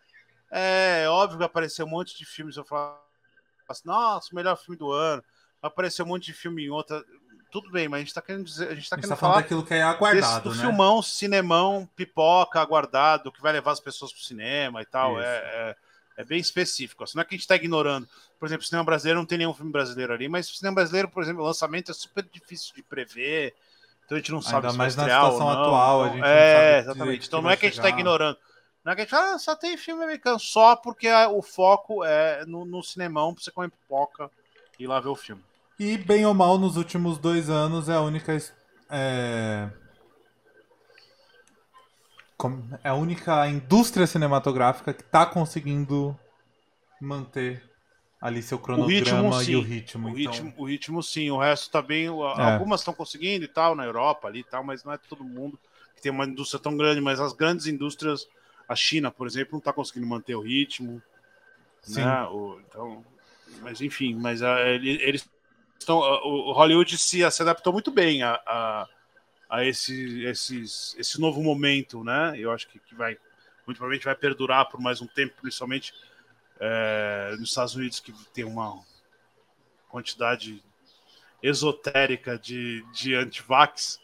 É, 0.52 1.04
é, 1.04 1.10
óbvio 1.10 1.38
que 1.38 1.40
vai 1.40 1.46
aparecer 1.48 1.84
um 1.84 1.88
monte 1.88 2.18
de 2.18 2.26
filmes. 2.26 2.58
Eu 2.58 2.66
falo 2.66 2.98
assim, 3.68 3.84
nossa, 3.86 4.30
o 4.32 4.36
melhor 4.36 4.58
filme 4.58 4.78
do 4.78 4.92
ano. 4.92 5.24
Vai 5.62 5.70
aparecer 5.70 6.04
um 6.04 6.08
monte 6.08 6.26
de 6.26 6.34
filme 6.34 6.66
em 6.66 6.70
outra. 6.70 7.04
Tudo 7.52 7.72
bem, 7.72 7.88
mas 7.88 7.98
a 7.98 8.04
gente 8.04 8.14
tá 8.14 8.22
querendo 8.22 8.44
dizer. 8.44 8.70
A 8.70 8.76
gente 8.76 8.90
tá 8.90 8.96
a 8.96 9.00
gente 9.00 9.06
querendo 9.06 9.10
tá 9.10 9.16
falar 9.16 9.36
daquilo 9.38 9.66
que 9.66 9.74
é 9.74 9.82
aguardado. 9.82 10.50
Desse, 10.50 10.62
né? 10.62 10.68
filmão, 10.68 11.02
cinemão, 11.02 11.90
pipoca, 11.96 12.60
aguardado, 12.60 13.32
que 13.32 13.42
vai 13.42 13.54
levar 13.54 13.72
as 13.72 13.80
pessoas 13.80 14.12
pro 14.12 14.22
cinema 14.22 14.82
e 14.82 14.86
tal. 14.86 15.20
É, 15.20 15.26
é, 15.26 15.76
é 16.18 16.24
bem 16.24 16.40
específico. 16.40 17.04
Assim, 17.04 17.16
não 17.16 17.22
é 17.22 17.26
que 17.26 17.34
a 17.34 17.38
gente 17.38 17.44
está 17.44 17.56
ignorando. 17.56 18.08
Por 18.40 18.46
exemplo, 18.46 18.64
o 18.64 18.68
cinema 18.68 18.84
brasileiro 18.84 19.20
não 19.20 19.26
tem 19.26 19.38
nenhum 19.38 19.54
filme 19.54 19.72
brasileiro 19.72 20.14
ali, 20.14 20.28
mas 20.28 20.50
o 20.50 20.56
cinema 20.56 20.76
brasileiro, 20.76 21.10
por 21.10 21.24
exemplo, 21.24 21.42
o 21.42 21.46
lançamento 21.46 21.92
é 21.92 21.94
super 21.94 22.24
difícil 22.24 22.76
de 22.76 22.84
prever. 22.84 23.56
Então 24.08 24.16
a 24.16 24.20
gente 24.22 24.32
não 24.32 24.42
sabe 24.42 24.68
Ainda 24.68 24.72
se 24.72 24.78
mais 24.78 24.96
vai 24.96 25.06
na 25.06 25.14
situação 25.14 25.48
não. 25.48 25.62
atual, 25.62 26.04
a 26.04 26.10
gente 26.10 26.24
É, 26.24 26.80
exatamente. 26.80 27.28
Então 27.28 27.42
não 27.42 27.50
é 27.50 27.58
que 27.58 27.66
a 27.66 27.70
gente 27.70 27.78
está 27.78 27.90
ignorando. 27.90 28.38
Não 28.86 28.94
é 28.94 28.96
que 28.96 29.02
a 29.02 29.04
gente 29.04 29.16
ah, 29.16 29.38
só 29.38 29.54
tem 29.54 29.76
filme 29.76 30.02
americano, 30.02 30.40
só 30.40 30.78
porque 30.78 31.12
o 31.12 31.42
foco 31.42 32.06
é 32.06 32.46
no, 32.46 32.64
no 32.64 32.82
cinemão 32.82 33.34
pra 33.34 33.44
você 33.44 33.52
comer 33.52 33.70
pipoca 33.70 34.32
e 34.80 34.86
ir 34.86 34.88
lá 34.88 35.02
ver 35.02 35.10
o 35.10 35.16
filme. 35.16 35.44
E 35.78 35.98
bem 35.98 36.26
ou 36.26 36.34
mal, 36.34 36.58
nos 36.58 36.78
últimos 36.78 37.18
dois 37.18 37.50
anos 37.50 37.90
é 37.90 37.96
a 37.96 38.02
única. 38.02 38.32
É 38.90 39.70
é 42.84 42.90
a 42.90 42.94
única 42.94 43.48
indústria 43.48 44.06
cinematográfica 44.06 44.94
que 44.94 45.02
está 45.02 45.26
conseguindo 45.26 46.18
manter 47.02 47.67
ali 48.20 48.42
seu 48.42 48.58
cronograma 48.58 49.36
o 49.36 49.40
ritmo, 49.40 49.52
e 49.52 49.56
o 49.56 49.62
ritmo. 49.62 50.08
O, 50.08 50.20
então... 50.20 50.32
ritmo, 50.32 50.54
o 50.58 50.66
ritmo 50.66 51.04
sim, 51.04 51.30
o 51.30 51.38
resto 51.38 51.70
tá 51.70 51.82
bem. 51.82 52.08
É. 52.08 52.54
Algumas 52.54 52.82
estão 52.82 52.94
conseguindo 52.94 53.46
e 53.46 53.48
tal, 53.48 53.76
na 53.76 53.86
Europa 53.86 54.28
ali 54.28 54.40
e 54.40 54.44
tal, 54.44 54.64
mas 54.64 54.84
não 54.84 54.94
é 54.94 54.98
todo 54.98 55.24
mundo 55.24 55.60
que 55.96 56.02
tem 56.02 56.12
uma 56.12 56.26
indústria 56.26 56.62
tão 56.62 56.76
grande, 56.78 57.02
mas 57.02 57.20
as 57.20 57.34
grandes 57.34 57.66
indústrias, 57.66 58.28
a 58.68 58.76
China, 58.76 59.10
por 59.10 59.26
exemplo, 59.26 59.54
não 59.54 59.60
está 59.60 59.74
conseguindo 59.74 60.08
manter 60.08 60.36
o 60.36 60.42
ritmo. 60.42 61.02
Sim. 61.82 62.02
Né? 62.02 62.24
O, 62.26 62.60
então, 62.68 63.06
mas 63.62 63.82
enfim, 63.82 64.16
mas 64.16 64.42
a, 64.42 64.62
eles 64.70 65.28
estão. 65.80 65.98
O 65.98 66.52
Hollywood 66.54 66.98
se, 66.98 67.30
se 67.32 67.42
adaptou 67.42 67.74
muito 67.74 67.92
bem 67.92 68.24
a, 68.24 68.40
a 68.46 68.88
a 69.50 69.64
esse, 69.64 70.24
esses, 70.26 70.96
esse 70.98 71.20
novo 71.20 71.42
momento, 71.42 72.04
né? 72.04 72.34
Eu 72.38 72.52
acho 72.52 72.68
que, 72.68 72.80
que 72.80 72.94
vai, 72.94 73.18
muito 73.66 73.78
provavelmente 73.78 74.06
vai 74.06 74.16
perdurar 74.16 74.68
por 74.70 74.80
mais 74.80 75.02
um 75.02 75.08
tempo, 75.08 75.36
principalmente 75.42 75.94
é, 76.60 77.36
nos 77.40 77.50
Estados 77.50 77.76
Unidos, 77.76 78.00
que 78.00 78.14
tem 78.34 78.44
uma 78.44 78.80
quantidade 79.90 80.64
esotérica 81.42 82.38
de, 82.38 82.84
de 82.94 83.16
antivax. 83.16 84.00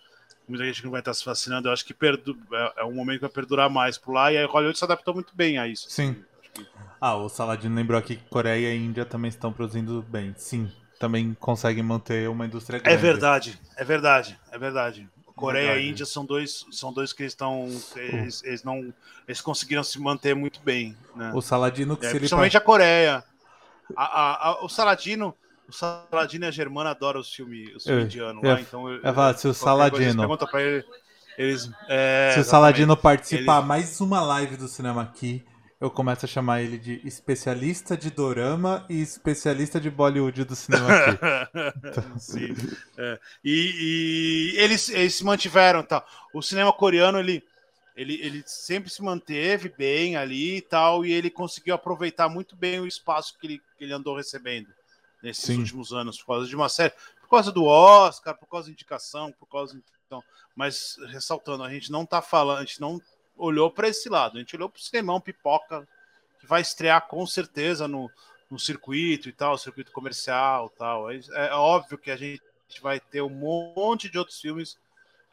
Muita 0.47 0.65
gente 0.65 0.81
que 0.81 0.85
não 0.85 0.91
vai 0.91 1.01
estar 1.01 1.13
se 1.13 1.25
vacinando. 1.25 1.67
Eu 1.67 1.73
acho 1.73 1.85
que 1.85 1.93
perdu, 1.93 2.37
é, 2.51 2.81
é 2.81 2.83
um 2.83 2.93
momento 2.93 3.19
que 3.19 3.25
vai 3.25 3.31
perdurar 3.31 3.69
mais 3.69 3.97
por 3.97 4.13
lá. 4.13 4.31
E 4.31 4.37
a 4.37 4.45
Hollywood 4.45 4.77
se 4.77 4.83
adaptou 4.83 5.13
muito 5.13 5.35
bem 5.35 5.57
a 5.57 5.67
isso. 5.67 5.89
Sim. 5.89 6.23
Ah, 6.99 7.15
o 7.15 7.27
Saladino 7.27 7.75
lembrou 7.75 7.99
aqui 7.99 8.15
que 8.15 8.23
Coreia 8.29 8.73
e 8.73 8.77
Índia 8.77 9.05
também 9.05 9.29
estão 9.29 9.51
produzindo 9.51 10.01
bem. 10.03 10.33
Sim, 10.37 10.71
também 10.99 11.33
conseguem 11.39 11.83
manter 11.83 12.29
uma 12.29 12.45
indústria 12.45 12.77
é 12.77 12.79
grande. 12.79 12.97
É 12.97 13.01
verdade, 13.01 13.61
é 13.75 13.83
verdade, 13.83 14.39
é 14.51 14.57
verdade. 14.57 15.09
Coreia 15.35 15.77
e 15.77 15.89
Índia 15.89 16.05
são 16.05 16.25
dois, 16.25 16.65
são 16.71 16.93
dois 16.93 17.11
que 17.11 17.23
estão. 17.23 17.67
Eles, 17.95 18.43
eles, 18.43 18.63
não. 18.63 18.93
Eles 19.27 19.41
conseguiram 19.41 19.83
se 19.83 19.99
manter 19.99 20.35
muito 20.35 20.59
bem. 20.61 20.95
Né? 21.15 21.31
O 21.33 21.41
Saladino 21.41 21.97
que 21.97 22.05
é, 22.05 22.11
Principalmente 22.11 22.55
ele... 22.55 22.63
a 22.63 22.65
Coreia. 22.65 23.23
A, 23.95 24.03
a, 24.03 24.49
a, 24.49 24.65
o 24.65 24.69
Saladino. 24.69 25.35
O 25.67 25.71
Saladino 25.71 26.45
e 26.45 26.47
a 26.47 26.51
Germana 26.51 26.91
adoram 26.91 27.21
os 27.21 27.33
filmes, 27.33 27.73
os 27.75 27.83
filmes 27.83 28.03
é, 28.03 28.05
indianos 28.05 28.43
lá, 28.43 28.59
então. 28.59 28.85
É, 28.91 29.33
se 29.33 29.47
o 29.47 29.53
Saladino. 29.53 30.19
pergunta 30.19 30.45
pra 30.45 30.61
ele. 30.61 30.85
Eles, 31.37 31.71
é, 31.89 32.31
Se 32.33 32.41
o. 32.41 32.43
Saladino 32.43 32.95
participar 32.95 33.57
Ele- 33.59 33.67
mais 33.67 33.99
uma 33.99 34.21
live 34.21 34.55
do 34.57 34.67
cinema 34.67 35.01
aqui, 35.01 35.43
eu 35.83 35.91
começo 35.91 36.25
a 36.25 36.29
chamar 36.29 36.61
ele 36.61 36.77
de 36.77 37.05
especialista 37.05 37.97
de 37.97 38.09
dorama 38.09 38.85
e 38.89 39.01
especialista 39.01 39.81
de 39.81 39.89
Bollywood 39.89 40.45
do 40.45 40.55
cinema 40.55 40.87
aqui. 40.87 41.19
Sim. 42.17 42.55
É. 42.97 43.19
E, 43.43 44.53
e 44.53 44.59
eles, 44.61 44.87
eles 44.87 45.15
se 45.15 45.25
mantiveram, 45.25 45.83
tal. 45.83 46.07
O 46.33 46.41
cinema 46.41 46.71
coreano 46.71 47.19
ele, 47.19 47.43
ele, 47.97 48.13
ele 48.21 48.43
sempre 48.47 48.89
se 48.89 49.03
manteve 49.03 49.67
bem 49.77 50.15
ali 50.15 50.55
e 50.55 50.61
tal, 50.61 51.05
e 51.05 51.11
ele 51.11 51.29
conseguiu 51.29 51.75
aproveitar 51.75 52.29
muito 52.29 52.55
bem 52.55 52.79
o 52.79 52.87
espaço 52.87 53.37
que 53.37 53.45
ele, 53.45 53.61
que 53.77 53.83
ele 53.83 53.91
andou 53.91 54.15
recebendo 54.15 54.69
nesses 55.21 55.43
Sim. 55.43 55.59
últimos 55.59 55.91
anos 55.91 56.17
por 56.17 56.27
causa 56.27 56.47
de 56.47 56.55
uma 56.55 56.69
série, 56.69 56.93
por 57.19 57.27
causa 57.29 57.51
do 57.51 57.65
Oscar, 57.65 58.37
por 58.37 58.47
causa 58.47 58.67
da 58.67 58.71
indicação, 58.71 59.33
por 59.33 59.47
causa 59.47 59.77
então, 60.05 60.23
mas 60.55 60.95
ressaltando, 61.09 61.61
a 61.61 61.69
gente 61.69 61.91
não 61.91 62.05
tá 62.05 62.21
falando, 62.21 62.59
a 62.59 62.63
gente 62.63 62.79
não 62.79 63.01
olhou 63.37 63.69
para 63.71 63.87
esse 63.87 64.09
lado, 64.09 64.37
a 64.37 64.39
gente 64.39 64.55
olhou 64.55 64.69
para 64.69 64.79
o 64.79 64.81
cinemão 64.81 65.19
pipoca 65.19 65.87
que 66.39 66.47
vai 66.47 66.61
estrear 66.61 67.07
com 67.07 67.25
certeza 67.25 67.87
no, 67.87 68.09
no 68.49 68.59
circuito 68.59 69.29
e 69.29 69.31
tal, 69.31 69.57
circuito 69.57 69.91
comercial 69.91 70.71
e 70.73 70.77
tal. 70.77 71.11
É, 71.11 71.19
é 71.33 71.53
óbvio 71.53 71.97
que 71.97 72.11
a 72.11 72.17
gente 72.17 72.41
vai 72.81 72.99
ter 72.99 73.21
um 73.21 73.29
monte 73.29 74.09
de 74.09 74.17
outros 74.17 74.39
filmes 74.39 74.77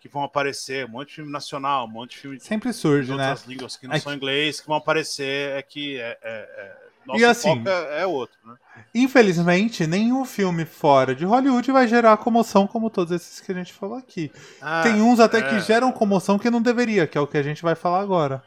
que 0.01 0.09
vão 0.09 0.23
aparecer, 0.23 0.87
um 0.87 0.91
monte 0.91 1.09
de 1.09 1.15
filme 1.17 1.31
nacional, 1.31 1.85
um 1.85 1.91
monte 1.91 2.13
de 2.13 2.19
filme 2.19 2.37
de 2.39 2.45
Sempre 2.45 2.73
surge, 2.73 3.13
né? 3.15 3.29
outras 3.29 3.47
línguas 3.47 3.77
que 3.77 3.87
não 3.87 3.95
É 3.95 4.01
são 4.01 4.15
inglês 4.15 4.61
que 4.61 4.67
vão 4.67 4.77
aparecer, 4.77 5.57
é 5.57 5.63
que 5.63 5.99
é, 5.99 6.19
é, 6.23 6.23
é, 6.23 6.90
nosso 7.07 7.21
E 7.21 7.25
assim, 7.25 7.57
foco 7.57 7.69
é, 7.69 8.03
é 8.03 8.07
outro, 8.07 8.37
né? 8.45 8.57
Infelizmente, 8.95 9.87
nenhum 9.87 10.25
filme 10.25 10.65
fora 10.65 11.15
de 11.15 11.25
Hollywood 11.25 11.71
vai 11.71 11.87
gerar 11.87 12.17
comoção 12.17 12.67
como 12.67 12.91
todos 12.91 13.13
esses 13.13 13.41
que 13.41 13.53
a 13.53 13.55
gente 13.55 13.73
falou 13.73 13.97
aqui. 13.97 14.33
Ah, 14.61 14.83
Tem 14.83 15.01
uns 15.01 15.21
até 15.21 15.39
é. 15.39 15.43
que 15.43 15.61
geram 15.61 15.93
comoção 15.93 16.39
que 16.39 16.51
não 16.51 16.61
deveria, 16.61 17.07
que 17.07 17.17
é 17.17 17.21
o 17.21 17.27
que 17.27 17.39
a 17.39 17.43
gente 17.43 17.63
vai 17.63 17.75
falar 17.75 18.01
agora. 18.01 18.43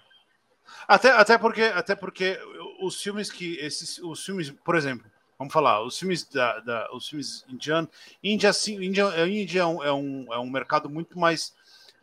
Até, 0.87 1.11
até 1.11 1.37
porque, 1.37 1.61
até 1.61 1.95
porque 1.95 2.37
os 2.81 3.01
filmes 3.01 3.31
que 3.31 3.57
esses, 3.57 3.99
os 3.99 4.23
filmes, 4.25 4.49
por 4.49 4.75
exemplo, 4.75 5.09
vamos 5.37 5.53
falar, 5.53 5.81
os 5.81 5.97
filmes 5.97 6.25
da, 6.25 6.59
da 6.59 6.91
os 6.93 7.07
filmes 7.07 7.45
indianos, 7.47 7.89
Índia, 8.23 8.51
sim, 8.51 8.83
Índia, 8.83 9.05
Índia 9.27 9.61
é, 9.61 9.65
um, 9.65 9.83
é, 9.83 9.93
um, 9.93 10.33
é 10.33 10.39
um 10.39 10.49
mercado 10.49 10.89
muito 10.89 11.17
mais 11.17 11.53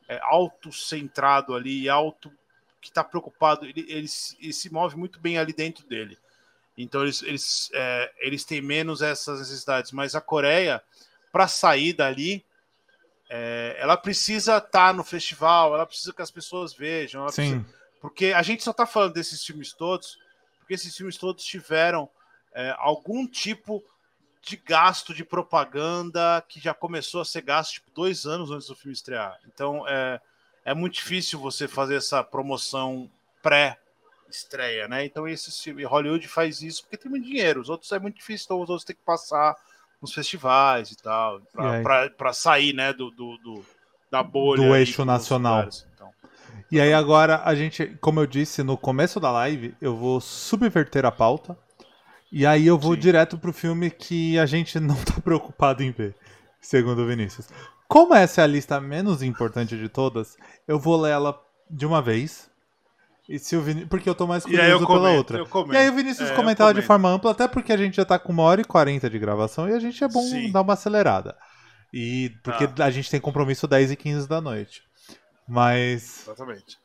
é, 0.08 0.18
autocentrado 0.22 1.54
ali, 1.54 1.88
auto 1.88 2.32
que 2.80 2.88
está 2.88 3.04
preocupado, 3.04 3.66
ele, 3.66 3.84
ele, 3.88 4.08
ele 4.40 4.52
se 4.52 4.72
move 4.72 4.96
muito 4.96 5.20
bem 5.20 5.38
ali 5.38 5.52
dentro 5.52 5.86
dele. 5.86 6.18
Então 6.76 7.02
eles, 7.02 7.22
eles, 7.22 7.70
é, 7.74 8.10
eles 8.18 8.44
têm 8.44 8.60
menos 8.62 9.02
essas 9.02 9.38
necessidades, 9.40 9.92
mas 9.92 10.14
a 10.14 10.20
Coreia, 10.20 10.82
para 11.32 11.46
sair 11.46 11.92
dali, 11.92 12.44
é, 13.28 13.76
ela 13.78 13.96
precisa 13.96 14.56
estar 14.58 14.92
no 14.94 15.04
festival, 15.04 15.74
ela 15.74 15.86
precisa 15.86 16.12
que 16.12 16.22
as 16.22 16.30
pessoas 16.30 16.72
vejam, 16.72 17.24
precisa- 17.26 17.56
porque 18.00 18.26
a 18.32 18.42
gente 18.42 18.62
só 18.64 18.72
tá 18.72 18.86
falando 18.86 19.12
desses 19.12 19.44
filmes 19.44 19.72
todos, 19.72 20.18
porque 20.58 20.74
esses 20.74 20.96
filmes 20.96 21.16
todos 21.16 21.44
tiveram 21.44 22.08
é, 22.52 22.74
algum 22.78 23.26
tipo 23.28 23.84
de 24.42 24.56
gasto 24.56 25.12
de 25.14 25.22
propaganda 25.24 26.42
que 26.48 26.58
já 26.58 26.72
começou 26.74 27.20
a 27.20 27.24
ser 27.24 27.42
gasto 27.42 27.74
tipo, 27.74 27.90
dois 27.94 28.26
anos 28.26 28.50
antes 28.50 28.66
do 28.66 28.74
filme 28.74 28.92
estrear. 28.94 29.38
Então 29.46 29.86
é, 29.86 30.20
é 30.64 30.74
muito 30.74 30.94
difícil 30.94 31.38
você 31.38 31.68
fazer 31.68 31.96
essa 31.96 32.24
promoção 32.24 33.08
pré-estreia, 34.30 34.88
né? 34.88 35.04
Então 35.04 35.26
esse 35.28 35.50
filme, 35.62 35.84
Hollywood 35.84 36.26
faz 36.28 36.62
isso 36.62 36.82
porque 36.82 36.96
tem 36.96 37.10
muito 37.10 37.26
dinheiro. 37.26 37.60
Os 37.60 37.68
outros 37.68 37.90
é 37.92 37.98
muito 37.98 38.16
difícil, 38.16 38.44
então 38.46 38.60
os 38.62 38.70
outros 38.70 38.84
têm 38.84 38.96
que 38.96 39.02
passar 39.04 39.54
nos 40.00 40.14
festivais 40.14 40.90
e 40.90 40.96
tal, 40.96 41.40
para 41.52 42.32
sair, 42.32 42.72
né, 42.72 42.92
do, 42.92 43.10
do, 43.10 43.36
do- 43.38 43.64
da 44.10 44.22
bolha. 44.22 44.62
Do 44.62 44.74
eixo 44.74 45.04
nacional. 45.04 45.56
lugares, 45.56 45.86
então. 45.94 46.10
E 46.70 46.80
aí 46.80 46.92
agora 46.92 47.42
a 47.44 47.54
gente, 47.54 47.86
como 48.00 48.20
eu 48.20 48.26
disse 48.26 48.62
no 48.62 48.76
começo 48.76 49.20
da 49.20 49.30
live, 49.30 49.74
eu 49.80 49.94
vou 49.96 50.20
subverter 50.20 51.04
a 51.04 51.12
pauta. 51.12 51.56
E 52.32 52.46
aí 52.46 52.66
eu 52.66 52.78
vou 52.78 52.94
Sim. 52.94 53.00
direto 53.00 53.38
pro 53.38 53.52
filme 53.52 53.90
que 53.90 54.38
a 54.38 54.46
gente 54.46 54.78
não 54.80 54.96
tá 54.96 55.20
preocupado 55.22 55.82
em 55.82 55.90
ver, 55.90 56.14
segundo 56.60 57.02
o 57.02 57.06
Vinícius. 57.06 57.48
Como 57.88 58.14
essa 58.14 58.40
é 58.40 58.44
a 58.44 58.46
lista 58.46 58.80
menos 58.80 59.22
importante 59.22 59.76
de 59.76 59.88
todas, 59.88 60.36
eu 60.66 60.78
vou 60.78 61.00
ler 61.00 61.10
ela 61.10 61.40
de 61.68 61.84
uma 61.86 62.00
vez. 62.00 62.49
E 63.32 63.38
se 63.38 63.54
o 63.56 63.62
Viní... 63.62 63.86
Porque 63.86 64.08
eu 64.08 64.14
tô 64.14 64.26
mais 64.26 64.42
curioso 64.44 64.64
pela 64.84 64.86
comento, 64.86 65.16
outra. 65.16 65.46
comento. 65.46 65.74
E 65.74 65.76
aí 65.76 65.88
o 65.88 65.92
Vinícius 65.94 66.28
É, 66.30 66.34
ela 66.58 66.74
de 66.74 66.82
forma 66.82 67.08
ampla, 67.08 67.30
até 67.30 67.46
porque 67.46 67.72
a 67.72 67.76
gente 67.76 67.94
já 67.96 68.04
tá 68.04 68.18
com 68.18 68.32
uma 68.32 68.42
hora 68.42 68.60
e 68.60 68.64
quarenta 68.64 69.08
de 69.08 69.18
gravação 69.20 69.68
e 69.68 69.72
a 69.72 69.78
gente 69.78 70.02
é 70.02 70.08
bom 70.08 70.22
Sim. 70.22 70.50
dar 70.50 70.62
uma 70.62 70.72
acelerada. 70.72 71.36
E 71.92 72.32
porque 72.42 72.66
Tá. 72.66 72.84
a 72.84 72.90
gente 72.90 73.08
tem 73.08 73.20
compromisso 73.20 73.68
10 73.68 73.92
e 73.92 73.96
15 73.96 74.28
da 74.28 74.40
noite. 74.40 74.82
Mas 75.46 76.22
Exatamente. 76.26 76.76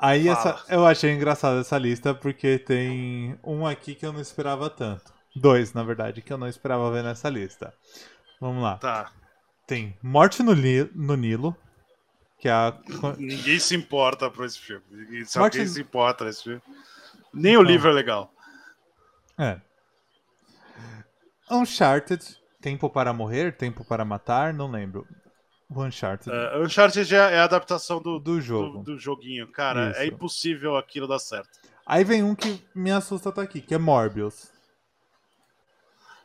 Aí 0.00 0.24
Fala. 0.26 0.38
essa, 0.38 0.64
eu 0.74 0.86
achei 0.86 1.12
engraçada 1.12 1.60
essa 1.60 1.76
lista 1.76 2.14
porque 2.14 2.58
tem 2.58 3.38
um 3.44 3.66
aqui 3.66 3.94
que 3.94 4.06
eu 4.06 4.12
não 4.12 4.20
esperava 4.20 4.70
tanto. 4.70 5.12
Dois, 5.36 5.72
na 5.74 5.82
verdade, 5.82 6.22
que 6.22 6.32
eu 6.32 6.38
não 6.38 6.48
esperava 6.48 6.90
ver 6.90 7.02
nessa 7.04 7.28
lista. 7.28 7.74
Vamos 8.40 8.62
lá. 8.62 8.76
Tá. 8.78 9.10
Tem 9.66 9.94
Morte 10.02 10.42
no, 10.42 10.52
Li- 10.52 10.90
no 10.94 11.16
Nilo, 11.16 11.54
que 12.38 12.48
é 12.48 12.52
a. 12.52 12.76
Ninguém 13.18 13.58
se 13.58 13.74
importa 13.74 14.30
por 14.30 14.44
esse 14.44 14.58
filme. 14.58 14.84
Ninguém, 14.90 15.24
só 15.24 15.40
Martin- 15.40 15.58
quem 15.58 15.66
se 15.66 15.80
importa 15.80 16.24
nesse 16.24 16.44
filme. 16.44 16.62
Nem 17.32 17.56
o 17.56 17.62
Não. 17.62 17.70
livro 17.70 17.88
é 17.90 17.92
legal. 17.92 18.32
É. 19.36 19.60
Uncharted, 21.50 22.22
Tempo 22.60 22.90
para 22.90 23.12
Morrer, 23.12 23.56
Tempo 23.56 23.84
para 23.84 24.04
Matar, 24.04 24.52
não 24.52 24.70
lembro. 24.70 25.06
O 25.70 25.82
Uncharted 25.84 26.30
Uh, 26.34 26.62
Uncharted 26.64 27.14
é 27.14 27.18
é 27.34 27.38
a 27.40 27.44
adaptação 27.44 28.00
do, 28.00 28.18
do 28.18 28.34
do, 28.36 28.40
jogo. 28.40 28.82
do 28.82 28.98
joguinho. 28.98 29.46
Cara, 29.52 29.92
é 29.96 30.04
Isso. 30.06 30.14
impossível 30.14 30.76
aquilo 30.76 31.06
dar 31.06 31.18
certo. 31.18 31.58
Aí 31.86 32.04
vem 32.04 32.22
um 32.22 32.34
que 32.34 32.62
me 32.74 32.90
assusta 32.90 33.30
tá 33.32 33.42
aqui, 33.42 33.60
que 33.60 33.74
é 33.74 33.78
Morbius. 33.78 34.50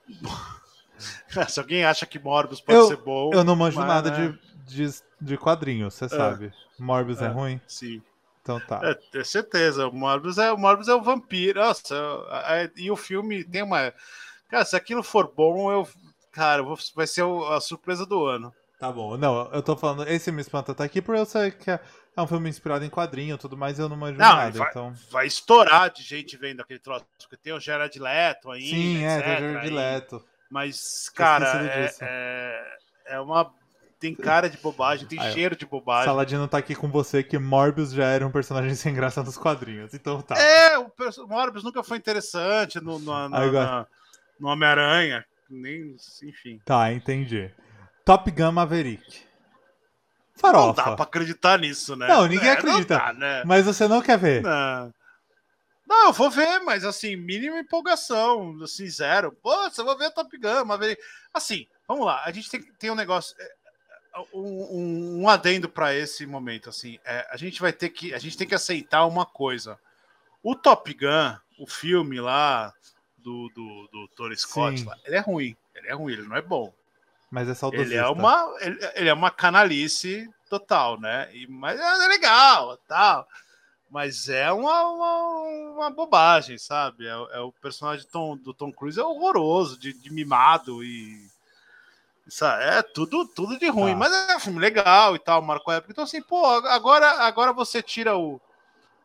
Se 1.49 1.60
alguém 1.60 1.84
acha 1.84 2.06
que 2.06 2.19
Morbius 2.19 2.61
pode 2.61 2.77
Eu- 2.77 2.88
ser 2.88 2.98
bom. 2.98 3.31
Eu 3.34 3.44
não 3.44 3.56
manjo 3.56 3.77
mas, 3.80 3.88
nada 3.88 4.11
né, 4.11 4.27
de, 4.30 4.40
de, 4.65 4.90
de 5.22 5.38
quadrinhos, 5.38 5.94
você 5.94 6.10
sabe. 6.10 6.52
Morbius 6.80 7.22
é 7.22 7.26
é. 7.26 7.27
ruim? 7.30 7.61
Sim. 7.68 8.02
Então 8.41 8.60
tá. 8.60 8.81
É, 8.84 9.19
é 9.19 9.23
certeza. 9.23 9.88
O 9.88 9.94
Morbius 9.94 10.38
é 10.38 10.52
o 10.52 10.57
Morbius 10.57 10.90
é 10.90 10.95
o 10.95 11.02
vampiro. 11.02 11.60
Nossa, 11.61 11.95
é- 12.48 12.64
é- 12.65 12.72
e 12.76 12.91
o 12.91 12.95
filme 12.95 13.44
tem 13.44 13.64
uma. 13.64 13.94
Cara, 14.49 14.65
se 14.65 14.76
aquilo 14.76 15.02
for 15.02 15.31
bom, 15.34 15.72
eu. 15.72 15.88
Cara, 16.31 16.61
eu 16.61 16.65
vou- 16.65 16.77
vai 16.95 17.07
ser 17.07 17.23
a 17.52 17.60
surpresa 17.61 18.06
do 18.06 18.26
ano. 18.26 18.53
Tá 18.80 18.91
bom. 18.91 19.15
Não, 19.15 19.49
eu 19.53 19.61
tô 19.61 19.77
falando. 19.77 20.06
Esse 20.10 20.30
Me 20.31 20.41
Espanta 20.41 20.76
tá 20.76 20.84
aqui 20.84 21.02
por 21.02 21.15
eu 21.15 21.26
sei 21.26 21.52
que 21.52 21.72
é, 21.72 21.80
é 22.18 22.22
um 22.22 22.27
filme 22.27 22.49
inspirado 22.49 22.84
em 22.84 22.90
quadrinho 22.90 23.35
e 23.35 23.38
tudo 23.38 23.56
mais, 23.56 23.80
eu 23.80 23.88
não 23.88 23.95
manjo 23.95 24.18
Não, 24.19 24.35
nada. 24.35 24.52
vai, 24.60 24.69
Então. 24.69 24.94
vai 25.10 25.26
estourar 25.27 25.90
de 25.90 26.03
gente 26.03 26.35
vendo 26.35 26.60
aquele 26.60 26.80
troço. 26.80 27.06
Porque 27.19 27.38
tem 27.38 27.53
o 27.53 27.60
Gerard 27.61 27.98
Leto 27.98 28.52
ainda. 28.52 28.68
Sim, 28.68 29.06
é, 29.06 29.19
etc, 29.19 29.38
tem 29.38 29.56
o 29.56 29.60
aí. 29.60 29.69
Leto. 29.69 30.26
Mas, 30.52 31.10
cara, 31.15 31.65
é, 31.65 31.95
é, 32.02 32.77
é 33.15 33.19
uma. 33.22 33.53
Tem 34.03 34.13
cara 34.13 34.49
de 34.49 34.57
bobagem, 34.57 35.07
tem 35.07 35.17
Aí, 35.17 35.31
cheiro 35.31 35.55
de 35.55 35.65
bobagem. 35.65 36.03
Saladino 36.03 36.45
tá 36.45 36.57
aqui 36.57 36.75
com 36.75 36.89
você 36.91 37.23
que 37.23 37.38
Morbius 37.39 37.93
já 37.93 38.03
era 38.03 38.27
um 38.27 38.31
personagem 38.31 38.75
sem 38.75 38.93
graça 38.93 39.23
nos 39.23 39.38
quadrinhos. 39.38 39.93
Então 39.93 40.21
tá. 40.21 40.38
É, 40.38 40.77
o 40.77 40.91
Morbius 41.25 41.63
nunca 41.63 41.81
foi 41.81 41.97
interessante 41.97 42.81
no, 42.81 42.99
no, 42.99 43.30
na- 43.30 43.88
no 44.38 44.49
Homem-Aranha. 44.49 45.23
Nem, 45.49 45.95
enfim. 46.23 46.59
Tá, 46.65 46.91
entendi. 46.91 47.49
Top 48.03 48.30
Gun 48.30 48.51
Maverick. 48.51 49.21
Não 50.35 50.39
Farofa. 50.51 50.84
dá 50.84 50.95
pra 50.97 51.03
acreditar 51.05 51.57
nisso, 51.57 51.95
né? 51.95 52.05
Não, 52.07 52.25
ninguém 52.27 52.49
É, 52.49 52.53
acredita. 52.53 52.97
Não, 52.97 53.05
dá, 53.05 53.13
né? 53.13 53.43
Mas 53.45 53.65
você 53.65 53.88
não 53.88 54.01
quer 54.01 54.17
ver. 54.17 54.41
não. 54.41 54.93
Não, 55.88 56.07
eu 56.07 56.13
vou 56.13 56.30
ver, 56.30 56.59
mas 56.59 56.84
assim, 56.84 57.15
mínima 57.15 57.59
empolgação, 57.59 58.57
assim, 58.63 58.88
zero. 58.89 59.31
Pô, 59.43 59.69
você 59.69 59.84
vai 59.84 59.95
ver 59.95 60.11
Top 60.11 60.38
Gun, 60.38 60.65
mas 60.65 60.80
ver... 60.80 60.97
Assim, 61.34 61.67
vamos 61.88 62.05
lá, 62.05 62.21
a 62.25 62.31
gente 62.31 62.49
tem, 62.49 62.61
tem 62.80 62.89
um 62.89 62.95
negócio, 62.95 63.35
é, 63.39 63.51
um, 64.34 65.22
um, 65.22 65.30
adendo 65.30 65.68
para 65.68 65.95
esse 65.95 66.26
momento, 66.26 66.69
assim, 66.69 66.99
é, 67.03 67.27
a 67.31 67.38
gente 67.38 67.61
vai 67.61 67.73
ter 67.73 67.90
que, 67.90 68.14
a 68.14 68.19
gente 68.19 68.38
tem 68.38 68.48
que 68.48 68.56
aceitar 68.56 69.06
uma 69.06 69.26
coisa. 69.26 69.80
O 70.41 70.56
Top 70.56 70.94
Gun, 70.94 71.35
o 71.57 71.65
filme 71.65 72.19
lá 72.19 72.73
do, 73.18 73.49
do, 73.56 73.90
do 73.91 74.07
Tony 74.10 74.38
Scott, 74.38 74.84
lá, 74.84 74.98
ele 75.06 75.15
é 75.15 75.19
ruim, 75.19 75.56
ele 75.73 75.88
é 75.88 75.94
ruim, 75.94 76.14
ele 76.14 76.27
não 76.27 76.35
é 76.35 76.41
bom. 76.41 76.73
Mas 77.31 77.49
é 77.49 77.53
saudosista. 77.56 77.94
Ele 77.94 77.99
é 77.99 78.07
uma, 78.07 78.56
ele, 78.60 78.80
ele 78.94 79.10
é 79.10 79.14
uma 79.14 79.31
canalice 79.31 80.30
total, 80.49 80.99
né? 80.99 81.30
E, 81.34 81.48
mas 81.48 81.80
é 81.80 82.07
legal, 82.07 82.77
tal. 82.88 83.27
Mas 83.90 84.30
é 84.30 84.52
uma, 84.52 84.84
uma, 84.84 85.41
uma 85.76 85.90
bobagem, 85.90 86.57
sabe? 86.57 87.07
É, 87.07 87.11
é 87.11 87.40
o 87.40 87.52
personagem 87.52 88.06
Tom- 88.11 88.38
do 88.38 88.53
Tom 88.53 88.72
Cruise 88.72 88.99
é 88.99 89.03
horroroso, 89.03 89.80
de, 89.80 89.94
de 89.94 90.11
mimado 90.11 90.84
e 90.84 91.27
sabe? 92.28 92.64
é 92.64 92.82
tudo, 92.82 93.28
tudo 93.28 93.58
de 93.58 93.68
ruim. 93.70 93.94
Tá. 93.94 93.98
Mas 93.98 94.14
é 94.30 94.36
um 94.36 94.40
filme 94.40 94.60
legal 94.60 95.16
e 95.16 95.20
tal, 95.20 95.41
marcou 95.41 95.72
a 95.74 95.78
época. 95.78 95.91
Então 95.91 96.04
assim, 96.04 96.22
pô, 96.22 96.45
agora, 96.45 97.10
agora 97.24 97.54
você 97.54 97.82
tira 97.82 98.18
o, 98.18 98.40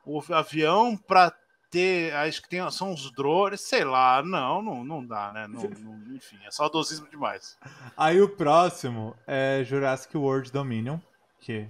o 0.05 0.23
avião 0.33 0.97
pra 0.97 1.33
ter, 1.71 2.15
acho 2.15 2.41
que 2.43 2.49
tem, 2.49 2.71
são 2.71 2.93
os 2.95 3.11
drones, 3.13 3.61
sei 3.61 3.85
lá, 3.85 4.23
não, 4.23 4.63
não, 4.63 4.85
não 4.85 5.07
dá, 5.07 5.33
né? 5.33 5.47
Não, 5.47 5.63
não- 5.81 6.17
enfim, 6.17 6.39
é 6.47 6.51
saudosismo 6.51 7.09
demais. 7.11 7.59
Aí 7.97 8.21
o 8.21 8.29
próximo 8.29 9.15
é 9.27 9.63
Jurassic 9.65 10.17
World 10.17 10.51
Dominion, 10.51 10.99
que 11.41 11.69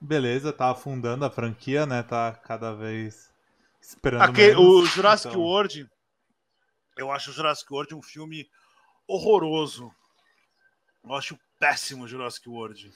beleza, 0.00 0.52
tá 0.52 0.70
afundando 0.70 1.24
a 1.24 1.30
franquia, 1.30 1.84
né? 1.86 2.02
Tá 2.02 2.32
cada 2.32 2.72
vez 2.72 3.30
esperando 3.80 4.22
Aquele, 4.22 4.54
menos. 4.56 4.64
o 4.64 4.86
Jurassic 4.86 5.28
então- 5.28 5.42
World, 5.42 5.88
eu 6.96 7.10
acho 7.10 7.30
o 7.30 7.34
Jurassic 7.34 7.72
World 7.72 7.94
um 7.94 8.02
filme 8.02 8.46
horroroso. 9.08 9.92
Eu 11.04 11.14
acho 11.14 11.38
péssimo 11.58 12.06
Jurassic 12.06 12.48
World. 12.48 12.92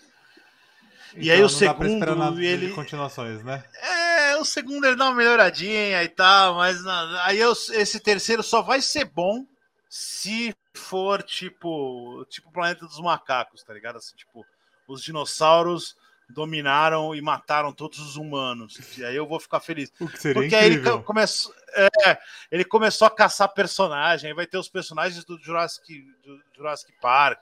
E 1.17 1.31
aí 1.31 1.39
o 1.43 1.47
Então, 1.47 1.49
segundo, 1.49 2.41
ele- 2.43 2.73
continuações, 2.73 3.43
né? 3.45 3.65
É, 3.75 4.37
o 4.37 4.45
segundo 4.45 4.85
ele 4.85 4.97
dá 4.97 5.05
uma 5.07 5.15
melhoradinha 5.15 6.03
e 6.03 6.09
tal, 6.09 6.57
mas 6.57 6.83
na- 6.83 7.25
aí 7.25 7.39
eu- 7.39 7.53
esse 7.53 8.01
terceiro 8.01 8.43
só 8.43 8.63
vai 8.63 8.81
ser 8.81 9.05
bom 9.05 9.47
se 9.89 10.55
for 10.75 11.23
tipo, 11.23 12.25
tipo 12.29 12.51
Planeta 12.51 12.85
dos 12.85 13.01
Macacos, 13.01 13.63
tá 13.63 13.73
ligado? 13.73 13.97
Assim, 13.97 14.17
tipo, 14.17 14.45
os 14.89 15.03
dinossauros 15.03 15.97
dominaram 16.29 17.15
e 17.15 17.21
mataram 17.21 17.73
todos 17.73 18.01
os 18.01 18.17
humanos. 18.17 18.77
E 18.99 19.05
aí 19.05 19.15
eu 19.15 19.27
vou 19.27 19.39
ficar 19.39 19.61
feliz. 19.61 19.93
Porque 20.33 20.55
aí 20.57 20.65
ele 20.67 20.75
incrível. 20.77 20.99
co- 20.99 21.05
começou, 21.05 21.55
é, 21.77 22.19
ele 22.51 22.65
começou 22.65 23.07
a 23.07 23.11
caçar 23.11 23.53
personagem, 23.55 24.31
aí 24.31 24.35
vai 24.35 24.47
ter 24.47 24.59
os 24.59 24.69
personagens 24.69 25.25
do 25.25 25.39
Jurassic, 25.39 26.03
do 26.25 26.43
Jurassic 26.57 26.93
Park, 27.01 27.41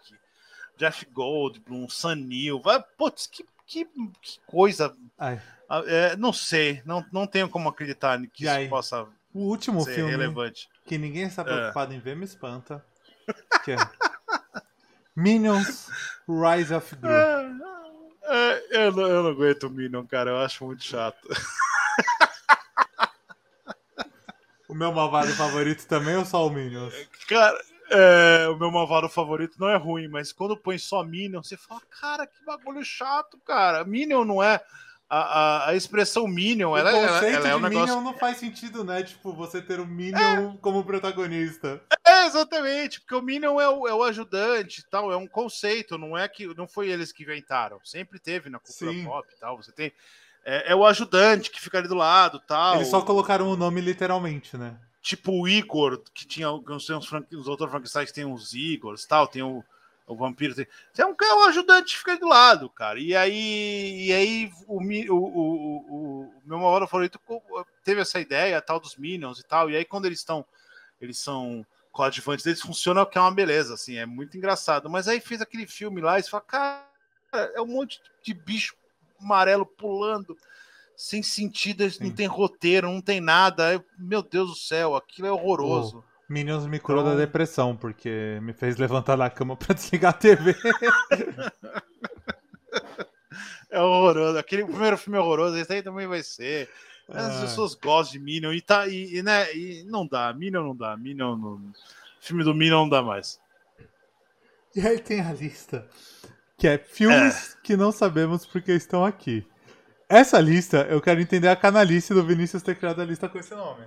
Jeff 0.83 1.07
Goldblum, 1.07 1.89
Sam 1.89 2.17
Neill, 2.17 2.61
vai, 2.61 2.83
putz, 2.99 3.29
que, 3.29 3.45
que, 3.67 3.85
que 4.21 4.41
coisa, 4.47 4.93
ah, 5.17 5.37
é, 5.87 6.17
não 6.17 6.33
sei, 6.33 6.83
não, 6.85 7.05
não 7.13 7.25
tenho 7.27 7.49
como 7.49 7.69
acreditar 7.69 8.21
que 8.33 8.45
isso 8.45 8.69
possa 8.69 9.03
o 9.33 9.41
último 9.49 9.81
ser 9.85 9.95
filme 9.95 10.11
relevante. 10.11 10.69
que 10.85 10.99
ninguém 10.99 11.23
está 11.25 11.43
É. 11.43 11.45
preocupado 11.45 11.95
em 11.95 12.01
ver 12.01 12.17
me 12.17 12.25
espanta. 12.25 12.85
Que 13.65 13.73
é 13.73 13.77
Minions 15.15 15.89
Rise 16.29 16.75
of 16.75 16.97
Gru. 16.97 17.11
É, 17.13 17.53
é, 18.25 18.87
eu, 18.87 18.93
não, 18.93 19.03
eu 19.07 19.23
não 19.23 19.31
aguento 19.31 19.65
o 19.69 19.71
Minion, 19.71 20.05
cara, 20.05 20.31
eu 20.31 20.39
acho 20.39 20.65
muito 20.67 20.83
chato. 20.83 21.29
O 24.69 24.75
meu 24.75 24.91
malvado 24.91 25.31
favorito 25.35 25.87
também 25.87 26.17
ou 26.17 26.25
só 26.25 26.47
o 26.47 26.51
Minions? 26.51 26.95
Cara, 27.29 27.63
é, 27.93 28.49
o 28.49 28.57
meu 28.57 28.71
malvado 28.71 29.09
favorito 29.09 29.57
não 29.59 29.69
é 29.69 29.77
ruim, 29.77 30.09
mas 30.09 30.33
quando 30.33 30.57
põe 30.57 30.79
só 30.79 31.05
Minion, 31.05 31.43
você 31.43 31.57
fala, 31.57 31.81
cara, 32.01 32.27
que 32.27 32.45
bagulho 32.45 32.85
chato, 32.85 33.39
cara. 33.45 33.85
Minion 33.85 34.25
não 34.25 34.43
é. 34.43 34.61
A, 35.09 35.19
a, 35.19 35.69
a 35.69 35.75
expressão 35.75 36.27
Minion, 36.27 36.75
ela, 36.75 36.91
o 36.91 36.97
ela, 36.97 37.09
conceito 37.09 37.37
ela 37.37 37.49
é 37.49 37.55
um 37.55 37.59
de 37.59 37.69
negócio. 37.69 37.95
Minion 37.95 38.01
não 38.03 38.19
faz 38.19 38.39
sentido, 38.39 38.83
né? 38.83 39.03
Tipo, 39.03 39.35
você 39.35 39.61
ter 39.61 39.79
o 39.79 39.87
Minion 39.87 40.57
como 40.57 40.83
protagonista. 40.83 41.83
É, 42.07 42.25
exatamente, 42.27 42.99
porque 43.01 43.15
o 43.15 43.21
Minion 43.21 43.61
é 43.61 43.69
o, 43.69 43.87
é 43.87 43.95
o 43.95 44.03
ajudante 44.05 44.81
e 44.81 44.85
tal, 44.89 45.13
é 45.13 45.17
um 45.17 45.27
conceito, 45.27 45.99
não 45.99 46.17
é 46.17 46.27
que 46.27 46.47
não 46.55 46.67
foi 46.67 46.89
eles 46.89 47.13
que 47.13 47.25
inventaram, 47.25 47.79
sempre 47.85 48.19
teve 48.19 48.49
na 48.49 48.59
cultura 48.59 48.91
Sim. 48.91 49.05
pop 49.05 49.29
e 49.31 49.39
tal. 49.39 49.57
Você 49.59 49.71
tem. 49.71 49.93
É, 50.45 50.73
é 50.73 50.75
o 50.75 50.87
ajudante 50.87 51.51
que 51.51 51.61
fica 51.61 51.77
ali 51.77 51.89
do 51.89 51.95
lado 51.95 52.41
tal. 52.41 52.77
Eles 52.77 52.89
só 52.89 53.03
colocaram 53.03 53.49
o 53.49 53.57
nome 53.57 53.83
literalmente, 53.83 54.57
né? 54.57 54.77
Tipo 55.03 55.33
o 55.33 55.49
Igor, 55.49 56.01
que 56.15 56.25
tinha 56.25 56.51
uns, 56.51 56.87
Frank, 57.07 57.35
os 57.35 57.49
outros 57.49 57.71
que 58.07 58.13
tem 58.13 58.25
os 58.25 58.55
Igors 58.55 59.05
tal, 59.05 59.27
tem 59.27 59.43
o, 59.43 59.63
o 60.07 60.17
vampiro. 60.17 60.55
Tem, 60.55 60.67
tem 60.95 61.05
um, 61.05 61.15
é 61.21 61.35
um 61.35 61.45
ajudante 61.45 61.93
que 61.93 61.99
fica 61.99 62.17
do 62.17 62.29
lado, 62.29 62.71
cara. 62.71 62.99
E 63.01 63.15
aí, 63.15 64.07
e 64.07 64.13
aí 64.13 64.53
o, 64.69 64.81
o, 64.81 65.15
o, 65.15 66.27
o, 66.29 66.35
meu 66.45 66.59
malvado 66.59 66.87
favorito 66.87 67.21
teve 67.85 68.01
essa 68.01 68.21
ideia 68.21 68.63
tal 68.63 68.79
dos 68.79 68.97
Minions 68.97 69.41
e 69.41 69.45
tal. 69.45 69.69
E 69.69 69.77
aí, 69.77 69.85
quando 69.85 70.07
eles 70.07 70.21
estão, 70.21 70.47
eles 71.01 71.19
são 71.19 71.67
coadjuvantes, 71.91 72.47
eles 72.47 72.63
funcionam 72.63 73.05
que 73.05 73.19
é 73.19 73.21
uma 73.21 73.35
beleza, 73.35 73.75
assim, 73.75 73.97
é 73.97 74.07
muito 74.07 74.37
engraçado. 74.37 74.89
Mas 74.89 75.09
aí 75.09 75.21
fez 75.21 75.43
aquele 75.43 75.67
filme 75.67 76.01
lá 76.01 76.19
e 76.19 76.23
você 76.23 76.31
fala, 76.31 76.45
cara, 76.45 76.87
é 77.55 77.61
um 77.61 77.67
monte 77.67 78.01
de 78.23 78.33
bicho 78.33 78.75
amarelo 79.21 79.67
pulando 79.67 80.37
sem 81.05 81.21
sentido, 81.21 81.83
não 81.83 81.91
Sim. 81.91 82.11
tem 82.13 82.27
roteiro, 82.29 82.87
não 82.91 83.01
tem 83.01 83.21
nada. 83.21 83.73
Eu- 83.73 83.85
meu 83.99 84.23
Deus 84.23 84.51
do 84.51 84.57
céu, 84.57 84.95
aquilo 84.95 85.27
é 85.27 85.33
horroroso. 85.33 86.05
Minions 86.29 86.65
me 86.67 86.79
curou 86.79 87.03
Então- 87.03 87.13
da 87.15 87.19
depressão, 87.19 87.77
porque 87.77 88.39
me 88.41 88.53
fez 88.53 88.77
levantar 88.77 89.17
da 89.17 89.29
cama 89.29 89.57
pra 89.59 89.75
desligar 89.75 90.11
a 90.11 90.17
TV. 90.17 90.55
É 93.71 93.81
horroroso. 93.81 94.37
Aquele 94.39 94.65
primeiro 94.67 94.99
filme 94.99 95.19
é 95.19 95.21
horroroso, 95.23 95.57
esse 95.57 95.73
aí 95.73 95.83
também 95.83 96.07
vai 96.07 96.23
ser. 96.23 96.69
As 97.09 97.39
Ah. 97.39 97.41
pessoas 97.41 97.75
gostam 97.75 98.13
de 98.13 98.19
Minion 98.25 98.53
e, 98.53 98.61
tá, 98.61 98.87
e, 98.87 99.17
e, 99.17 99.23
né, 99.23 99.51
e 99.57 99.83
não 99.85 100.07
dá. 100.07 100.33
Minion 100.35 100.63
não 100.63 100.77
dá. 100.77 100.95
Minion 100.97 101.37
não... 101.37 101.73
filme 102.21 102.45
do 102.45 102.55
Minion 102.55 102.83
não 102.83 102.89
dá 102.89 103.03
mais. 103.03 103.41
E 104.77 104.87
aí 104.87 104.99
tem 104.99 105.21
a 105.21 105.33
lista, 105.33 105.89
que 106.59 106.69
é 106.69 106.77
filmes 106.79 107.57
que 107.63 107.75
não 107.77 107.91
sabemos 107.93 108.45
porque 108.47 108.73
estão 108.73 109.05
aqui. 109.05 109.47
Essa 110.15 110.39
lista, 110.41 110.87
eu 110.91 111.01
quero 111.01 111.21
entender 111.23 111.49
a 111.49 111.57
canalice 111.57 112.13
do 112.13 112.23
Vinícius 112.25 112.63
ter 112.63 112.77
criado 112.77 113.01
a 113.01 113.05
lista 113.05 113.29
com 113.31 113.39
esse 113.39 113.55
nome. 113.55 113.87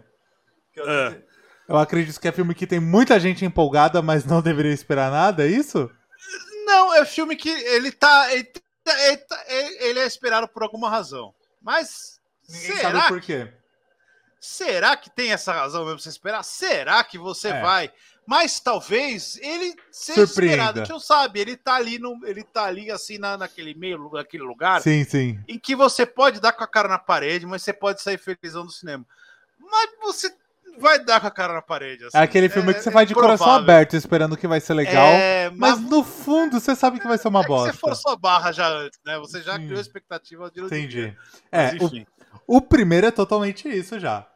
Que 0.74 0.80
Eu, 0.80 0.90
É. 0.90 1.24
eu 1.70 1.78
acredito 1.78 2.20
que 2.20 2.28
é 2.28 2.32
filme 2.32 2.56
que 2.56 2.66
tem 2.66 2.80
muita 2.80 3.20
gente 3.20 3.46
empolgada, 3.46 4.02
mas 4.02 4.26
não 4.26 4.42
deveria 4.42 4.74
esperar 4.74 5.12
nada, 5.12 5.44
é 5.44 5.48
isso? 5.48 5.88
Não, 6.66 6.94
é 6.96 7.06
filme 7.06 7.36
que 7.36 7.50
ele 7.50 7.92
tá. 7.92 8.34
Ele, 8.34 8.44
tá- 8.84 9.00
ele, 9.08 9.18
tá- 9.18 9.44
ele 9.48 10.00
é 10.00 10.06
esperado 10.08 10.48
por 10.48 10.64
alguma 10.64 10.90
razão. 10.90 11.32
Mas. 11.62 12.20
Ninguém 12.50 12.76
será 12.78 12.92
sabe 13.02 13.08
por 13.08 13.22
quê. 13.22 13.54
Será 14.40 14.96
que 14.98 15.10
tem 15.12 15.32
essa 15.32 15.54
razão 15.54 15.82
mesmo 15.82 15.96
pra 15.98 16.04
você 16.04 16.10
esperar? 16.10 16.44
Será 16.44 17.04
que 17.04 17.18
você 17.20 17.50
É. 17.50 17.62
vai? 17.62 17.92
Mas 18.28 18.60
talvez 18.60 19.38
ele 19.42 19.76
seja 19.92 20.26
Surpreenda. 20.26 20.54
esperado. 20.56 20.80
A 20.80 20.84
gente 20.84 20.92
não 20.92 21.00
sabe. 21.00 21.40
Ele 21.40 21.56
tá 21.56 21.76
ali, 21.76 22.00
no, 22.00 22.20
ele 22.26 22.44
tá 22.44 22.64
ali 22.66 22.90
assim 22.90 23.18
na, 23.18 23.38
naquele 23.38 23.74
meio, 23.76 24.10
naquele 24.12 24.44
lugar 24.44 24.82
Sim, 24.82 25.04
sim. 25.04 25.40
em 25.48 25.60
que 25.60 25.76
você 25.76 26.06
pode 26.06 26.40
dar 26.40 26.52
com 26.54 26.64
a 26.64 26.68
cara 26.68 26.88
na 26.88 26.98
parede, 26.98 27.46
mas 27.46 27.62
você 27.62 27.72
pode 27.72 28.02
sair 28.02 28.18
felizão 28.18 28.66
do 28.66 28.72
cinema. 28.72 29.06
Mas 29.60 29.90
você 30.02 30.34
vai 30.78 31.00
dar 31.04 31.22
com 31.22 31.28
a 31.28 31.32
cara 31.32 31.54
na 31.54 31.62
parede. 31.62 32.04
assim. 32.06 32.18
É 32.18 32.22
aquele 32.22 32.50
filme 32.50 32.74
que 32.74 32.82
você 32.82 32.90
é 32.90 32.92
vai 32.92 33.06
de 33.06 33.14
coração 33.14 33.46
provável. 33.46 33.64
aberto, 33.64 33.96
esperando 33.96 34.36
que 34.36 34.48
vai 34.48 34.60
ser 34.60 34.74
legal. 34.74 35.06
É, 35.08 35.50
Mas 35.52 35.80
mas 35.80 35.90
no 35.90 36.04
fundo 36.04 36.60
você 36.60 36.76
sabe 36.76 37.00
que 37.00 37.08
vai 37.08 37.18
ser 37.18 37.28
uma 37.28 37.42
é 37.44 37.48
bosta. 37.48 37.72
você 37.72 37.78
forçou 37.80 38.12
a 38.12 38.16
barra 38.16 38.52
já 38.52 38.68
antes, 38.68 39.00
né? 39.06 39.18
Você 39.20 39.42
já 39.42 39.58
criou 39.58 39.80
expectativa 39.80 40.50
de 40.52 40.62
Entendi. 40.62 41.16
Mas, 41.52 41.74
É, 41.74 41.78
o, 42.48 42.58
o 42.58 42.62
primeiro 42.62 43.08
é 43.08 43.12
totalmente 43.12 43.70
isso 43.70 44.00
já. 44.00 44.28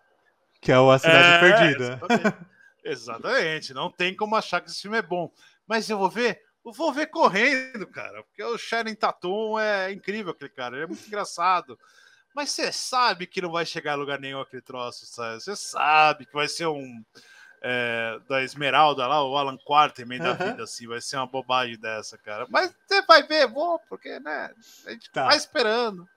Que 0.61 0.72
é 0.72 0.80
o 0.80 0.91
A 0.91 0.99
Cidade 0.99 1.28
É, 1.28 1.40
Perdida. 1.40 2.02
Exatamente. 2.91 3.74
Não 3.74 3.91
tem 3.91 4.16
como 4.16 4.36
achar 4.36 4.61
que 4.61 4.70
esse 4.70 4.82
filme 4.82 4.98
é 4.98 5.02
bom. 5.02 5.32
Mas 5.68 5.90
eu 5.90 5.98
vou 5.98 6.10
ver, 6.10 6.41
eu 6.66 6.72
vou 6.74 6.91
ver 6.91 7.07
correndo, 7.07 7.86
cara. 7.88 8.24
Porque 8.24 8.44
o 8.44 8.57
Sharon 8.57 8.95
Tatum 8.95 9.60
é 9.60 9.91
incrível 9.91 10.32
aquele 10.32 10.49
cara. 10.49 10.76
Ele 10.76 10.84
é 10.86 10.88
muito 10.88 11.06
engraçado. 11.07 11.78
Mas 12.34 12.52
você 12.52 12.72
sabe 12.72 13.26
que 13.28 13.41
não 13.41 13.52
vai 13.52 13.66
chegar 13.66 13.94
a 13.94 13.95
lugar 13.95 14.20
nenhum 14.20 14.40
aquele 14.40 14.61
troço, 14.61 15.06
sabe? 15.06 15.41
Você 15.41 15.56
sabe 15.56 16.26
que 16.26 16.34
vai 16.34 16.48
ser 16.48 16.68
um. 16.68 17.03
é, 17.61 18.20
da 18.30 18.41
Esmeralda 18.41 19.06
lá, 19.06 19.22
o 19.24 19.36
Alan 19.36 19.57
Quarterman 19.57 20.20
da 20.20 20.30
Aham. 20.32 20.52
vida, 20.52 20.64
assim, 20.64 20.88
vai 20.88 21.02
ser 21.02 21.18
uma 21.18 21.28
bobagem 21.28 21.78
dessa, 21.78 22.18
cara. 22.18 22.48
Mas 22.49 22.74
você 22.88 23.02
vai 23.02 23.22
ver, 23.24 23.48
vou, 23.48 23.78
porque, 23.90 24.18
né? 24.22 24.53
A 24.86 24.91
gente 24.91 25.11
Tá. 25.11 25.26
vai 25.26 25.36
esperando. 25.36 26.07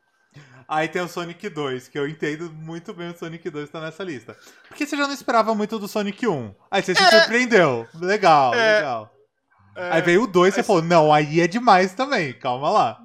Aí 0.68 0.88
tem 0.88 1.02
o 1.02 1.08
Sonic 1.08 1.48
2, 1.50 1.88
que 1.88 1.98
eu 1.98 2.08
entendo 2.08 2.50
muito 2.50 2.94
bem 2.94 3.10
o 3.10 3.16
Sonic 3.18 3.50
2 3.50 3.68
tá 3.68 3.80
nessa 3.80 4.02
lista. 4.02 4.36
Porque 4.68 4.86
você 4.86 4.96
já 4.96 5.06
não 5.06 5.12
esperava 5.12 5.54
muito 5.54 5.78
do 5.78 5.86
Sonic 5.86 6.26
1. 6.26 6.54
Aí 6.70 6.82
você 6.82 6.94
se 6.94 7.04
surpreendeu. 7.10 7.86
Legal, 7.94 8.54
É. 8.54 8.76
legal. 8.76 9.10
É, 9.74 9.90
Aí 9.92 10.02
veio 10.02 10.22
o 10.22 10.26
2 10.26 10.52
e 10.52 10.56
você 10.56 10.62
falou, 10.62 10.82
não, 10.82 11.12
aí 11.12 11.40
é 11.40 11.46
demais 11.46 11.92
também. 11.94 12.32
Calma 12.32 12.70
lá. 12.70 12.98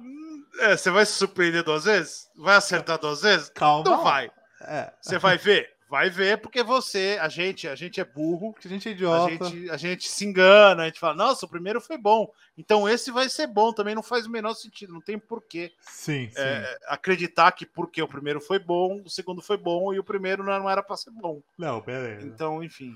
é, 0.60 0.76
você 0.76 0.90
vai 0.90 1.04
se 1.06 1.12
surpreender 1.12 1.62
duas 1.62 1.84
vezes? 1.84 2.26
Vai 2.36 2.56
acertar 2.56 2.98
duas 2.98 3.22
vezes? 3.22 3.48
Calma 3.50 3.84
Não 3.90 4.02
vai. 4.04 4.30
É, 4.62 4.92
Você 5.00 5.18
vai 5.18 5.36
ver? 5.38 5.68
Vai 5.88 6.10
ver, 6.10 6.38
porque 6.38 6.62
você, 6.62 7.16
a 7.18 7.30
gente, 7.30 7.66
a 7.66 7.74
gente 7.74 7.98
é 7.98 8.04
burro, 8.04 8.54
a 8.62 8.68
gente 8.68 8.86
é 8.86 8.90
a 8.90 8.94
idiota. 8.94 9.44
gente, 9.46 9.70
a 9.70 9.76
gente 9.78 10.06
se 10.06 10.22
engana, 10.26 10.82
a 10.82 10.86
gente 10.86 11.00
fala, 11.00 11.14
nossa, 11.14 11.46
o 11.46 11.48
primeiro 11.48 11.80
foi 11.80 11.96
bom, 11.96 12.30
então 12.58 12.86
esse 12.86 13.10
vai 13.10 13.26
ser 13.30 13.46
bom, 13.46 13.72
também 13.72 13.94
não 13.94 14.02
faz 14.02 14.26
o 14.26 14.30
menor 14.30 14.52
sentido, 14.52 14.92
não 14.92 15.00
tem 15.00 15.18
porquê 15.18 15.72
Sim, 15.80 16.28
sim. 16.28 16.34
é, 16.36 16.78
acreditar 16.88 17.52
que 17.52 17.64
porque 17.64 18.02
o 18.02 18.08
primeiro 18.08 18.38
foi 18.38 18.58
bom, 18.58 19.00
o 19.02 19.08
segundo 19.08 19.40
foi 19.40 19.56
bom 19.56 19.94
e 19.94 19.98
o 19.98 20.04
primeiro 20.04 20.44
não 20.44 20.68
era 20.68 20.82
para 20.82 20.96
ser 20.96 21.10
bom. 21.10 21.40
Não, 21.56 21.80
beleza. 21.80 22.26
Então, 22.26 22.62
enfim. 22.62 22.94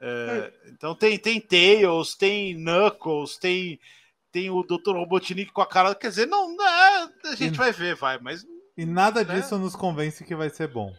é, 0.00 0.52
então 0.66 0.92
tem, 0.92 1.16
tem 1.16 1.40
Tails, 1.40 2.16
tem 2.16 2.56
Knuckles, 2.56 3.36
tem, 3.36 3.78
tem 4.32 4.50
o 4.50 4.64
Dr. 4.64 4.90
Robotnik 4.90 5.52
com 5.52 5.62
a 5.62 5.66
cara. 5.68 5.94
Quer 5.94 6.08
dizer, 6.08 6.26
não, 6.26 6.52
não 6.56 6.66
é, 6.66 7.08
a 7.26 7.34
gente 7.36 7.56
vai 7.56 7.70
ver, 7.70 7.94
vai, 7.94 8.18
mas. 8.18 8.44
E 8.76 8.84
nada 8.84 9.22
né? 9.22 9.36
disso 9.36 9.56
nos 9.56 9.76
convence 9.76 10.24
que 10.24 10.34
vai 10.34 10.50
ser 10.50 10.66
bom. 10.66 10.92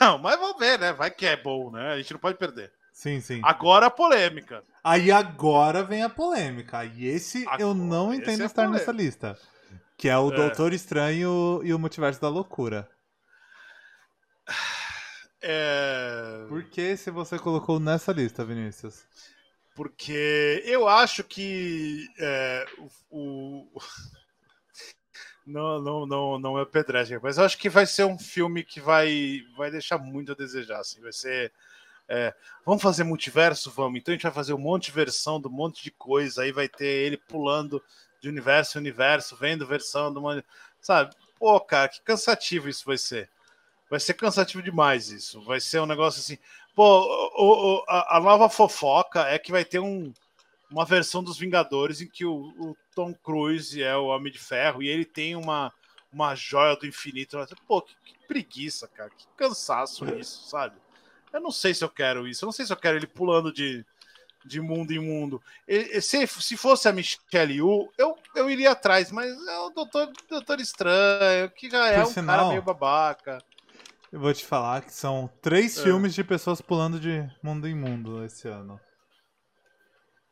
Não, 0.00 0.18
mas 0.18 0.38
vamos 0.38 0.58
ver, 0.58 0.78
né? 0.78 0.92
Vai 0.92 1.10
que 1.10 1.26
é 1.26 1.36
bom, 1.36 1.70
né? 1.70 1.92
A 1.92 1.96
gente 1.98 2.12
não 2.12 2.20
pode 2.20 2.36
perder. 2.38 2.72
Sim, 2.92 3.20
sim. 3.20 3.40
Agora 3.44 3.86
a 3.86 3.90
polêmica. 3.90 4.62
Aí 4.82 5.10
agora 5.10 5.82
vem 5.82 6.02
a 6.02 6.08
polêmica. 6.10 6.84
E 6.84 7.06
esse 7.06 7.44
eu 7.58 7.70
Agora, 7.70 7.74
não 7.74 8.12
esse 8.12 8.22
entendo 8.22 8.42
é 8.42 8.46
estar 8.46 8.64
polêmico. 8.64 8.78
nessa 8.80 8.92
lista. 8.92 9.38
Que 9.96 10.08
é 10.08 10.18
o 10.18 10.32
É. 10.32 10.36
Doutor 10.36 10.72
Estranho 10.72 11.60
e 11.64 11.72
o 11.72 11.78
Multiverso 11.78 12.20
da 12.20 12.28
Loucura. 12.28 12.88
É... 15.40 16.44
Por 16.48 16.64
que 16.64 16.96
se 16.96 17.10
você 17.10 17.38
colocou 17.38 17.78
nessa 17.78 18.12
lista, 18.12 18.44
Vinícius? 18.44 19.04
Porque 19.74 20.62
eu 20.66 20.88
acho 20.88 21.22
que 21.22 22.04
é, 22.18 22.66
o, 23.10 23.68
o 23.76 23.80
não, 25.48 25.80
não, 25.80 26.06
não, 26.06 26.38
não 26.38 26.58
é 26.58 26.64
pedrestre. 26.64 27.18
Mas 27.22 27.38
eu 27.38 27.44
acho 27.44 27.58
que 27.58 27.68
vai 27.68 27.86
ser 27.86 28.04
um 28.04 28.18
filme 28.18 28.62
que 28.62 28.80
vai, 28.80 29.42
vai 29.56 29.70
deixar 29.70 29.98
muito 29.98 30.32
a 30.32 30.34
desejar. 30.34 30.80
Assim. 30.80 31.00
Vai 31.00 31.12
ser. 31.12 31.52
É, 32.08 32.34
vamos 32.64 32.82
fazer 32.82 33.04
multiverso? 33.04 33.70
Vamos. 33.70 33.98
Então 33.98 34.12
a 34.12 34.16
gente 34.16 34.22
vai 34.22 34.32
fazer 34.32 34.52
um 34.52 34.58
monte 34.58 34.86
de 34.86 34.92
versão 34.92 35.40
do 35.40 35.48
um 35.48 35.52
monte 35.52 35.82
de 35.82 35.90
coisa. 35.90 36.42
Aí 36.42 36.52
vai 36.52 36.68
ter 36.68 36.86
ele 36.86 37.16
pulando 37.16 37.82
de 38.20 38.28
universo 38.28 38.78
em 38.78 38.80
universo, 38.80 39.36
vendo 39.36 39.66
versão 39.66 40.12
do. 40.12 40.20
Uma, 40.20 40.44
sabe? 40.80 41.14
Pô, 41.38 41.58
cara, 41.60 41.88
que 41.88 42.02
cansativo 42.02 42.68
isso 42.68 42.84
vai 42.84 42.98
ser. 42.98 43.30
Vai 43.90 44.00
ser 44.00 44.14
cansativo 44.14 44.62
demais 44.62 45.10
isso. 45.10 45.42
Vai 45.44 45.60
ser 45.60 45.80
um 45.80 45.86
negócio 45.86 46.20
assim. 46.20 46.38
Pô, 46.74 46.84
o, 47.36 47.78
o, 47.78 47.84
a, 47.88 48.18
a, 48.18 48.20
nova 48.20 48.48
fofoca 48.48 49.22
é 49.26 49.38
que 49.38 49.50
vai 49.50 49.64
ter 49.64 49.78
um, 49.78 50.12
uma 50.70 50.84
versão 50.84 51.22
dos 51.22 51.38
Vingadores 51.38 52.00
em 52.00 52.06
que 52.06 52.24
o, 52.24 52.52
o, 52.58 52.76
Tom 52.94 53.14
Cruise 53.14 53.82
é 53.82 53.96
o 53.96 54.06
Homem 54.06 54.32
de 54.32 54.38
Ferro 54.38 54.82
e 54.82 54.88
ele 54.88 55.04
tem 55.04 55.36
uma, 55.36 55.72
uma 56.12 56.34
joia 56.34 56.76
do 56.76 56.86
infinito. 56.86 57.38
Pô, 57.66 57.80
que, 57.80 57.94
que 58.04 58.26
preguiça, 58.26 58.86
cara. 58.88 59.10
Que 59.10 59.26
cansaço 59.36 60.04
isso, 60.16 60.48
sabe? 60.48 60.76
Eu 61.32 61.40
não 61.40 61.50
sei 61.50 61.74
se 61.74 61.84
eu 61.84 61.88
quero 61.88 62.26
isso. 62.26 62.44
Eu 62.44 62.46
não 62.46 62.52
sei 62.52 62.66
se 62.66 62.72
eu 62.72 62.76
quero 62.76 62.96
ele 62.96 63.06
pulando 63.06 63.52
de, 63.52 63.84
de 64.44 64.60
mundo 64.60 64.92
em 64.92 64.98
mundo. 64.98 65.40
E, 65.66 66.00
se, 66.00 66.26
se 66.26 66.56
fosse 66.56 66.88
a 66.88 66.92
Michelle 66.92 67.54
Yu, 67.54 67.92
eu, 67.96 68.16
eu 68.34 68.50
iria 68.50 68.72
atrás, 68.72 69.10
mas 69.10 69.30
é 69.30 69.58
o 69.60 69.70
Doutor, 69.70 70.10
Doutor 70.28 70.60
Estranho, 70.60 71.50
que 71.50 71.70
já 71.70 71.88
é 71.88 72.02
Por 72.02 72.08
um 72.08 72.12
sinal, 72.12 72.36
cara 72.36 72.48
meio 72.48 72.62
babaca. 72.62 73.38
Eu 74.10 74.20
vou 74.20 74.32
te 74.32 74.44
falar 74.44 74.82
que 74.82 74.92
são 74.92 75.30
três 75.42 75.78
é. 75.78 75.82
filmes 75.82 76.14
de 76.14 76.24
pessoas 76.24 76.60
pulando 76.60 76.98
de 76.98 77.28
mundo 77.42 77.68
em 77.68 77.74
mundo 77.74 78.24
esse 78.24 78.48
ano. 78.48 78.80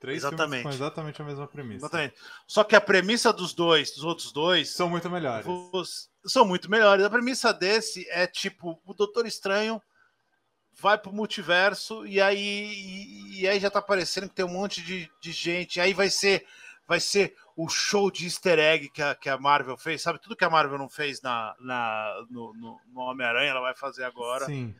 Três 0.07 0.23
exatamente. 0.23 0.63
com 0.63 0.69
exatamente 0.69 1.21
a 1.21 1.25
mesma 1.25 1.49
premissa. 1.49 1.87
Exatamente. 1.87 2.15
Só 2.47 2.63
que 2.63 2.77
a 2.77 2.81
premissa 2.81 3.33
dos 3.33 3.53
dois, 3.53 3.91
dos 3.91 4.05
outros 4.05 4.31
dois. 4.31 4.73
São 4.73 4.89
muito 4.89 5.11
melhores. 5.11 5.45
Os, 5.73 6.09
são 6.25 6.47
muito 6.47 6.71
melhores. 6.71 7.05
A 7.05 7.11
premissa 7.11 7.53
desse 7.53 8.09
é 8.11 8.25
tipo: 8.25 8.81
o 8.87 8.95
Doutor 8.95 9.27
Estranho 9.27 9.83
vai 10.75 10.97
pro 10.97 11.13
multiverso 11.13 12.07
e 12.07 12.21
aí, 12.21 12.39
e, 12.39 13.41
e 13.41 13.49
aí 13.49 13.59
já 13.59 13.69
tá 13.69 13.83
parecendo 13.83 14.29
que 14.29 14.35
tem 14.37 14.45
um 14.45 14.53
monte 14.53 14.81
de, 14.81 15.11
de 15.21 15.33
gente. 15.33 15.81
Aí 15.81 15.93
vai 15.93 16.09
ser 16.09 16.47
vai 16.87 17.01
ser 17.01 17.35
o 17.57 17.69
show 17.69 18.09
de 18.09 18.27
easter 18.27 18.61
egg 18.61 18.89
que 18.91 19.03
a, 19.03 19.13
que 19.13 19.29
a 19.29 19.37
Marvel 19.37 19.77
fez, 19.77 20.03
sabe? 20.03 20.21
Tudo 20.21 20.37
que 20.37 20.45
a 20.45 20.51
Marvel 20.51 20.79
não 20.79 20.89
fez 20.89 21.21
na, 21.21 21.53
na, 21.59 22.25
no, 22.31 22.55
no, 22.55 22.81
no 22.93 23.01
Homem-Aranha, 23.01 23.51
ela 23.51 23.61
vai 23.61 23.75
fazer 23.75 24.05
agora. 24.05 24.47
Sim. 24.47 24.73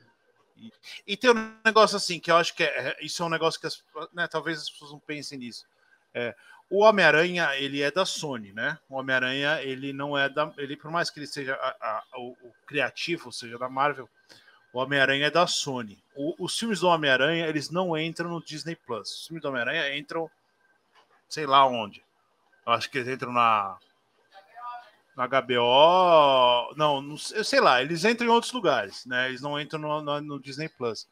E, 1.07 1.17
tem 1.17 1.31
um 1.31 1.55
negócio 1.65 1.97
assim, 1.97 2.19
que 2.19 2.31
eu 2.31 2.37
acho 2.37 2.55
que 2.55 2.65
é, 2.65 2.89
é, 2.89 2.97
isso 3.05 3.23
é 3.23 3.27
um 3.27 3.31
negócio 3.31 3.61
que 3.61 3.67
as, 3.67 3.83
né, 4.13 4.27
talvez 4.27 4.59
as 4.59 4.71
pessoas 4.71 4.93
não 4.93 4.99
pensem 4.99 5.39
nisso. 5.39 5.67
É, 6.15 6.35
o 6.71 6.81
Homem-Aranha, 6.81 7.55
ele 7.57 7.83
é 7.83 7.91
da 7.91 8.05
Sony, 8.05 8.53
né? 8.53 8.79
O 8.89 8.97
Homem-Aranha, 8.97 9.63
ele 9.63 9.93
não 9.93 10.17
é 10.19 10.29
da. 10.29 10.53
Ele, 10.57 10.77
por 10.77 10.91
mais 10.91 11.11
que 11.11 11.21
ele 11.21 11.27
seja 11.27 11.55
a, 11.55 11.69
a, 11.81 12.19
o, 12.19 12.31
o, 12.43 12.53
criativo, 12.67 13.31
seja 13.31 13.59
da 13.59 13.69
Marvel, 13.69 14.09
o 14.73 14.79
Homem-Aranha 14.79 15.27
é 15.27 15.31
da 15.31 15.47
Sony. 15.47 16.03
O, 16.15 16.35
os 16.45 16.59
filmes 16.59 16.81
do 16.81 16.89
Homem-Aranha, 16.89 17.47
eles 17.47 17.71
não 17.71 17.97
entram 17.97 18.31
no 18.31 18.43
Disney 18.43 18.75
Plus. 18.75 19.21
Os 19.21 19.27
filmes 19.27 19.43
do 19.43 19.49
Homem-Aranha 19.49 19.97
entram 19.97 20.31
sei 21.29 21.47
lá 21.47 21.67
onde. 21.67 22.03
Eu 22.65 22.73
acho 22.73 22.91
que 22.91 22.99
eles 22.99 23.09
entram 23.09 23.33
na 23.33 23.79
na 25.17 25.27
HBO, 25.27 26.75
não, 26.77 27.01
não 27.01 27.17
eu 27.33 27.43
sei 27.43 27.59
lá, 27.59 27.81
eles 27.81 28.05
entram 28.05 28.29
em 28.29 28.31
outros 28.31 28.53
lugares, 28.53 29.07
né? 29.07 29.29
Eles 29.29 29.41
não 29.41 29.59
entram 29.59 29.81
no, 29.81 30.03
no, 30.03 30.21
no 30.21 30.41
Disney 30.41 30.69
Plus. 30.69 31.09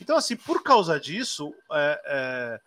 Então, 0.00 0.16
assim, 0.16 0.36
por 0.36 0.62
causa 0.62 1.00
disso, 1.00 1.54
é, 1.72 2.02
é, 2.04 2.60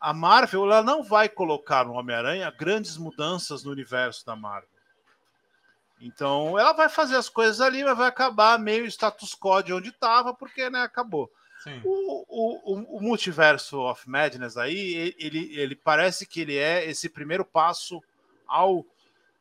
a 0.00 0.14
Marvel 0.14 0.64
ela 0.64 0.82
não 0.82 1.02
vai 1.02 1.28
colocar 1.28 1.84
no 1.84 1.92
Homem-Aranha 1.92 2.50
grandes 2.50 2.96
mudanças 2.96 3.64
no 3.64 3.70
universo 3.70 4.24
da 4.24 4.34
Marvel. 4.34 4.68
Então, 6.00 6.58
ela 6.58 6.72
vai 6.72 6.88
fazer 6.88 7.16
as 7.16 7.28
coisas 7.28 7.60
ali, 7.60 7.84
mas 7.84 7.96
vai 7.96 8.08
acabar 8.08 8.58
meio 8.58 8.86
status 8.86 9.34
quo 9.34 9.62
de 9.62 9.74
onde 9.74 9.90
estava, 9.90 10.32
porque 10.32 10.70
né, 10.70 10.80
acabou. 10.80 11.30
O, 11.82 12.24
o, 12.28 12.98
o, 12.98 13.00
Multiverso 13.00 13.80
of 13.80 14.08
Madness 14.08 14.58
aí, 14.58 15.14
ele, 15.18 15.58
ele 15.58 15.74
parece 15.74 16.26
que 16.26 16.42
ele 16.42 16.58
é 16.58 16.84
esse 16.84 17.08
primeiro 17.08 17.42
passo 17.42 18.02
ao 18.46 18.84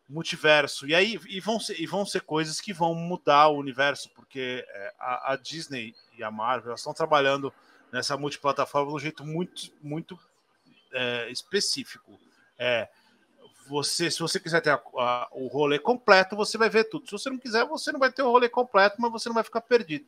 multiverso. 0.08 0.88
E 0.88 0.94
aí 0.94 1.20
e 1.28 1.40
vão, 1.40 1.60
ser, 1.60 1.80
e 1.80 1.86
vão 1.86 2.06
ser 2.06 2.22
coisas 2.22 2.60
que 2.60 2.74
vão 2.74 2.94
mudar 2.94 3.48
o 3.48 3.58
universo, 3.58 4.10
porque 4.16 4.66
é, 4.68 4.94
a, 5.00 5.34
a 5.34 5.36
Disney 5.36 5.96
e 6.18 6.24
a 6.24 6.32
Marvel 6.32 6.74
estão 6.74 6.94
trabalhando 6.94 7.54
nessa 7.92 8.18
multiplataforma 8.18 8.90
de 8.90 8.96
um 8.96 9.00
jeito 9.00 9.26
muito, 9.26 9.72
muito 9.82 10.20
é, 10.92 11.30
específico. 11.30 12.20
É, 12.58 12.90
você, 13.68 14.12
se 14.12 14.20
você 14.20 14.40
quiser 14.40 14.62
ter 14.62 14.72
a, 14.72 14.82
a, 14.98 15.28
o 15.32 15.48
rolê 15.48 15.80
completo, 15.80 16.36
você 16.36 16.58
vai 16.58 16.70
ver 16.70 16.86
tudo. 16.86 17.06
Se 17.06 17.12
você 17.12 17.30
não 17.30 17.38
quiser, 17.38 17.66
você 17.66 17.92
não 17.92 18.00
vai 18.00 18.12
ter 18.12 18.24
o 18.24 18.32
rolê 18.32 18.50
completo, 18.50 18.98
mas 19.00 19.12
você 19.12 19.30
não 19.30 19.34
vai 19.36 19.44
ficar 19.44 19.62
perdido. 19.62 20.06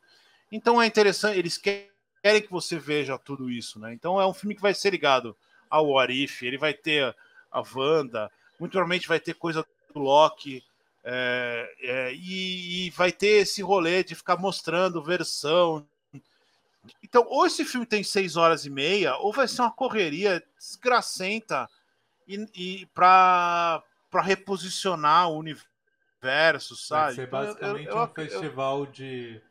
Então 0.51 0.81
é 0.81 0.85
interessante, 0.85 1.37
eles 1.37 1.57
querem 1.57 2.41
que 2.41 2.51
você 2.51 2.77
veja 2.77 3.17
tudo 3.17 3.49
isso, 3.49 3.79
né? 3.79 3.93
Então 3.93 4.19
é 4.19 4.27
um 4.27 4.33
filme 4.33 4.55
que 4.55 4.61
vai 4.61 4.73
ser 4.73 4.91
ligado 4.91 5.35
ao 5.69 5.87
What 5.87 6.13
If, 6.13 6.43
ele 6.43 6.57
vai 6.57 6.73
ter 6.73 7.15
a 7.51 7.63
Wanda, 7.75 8.31
muito 8.59 8.71
provavelmente 8.71 9.07
vai 9.07 9.19
ter 9.19 9.33
coisa 9.33 9.65
do 9.95 10.01
Loki, 10.01 10.61
é, 11.03 11.73
é, 11.81 12.13
e, 12.13 12.87
e, 12.87 12.89
vai 12.89 13.11
ter 13.11 13.41
esse 13.41 13.61
rolê 13.61 14.03
de 14.03 14.13
ficar 14.13 14.37
mostrando 14.37 15.01
versão. 15.01 15.87
Então, 17.01 17.25
ou 17.27 17.45
esse 17.45 17.63
filme 17.63 17.85
tem 17.85 18.03
seis 18.03 18.35
horas 18.35 18.65
e 18.65 18.69
meia, 18.69 19.15
ou 19.17 19.31
vai 19.31 19.47
ser 19.47 19.61
uma 19.61 19.71
correria 19.71 20.43
desgracenta 20.57 21.69
e, 22.27 22.47
e 22.53 22.85
para 22.87 23.83
reposicionar 24.21 25.29
o 25.29 25.37
universo, 25.37 26.75
sabe? 26.75 27.05
Vai 27.05 27.15
ser 27.15 27.27
basicamente 27.27 27.87
eu, 27.87 27.93
eu, 27.93 27.97
um 27.97 28.01
eu, 28.01 28.13
festival 28.13 28.85
de 28.85 29.41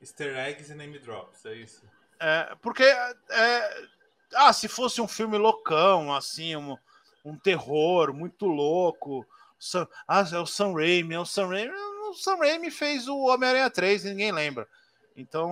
Easter 0.00 0.36
eggs 0.36 0.70
e 0.70 0.74
name 0.74 0.98
drops, 0.98 1.46
é 1.46 1.54
isso? 1.54 1.82
É, 2.20 2.54
porque. 2.60 2.84
É, 2.84 3.86
ah, 4.34 4.52
se 4.52 4.66
fosse 4.68 5.00
um 5.00 5.06
filme 5.06 5.38
loucão, 5.38 6.12
assim, 6.12 6.56
um, 6.56 6.76
um 7.24 7.36
terror 7.36 8.12
muito 8.12 8.46
louco. 8.46 9.26
Sam, 9.58 9.86
ah, 10.06 10.24
é 10.32 10.38
o 10.38 10.46
Sam 10.46 10.74
Raimi, 10.74 11.14
é 11.14 11.20
o 11.20 11.24
Sam 11.24 11.48
Raimi. 11.48 11.74
O 12.10 12.14
Sam 12.14 12.36
Raimi 12.36 12.70
fez 12.70 13.08
o 13.08 13.16
Homem-Aranha 13.26 13.70
3, 13.70 14.04
ninguém 14.04 14.32
lembra. 14.32 14.68
Então, 15.16 15.50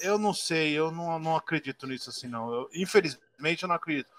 eu 0.00 0.18
não 0.18 0.34
sei, 0.34 0.72
eu 0.72 0.90
não, 0.90 1.18
não 1.18 1.36
acredito 1.36 1.86
nisso 1.86 2.10
assim, 2.10 2.28
não. 2.28 2.52
Eu, 2.52 2.70
infelizmente, 2.74 3.62
eu 3.62 3.68
não 3.68 3.74
acredito. 3.74 4.10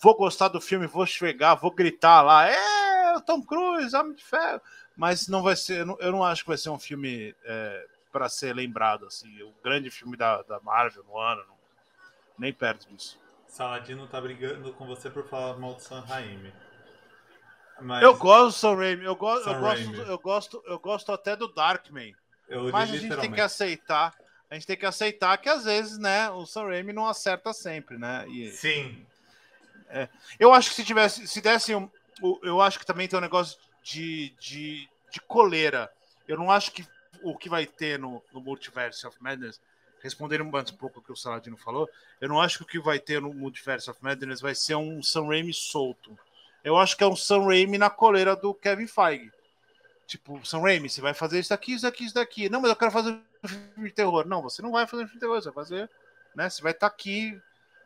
Vou 0.00 0.14
gostar 0.14 0.48
do 0.48 0.60
filme, 0.60 0.86
vou 0.86 1.06
chegar, 1.06 1.54
vou 1.54 1.70
gritar 1.70 2.20
lá, 2.22 2.46
é, 2.46 3.20
Tom 3.20 3.42
Cruise, 3.42 3.96
Homem 3.96 4.14
de 4.14 4.24
Ferro. 4.24 4.60
Mas 4.94 5.26
não 5.26 5.42
vai 5.42 5.56
ser, 5.56 5.80
eu 5.80 5.86
não, 5.86 5.98
eu 6.00 6.12
não 6.12 6.24
acho 6.24 6.42
que 6.42 6.48
vai 6.48 6.58
ser 6.58 6.70
um 6.70 6.78
filme 6.78 7.34
é, 7.44 7.86
para 8.12 8.28
ser 8.28 8.54
lembrado, 8.54 9.06
assim, 9.06 9.42
o 9.42 9.52
grande 9.62 9.90
filme 9.90 10.16
da, 10.16 10.42
da 10.42 10.60
Marvel 10.60 11.04
no 11.04 11.18
ano, 11.18 11.42
não, 11.48 11.56
nem 12.38 12.52
perto 12.52 12.88
disso. 12.88 13.18
Saladino 13.46 14.06
tá 14.06 14.20
brigando 14.20 14.72
com 14.74 14.86
você 14.86 15.08
por 15.08 15.26
falar 15.28 15.56
mal 15.58 15.74
do 15.74 15.80
Sam 15.80 16.00
Raimi. 16.00 16.52
Mas... 17.80 18.02
Eu 18.02 18.16
gosto 18.16 18.46
do 18.46 18.52
Sam 18.52 18.76
Raimi, 18.76 19.04
eu, 19.04 19.16
go 19.16 19.28
eu, 19.28 19.60
gosto, 19.60 19.94
eu, 19.94 20.18
gosto, 20.18 20.62
eu 20.66 20.78
gosto 20.78 21.12
até 21.12 21.36
do 21.36 21.52
Darkman. 21.52 22.14
Eu 22.48 22.70
mas 22.70 22.90
a 22.90 22.96
gente 22.96 23.16
tem 23.16 23.32
que 23.32 23.40
aceitar, 23.40 24.14
a 24.50 24.54
gente 24.54 24.66
tem 24.66 24.76
que 24.76 24.86
aceitar 24.86 25.36
que 25.38 25.48
às 25.48 25.64
vezes, 25.64 25.98
né, 25.98 26.30
o 26.30 26.46
Sam 26.46 26.66
Raimi 26.66 26.92
não 26.92 27.06
acerta 27.06 27.52
sempre, 27.52 27.98
né? 27.98 28.24
E, 28.28 28.50
Sim. 28.50 29.04
É, 29.88 30.08
eu 30.38 30.52
acho 30.52 30.70
que 30.70 30.76
se 30.76 30.84
tivesse, 30.84 31.26
se 31.26 31.40
desse 31.40 31.74
um, 31.74 31.88
eu 32.42 32.60
acho 32.60 32.78
que 32.78 32.86
também 32.86 33.06
tem 33.06 33.18
um 33.18 33.22
negócio 33.22 33.58
de, 33.82 34.30
de, 34.40 34.88
de 35.10 35.20
coleira. 35.20 35.92
Eu 36.26 36.36
não 36.36 36.50
acho 36.50 36.72
que 36.72 36.86
o 37.22 37.36
que 37.36 37.48
vai 37.48 37.66
ter 37.66 37.98
no, 37.98 38.22
no 38.32 38.40
Multiverse 38.40 39.06
of 39.06 39.16
Madness, 39.20 39.60
respondendo 40.02 40.44
um 40.44 40.64
pouco 40.76 41.00
o 41.00 41.02
que 41.02 41.12
o 41.12 41.16
Saladino 41.16 41.56
falou, 41.56 41.88
eu 42.20 42.28
não 42.28 42.40
acho 42.40 42.58
que 42.58 42.64
o 42.64 42.66
que 42.66 42.78
vai 42.78 42.98
ter 42.98 43.20
no 43.20 43.32
Multiverse 43.32 43.90
of 43.90 44.02
Madness 44.02 44.40
vai 44.40 44.54
ser 44.54 44.76
um 44.76 45.02
Sam 45.02 45.26
Raimi 45.26 45.52
solto. 45.52 46.18
Eu 46.66 46.76
acho 46.76 46.96
que 46.96 47.04
é 47.04 47.06
um 47.06 47.14
Sam 47.14 47.44
Raimi 47.44 47.78
na 47.78 47.88
coleira 47.88 48.34
do 48.34 48.52
Kevin 48.52 48.88
Feige. 48.88 49.30
Tipo, 50.04 50.44
Sam 50.44 50.62
Raimi, 50.62 50.90
você 50.90 51.00
vai 51.00 51.14
fazer 51.14 51.38
isso 51.38 51.50
daqui, 51.50 51.74
isso 51.74 51.82
daqui, 51.84 52.04
isso 52.04 52.14
daqui. 52.14 52.48
Não, 52.48 52.60
mas 52.60 52.70
eu 52.70 52.76
quero 52.76 52.90
fazer 52.90 53.10
um 53.10 53.48
filme 53.48 53.88
de 53.88 53.94
terror. 53.94 54.26
Não, 54.26 54.42
você 54.42 54.60
não 54.62 54.72
vai 54.72 54.84
fazer 54.84 55.04
um 55.04 55.06
filme 55.06 55.20
de 55.20 55.20
terror, 55.20 55.40
você 55.40 55.48
vai 55.52 55.64
fazer, 55.64 55.88
né? 56.34 56.50
Você 56.50 56.60
vai 56.60 56.72
estar 56.72 56.90
tá 56.90 56.92
aqui 56.92 57.40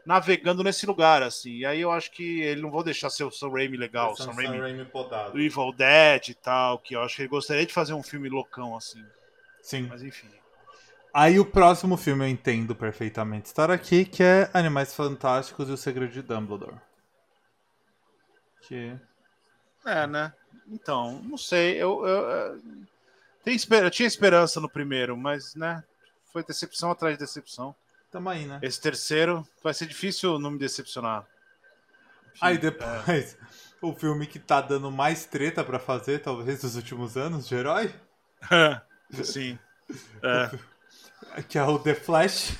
navegando 0.07 0.65
nesse 0.65 0.87
lugar, 0.87 1.23
assim. 1.23 1.57
E 1.57 1.67
aí 1.67 1.79
eu 1.79 1.93
acho 1.93 2.11
que 2.11 2.41
ele 2.41 2.63
não 2.63 2.71
vou 2.71 2.83
deixar 2.83 3.11
ser 3.11 3.25
o 3.25 3.31
Sam 3.31 3.51
Raimi 3.51 3.77
legal, 3.77 4.13
o 4.13 4.17
Sam, 4.17 4.33
Sam 4.33 4.33
Raimi, 4.33 4.59
Raimi 4.59 4.85
podado. 4.87 5.33
do 5.33 5.41
Evil 5.43 5.73
Dead 5.73 6.29
e 6.29 6.35
tal, 6.35 6.79
que 6.79 6.97
eu 6.97 7.03
acho 7.03 7.17
que 7.17 7.23
ele 7.23 7.29
gostaria 7.29 7.67
de 7.67 7.75
fazer 7.75 7.93
um 7.93 8.03
filme 8.03 8.31
loucão, 8.31 8.75
assim. 8.75 9.05
Sim. 9.61 9.89
Mas 9.91 10.03
enfim. 10.03 10.29
Aí 11.13 11.39
o 11.39 11.45
próximo 11.45 11.99
filme 11.99 12.25
eu 12.25 12.29
entendo 12.29 12.75
perfeitamente 12.75 13.45
estar 13.45 13.71
aqui, 13.71 14.07
que 14.07 14.23
é 14.23 14.49
Animais 14.55 14.95
Fantásticos 14.95 15.69
e 15.69 15.73
o 15.73 15.77
Segredo 15.77 16.13
de 16.13 16.23
Dumbledore. 16.23 16.77
Que... 18.63 18.97
É, 19.85 20.07
né? 20.07 20.33
Então, 20.69 21.21
não 21.23 21.37
sei. 21.37 21.77
Eu, 21.77 22.07
eu, 22.07 22.27
eu, 23.47 23.79
eu 23.83 23.91
tinha 23.91 24.07
esperança 24.07 24.61
no 24.61 24.69
primeiro, 24.69 25.17
mas, 25.17 25.55
né? 25.55 25.83
Foi 26.33 26.45
decepção 26.45 26.91
atrás 26.91 27.17
de 27.17 27.25
decepção. 27.25 27.75
Tamo 28.11 28.29
aí, 28.29 28.47
né? 28.47 28.59
Esse 28.63 28.81
terceiro 28.81 29.47
vai 29.63 29.73
ser 29.73 29.87
difícil 29.87 30.39
não 30.39 30.51
me 30.51 30.59
decepcionar. 30.59 31.27
Aí 32.41 32.59
depois. 32.59 33.35
É... 33.35 33.37
o 33.83 33.95
filme 33.95 34.27
que 34.27 34.39
tá 34.39 34.61
dando 34.61 34.91
mais 34.91 35.25
treta 35.25 35.65
pra 35.65 35.79
fazer, 35.79 36.21
talvez, 36.21 36.61
dos 36.61 36.77
últimos 36.77 37.17
anos, 37.17 37.49
de 37.49 37.55
herói. 37.55 37.93
Sim. 39.25 39.59
É. 40.23 40.51
Que 41.49 41.59
é 41.59 41.63
o 41.63 41.79
The 41.79 41.95
Flash. 41.95 42.59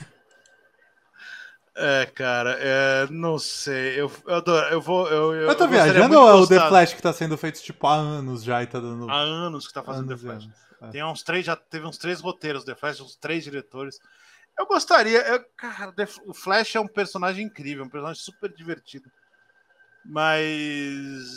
É, 1.83 2.05
cara, 2.07 2.59
é, 2.61 3.07
não 3.11 3.39
sei. 3.39 3.99
Eu, 3.99 4.13
eu, 4.27 4.35
adoro, 4.35 4.67
eu 4.67 4.81
vou. 4.83 5.09
Eu, 5.09 5.33
eu, 5.35 5.49
Eu 5.49 5.57
tô 5.57 5.67
gostaria 5.67 5.93
viajando 5.93 6.21
ou 6.21 6.29
é 6.29 6.35
o 6.35 6.47
The 6.47 6.69
Flash 6.69 6.93
que 6.93 7.01
tá 7.01 7.13
sendo 7.13 7.39
feito, 7.39 7.63
tipo, 7.63 7.87
há 7.87 7.95
anos 7.95 8.43
já 8.45 8.63
e 8.63 8.67
tá 8.67 8.79
dando... 8.79 9.09
Há 9.11 9.17
anos 9.17 9.67
que 9.67 9.73
tá 9.73 9.83
fazendo 9.83 10.11
anos 10.11 10.21
The 10.21 10.27
Flash. 10.29 10.45
anos. 10.45 10.57
É. 10.83 10.89
Tem 10.89 11.05
uns 11.05 11.23
três, 11.23 11.47
já 11.47 11.57
teve 11.57 11.87
uns 11.87 11.97
três 11.97 12.21
roteiros 12.21 12.65
The 12.65 12.75
Flash, 12.75 13.01
uns 13.01 13.17
três 13.17 13.45
diretores. 13.45 13.99
Eu 14.59 14.67
gostaria. 14.67 15.21
eu- 15.27 15.43
cara, 15.57 15.95
o 16.27 16.35
Flash 16.35 16.77
é 16.77 16.81
um 16.81 16.87
personagem 16.87 17.47
incrível, 17.47 17.85
um 17.85 17.89
personagem 17.89 18.23
super 18.23 18.53
divertido. 18.53 19.11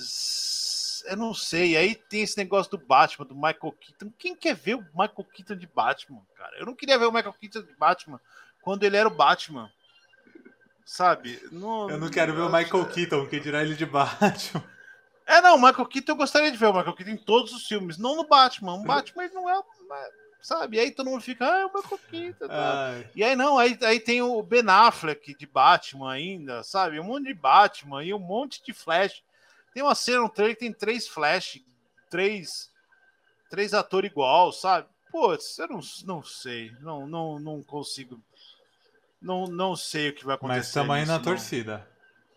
Mas. 0.04 1.04
Eu 1.06 1.18
não 1.18 1.34
sei. 1.34 1.76
Aí 1.78 1.96
tem 1.96 2.22
esse 2.22 2.38
negócio 2.38 2.72
do 2.72 2.78
Batman, 2.78 3.26
do 3.26 3.36
Michael 3.36 3.74
Keaton. 3.80 4.12
Quem 4.18 4.36
quer 4.36 4.56
ver 4.56 4.76
o 4.76 4.86
Michael 4.94 5.26
Keaton 5.34 5.56
de 5.56 5.68
Batman, 5.68 6.22
cara? 6.36 6.58
Eu 6.58 6.66
não 6.66 6.76
queria 6.76 6.98
ver 6.98 7.06
o 7.06 7.12
Michael 7.12 7.34
Keaton 7.34 7.62
de 7.62 7.76
Batman 7.76 8.20
quando 8.62 8.84
ele 8.84 8.96
era 8.98 9.08
o 9.08 9.14
Batman. 9.16 9.70
Sabe? 10.86 11.40
Eu 11.52 11.98
não 11.98 12.10
quero 12.10 12.34
ver 12.34 12.42
o 12.42 12.52
Michael 12.52 12.86
Keaton, 12.86 13.28
que 13.28 13.40
dirá 13.40 13.62
ele 13.62 13.76
de 13.76 13.86
Batman. 13.88 14.64
É, 15.26 15.42
não, 15.42 15.56
o 15.56 15.62
Michael 15.62 15.86
Keaton 15.86 16.12
eu 16.12 16.18
gostaria 16.18 16.52
de 16.52 16.58
ver 16.58 16.68
o 16.68 16.74
Michael 16.74 16.94
Keaton 16.94 17.12
em 17.12 17.18
todos 17.18 17.54
os 17.54 17.66
filmes, 17.66 17.98
não 17.98 18.16
no 18.16 18.28
Batman. 18.28 18.76
O 18.76 18.84
Batman 18.86 19.30
não 19.34 19.50
é. 19.50 19.62
Sabe? 20.42 20.76
E 20.76 20.80
aí 20.82 20.92
todo 20.92 21.10
mundo 21.10 21.22
fica, 21.22 21.46
ah, 21.50 21.60
é 21.60 21.66
o 21.66 21.74
Michael 21.74 22.00
Keaton. 22.10 22.48
Tá. 22.48 23.02
E 23.16 23.24
aí 23.24 23.34
não, 23.36 23.58
aí, 23.58 23.78
aí 23.82 24.00
tem 24.00 24.22
o 24.22 24.44
Ben 24.44 24.64
Affleck 24.68 25.34
de 25.34 25.46
Batman 25.46 26.12
ainda, 26.12 26.64
sabe? 26.64 27.00
Um 27.00 27.04
monte 27.04 27.28
de 27.28 27.34
Batman 27.34 28.04
e 28.04 28.14
um 28.14 28.20
monte 28.20 28.62
de 28.62 28.74
Flash. 28.74 29.24
Tem 29.74 29.82
uma 29.82 29.96
cena 29.96 30.20
no 30.20 30.30
trailer 30.30 30.56
que 30.56 30.60
tem 30.60 30.74
três 30.74 31.08
Flash, 31.08 31.62
três, 32.10 32.70
três 33.50 33.74
atores 33.74 34.12
igual, 34.12 34.52
sabe? 34.52 34.88
Putz, 35.10 35.58
eu 35.60 35.68
não, 35.68 35.80
não 36.06 36.24
sei, 36.24 36.72
não, 36.82 37.08
não, 37.08 37.40
não 37.40 37.64
consigo. 37.64 38.20
Não, 39.24 39.48
não 39.48 39.74
sei 39.74 40.10
o 40.10 40.14
que 40.14 40.26
vai 40.26 40.36
acontecer. 40.36 40.58
mas 40.58 40.68
estamos 40.68 40.96
aí 40.96 41.06
na 41.06 41.14
não. 41.14 41.24
torcida. 41.24 41.88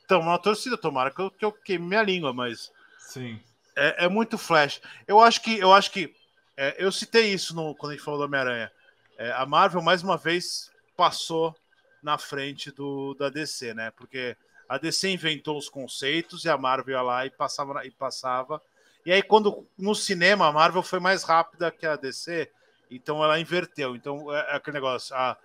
Tamo 0.06 0.30
na 0.30 0.38
torcida, 0.38 0.78
tomara 0.78 1.10
que 1.10 1.20
eu, 1.20 1.30
que 1.32 1.44
eu 1.44 1.50
queime 1.50 1.84
minha 1.84 2.02
língua, 2.02 2.32
mas 2.32 2.70
Sim. 3.00 3.40
é, 3.74 4.04
é 4.04 4.08
muito 4.08 4.38
flash. 4.38 4.80
Eu 5.06 5.18
acho 5.20 5.42
que 5.42 5.58
eu 5.58 5.74
acho 5.74 5.90
que 5.90 6.14
é, 6.56 6.76
eu 6.78 6.92
citei 6.92 7.32
isso 7.32 7.56
no, 7.56 7.74
quando 7.74 7.92
a 7.92 7.94
gente 7.96 8.04
falou 8.04 8.20
do 8.20 8.24
Homem-Aranha. 8.26 8.70
É, 9.18 9.32
a 9.32 9.44
Marvel 9.44 9.82
mais 9.82 10.04
uma 10.04 10.16
vez 10.16 10.70
passou 10.96 11.54
na 12.00 12.16
frente 12.16 12.70
do 12.70 13.14
da 13.14 13.28
DC, 13.28 13.74
né? 13.74 13.90
Porque 13.90 14.36
a 14.68 14.78
DC 14.78 15.10
inventou 15.10 15.58
os 15.58 15.68
conceitos 15.68 16.44
e 16.44 16.48
a 16.48 16.56
Marvel 16.56 16.94
ia 16.94 17.02
lá 17.02 17.26
e 17.26 17.30
passava 17.30 17.84
e 17.84 17.90
passava. 17.90 18.62
E 19.04 19.10
aí 19.12 19.24
quando 19.24 19.66
no 19.76 19.94
cinema 19.94 20.46
a 20.46 20.52
Marvel 20.52 20.84
foi 20.84 21.00
mais 21.00 21.24
rápida 21.24 21.72
que 21.72 21.84
a 21.84 21.96
DC, 21.96 22.48
então 22.88 23.24
ela 23.24 23.40
inverteu. 23.40 23.96
Então 23.96 24.32
é, 24.32 24.52
é 24.52 24.56
aquele 24.56 24.74
negócio, 24.74 25.16
a, 25.16 25.36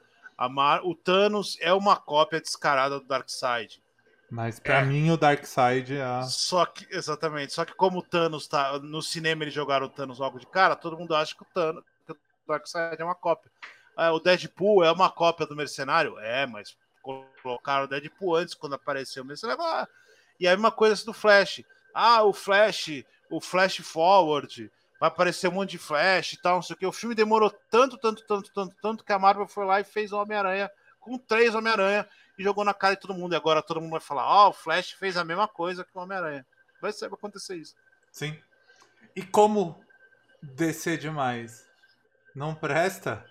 a 0.44 0.50
Mar, 0.50 0.82
o 0.84 0.96
Thanos 0.96 1.58
é 1.62 1.72
uma 1.72 1.96
cópia 1.96 2.42
descarada 2.42 3.00
do 3.00 3.06
Darkseid. 3.06 3.82
Mas 4.30 4.60
pra 4.60 4.80
É. 4.80 4.86
mim 4.86 5.12
o 5.12 5.18
Darkseid 5.18 5.98
é. 5.98 6.22
Só 6.24 6.66
que, 6.66 6.88
exatamente, 6.90 7.54
só 7.54 7.64
que 7.66 7.74
como 7.74 8.00
o 8.00 8.02
Thanos 8.02 8.48
tá. 8.48 8.80
No 8.80 9.02
cinema 9.02 9.44
eles 9.44 9.54
jogaram 9.54 9.86
o 9.86 9.90
Thanos 9.90 10.20
logo 10.20 10.40
de 10.40 10.48
cara, 10.48 10.76
todo 10.76 10.98
mundo 10.98 11.14
acha 11.14 11.36
que 11.36 11.44
o 11.44 11.48
Thanos, 11.54 11.84
que 12.08 12.14
o 12.14 12.18
Darkseid 12.48 13.00
é 13.00 13.04
uma 13.04 13.14
cópia. 13.14 13.52
Ah, 13.96 14.12
o 14.14 14.20
Deadpool 14.20 14.84
é 14.84 14.92
uma 14.92 15.12
cópia 15.12 15.46
do 15.46 15.56
Mercenário? 15.56 16.18
É, 16.20 16.48
mas 16.48 16.76
colocaram 17.44 17.84
o 17.84 17.88
Deadpool 17.88 18.36
antes, 18.36 18.54
quando 18.56 18.74
apareceu 18.74 19.22
o 19.22 19.26
Mercenário. 19.26 19.62
Ah, 19.62 19.88
e 20.40 20.48
a 20.48 20.52
mesma 20.52 20.72
coisa 20.72 21.06
do 21.06 21.14
Flash. 21.14 21.62
Ah, 21.94 22.24
o 22.24 22.32
Flash, 22.34 23.04
o 23.30 23.40
Flash 23.42 23.78
Forward, 23.78 24.72
vai 25.02 25.08
aparecer 25.08 25.48
um 25.48 25.54
monte 25.54 25.72
de 25.72 25.78
Flash 25.80 26.34
e 26.34 26.38
tal, 26.38 26.58
não 26.58 26.62
sei 26.62 26.76
o 26.76 26.78
que. 26.78 26.86
O 26.86 26.92
filme 26.92 27.16
demorou 27.16 27.50
tanto, 27.72 27.98
tanto, 27.98 28.24
tanto, 28.28 28.54
tanto, 28.54 28.76
tanto 28.80 29.04
que 29.04 29.12
a 29.12 29.18
Marvel 29.18 29.48
foi 29.48 29.66
lá 29.66 29.80
e 29.80 29.84
fez 29.84 30.12
o 30.12 30.18
Homem-Aranha 30.18 30.70
com 31.00 31.18
três 31.18 31.56
Homem-Aranha 31.56 32.08
e 32.38 32.44
jogou 32.44 32.64
na 32.64 32.72
cara 32.72 32.94
de 32.94 33.02
todo 33.02 33.16
mundo. 33.16 33.34
E 33.34 33.36
agora 33.36 33.64
todo 33.64 33.82
mundo 33.82 33.94
vai 33.94 34.00
falar: 34.00 34.28
Ó, 34.28 34.50
o 34.50 34.54
Flash 34.54 34.92
fez 34.92 35.18
a 35.18 35.26
mesma 35.26 35.48
coisa 35.48 35.84
que 35.84 35.90
o 35.96 36.00
Homem-Aranha. 36.00 36.46
Vai 36.80 36.92
vai 36.92 37.10
acontecer 37.12 37.56
isso. 37.56 37.74
Sim. 38.12 38.40
E 39.16 39.24
como 39.24 39.84
descer 40.40 41.00
demais 41.00 41.68
não 42.36 42.54
presta, 42.54 43.26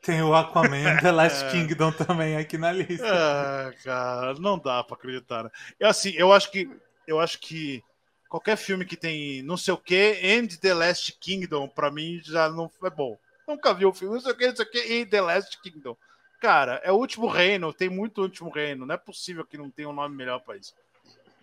tem 0.00 0.22
o 0.22 0.34
Aquaman 0.34 0.96
The 1.02 1.12
Last 1.12 1.44
É. 1.44 1.50
Kingdom 1.52 1.92
também 1.92 2.38
aqui 2.38 2.56
na 2.56 2.72
lista. 2.72 3.06
É, 3.06 3.72
cara, 3.84 4.32
não 4.40 4.58
dá 4.58 4.82
pra 4.82 4.96
acreditar, 4.96 5.44
né? 5.44 5.50
Assim, 5.82 6.14
eu 6.16 6.32
acho 6.32 6.50
que 6.50 6.70
eu 7.06 7.20
acho 7.20 7.38
que 7.38 7.84
qualquer 8.28 8.56
filme 8.56 8.84
que 8.84 8.96
tem 8.96 9.42
não 9.42 9.56
sei 9.56 9.72
o 9.74 9.78
que, 9.78 10.20
and 10.24 10.48
The 10.60 10.74
Last 10.74 11.12
Kingdom, 11.20 11.68
pra 11.68 11.90
mim 11.90 12.20
já 12.24 12.48
não 12.48 12.70
é 12.84 12.90
bom. 12.90 13.18
Nunca 13.46 13.72
vi 13.72 13.84
o 13.86 13.92
filme, 13.94 14.14
não 14.14 14.20
sei 14.20 14.32
o 14.32 14.36
que, 14.36 14.46
não 14.48 14.56
sei 14.56 14.64
o 14.64 14.70
que, 14.70 14.78
e 14.94 15.06
The 15.06 15.20
Last 15.20 15.60
Kingdom. 15.62 15.96
Cara, 16.40 16.80
é 16.84 16.92
o 16.92 16.96
último 16.96 17.26
reino, 17.28 17.72
tem 17.72 17.88
muito 17.88 18.20
último 18.20 18.50
reino, 18.50 18.84
não 18.84 18.94
é 18.94 18.98
possível 18.98 19.44
que 19.44 19.56
não 19.56 19.70
tenha 19.70 19.88
um 19.88 19.92
nome 19.92 20.14
melhor 20.14 20.40
pra 20.40 20.56
isso. 20.56 20.74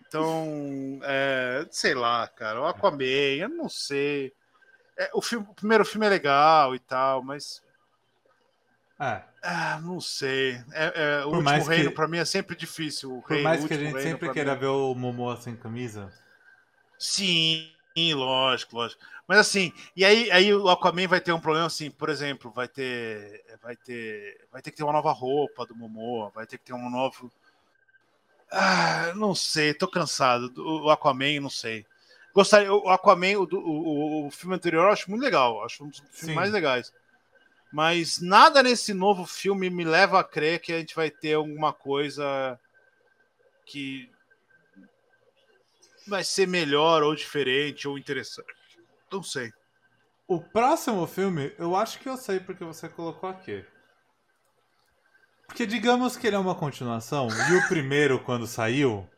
Então, 0.06 1.00
é, 1.02 1.66
sei 1.70 1.94
lá, 1.94 2.28
cara, 2.28 2.60
o 2.60 2.66
Aquaman, 2.66 3.02
eu 3.04 3.48
não 3.48 3.68
sei. 3.68 4.32
É, 4.96 5.10
o, 5.12 5.20
filme, 5.20 5.44
o 5.50 5.54
primeiro 5.54 5.84
filme 5.84 6.06
é 6.06 6.10
legal 6.10 6.72
e 6.74 6.78
tal, 6.78 7.20
mas 7.24 7.60
É. 9.00 9.22
ah, 9.42 9.80
não 9.82 10.00
sei. 10.00 10.52
É, 10.72 10.92
é, 11.20 11.24
o 11.24 11.30
Por 11.30 11.38
último 11.38 11.62
que- 11.64 11.68
reino 11.74 11.90
pra 11.92 12.06
mim 12.06 12.18
é 12.18 12.24
sempre 12.24 12.54
difícil. 12.54 13.18
O 13.18 13.22
Por 13.22 13.36
mais 13.40 13.64
que 13.64 13.74
a 13.74 13.76
gente 13.76 14.00
sempre 14.00 14.30
queira 14.32 14.54
mim- 14.54 14.60
ver 14.60 14.66
o 14.68 14.94
Momoa 14.94 15.36
sem 15.40 15.56
camisa. 15.56 16.12
Sim, 16.98 17.72
lógico, 18.14 18.76
lógico. 18.76 19.02
Mas 19.26 19.38
assim, 19.38 19.72
e 19.96 20.04
aí, 20.04 20.30
aí 20.30 20.54
o 20.54 20.68
Aquaman 20.68 21.08
vai 21.08 21.20
ter 21.20 21.32
um 21.32 21.40
problema 21.40 21.66
assim, 21.66 21.90
por 21.90 22.08
exemplo, 22.08 22.50
vai 22.50 22.68
ter, 22.68 23.44
vai 23.62 23.76
ter, 23.76 24.46
vai 24.52 24.60
ter 24.60 24.70
que 24.70 24.76
ter 24.76 24.84
uma 24.84 24.92
nova 24.92 25.12
roupa 25.12 25.64
do 25.64 25.74
Momoa, 25.74 26.30
vai 26.34 26.46
ter 26.46 26.58
que 26.58 26.64
ter 26.64 26.74
um 26.74 26.90
novo. 26.90 27.32
Ah, 28.50 29.12
não 29.16 29.34
sei, 29.34 29.72
tô 29.72 29.88
cansado. 29.88 30.52
O 30.58 30.90
Aquaman, 30.90 31.40
não 31.40 31.50
sei. 31.50 31.86
Gostaria, 32.34 32.72
o 32.72 32.88
Aquaman, 32.88 33.38
o, 33.38 33.44
o, 33.44 33.56
o, 33.56 34.26
o 34.26 34.30
filme 34.30 34.54
anterior, 34.54 34.84
eu 34.84 34.92
acho 34.92 35.10
muito 35.10 35.22
legal, 35.22 35.64
acho 35.64 35.84
um 35.84 35.88
dos 35.88 35.98
filmes 35.98 36.20
Sim. 36.20 36.34
mais 36.34 36.52
legais. 36.52 36.92
Mas 37.72 38.20
nada 38.20 38.62
nesse 38.62 38.94
novo 38.94 39.26
filme 39.26 39.70
me 39.70 39.84
leva 39.84 40.20
a 40.20 40.24
crer 40.24 40.60
que 40.60 40.72
a 40.72 40.78
gente 40.78 40.94
vai 40.94 41.10
ter 41.10 41.34
alguma 41.34 41.72
coisa 41.72 42.58
que 43.66 44.13
vai 46.06 46.24
ser 46.24 46.46
melhor 46.46 47.02
ou 47.02 47.14
diferente 47.14 47.86
ou 47.88 47.98
interessante. 47.98 48.52
Não 49.12 49.22
sei. 49.22 49.50
O 50.26 50.40
próximo 50.40 51.06
filme, 51.06 51.52
eu 51.58 51.76
acho 51.76 51.98
que 51.98 52.08
eu 52.08 52.16
sei 52.16 52.40
porque 52.40 52.64
você 52.64 52.88
colocou 52.88 53.28
aqui. 53.28 53.64
Porque 55.46 55.66
digamos 55.66 56.16
que 56.16 56.26
ele 56.26 56.36
é 56.36 56.38
uma 56.38 56.54
continuação, 56.54 57.28
e 57.28 57.54
o 57.56 57.68
primeiro, 57.68 58.18
quando 58.18 58.46
saiu, 58.46 59.08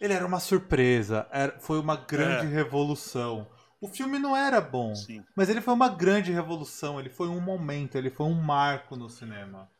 ele 0.00 0.14
era 0.14 0.26
uma 0.26 0.40
surpresa, 0.40 1.28
era, 1.30 1.58
foi 1.60 1.78
uma 1.78 1.96
grande 1.96 2.46
É. 2.46 2.48
revolução. 2.48 3.46
O 3.80 3.86
filme 3.88 4.18
não 4.18 4.34
era 4.34 4.60
bom, 4.60 4.94
Sim. 4.94 5.22
mas 5.36 5.50
ele 5.50 5.60
foi 5.60 5.74
uma 5.74 5.88
grande 5.90 6.32
revolução, 6.32 6.98
ele 6.98 7.10
foi 7.10 7.28
um 7.28 7.40
momento, 7.40 7.96
ele 7.96 8.10
foi 8.10 8.26
um 8.26 8.34
marco 8.34 8.96
no 8.96 9.10
cinema. 9.10 9.70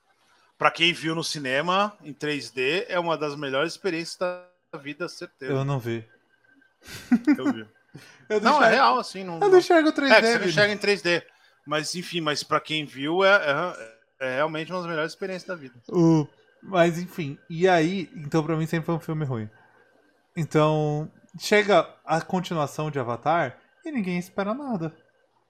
Pra 0.59 0.71
quem 0.71 0.93
viu 0.93 1.15
no 1.15 1.25
cinema 1.25 1.97
em 2.03 2.13
3D, 2.13 2.85
é 2.89 2.99
uma 3.01 3.17
das 3.17 3.35
melhores 3.35 3.73
experiências 3.73 4.17
da 4.19 4.79
vida, 4.79 5.09
certeza. 5.09 5.53
Eu 5.53 5.65
não 5.65 5.79
vi. 5.79 6.07
Eu 7.39 7.53
vi. 7.53 7.67
Eu 8.29 8.41
não, 8.41 8.55
é 8.55 8.57
enxergo- 8.57 8.75
real, 8.75 8.99
assim. 8.99 9.25
Não, 9.25 9.41
Eu 9.41 9.49
não 9.49 9.59
enxergo 9.59 9.93
3D. 9.93 10.11
É, 10.13 10.21
você 10.23 10.39
não 10.39 10.47
enxerga 10.49 10.73
em 10.75 10.79
3D. 10.79 11.23
Mas, 11.67 11.95
enfim, 11.95 12.21
mas 12.21 12.43
pra 12.43 12.61
quem 12.61 12.85
viu, 12.85 13.25
é, 13.25 13.31
é- 14.21 14.27
é 14.29 14.35
realmente 14.37 14.71
uma 14.73 14.81
das 14.81 14.89
melhores 14.89 15.13
experiências 15.13 15.49
da 15.49 15.55
vida. 15.55 15.75
O- 15.89 16.27
Mas 16.63 16.99
enfim, 16.99 17.39
e 17.49 17.69
aí, 17.69 18.11
então 18.17 18.43
pra 18.43 18.57
mim 18.57 18.67
sempre 18.67 18.87
foi 18.87 18.95
um 18.97 19.01
filme 19.01 19.25
ruim. 19.25 19.49
Então, 20.37 21.11
chega 21.39 21.89
a 22.05 22.21
continuação 22.21 22.91
de 22.91 22.99
Avatar 22.99 23.57
e 23.85 23.91
ninguém 23.91 24.19
espera 24.19 24.53
nada. 24.53 24.95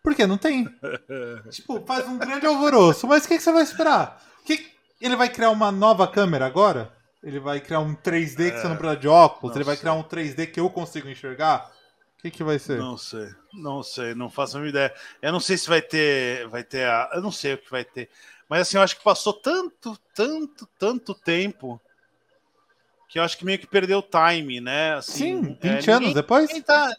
Porque 0.03 0.27
não 0.27 0.39
tem. 0.39 0.69
tipo, 1.51 1.85
faz 1.87 2.07
um 2.07 2.19
grande 2.19 2.47
alvoroço, 2.47 3.07
mas 3.09 3.25
o 3.25 3.29
que, 3.29 3.37
que 3.37 3.43
você 3.43 3.53
vai 3.53 3.63
esperar? 3.63 4.23
Que... 4.45 4.75
Ele 5.01 5.17
vai 5.17 5.29
criar 5.29 5.51
uma 5.51 5.71
nova 5.73 6.07
câmera 6.09 6.47
agora? 6.47 6.91
Ele 7.27 7.41
vai 7.41 7.61
criar 7.61 7.81
um 7.81 7.93
3D 7.93 8.53
que 8.53 8.61
você 8.61 8.69
não 8.69 8.77
precisa 8.77 9.01
de 9.01 9.09
óculos? 9.09 9.57
Ele 9.57 9.65
vai 9.65 9.75
sei. 9.75 9.81
criar 9.81 9.95
um 9.95 10.03
3D 10.05 10.47
que 10.47 10.61
eu 10.61 10.71
consigo 10.71 11.09
enxergar? 11.09 11.69
O 12.19 12.23
que, 12.23 12.31
que 12.31 12.45
vai 12.45 12.57
ser? 12.57 12.79
Não 12.79 12.97
sei, 12.97 13.29
não 13.53 13.83
sei, 13.83 14.15
não 14.15 14.31
faço 14.31 14.57
a 14.57 14.61
mínima 14.61 14.79
ideia. 14.79 14.95
Eu 15.21 15.33
não 15.33 15.41
sei 15.41 15.59
se 15.59 15.69
vai 15.69 15.83
ter, 15.83 16.47
vai 16.47 16.63
ter 16.63 16.87
a, 16.89 17.11
eu 17.15 17.21
não 17.21 17.33
sei 17.33 17.55
o 17.55 17.59
que 17.59 17.69
vai 17.69 17.85
ter. 17.85 18.09
Mas 18.49 18.61
assim, 18.63 18.77
eu 18.77 18.83
acho 18.83 18.97
que 18.97 19.03
passou 19.03 19.33
tanto, 19.33 19.99
tanto, 20.15 20.67
tanto 20.79 21.15
tempo 21.15 21.81
que 23.09 23.19
eu 23.19 23.25
acho 23.25 23.37
que 23.37 23.45
meio 23.45 23.59
que 23.59 23.67
perdeu 23.67 23.99
o 23.99 24.03
time, 24.03 24.61
né? 24.61 24.95
Assim, 24.95 25.43
Sim, 25.43 25.59
é, 25.63 25.75
20 25.77 25.91
anos 25.91 26.01
ninguém- 26.01 26.15
depois? 26.15 26.47
ninguém 26.47 26.63
tá- 26.63 26.95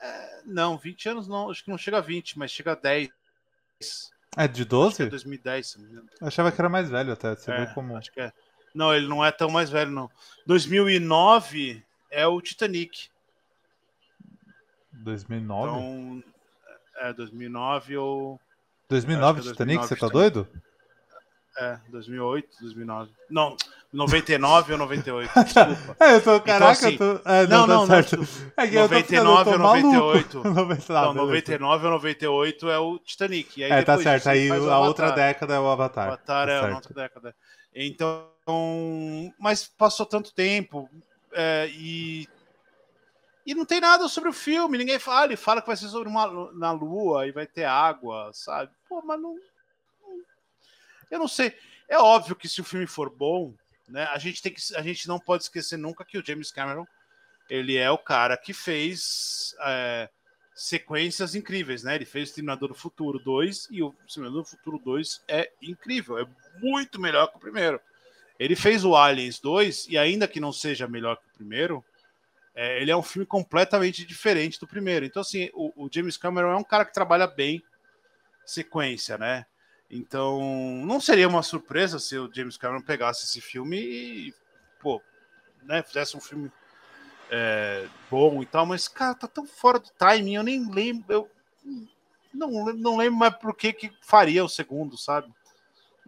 é, 0.00 0.40
não, 0.44 0.76
20 0.76 1.08
anos 1.08 1.28
não, 1.28 1.50
acho 1.50 1.62
que 1.64 1.70
não 1.70 1.78
chega 1.78 1.98
a 1.98 2.00
20, 2.00 2.36
mas 2.36 2.50
chega 2.50 2.72
a 2.72 2.74
10. 2.74 3.10
É 4.36 4.48
de 4.48 4.62
Acho 4.62 4.66
que 4.96 5.02
é 5.02 5.06
12? 5.06 5.06
2010, 5.06 5.66
se 5.68 5.80
não 5.80 5.88
me. 5.88 6.08
Eu 6.20 6.26
achava 6.26 6.50
que 6.50 6.60
era 6.60 6.68
mais 6.68 6.90
velho 6.90 7.12
até. 7.12 7.34
Você 7.36 7.50
É, 7.52 7.64
vê 7.66 7.74
como. 7.74 7.96
acho 7.96 8.10
que 8.10 8.20
é. 8.20 8.32
Não, 8.74 8.94
ele 8.94 9.06
não 9.06 9.24
é 9.24 9.30
tão 9.30 9.50
mais 9.50 9.70
velho, 9.70 9.90
não. 9.90 10.10
2009 10.46 11.82
é 12.10 12.26
o 12.26 12.40
Titanic. 12.40 13.08
2009? 14.92 15.70
Então, 15.70 16.24
é 16.96 17.12
2009 17.12 17.96
ou. 17.96 18.40
2009 18.88 19.40
acho 19.40 19.42
que 19.42 19.48
é 19.48 19.52
Titanic, 19.52 19.78
2009 19.78 19.88
você 19.88 19.96
tá 19.96 20.06
Titanic. 20.06 20.34
doido? 20.34 20.48
É, 21.58 21.78
2008, 21.90 22.48
2009. 22.60 23.10
Não, 23.28 23.56
99 23.92 24.72
ou 24.72 24.78
98. 24.78 25.30
Desculpa. 25.44 25.96
É, 26.00 26.14
eu 26.14 26.22
tô, 26.22 26.40
caraca, 26.40 26.72
assim, 26.72 26.92
eu 26.92 26.98
tô... 26.98 27.28
É, 27.28 27.46
não, 27.46 27.66
não, 27.66 27.66
não, 27.66 27.86
tá 27.86 27.96
não, 27.96 28.02
certo. 28.02 28.28
é 28.56 28.66
que 28.66 28.74
eu 28.74 28.88
tô 28.88 28.94
ficando, 28.96 29.24
99 29.24 29.38
eu 29.38 29.44
tô 29.44 29.50
ou 29.50 29.58
maluco. 29.58 29.96
98. 29.96 30.44
90, 30.48 30.92
Não, 30.92 31.14
beleza. 31.14 31.58
99 31.58 31.84
ou 31.84 31.90
98 31.92 32.70
é 32.70 32.78
o 32.78 32.98
Titanic. 32.98 33.62
É, 33.62 33.82
tá 33.82 33.98
certo. 33.98 34.28
Aí 34.28 34.50
a 34.50 34.78
outra 34.78 35.10
década 35.10 35.54
é 35.54 35.58
o 35.58 35.68
Avatar. 35.68 36.08
Avatar 36.08 36.46
Tá 36.46 36.52
é 36.52 36.60
certo. 36.60 36.74
outra 36.74 36.94
década. 36.94 37.36
Então, 37.74 38.31
mas 39.38 39.66
passou 39.66 40.06
tanto 40.06 40.32
tempo 40.34 40.88
é, 41.32 41.68
e 41.72 42.28
e 43.44 43.54
não 43.54 43.64
tem 43.64 43.80
nada 43.80 44.06
sobre 44.08 44.30
o 44.30 44.32
filme. 44.32 44.78
Ninguém 44.78 44.98
fala. 44.98 45.24
Ele 45.26 45.36
fala 45.36 45.60
que 45.60 45.66
vai 45.66 45.76
ser 45.76 45.88
sobre 45.88 46.08
uma 46.08 46.52
na 46.52 46.70
Lua 46.70 47.26
e 47.26 47.32
vai 47.32 47.46
ter 47.46 47.64
água, 47.64 48.30
sabe? 48.32 48.70
Pô, 48.88 49.02
mas 49.02 49.20
não, 49.20 49.34
não- 49.34 50.22
eu 51.10 51.18
não 51.18 51.28
sei. 51.28 51.56
É 51.88 51.98
óbvio 51.98 52.36
que 52.36 52.48
se 52.48 52.60
o 52.60 52.64
filme 52.64 52.86
for 52.86 53.10
bom, 53.10 53.52
né? 53.88 54.04
A 54.04 54.18
gente 54.18 54.40
tem 54.40 54.52
que 54.52 54.60
a 54.76 54.82
gente 54.82 55.08
não 55.08 55.18
pode 55.18 55.42
esquecer 55.42 55.76
nunca 55.76 56.04
que 56.04 56.18
o 56.18 56.24
James 56.24 56.50
Cameron 56.50 56.86
ele 57.50 57.76
é 57.76 57.90
o 57.90 57.98
cara 57.98 58.36
que 58.36 58.54
fez 58.54 59.54
é, 59.62 60.08
sequências 60.54 61.34
incríveis, 61.34 61.82
né? 61.82 61.96
Ele 61.96 62.04
fez 62.04 62.30
o 62.30 62.34
Terminador 62.34 62.68
do 62.68 62.74
Futuro 62.74 63.18
2 63.18 63.66
e 63.70 63.82
o 63.82 63.92
Terminador 64.12 64.42
do 64.42 64.48
Futuro 64.48 64.78
2 64.78 65.22
é 65.26 65.50
incrível, 65.60 66.18
é 66.18 66.26
muito 66.60 67.00
melhor 67.00 67.26
que 67.28 67.36
o 67.36 67.40
primeiro. 67.40 67.80
Ele 68.42 68.56
fez 68.56 68.84
o 68.84 68.96
Aliens 68.96 69.38
2 69.38 69.86
e 69.88 69.96
ainda 69.96 70.26
que 70.26 70.40
não 70.40 70.52
seja 70.52 70.88
melhor 70.88 71.16
que 71.16 71.28
o 71.28 71.36
primeiro, 71.36 71.84
é, 72.52 72.82
ele 72.82 72.90
é 72.90 72.96
um 72.96 73.02
filme 73.02 73.24
completamente 73.24 74.04
diferente 74.04 74.58
do 74.58 74.66
primeiro. 74.66 75.06
Então, 75.06 75.22
assim, 75.22 75.48
o, 75.54 75.84
o 75.84 75.88
James 75.88 76.16
Cameron 76.16 76.50
é 76.50 76.56
um 76.56 76.64
cara 76.64 76.84
que 76.84 76.92
trabalha 76.92 77.28
bem 77.28 77.62
sequência, 78.44 79.16
né? 79.16 79.46
Então, 79.88 80.40
não 80.84 81.00
seria 81.00 81.28
uma 81.28 81.44
surpresa 81.44 82.00
se 82.00 82.18
o 82.18 82.28
James 82.34 82.56
Cameron 82.56 82.82
pegasse 82.82 83.26
esse 83.26 83.40
filme 83.40 83.78
e, 83.78 84.34
pô, 84.80 85.00
né, 85.62 85.80
fizesse 85.84 86.16
um 86.16 86.20
filme 86.20 86.50
é, 87.30 87.86
bom 88.10 88.42
e 88.42 88.46
tal, 88.46 88.66
mas, 88.66 88.88
cara, 88.88 89.14
tá 89.14 89.28
tão 89.28 89.46
fora 89.46 89.78
do 89.78 89.90
timing, 89.96 90.34
eu 90.34 90.42
nem 90.42 90.68
lembro, 90.68 91.04
eu 91.08 91.30
não, 92.34 92.50
não 92.74 92.96
lembro 92.96 93.20
mais 93.20 93.36
por 93.36 93.54
que 93.54 93.72
que 93.72 93.92
faria 94.00 94.44
o 94.44 94.48
segundo, 94.48 94.98
sabe? 94.98 95.32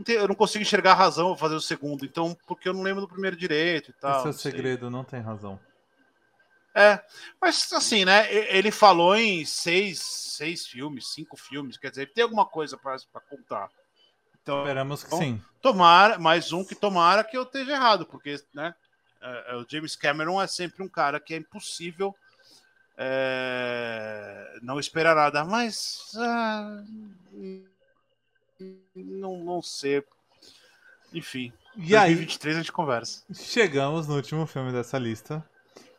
Eu 0.08 0.28
não 0.28 0.34
consigo 0.34 0.62
enxergar 0.62 0.92
a 0.92 0.96
razão 0.96 1.30
pra 1.30 1.38
fazer 1.38 1.54
o 1.54 1.60
segundo, 1.60 2.04
então, 2.04 2.36
porque 2.46 2.68
eu 2.68 2.74
não 2.74 2.82
lembro 2.82 3.02
do 3.02 3.08
primeiro 3.08 3.36
direito 3.36 3.90
e 3.90 3.94
tal. 3.94 4.10
Esse 4.10 4.18
é 4.18 4.22
o 4.22 4.26
não 4.26 4.32
sei. 4.32 4.50
segredo, 4.50 4.90
não 4.90 5.04
tem 5.04 5.20
razão. 5.20 5.58
É, 6.74 7.00
mas 7.40 7.72
assim, 7.72 8.04
né? 8.04 8.32
Ele 8.32 8.72
falou 8.72 9.14
em 9.14 9.44
seis, 9.44 10.00
seis 10.00 10.66
filmes, 10.66 11.12
cinco 11.12 11.36
filmes, 11.36 11.76
quer 11.76 11.90
dizer, 11.90 12.12
tem 12.12 12.24
alguma 12.24 12.44
coisa 12.44 12.76
para 12.76 12.98
contar. 13.30 13.70
Então, 14.42 14.58
Esperamos 14.62 15.04
que 15.04 15.10
Bom, 15.10 15.18
sim. 15.18 15.42
tomara, 15.62 16.18
mais 16.18 16.52
um 16.52 16.64
que 16.64 16.74
tomara 16.74 17.22
que 17.22 17.36
eu 17.36 17.44
esteja 17.44 17.72
errado, 17.72 18.04
porque, 18.04 18.42
né? 18.52 18.74
é, 19.24 19.52
é, 19.52 19.56
o 19.56 19.66
James 19.68 19.96
Cameron 19.96 20.40
é 20.40 20.46
sempre 20.46 20.82
um 20.82 20.88
cara 20.88 21.18
que 21.18 21.32
é 21.32 21.38
impossível 21.38 22.14
é, 22.96 24.58
não 24.62 24.78
esperar 24.78 25.16
nada, 25.16 25.44
mas 25.44 26.12
ah, 26.16 26.84
não, 28.94 29.38
não 29.38 29.62
sei. 29.62 30.02
Enfim, 31.12 31.52
E 31.76 31.94
aí, 31.96 32.14
2023 32.14 32.56
a 32.56 32.58
gente 32.60 32.72
conversa. 32.72 33.24
chegamos 33.32 34.06
no 34.08 34.16
último 34.16 34.46
filme 34.46 34.72
dessa 34.72 34.98
lista. 34.98 35.44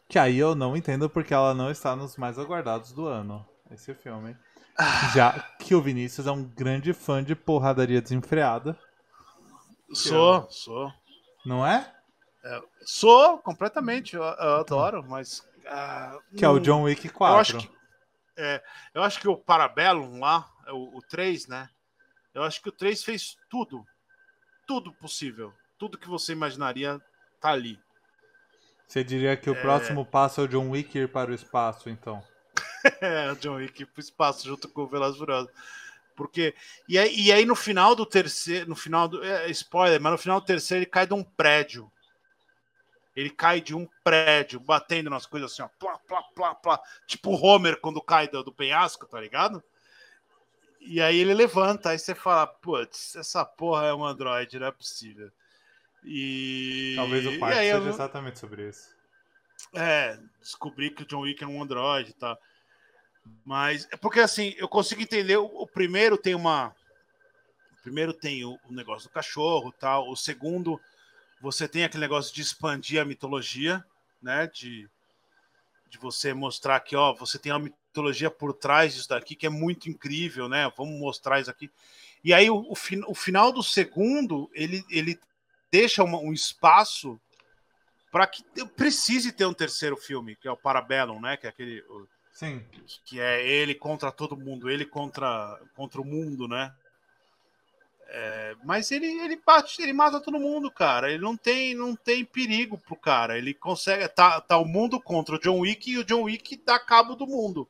Que 0.07 0.19
aí 0.19 0.37
eu 0.37 0.53
não 0.53 0.75
entendo 0.77 1.09
porque 1.09 1.33
ela 1.33 1.53
não 1.53 1.71
está 1.71 1.95
nos 1.95 2.15
mais 2.17 2.37
aguardados 2.37 2.91
do 2.91 3.07
ano. 3.07 3.45
Esse 3.71 3.93
filme. 3.95 4.35
Já 5.13 5.39
que 5.59 5.73
o 5.73 5.81
Vinícius 5.81 6.27
é 6.27 6.31
um 6.31 6.43
grande 6.43 6.93
fã 6.93 7.23
de 7.23 7.33
porradaria 7.35 8.01
desenfreada, 8.01 8.77
Sou, 9.93 10.47
sou. 10.51 10.91
não 11.45 11.65
é? 11.65 11.91
Sou, 12.85 13.37
completamente, 13.39 14.15
eu, 14.15 14.21
eu 14.23 14.55
adoro, 14.57 15.03
mas. 15.07 15.47
ah, 15.65 16.17
Que 16.37 16.45
é 16.45 16.49
o 16.49 16.59
John 16.59 16.83
Wick 16.83 17.07
Eu 17.07 17.13
4. 17.13 17.57
acho 17.57 17.67
que, 17.67 17.75
é, 18.37 18.61
eu 18.93 19.01
acho 19.01 19.19
que 19.19 19.27
o 19.27 19.37
Parabellum 19.37 20.19
lá, 20.19 20.47
é 20.67 20.71
o, 20.71 20.97
o 20.97 21.01
3, 21.01 21.47
né? 21.47 21.69
Eu 22.35 22.43
acho 22.43 22.61
que 22.61 22.67
o 22.67 22.71
3 22.71 23.01
fez 23.01 23.37
tudo. 23.49 23.87
Tudo 24.67 24.91
possível. 24.91 25.53
Tudo 25.79 25.97
que 25.97 26.09
você 26.09 26.33
imaginaria 26.33 27.01
tá 27.39 27.51
ali. 27.51 27.79
Você 28.85 29.03
diria 29.03 29.37
que 29.37 29.49
o 29.49 29.59
próximo 29.61 30.05
passo 30.05 30.41
é 30.41 30.43
o 30.43 30.47
John 30.47 30.69
Wick 30.69 30.97
ir 30.97 31.07
para 31.07 31.31
o 31.31 31.33
espaço, 31.33 31.89
então. 31.89 32.21
É, 33.01 33.31
o 33.31 33.35
John 33.37 33.55
Wick 33.55 33.83
pro 33.83 33.99
espaço 33.99 34.47
junto 34.47 34.69
com 34.69 34.83
o 34.83 34.87
Furiosos. 34.87 35.49
Porque. 36.15 36.53
E 36.87 36.99
aí, 36.99 37.19
e 37.19 37.31
aí 37.31 37.43
no 37.43 37.55
final 37.55 37.95
do 37.95 38.05
terceiro. 38.05 38.69
No 38.69 38.75
final 38.75 39.07
do. 39.07 39.23
É, 39.23 39.49
spoiler, 39.49 39.99
mas 39.99 40.11
no 40.11 40.17
final 40.19 40.39
do 40.39 40.45
terceiro 40.45 40.83
ele 40.83 40.89
cai 40.89 41.07
de 41.07 41.13
um 41.15 41.23
prédio. 41.23 41.91
Ele 43.15 43.31
cai 43.31 43.59
de 43.59 43.73
um 43.73 43.87
prédio, 44.03 44.59
batendo 44.59 45.09
nas 45.09 45.25
coisas 45.25 45.51
assim, 45.51 45.63
ó. 45.63 45.67
Plá, 45.79 45.97
plá, 46.07 46.21
plá, 46.35 46.53
plá. 46.53 46.79
Tipo 47.07 47.31
o 47.31 47.43
Homer 47.43 47.79
quando 47.81 47.99
cai 48.01 48.27
do, 48.27 48.43
do 48.43 48.53
penhasco, 48.53 49.07
tá 49.07 49.19
ligado? 49.19 49.63
E 50.85 51.01
aí 51.01 51.17
ele 51.17 51.33
levanta, 51.33 51.89
aí 51.89 51.99
você 51.99 52.13
fala, 52.13 52.45
putz, 52.45 53.15
essa 53.15 53.43
porra 53.43 53.87
é 53.87 53.93
um 53.93 54.05
Android, 54.05 54.59
não 54.59 54.67
é 54.67 54.71
possível. 54.71 55.31
E. 56.03 56.93
Talvez 56.95 57.25
o 57.25 57.31
eu 57.31 57.39
seja 57.39 57.79
não- 57.79 57.89
exatamente 57.89 58.39
sobre 58.39 58.69
isso. 58.69 58.93
é, 59.73 60.19
descobri 60.39 60.91
que 60.91 61.01
o 61.01 61.05
John 61.05 61.21
Wick 61.21 61.43
é 61.43 61.47
um 61.47 61.61
Android 61.61 62.11
e 62.11 62.13
tal. 62.13 62.39
Mas 63.43 63.87
é 63.91 63.97
porque 63.97 64.19
assim, 64.19 64.53
eu 64.57 64.67
consigo 64.67 65.01
entender. 65.01 65.37
O, 65.37 65.45
o 65.45 65.67
primeiro 65.67 66.17
tem 66.17 66.35
uma. 66.35 66.75
O 67.79 67.81
primeiro 67.81 68.13
tem 68.13 68.45
o, 68.45 68.59
o 68.69 68.71
negócio 68.71 69.09
do 69.09 69.13
cachorro 69.13 69.73
tal. 69.79 70.09
O 70.09 70.15
segundo, 70.15 70.79
você 71.41 71.67
tem 71.67 71.83
aquele 71.83 72.01
negócio 72.01 72.33
de 72.33 72.41
expandir 72.41 73.01
a 73.01 73.05
mitologia, 73.05 73.83
né? 74.21 74.45
De, 74.45 74.87
de 75.89 75.97
você 75.97 76.33
mostrar 76.33 76.79
que, 76.81 76.95
ó, 76.95 77.13
você 77.15 77.39
tem 77.39 77.51
uma 77.51 77.59
mitologia 77.59 77.84
por 78.31 78.53
trás 78.53 78.93
disso 78.93 79.09
daqui 79.09 79.35
que 79.35 79.45
é 79.45 79.49
muito 79.49 79.89
incrível, 79.89 80.47
né? 80.49 80.71
Vamos 80.77 80.99
mostrar 80.99 81.39
isso 81.39 81.49
aqui. 81.49 81.69
E 82.23 82.33
aí 82.33 82.49
o, 82.49 82.65
o, 82.69 82.75
fin- 82.75 83.03
o 83.07 83.13
final 83.13 83.51
do 83.51 83.61
segundo, 83.61 84.49
ele, 84.53 84.83
ele 84.89 85.19
deixa 85.71 86.03
uma- 86.03 86.19
um 86.19 86.33
espaço 86.33 87.19
para 88.11 88.25
que 88.27 88.43
precise 88.75 89.31
ter 89.31 89.45
um 89.45 89.53
terceiro 89.53 89.97
filme, 89.97 90.35
que 90.35 90.47
é 90.47 90.51
o 90.51 90.57
Parabellum, 90.57 91.19
né? 91.19 91.37
Que 91.37 91.47
é 91.47 91.49
aquele 91.49 91.81
o- 91.81 92.07
Sim. 92.31 92.63
que 93.05 93.19
é 93.19 93.45
ele 93.45 93.75
contra 93.75 94.11
todo 94.11 94.35
mundo, 94.37 94.69
ele 94.69 94.85
contra, 94.85 95.59
contra 95.75 96.01
o 96.01 96.05
mundo, 96.05 96.47
né? 96.47 96.73
É, 98.07 98.55
mas 98.63 98.91
ele, 98.91 99.07
ele 99.07 99.41
bate, 99.43 99.81
ele 99.81 99.91
mata 99.91 100.21
todo 100.21 100.39
mundo, 100.39 100.69
cara. 100.71 101.09
Ele 101.11 101.21
não 101.23 101.35
tem, 101.35 101.73
não 101.73 101.95
tem 101.95 102.23
perigo 102.23 102.77
pro 102.77 102.95
cara. 102.95 103.37
Ele 103.37 103.53
consegue. 103.53 104.07
Tá, 104.09 104.39
tá 104.39 104.57
o 104.57 104.65
mundo 104.65 105.01
contra 105.01 105.35
o 105.35 105.39
John 105.39 105.59
Wick 105.59 105.89
e 105.91 105.97
o 105.97 106.03
John 106.03 106.21
Wick 106.23 106.55
dá 106.63 106.79
cabo 106.79 107.15
do 107.15 107.25
mundo. 107.25 107.67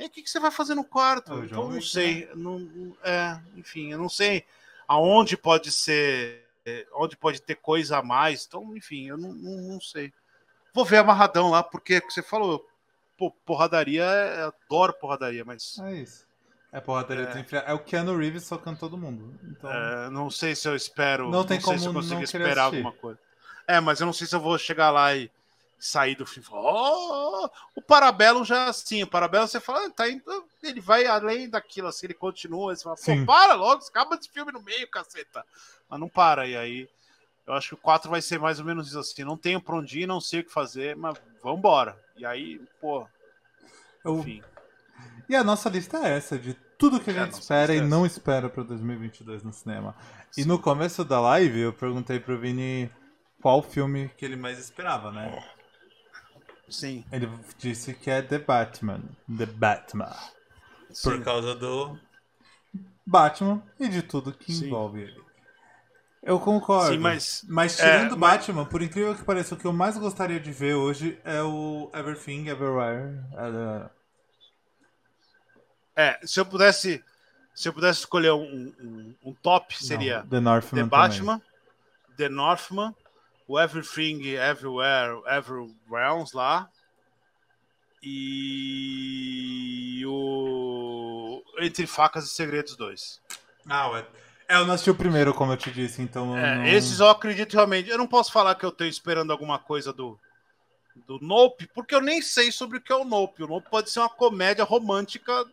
E 0.00 0.06
o 0.06 0.10
que, 0.10 0.22
que 0.22 0.30
você 0.30 0.40
vai 0.40 0.50
fazer 0.50 0.74
no 0.74 0.84
quarto? 0.84 1.32
O 1.34 1.40
John 1.42 1.44
então, 1.46 1.70
não 1.70 1.82
sei. 1.82 2.28
Não, 2.34 2.96
é, 3.04 3.38
enfim, 3.56 3.92
eu 3.92 3.98
não 3.98 4.08
sei 4.08 4.44
aonde 4.88 5.36
pode 5.36 5.70
ser. 5.70 6.44
é, 6.66 6.86
Onde 6.94 7.16
pode 7.16 7.40
ter 7.40 7.54
coisa 7.56 7.98
a 7.98 8.02
mais. 8.02 8.46
Então, 8.46 8.76
enfim, 8.76 9.08
eu 9.08 9.16
não, 9.16 9.32
não, 9.32 9.56
não 9.74 9.80
sei. 9.80 10.12
Vou 10.74 10.84
ver 10.84 10.98
amarradão 10.98 11.50
lá, 11.50 11.62
porque 11.62 12.00
que 12.00 12.12
você 12.12 12.22
falou, 12.22 12.66
pô, 13.16 13.30
porradaria, 13.44 14.02
é- 14.04 14.42
eu 14.44 14.54
adoro 14.66 14.92
porradaria, 14.94 15.44
mas 15.44 15.78
É 15.80 15.94
isso. 15.94 16.26
É 16.72 16.80
porradaria 16.80 17.24
É. 17.24 17.70
É 17.70 17.72
o 17.74 17.78
Keanu 17.80 18.16
Reeves 18.16 18.44
socando 18.44 18.78
todo 18.78 18.96
mundo. 18.96 19.34
Então, 19.44 19.70
é, 19.70 20.08
não 20.10 20.30
sei 20.30 20.54
se 20.54 20.66
eu 20.68 20.74
espero. 20.76 21.28
Não 21.30 21.44
tem 21.44 21.60
sei 21.60 21.76
se 21.78 21.84
eu 21.84 21.92
como 21.92 22.00
consigo 22.00 22.14
não 22.16 22.22
esperar 22.22 22.50
assistir. 22.66 22.76
alguma 22.86 22.92
coisa. 22.92 23.18
É, 23.66 23.80
mas 23.80 24.00
eu 24.00 24.06
não 24.06 24.12
sei 24.12 24.26
se 24.26 24.34
eu 24.34 24.40
vou 24.40 24.56
chegar 24.58 24.90
lá 24.90 25.14
e 25.14 25.30
sair 25.78 26.14
do 26.14 26.24
filme. 26.26 26.46
e 26.46 26.50
falar, 26.50 26.62
Oh, 26.72 27.29
o 27.76 27.82
Parabellum 27.82 28.44
já 28.44 28.66
é 28.66 28.68
assim. 28.68 29.02
O 29.02 29.06
Parabellum 29.06 29.46
você 29.46 29.60
fala, 29.60 29.86
ah, 29.86 29.90
tá 29.90 30.08
indo, 30.08 30.22
ele 30.62 30.80
vai 30.80 31.06
além 31.06 31.48
daquilo, 31.48 31.88
assim, 31.88 32.06
ele 32.06 32.14
continua. 32.14 32.74
Você 32.74 32.84
fala, 32.84 32.96
Sim. 32.96 33.24
pô, 33.24 33.32
para 33.32 33.54
logo, 33.54 33.82
acaba 33.84 34.16
esse 34.16 34.28
filme 34.28 34.50
no 34.52 34.60
meio, 34.62 34.88
caceta. 34.88 35.44
Mas 35.88 36.00
não 36.00 36.08
para. 36.08 36.46
E 36.46 36.56
aí, 36.56 36.88
eu 37.46 37.54
acho 37.54 37.68
que 37.68 37.74
o 37.74 37.78
4 37.78 38.10
vai 38.10 38.20
ser 38.22 38.38
mais 38.38 38.58
ou 38.58 38.64
menos 38.64 38.88
isso 38.88 38.98
assim. 38.98 39.24
Não 39.24 39.36
tenho 39.36 39.60
pra 39.60 39.76
onde 39.76 40.00
ir, 40.00 40.06
não 40.06 40.20
sei 40.20 40.40
o 40.40 40.44
que 40.44 40.52
fazer, 40.52 40.96
mas 40.96 41.16
vambora. 41.42 41.98
E 42.16 42.24
aí, 42.26 42.60
pô, 42.80 43.06
eu- 44.04 44.18
enfim. 44.18 44.42
E 45.28 45.36
a 45.36 45.44
nossa 45.44 45.68
lista 45.68 45.98
é 45.98 46.16
essa, 46.16 46.38
de 46.38 46.54
tudo 46.76 46.98
que 47.00 47.10
a 47.10 47.12
É, 47.12 47.16
gente 47.18 47.26
nossa 47.28 47.40
espera 47.40 47.74
e 47.74 47.78
é 47.78 47.82
não 47.82 48.04
espera 48.04 48.48
pra 48.48 48.62
2022 48.62 49.42
no 49.42 49.52
cinema. 49.52 49.94
E 50.36 50.42
Sim. 50.42 50.48
no 50.48 50.58
começo 50.58 51.04
da 51.04 51.20
live 51.20 51.60
eu 51.60 51.72
perguntei 51.72 52.18
pro 52.18 52.38
Vini 52.38 52.90
qual 53.40 53.62
filme 53.62 54.08
que 54.16 54.24
ele 54.24 54.36
mais 54.36 54.58
esperava, 54.58 55.10
né? 55.12 55.42
Sim. 56.70 57.04
Ele 57.12 57.28
disse 57.58 57.92
que 57.94 58.10
é 58.10 58.22
The 58.22 58.38
Batman. 58.38 59.00
The 59.36 59.46
Batman. 59.46 60.16
Por 60.88 60.94
sim. 61.16 61.22
causa 61.22 61.54
do 61.54 61.98
Batman 63.06 63.62
e 63.78 63.88
de 63.88 64.02
tudo 64.02 64.32
que 64.32 64.52
Sim. 64.52 64.66
envolve 64.66 65.02
ele. 65.02 65.20
Eu 66.22 66.38
concordo. 66.38 66.92
Sim, 66.92 66.98
mas- 66.98 67.44
Mas 67.48 67.78
é, 67.80 67.84
tirando 67.98 68.16
mas- 68.16 68.32
Batman, 68.38 68.64
por 68.66 68.82
incrível 68.82 69.14
que 69.14 69.24
pareça, 69.24 69.54
o 69.54 69.58
que 69.58 69.64
eu 69.64 69.72
mais 69.72 69.96
gostaria 69.96 70.38
de 70.38 70.52
ver 70.52 70.74
hoje 70.74 71.18
é 71.24 71.42
o 71.42 71.90
Everything 71.94 72.46
Everywhere. 72.48 73.18
é, 73.34 73.90
É, 75.96 76.20
se 76.26 76.38
eu 76.40 76.46
pudesse. 76.46 77.02
Se 77.54 77.68
eu 77.68 77.72
pudesse 77.72 78.00
escolher 78.00 78.32
um, 78.32 78.72
um, 78.80 79.14
um 79.24 79.34
top, 79.34 79.76
seria 79.82 80.20
Não, 80.20 80.28
The 80.28 80.40
Northman. 80.40 80.82
The 80.84 80.88
Batman, 80.88 81.42
The 82.16 82.28
Northman, 82.28 82.94
o 83.50 83.58
Everything 83.58 84.36
Everywhere, 84.36 85.20
Every 85.26 85.74
Realms 85.90 86.32
lá. 86.32 86.70
E 88.00 90.04
o 90.06 91.42
Entre 91.58 91.84
Facas 91.84 92.26
e 92.26 92.28
Segredos 92.28 92.76
2. 92.76 93.20
Também. 93.64 93.76
Ah, 93.76 93.90
ué. 93.90 94.06
É, 94.48 94.56
eu 94.56 94.66
não 94.66 94.74
assisti 94.74 94.90
o 94.90 94.94
primeiro, 94.94 95.34
como 95.34 95.52
eu 95.52 95.56
te 95.56 95.70
disse, 95.72 96.00
então. 96.00 96.38
É, 96.38 96.54
não... 96.54 96.66
Esses 96.66 97.00
eu 97.00 97.08
acredito 97.08 97.54
realmente. 97.54 97.90
Eu 97.90 97.98
não 97.98 98.06
posso 98.06 98.30
falar 98.30 98.54
que 98.54 98.64
eu 98.64 98.70
estou 98.70 98.86
esperando 98.86 99.32
alguma 99.32 99.58
coisa 99.58 99.92
do, 99.92 100.16
do 101.06 101.18
Nope, 101.20 101.68
porque 101.74 101.94
eu 101.94 102.00
nem 102.00 102.22
sei 102.22 102.52
sobre 102.52 102.78
o 102.78 102.80
que 102.80 102.92
é 102.92 102.96
o 102.96 103.04
Nope. 103.04 103.42
O 103.42 103.48
Nope 103.48 103.68
pode 103.68 103.90
ser 103.90 103.98
uma 103.98 104.08
comédia 104.08 104.62
romântica 104.62 105.44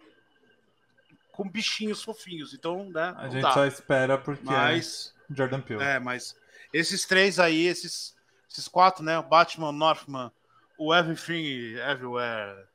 com 1.31 1.49
bichinhos 1.49 2.03
fofinhos. 2.03 2.53
Então, 2.53 2.91
né? 2.91 3.15
A 3.17 3.27
gente 3.27 3.41
dá. 3.41 3.53
só 3.53 3.65
espera 3.65 4.19
porque 4.19 4.45
Mas. 4.45 5.15
é 5.31 5.35
Jordan 5.35 5.61
Peele. 5.61 5.83
É, 5.83 5.99
mas 5.99 6.35
esses 6.73 7.05
três 7.05 7.39
aí, 7.39 7.65
esses, 7.65 8.15
esses 8.49 8.67
quatro, 8.67 9.03
né? 9.03 9.17
O 9.19 9.23
Batman, 9.23 9.71
Northman, 9.71 10.31
o 10.77 10.93
Everything 10.93 11.75
Everywhere 11.79 12.65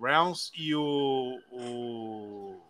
Realms 0.00 0.50
e 0.56 0.74
o. 0.74 1.38
o 1.52 2.60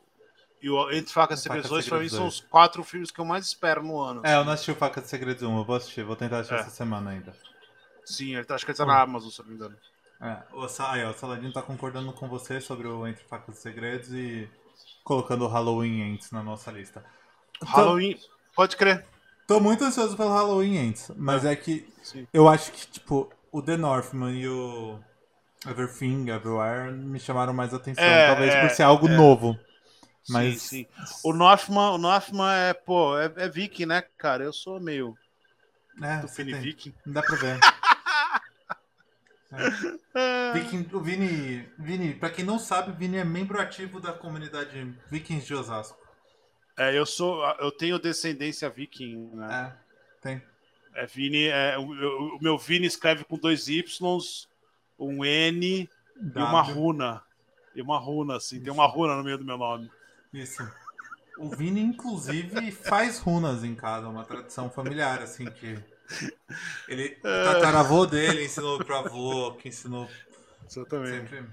e 0.62 0.68
o 0.68 0.90
Entre 0.90 1.10
Facas 1.12 1.40
e 1.40 1.48
Facas 1.48 1.64
e 1.64 1.68
Segredos 1.68 1.70
2, 1.70 1.88
pra 1.88 1.98
mim, 2.00 2.08
são 2.10 2.20
2. 2.24 2.34
os 2.34 2.40
quatro 2.42 2.84
filmes 2.84 3.10
que 3.10 3.18
eu 3.18 3.24
mais 3.24 3.46
espero 3.46 3.82
no 3.82 3.98
ano. 3.98 4.20
É, 4.24 4.34
eu 4.34 4.44
não 4.44 4.52
assisti 4.52 4.70
o 4.70 4.74
Faca 4.74 5.00
de 5.00 5.08
Segredos 5.08 5.42
1, 5.42 5.56
eu 5.58 5.64
vou 5.64 5.74
assistir, 5.76 6.04
vou 6.04 6.16
tentar 6.16 6.40
assistir 6.40 6.56
É. 6.56 6.60
essa 6.60 6.68
semana 6.70 7.12
ainda. 7.12 7.34
Sim, 8.04 8.34
ele 8.34 8.44
tá, 8.44 8.56
acho 8.56 8.66
que 8.66 8.70
ele 8.70 8.76
tá 8.76 8.84
na 8.84 9.00
Amazon, 9.00 9.30
se 9.30 9.40
não 9.40 9.48
me 9.48 9.54
engano. 9.54 9.74
É, 10.20 10.42
o, 10.52 10.66
aí, 10.84 11.04
o 11.06 11.14
Saladino 11.14 11.50
tá 11.50 11.62
concordando 11.62 12.12
com 12.12 12.28
você 12.28 12.60
sobre 12.60 12.86
o 12.86 13.06
Entre 13.06 13.24
Facas 13.24 13.56
e 13.56 13.60
Segredos 13.62 14.12
e 14.12 14.50
colocando 15.02 15.46
o 15.46 15.48
Halloween 15.48 16.02
Ends 16.02 16.30
na 16.30 16.42
nossa 16.42 16.70
lista. 16.70 17.02
Tô- 17.58 17.64
Halloween, 17.64 18.20
pode 18.54 18.76
crer. 18.76 19.06
Tô 19.50 19.58
muito 19.58 19.82
ansioso 19.82 20.16
pelo 20.16 20.28
Halloween 20.28 20.76
Ends, 20.76 21.10
mas 21.16 21.44
é 21.44 21.56
que 21.56 21.84
Sim. 22.04 22.24
eu 22.32 22.48
acho 22.48 22.70
que, 22.70 22.86
tipo, 22.86 23.28
o 23.50 23.60
The 23.60 23.76
Northman 23.76 24.30
e 24.30 24.46
o 24.46 25.00
Everything, 25.68 26.30
Everywhere 26.30 26.92
me 26.92 27.18
chamaram 27.18 27.52
mais 27.52 27.74
atenção. 27.74 28.04
É, 28.04 28.28
talvez 28.28 28.54
é, 28.54 28.60
por 28.60 28.70
ser 28.70 28.84
algo 28.84 29.08
é. 29.08 29.16
novo. 29.16 29.58
Mas 30.28 30.62
Sim, 30.62 30.86
sim. 30.86 30.86
O 31.24 31.32
Northman, 31.32 31.90
o 31.90 31.98
Northman 31.98 32.48
é, 32.48 32.72
pô, 32.74 33.18
é, 33.18 33.24
é 33.38 33.48
viking, 33.48 33.86
né, 33.86 34.04
cara? 34.16 34.44
Eu 34.44 34.52
sou 34.52 34.78
meio 34.78 35.18
é, 36.00 36.24
Viking. 36.60 36.94
Não 37.04 37.12
dá 37.14 37.20
pra 37.20 37.34
ver. 37.34 37.58
É. 40.14 40.52
Viking, 40.52 40.88
o 40.92 41.00
Vini, 41.00 41.68
Vini, 41.76 42.14
pra 42.14 42.30
quem 42.30 42.44
não 42.44 42.56
sabe, 42.56 42.92
o 42.92 42.94
Vini 42.94 43.16
é 43.16 43.24
membro 43.24 43.60
ativo 43.60 43.98
da 43.98 44.12
comunidade 44.12 44.94
Vikings 45.10 45.44
de 45.44 45.54
Osasco. 45.56 45.98
É, 46.78 46.96
eu 46.96 47.04
sou, 47.04 47.44
eu 47.58 47.70
tenho 47.70 47.98
descendência 47.98 48.70
viking, 48.70 49.30
né? 49.34 49.48
É, 49.52 49.72
tem. 50.20 50.42
É 50.94 51.06
Vini, 51.06 51.44
é, 51.46 51.78
o, 51.78 51.82
o- 51.84 52.38
meu 52.40 52.58
Vini 52.58 52.86
escreve 52.86 53.24
com 53.24 53.36
dois 53.38 53.68
Ys, 53.68 54.00
um 54.98 55.24
N 55.24 55.88
e 56.34 56.38
uma 56.38 56.62
runa. 56.62 57.22
E 57.74 57.80
uma 57.80 57.98
runa, 57.98 58.36
assim, 58.36 58.60
tem 58.60 58.72
uma 58.72 58.86
runa 58.86 59.16
no 59.16 59.22
meio 59.24 59.38
do 59.38 59.44
meu 59.44 59.56
nome. 59.56 59.90
Isso. 60.32 60.62
O 61.38 61.48
Vini, 61.48 61.80
inclusive, 61.80 62.70
faz 62.72 63.18
runas 63.20 63.64
em 63.64 63.74
casa, 63.74 64.08
uma 64.08 64.24
tradição 64.24 64.68
familiar, 64.70 65.22
assim, 65.22 65.46
que. 65.46 65.76
Ele, 66.88 67.16
o 67.22 67.44
tataravô 67.44 68.04
dele 68.04 68.44
ensinou 68.44 68.78
pro 68.80 68.96
avô, 68.96 69.52
que 69.54 69.68
ensinou 69.68 70.08
Exatamente. 70.66 71.30
sempre. 71.30 71.46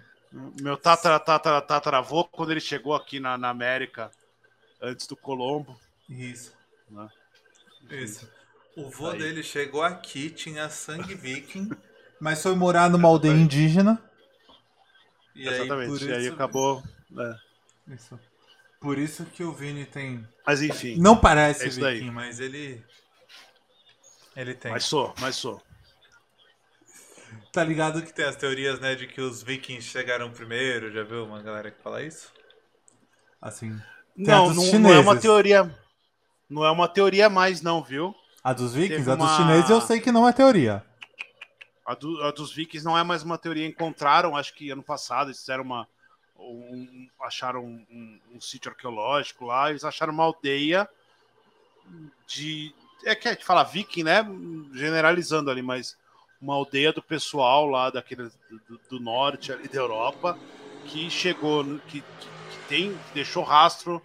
Meu 0.61 0.76
tatara, 0.76 1.19
tatara, 1.19 1.61
tataravô, 1.61 2.26
quando 2.26 2.52
ele 2.52 2.60
chegou 2.60 2.94
aqui 2.94 3.19
na, 3.19 3.38
na 3.38 3.49
América, 3.49 4.11
antes 4.82 5.08
do 5.08 5.16
Colombo, 5.16 5.80
Isso. 6.10 6.54
né? 6.90 7.10
Isso. 7.90 8.30
O 8.76 8.90
vô 8.90 9.10
Aí. 9.12 9.20
dele 9.20 9.41
chegou 9.44 9.82
aqui, 9.84 10.30
tinha 10.30 10.70
sangue 10.70 11.16
viking, 11.16 11.70
mas 12.20 12.41
foi 12.44 12.56
morar 12.56 12.90
numa 12.90 13.08
aldeia 13.08 13.34
indígena. 13.34 14.02
E 15.36 15.48
aí, 15.48 15.56
Exatamente. 15.62 15.90
por 15.90 16.02
e 16.02 16.14
aí 16.14 16.24
isso- 16.26 16.34
acabou. 16.34 16.84
né? 17.10 17.40
Isso. 17.88 18.20
Por 18.80 18.98
isso 18.99 19.26
que 19.26 19.44
o 19.44 19.52
Vini 19.54 19.86
tem. 19.86 20.28
Mas 20.45 20.62
enfim. 20.62 20.98
Não 20.98 21.18
parece 21.20 21.64
É 21.66 21.68
isso 21.68 21.80
daí. 21.80 21.99
viking, 21.99 22.12
mas 22.12 22.40
ele. 22.40 22.84
Ele 24.36 24.54
tem. 24.54 24.72
Mas 24.72 24.86
sou, 24.86 25.14
mas 25.20 25.36
sou. 25.36 25.62
Tá 27.52 27.64
ligado 27.64 28.04
que 28.04 28.14
tem 28.14 28.26
as 28.26 28.36
teorias, 28.36 28.80
né, 28.80 28.94
de 28.94 29.08
que 29.08 29.20
os 29.20 29.41
vikings 29.41 29.88
chegaram 29.88 30.32
primeiro? 30.32 30.91
Já 30.91 31.02
viu 31.04 31.26
uma 31.26 31.41
galera 31.41 31.72
que 31.72 31.82
fala 31.82 32.04
isso? 32.04 32.32
Assim. 33.41 33.80
Não, 34.18 34.53
não, 34.53 34.80
não 34.80 34.94
é 34.94 34.99
uma 34.99 35.15
teoria. 35.15 35.76
Não 36.49 36.65
é 36.65 36.72
uma 36.72 36.88
teoria 36.88 37.30
mais, 37.30 37.61
não, 37.61 37.84
viu? 37.84 38.15
A 38.44 38.52
dos 38.53 38.73
vikings? 38.73 38.98
Teve 39.06 39.11
A 39.11 39.15
dos 39.15 39.26
uma- 39.26 39.38
chineses 39.38 39.69
eu 39.69 39.81
sei 39.81 39.99
que 39.99 40.11
não 40.11 40.27
é 40.27 40.34
teoria. 40.34 40.84
A, 41.85 41.94
do- 41.95 42.22
a 42.23 42.31
dos 42.31 42.52
Vikings 42.53 42.84
não 42.85 42.98
é 42.98 43.03
mais 43.03 43.23
uma 43.23 43.38
teoria. 43.38 43.65
Encontraram, 43.65 44.35
acho 44.35 44.53
que 44.53 44.69
ano 44.69 44.84
passado, 44.84 45.27
eles 45.30 45.39
fizeram 45.39 45.64
uma. 45.64 45.88
um- 46.38 47.07
acharam 47.22 47.64
um, 47.64 47.85
um- 47.89 48.19
um 48.35 48.41
sítio 48.41 48.69
arqueológico 48.69 49.45
lá, 49.45 49.69
eles 49.69 49.84
acharam 49.85 50.11
uma 50.14 50.23
aldeia 50.26 50.88
de. 52.27 52.73
É 53.06 53.15
que 53.15 53.27
a 53.27 53.31
gente 53.31 53.45
fala 53.45 53.64
viking, 53.64 54.03
né? 54.03 54.26
Generalizando 54.73 55.49
ali, 55.49 55.61
mas 55.61 55.95
uma 56.41 56.56
aldeia 56.56 56.91
do 56.91 57.02
pessoal 57.02 57.65
lá 57.68 57.89
daquele 57.89 58.23
do, 58.69 58.80
do 58.89 58.99
norte 58.99 59.52
ali 59.52 59.68
da 59.68 59.80
Europa 59.80 60.38
que 60.85 61.10
chegou, 61.10 61.64
que, 61.88 62.02
que 62.02 62.27
tem, 62.68 62.98
deixou 63.14 63.44
rastro 63.44 64.02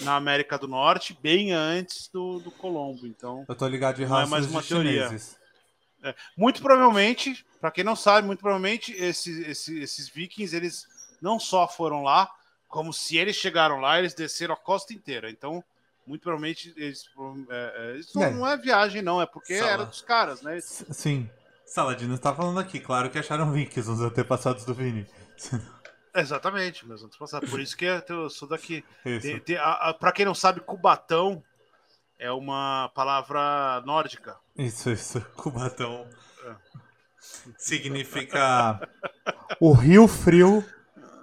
na 0.00 0.16
América 0.16 0.58
do 0.58 0.68
Norte 0.68 1.16
bem 1.22 1.52
antes 1.52 2.08
do, 2.12 2.38
do 2.40 2.50
Colombo. 2.50 3.06
Então, 3.06 3.44
Eu 3.48 3.54
tô 3.54 3.66
ligado 3.66 3.96
de 3.96 4.06
Não 4.06 4.16
é 4.16 4.20
raças 4.20 4.30
mais 4.30 4.46
uma 4.46 4.62
teoria. 4.62 5.06
chineses. 5.06 5.36
muito 6.36 6.60
provavelmente, 6.60 7.44
para 7.60 7.70
quem 7.70 7.82
não 7.84 7.96
sabe, 7.96 8.26
muito 8.26 8.40
provavelmente 8.40 8.92
esses, 8.92 9.46
esses, 9.46 9.68
esses 9.82 10.08
vikings, 10.08 10.54
eles 10.54 10.86
não 11.20 11.38
só 11.40 11.66
foram 11.66 12.02
lá, 12.02 12.28
como 12.68 12.92
se 12.92 13.16
eles 13.16 13.36
chegaram 13.36 13.80
lá, 13.80 13.98
eles 13.98 14.12
desceram 14.14 14.54
a 14.54 14.56
costa 14.56 14.92
inteira. 14.92 15.30
Então, 15.30 15.64
muito 16.06 16.22
provavelmente, 16.22 16.72
eles, 16.76 17.04
é, 17.50 17.92
é, 17.94 17.98
isso 17.98 18.22
É. 18.22 18.30
não 18.30 18.46
é 18.46 18.56
viagem, 18.56 19.00
não, 19.02 19.20
é 19.20 19.26
porque 19.26 19.56
Sala. 19.58 19.70
era 19.70 19.84
dos 19.86 20.02
caras, 20.02 20.42
né? 20.42 20.58
Sim. 20.60 21.28
Saladino 21.64 22.14
está 22.14 22.32
falando 22.34 22.60
aqui, 22.60 22.78
claro 22.78 23.10
que 23.10 23.18
acharam 23.18 23.50
vikings 23.50 23.90
os 23.90 24.00
antepassados 24.00 24.64
do 24.64 24.72
Vini. 24.74 25.04
Exatamente, 26.16 26.86
meus 26.86 27.02
antepassados. 27.04 27.50
Por 27.50 27.60
isso 27.60 27.76
que 27.76 27.84
eu 27.84 28.30
sou 28.30 28.48
daqui. 28.48 28.84
Para 30.00 30.12
quem 30.12 30.24
não 30.24 30.34
sabe, 30.34 30.60
Cubatão 30.60 31.42
é 32.18 32.30
uma 32.32 32.90
palavra 32.94 33.82
nórdica. 33.84 34.36
Isso, 34.56 34.90
isso. 34.90 35.20
Cubatão 35.36 36.06
É. 36.46 36.54
significa 37.58 38.80
o 39.60 39.72
rio 39.72 40.08
frio 40.08 40.64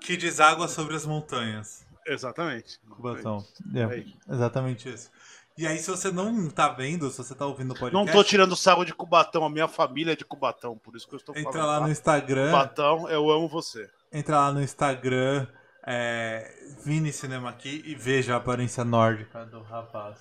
que 0.02 0.16
deságua 0.18 0.68
sobre 0.68 0.96
as 0.96 1.06
montanhas. 1.06 1.86
Exatamente. 2.06 2.80
Cubatão. 2.90 3.46
É, 3.74 3.84
Aí. 3.86 4.14
exatamente 4.30 4.90
isso. 4.94 5.10
E 5.58 5.68
aí, 5.68 5.78
se 5.78 5.90
você 5.90 6.12
não 6.12 6.50
tá 6.50 6.68
vendo, 6.68 7.10
se 7.12 7.18
você 7.20 7.36
tá 7.36 7.46
ouvindo 7.46 7.72
o 7.72 7.80
podcast, 7.80 7.94
Não 7.94 8.12
tô 8.12 8.24
tirando 8.24 8.56
sarro 8.56 8.84
de 8.84 8.94
Cubatão, 8.94 9.46
a 9.46 9.50
minha 9.50 9.68
família 9.68 10.14
é 10.14 10.16
de 10.16 10.26
Cubatão, 10.26 10.78
por 10.80 10.96
isso 10.96 11.08
que 11.08 11.14
eu 11.14 11.18
estou 11.18 11.34
falando. 11.34 11.48
entra 11.48 11.66
lá 11.66 11.80
tá? 11.80 11.86
no 11.86 11.92
Instagram. 11.92 12.50
Cubatão, 12.50 13.08
eu 13.10 13.30
amo 13.30 13.48
você. 13.48 13.88
Entra 14.14 14.38
lá 14.38 14.52
no 14.52 14.62
Instagram, 14.62 15.48
é, 15.84 16.54
Vini 16.86 17.12
Cinema 17.12 17.50
aqui 17.50 17.82
e 17.84 17.96
veja 17.96 18.36
a 18.36 18.38
aparência 18.38 18.84
nórdica 18.84 19.44
do 19.48 19.64
rapaz. 19.64 20.18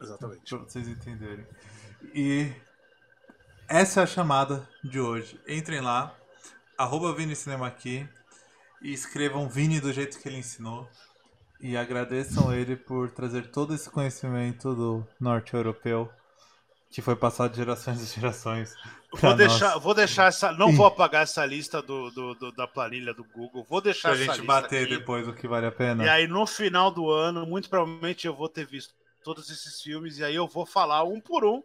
Exatamente. 0.00 0.42
Pra 0.50 0.58
vocês 0.58 0.86
entenderem. 0.86 1.46
E 2.14 2.52
essa 3.66 4.00
é 4.00 4.02
a 4.02 4.06
chamada 4.06 4.68
de 4.84 5.00
hoje. 5.00 5.40
Entrem 5.48 5.80
lá, 5.80 6.14
arroba 6.76 7.14
Vini 7.14 7.34
Cinema 7.34 7.66
aqui 7.66 8.06
e 8.82 8.92
escrevam 8.92 9.48
Vini 9.48 9.80
do 9.80 9.90
jeito 9.90 10.20
que 10.20 10.28
ele 10.28 10.36
ensinou. 10.36 10.86
E 11.58 11.78
agradeçam 11.78 12.52
ele 12.52 12.76
por 12.76 13.10
trazer 13.10 13.50
todo 13.50 13.74
esse 13.74 13.88
conhecimento 13.88 14.74
do 14.74 15.06
norte 15.18 15.54
europeu 15.54 16.12
que 16.90 17.00
foi 17.00 17.16
passado 17.16 17.52
de 17.52 17.56
gerações 17.56 18.02
e 18.02 18.14
gerações. 18.20 18.74
Vou 19.20 19.34
deixar, 19.34 19.78
vou 19.78 19.94
deixar 19.94 20.26
essa. 20.28 20.52
Não 20.52 20.72
vou 20.72 20.86
apagar 20.86 21.22
essa 21.22 21.44
lista 21.46 21.80
do, 21.82 22.10
do- 22.10 22.34
do- 22.34 22.52
da 22.52 22.66
planilha 22.66 23.12
do 23.14 23.24
Google. 23.24 23.64
Vou 23.68 23.80
deixar 23.80 24.10
Pra 24.10 24.16
essa 24.16 24.24
gente 24.24 24.40
lista 24.40 24.46
bater 24.46 24.84
aqui. 24.84 24.96
depois 24.98 25.26
o 25.28 25.32
que 25.32 25.46
vale 25.48 25.66
a 25.66 25.72
pena. 25.72 26.04
E 26.04 26.08
aí, 26.08 26.26
no 26.26 26.46
final 26.46 26.90
do 26.90 27.10
ano, 27.10 27.46
muito 27.46 27.68
provavelmente 27.70 28.26
eu 28.26 28.34
vou 28.34 28.48
ter 28.48 28.66
visto 28.66 28.92
todos 29.22 29.48
esses 29.50 29.80
filmes. 29.80 30.18
E 30.18 30.24
aí 30.24 30.34
eu 30.34 30.46
vou 30.48 30.66
falar 30.66 31.04
um 31.04 31.20
por 31.20 31.44
um 31.44 31.62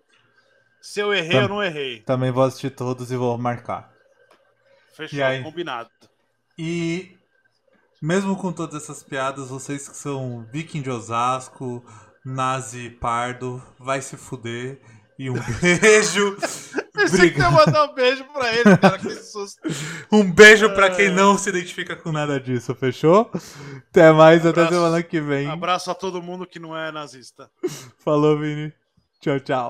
se 0.82 1.00
eu 1.00 1.14
errei 1.14 1.32
Tam- 1.32 1.44
ou 1.44 1.50
não 1.50 1.64
errei. 1.64 2.02
Também 2.02 2.32
vou 2.32 2.44
assistir 2.44 2.70
todos 2.70 3.12
e 3.12 3.16
vou 3.18 3.38
marcar. 3.38 3.92
Fechou, 4.94 5.18
E 5.20 5.24
aí? 5.24 5.44
combinado. 5.44 5.90
E 6.58 7.18
mesmo 8.02 8.36
com 8.36 8.52
todas 8.52 8.84
essas 8.84 9.02
piadas, 9.04 9.50
vocês 9.50 9.88
que 9.88 9.96
são 9.96 10.46
viking 10.52 10.82
de 10.82 10.90
Osasco, 10.90 11.84
nazi 12.24 12.90
pardo, 12.90 13.62
vai 13.80 14.02
se 14.02 14.16
fuder. 14.18 14.80
E 15.18 15.30
um 15.30 15.34
beijo. 15.62 16.38
Pensei 17.00 17.32
que 17.32 17.40
ia 17.40 17.50
mandar 17.50 17.86
um 17.86 17.94
beijo 17.94 18.24
pra 18.26 18.54
ele, 18.54 18.78
cara. 18.78 18.98
Que 18.98 19.16
susto. 19.16 19.60
Um 20.12 20.24
beijo 20.32 20.70
pra 20.74 20.90
quem 20.90 21.10
não 21.12 21.38
se 21.38 21.50
identifica 21.50 21.96
com 21.96 22.12
nada 22.12 22.40
disso, 22.40 22.74
fechou? 22.74 23.30
Até 23.92 24.12
mais, 24.12 24.44
até 24.44 24.62
Abraço. 24.62 24.74
semana 24.74 25.04
que 25.04 25.22
vem. 25.22 25.48
Abraço 25.48 25.92
a 25.92 25.96
todo 25.96 26.22
mundo 26.22 26.48
que 26.48 26.58
não 26.60 26.76
é 26.76 26.92
nazista. 26.92 27.50
Falou, 28.04 28.38
Vini. 28.40 28.74
Tchau, 29.22 29.40
tchau. 29.40 29.68